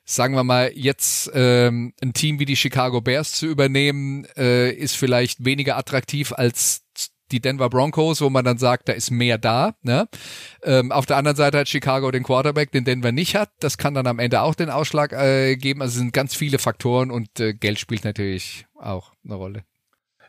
sagen 0.07 0.35
wir 0.35 0.45
mal, 0.45 0.71
jetzt 0.75 1.31
ähm, 1.35 1.93
ein 2.01 2.15
Team 2.15 2.39
wie 2.39 2.45
die 2.45 2.57
Chicago 2.57 3.01
Bears 3.01 3.33
zu 3.33 3.47
übernehmen, 3.47 4.25
äh, 4.37 4.71
ist 4.71 4.97
vielleicht 4.97 5.45
weniger 5.45 5.77
attraktiv 5.77 6.33
als 6.33 6.85
die 7.33 7.41
Denver 7.41 7.69
Broncos, 7.69 8.21
wo 8.21 8.31
man 8.31 8.45
dann 8.45 8.57
sagt, 8.57 8.89
da 8.89 8.93
ist 8.93 9.11
mehr 9.11 9.37
da. 9.37 9.75
Ne? 9.83 10.09
Ähm, 10.63 10.93
auf 10.93 11.07
der 11.07 11.17
anderen 11.17 11.37
Seite 11.37 11.59
hat 11.59 11.69
Chicago 11.69 12.13
den 12.13 12.23
Quarterback, 12.23 12.71
den 12.71 12.85
Denver 12.85 13.11
nicht 13.11 13.35
hat. 13.35 13.51
Das 13.59 13.79
kann 13.79 13.95
dann 13.95 14.07
am 14.07 14.21
Ende 14.21 14.43
auch 14.43 14.55
den 14.55 14.71
Ausschlag 14.71 15.13
äh, 15.13 15.57
geben. 15.57 15.83
Also 15.83 15.95
es 15.95 15.99
sind 15.99 16.13
ganz 16.13 16.37
viele 16.37 16.61
Faktoren 16.61 17.11
und 17.11 17.41
äh, 17.41 17.53
Geld 17.53 17.81
spielt 17.81 18.05
natürlich 18.05 18.67
auch 18.77 19.13
eine 19.25 19.35
Rolle. 19.35 19.65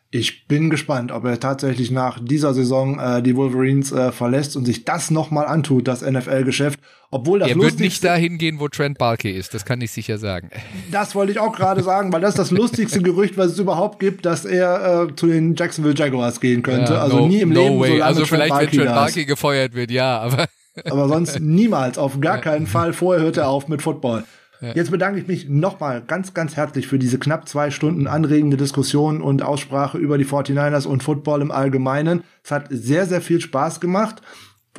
Ich 0.09 0.47
bin 0.47 0.69
gespannt, 0.69 1.11
ob 1.11 1.25
er 1.25 1.37
tatsächlich 1.37 1.91
nach 1.91 2.19
dieser 2.23 2.53
Saison 2.53 2.97
äh, 2.97 3.21
die 3.21 3.35
Wolverines 3.35 3.91
äh, 3.91 4.13
verlässt 4.13 4.55
und 4.55 4.63
sich 4.63 4.85
das 4.85 5.11
nochmal 5.11 5.45
antut, 5.47 5.85
das 5.85 6.01
NFL-Geschäft. 6.01 6.79
Obwohl 7.11 7.39
das 7.39 7.49
er 7.49 7.57
wird 7.57 7.79
nicht 7.81 8.03
dahin 8.05 8.37
gehen, 8.37 8.61
wo 8.61 8.69
Trent 8.69 8.97
Barkey 8.97 9.31
ist, 9.31 9.53
das 9.53 9.65
kann 9.65 9.81
ich 9.81 9.91
sicher 9.91 10.17
sagen. 10.17 10.49
Das 10.91 11.15
wollte 11.15 11.33
ich 11.33 11.39
auch 11.39 11.53
gerade 11.53 11.83
sagen, 11.83 12.13
weil 12.13 12.21
das 12.21 12.31
ist 12.31 12.39
das 12.39 12.51
lustigste 12.51 13.01
Gerücht, 13.01 13.37
was 13.37 13.51
es 13.51 13.59
überhaupt 13.59 13.99
gibt, 13.99 14.25
dass 14.25 14.45
er 14.45 15.07
äh, 15.09 15.15
zu 15.15 15.27
den 15.27 15.55
Jacksonville 15.55 15.95
Jaguars 15.95 16.39
gehen 16.39 16.63
könnte. 16.63 16.93
Ja, 16.93 17.01
also 17.01 17.19
no, 17.19 17.27
nie 17.27 17.41
im 17.41 17.49
no 17.49 17.61
Leben. 17.61 17.79
Way. 17.79 18.01
Also 18.01 18.21
Trent 18.21 18.29
vielleicht, 18.29 18.49
Barkey 18.51 18.77
wenn 18.77 18.85
Trent 18.85 18.95
Barkey 18.95 19.25
gefeuert 19.25 19.75
wird, 19.75 19.91
ja, 19.91 20.19
aber. 20.19 20.47
aber 20.85 21.09
sonst 21.09 21.39
niemals, 21.41 21.97
auf 21.97 22.21
gar 22.21 22.39
keinen 22.39 22.67
Fall. 22.67 22.93
Vorher 22.93 23.23
hört 23.23 23.35
er 23.35 23.49
auf 23.49 23.67
mit 23.67 23.81
Football. 23.81 24.23
Ja. 24.61 24.73
Jetzt 24.73 24.91
bedanke 24.91 25.19
ich 25.19 25.27
mich 25.27 25.47
nochmal 25.49 26.01
ganz, 26.05 26.33
ganz 26.33 26.55
herzlich 26.55 26.87
für 26.87 26.99
diese 26.99 27.19
knapp 27.19 27.47
zwei 27.47 27.69
Stunden 27.69 28.07
anregende 28.07 28.57
Diskussion 28.57 29.21
und 29.21 29.43
Aussprache 29.43 29.97
über 29.97 30.17
die 30.17 30.25
49ers 30.25 30.87
und 30.87 31.03
Football 31.03 31.41
im 31.41 31.51
Allgemeinen. 31.51 32.23
Es 32.43 32.51
hat 32.51 32.67
sehr, 32.69 33.05
sehr 33.05 33.21
viel 33.21 33.41
Spaß 33.41 33.79
gemacht 33.79 34.21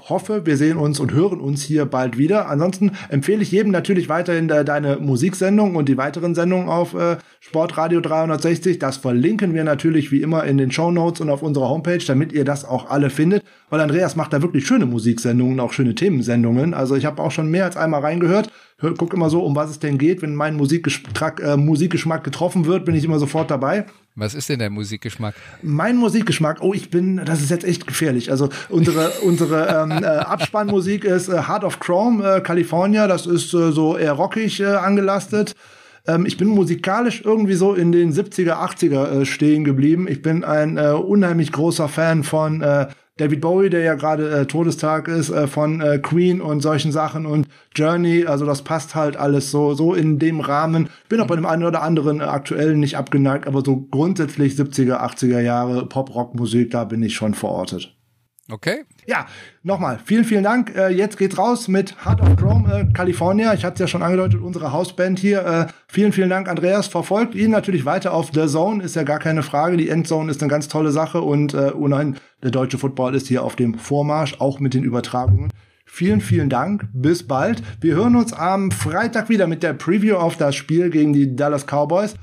hoffe, 0.08 0.46
wir 0.46 0.56
sehen 0.56 0.76
uns 0.76 1.00
und 1.00 1.12
hören 1.12 1.40
uns 1.40 1.62
hier 1.62 1.84
bald 1.84 2.18
wieder. 2.18 2.48
Ansonsten 2.48 2.92
empfehle 3.08 3.42
ich 3.42 3.50
jedem 3.50 3.72
natürlich 3.72 4.08
weiterhin 4.08 4.48
deine 4.48 4.96
Musiksendung 4.96 5.76
und 5.76 5.88
die 5.88 5.96
weiteren 5.96 6.34
Sendungen 6.34 6.68
auf 6.68 6.94
äh, 6.94 7.16
Sportradio 7.40 8.00
360. 8.00 8.78
Das 8.78 8.98
verlinken 8.98 9.54
wir 9.54 9.64
natürlich 9.64 10.12
wie 10.12 10.22
immer 10.22 10.44
in 10.44 10.58
den 10.58 10.70
Show 10.70 10.90
Notes 10.90 11.20
und 11.20 11.30
auf 11.30 11.42
unserer 11.42 11.68
Homepage, 11.68 12.04
damit 12.06 12.32
ihr 12.32 12.44
das 12.44 12.64
auch 12.64 12.90
alle 12.90 13.10
findet. 13.10 13.42
Weil 13.70 13.80
Andreas 13.80 14.16
macht 14.16 14.32
da 14.32 14.42
wirklich 14.42 14.66
schöne 14.66 14.86
Musiksendungen, 14.86 15.60
auch 15.60 15.72
schöne 15.72 15.94
Themensendungen. 15.94 16.74
Also 16.74 16.94
ich 16.96 17.04
habe 17.04 17.22
auch 17.22 17.30
schon 17.30 17.50
mehr 17.50 17.64
als 17.64 17.76
einmal 17.76 18.00
reingehört. 18.00 18.50
Hör, 18.80 18.94
guck 18.94 19.12
immer 19.12 19.28
so, 19.28 19.42
um 19.42 19.56
was 19.56 19.70
es 19.70 19.80
denn 19.80 19.98
geht. 19.98 20.22
Wenn 20.22 20.36
mein 20.36 20.54
Musikgeschmack, 20.54 21.40
äh, 21.40 21.56
Musikgeschmack 21.56 22.22
getroffen 22.22 22.64
wird, 22.64 22.84
bin 22.84 22.94
ich 22.94 23.04
immer 23.04 23.18
sofort 23.18 23.50
dabei. 23.50 23.86
Was 24.14 24.34
ist 24.34 24.48
denn 24.48 24.60
dein 24.60 24.72
Musikgeschmack? 24.72 25.34
Mein 25.62 25.96
Musikgeschmack, 25.96 26.58
oh, 26.60 26.72
ich 26.72 26.88
bin, 26.88 27.20
das 27.24 27.40
ist 27.40 27.50
jetzt 27.50 27.64
echt 27.64 27.88
gefährlich. 27.88 28.30
Also 28.30 28.50
unsere 28.68 29.10
unsere 29.22 29.66
ähm, 29.66 29.90
äh, 29.90 30.06
Abspannmusik 30.06 31.02
ist 31.04 31.28
äh, 31.28 31.42
Heart 31.48 31.64
of 31.64 31.80
Chrome, 31.80 32.24
äh, 32.24 32.40
California. 32.40 33.08
Das 33.08 33.26
ist 33.26 33.52
äh, 33.52 33.72
so 33.72 33.96
eher 33.96 34.12
rockig 34.12 34.60
äh, 34.60 34.66
angelastet. 34.66 35.56
Ähm, 36.06 36.24
ich 36.24 36.36
bin 36.36 36.46
musikalisch 36.46 37.22
irgendwie 37.24 37.54
so 37.54 37.74
in 37.74 37.90
den 37.90 38.12
70er, 38.12 38.64
80er 38.64 39.22
äh, 39.22 39.26
stehen 39.26 39.64
geblieben. 39.64 40.06
Ich 40.08 40.22
bin 40.22 40.44
ein 40.44 40.76
äh, 40.76 40.90
unheimlich 40.92 41.50
großer 41.50 41.88
Fan 41.88 42.22
von 42.22 42.62
äh, 42.62 42.86
David 43.18 43.40
Bowie, 43.40 43.68
der 43.68 43.80
ja 43.80 43.94
gerade 43.94 44.30
äh, 44.30 44.46
Todestag 44.46 45.08
ist, 45.08 45.28
äh, 45.30 45.48
von 45.48 45.80
äh, 45.80 45.98
Queen 45.98 46.40
und 46.40 46.60
solchen 46.60 46.92
Sachen 46.92 47.26
und 47.26 47.48
Journey, 47.74 48.24
also 48.24 48.46
das 48.46 48.62
passt 48.62 48.94
halt 48.94 49.16
alles 49.16 49.50
so, 49.50 49.74
so 49.74 49.92
in 49.92 50.18
dem 50.18 50.40
Rahmen. 50.40 50.88
Bin 51.08 51.20
auch 51.20 51.26
bei 51.26 51.34
dem 51.34 51.46
einen 51.46 51.64
oder 51.64 51.82
anderen 51.82 52.20
äh, 52.20 52.24
aktuellen 52.24 52.78
nicht 52.78 52.96
abgeneigt, 52.96 53.46
aber 53.46 53.62
so 53.64 53.86
grundsätzlich 53.90 54.54
70er, 54.54 55.00
80er 55.00 55.40
Jahre 55.40 55.86
Pop-Rock-Musik, 55.86 56.70
da 56.70 56.84
bin 56.84 57.02
ich 57.02 57.14
schon 57.16 57.34
verortet. 57.34 57.97
Okay. 58.50 58.84
Ja, 59.06 59.26
nochmal, 59.62 59.98
vielen, 60.02 60.24
vielen 60.24 60.42
Dank. 60.42 60.74
Äh, 60.74 60.88
jetzt 60.88 61.18
geht's 61.18 61.36
raus 61.36 61.68
mit 61.68 61.94
Heart 62.06 62.22
of 62.22 62.36
Chrome, 62.36 62.72
äh, 62.72 62.92
California. 62.94 63.52
Ich 63.52 63.62
hatte 63.62 63.74
es 63.74 63.80
ja 63.80 63.86
schon 63.88 64.02
angedeutet, 64.02 64.40
unsere 64.40 64.72
Hausband 64.72 65.18
hier. 65.18 65.44
Äh, 65.44 65.66
vielen, 65.86 66.12
vielen 66.12 66.30
Dank, 66.30 66.48
Andreas. 66.48 66.86
Verfolgt 66.86 67.34
ihn 67.34 67.50
natürlich 67.50 67.84
weiter 67.84 68.14
auf 68.14 68.30
The 68.32 68.46
Zone, 68.46 68.82
ist 68.82 68.96
ja 68.96 69.02
gar 69.02 69.18
keine 69.18 69.42
Frage. 69.42 69.76
Die 69.76 69.90
Endzone 69.90 70.30
ist 70.30 70.40
eine 70.40 70.50
ganz 70.50 70.68
tolle 70.68 70.92
Sache 70.92 71.20
und 71.20 71.52
äh, 71.52 71.72
oh 71.74 71.88
nein, 71.88 72.16
der 72.42 72.50
deutsche 72.50 72.78
Football 72.78 73.14
ist 73.14 73.28
hier 73.28 73.44
auf 73.44 73.54
dem 73.54 73.74
Vormarsch, 73.74 74.36
auch 74.38 74.60
mit 74.60 74.72
den 74.72 74.84
Übertragungen. 74.84 75.52
Vielen, 75.84 76.20
vielen 76.22 76.48
Dank. 76.48 76.86
Bis 76.94 77.26
bald. 77.26 77.62
Wir 77.80 77.96
hören 77.96 78.16
uns 78.16 78.32
am 78.32 78.70
Freitag 78.70 79.28
wieder 79.28 79.46
mit 79.46 79.62
der 79.62 79.74
Preview 79.74 80.16
auf 80.16 80.36
das 80.36 80.54
Spiel 80.54 80.88
gegen 80.90 81.12
die 81.12 81.34
Dallas 81.36 81.66
Cowboys. 81.66 82.14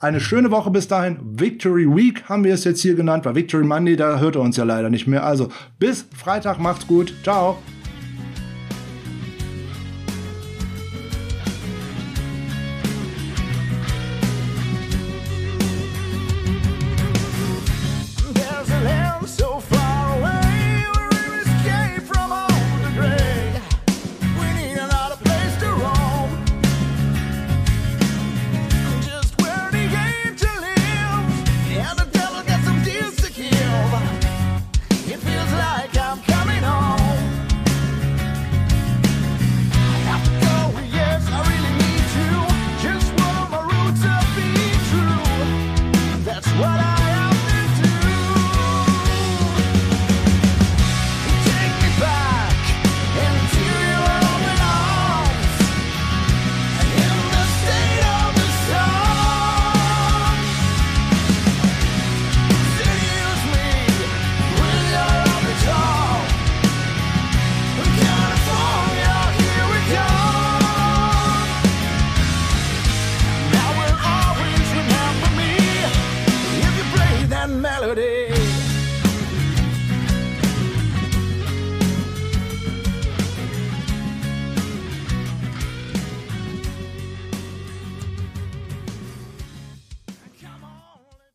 Eine 0.00 0.20
schöne 0.20 0.52
Woche 0.52 0.70
bis 0.70 0.86
dahin. 0.86 1.18
Victory 1.20 1.84
Week 1.84 2.24
haben 2.28 2.44
wir 2.44 2.54
es 2.54 2.62
jetzt 2.62 2.82
hier 2.82 2.94
genannt, 2.94 3.24
weil 3.24 3.34
Victory 3.34 3.64
Monday, 3.64 3.96
da 3.96 4.20
hört 4.20 4.36
er 4.36 4.42
uns 4.42 4.56
ja 4.56 4.62
leider 4.62 4.90
nicht 4.90 5.08
mehr. 5.08 5.24
Also 5.24 5.48
bis 5.80 6.06
Freitag, 6.16 6.60
macht's 6.60 6.86
gut. 6.86 7.12
Ciao. 7.24 7.58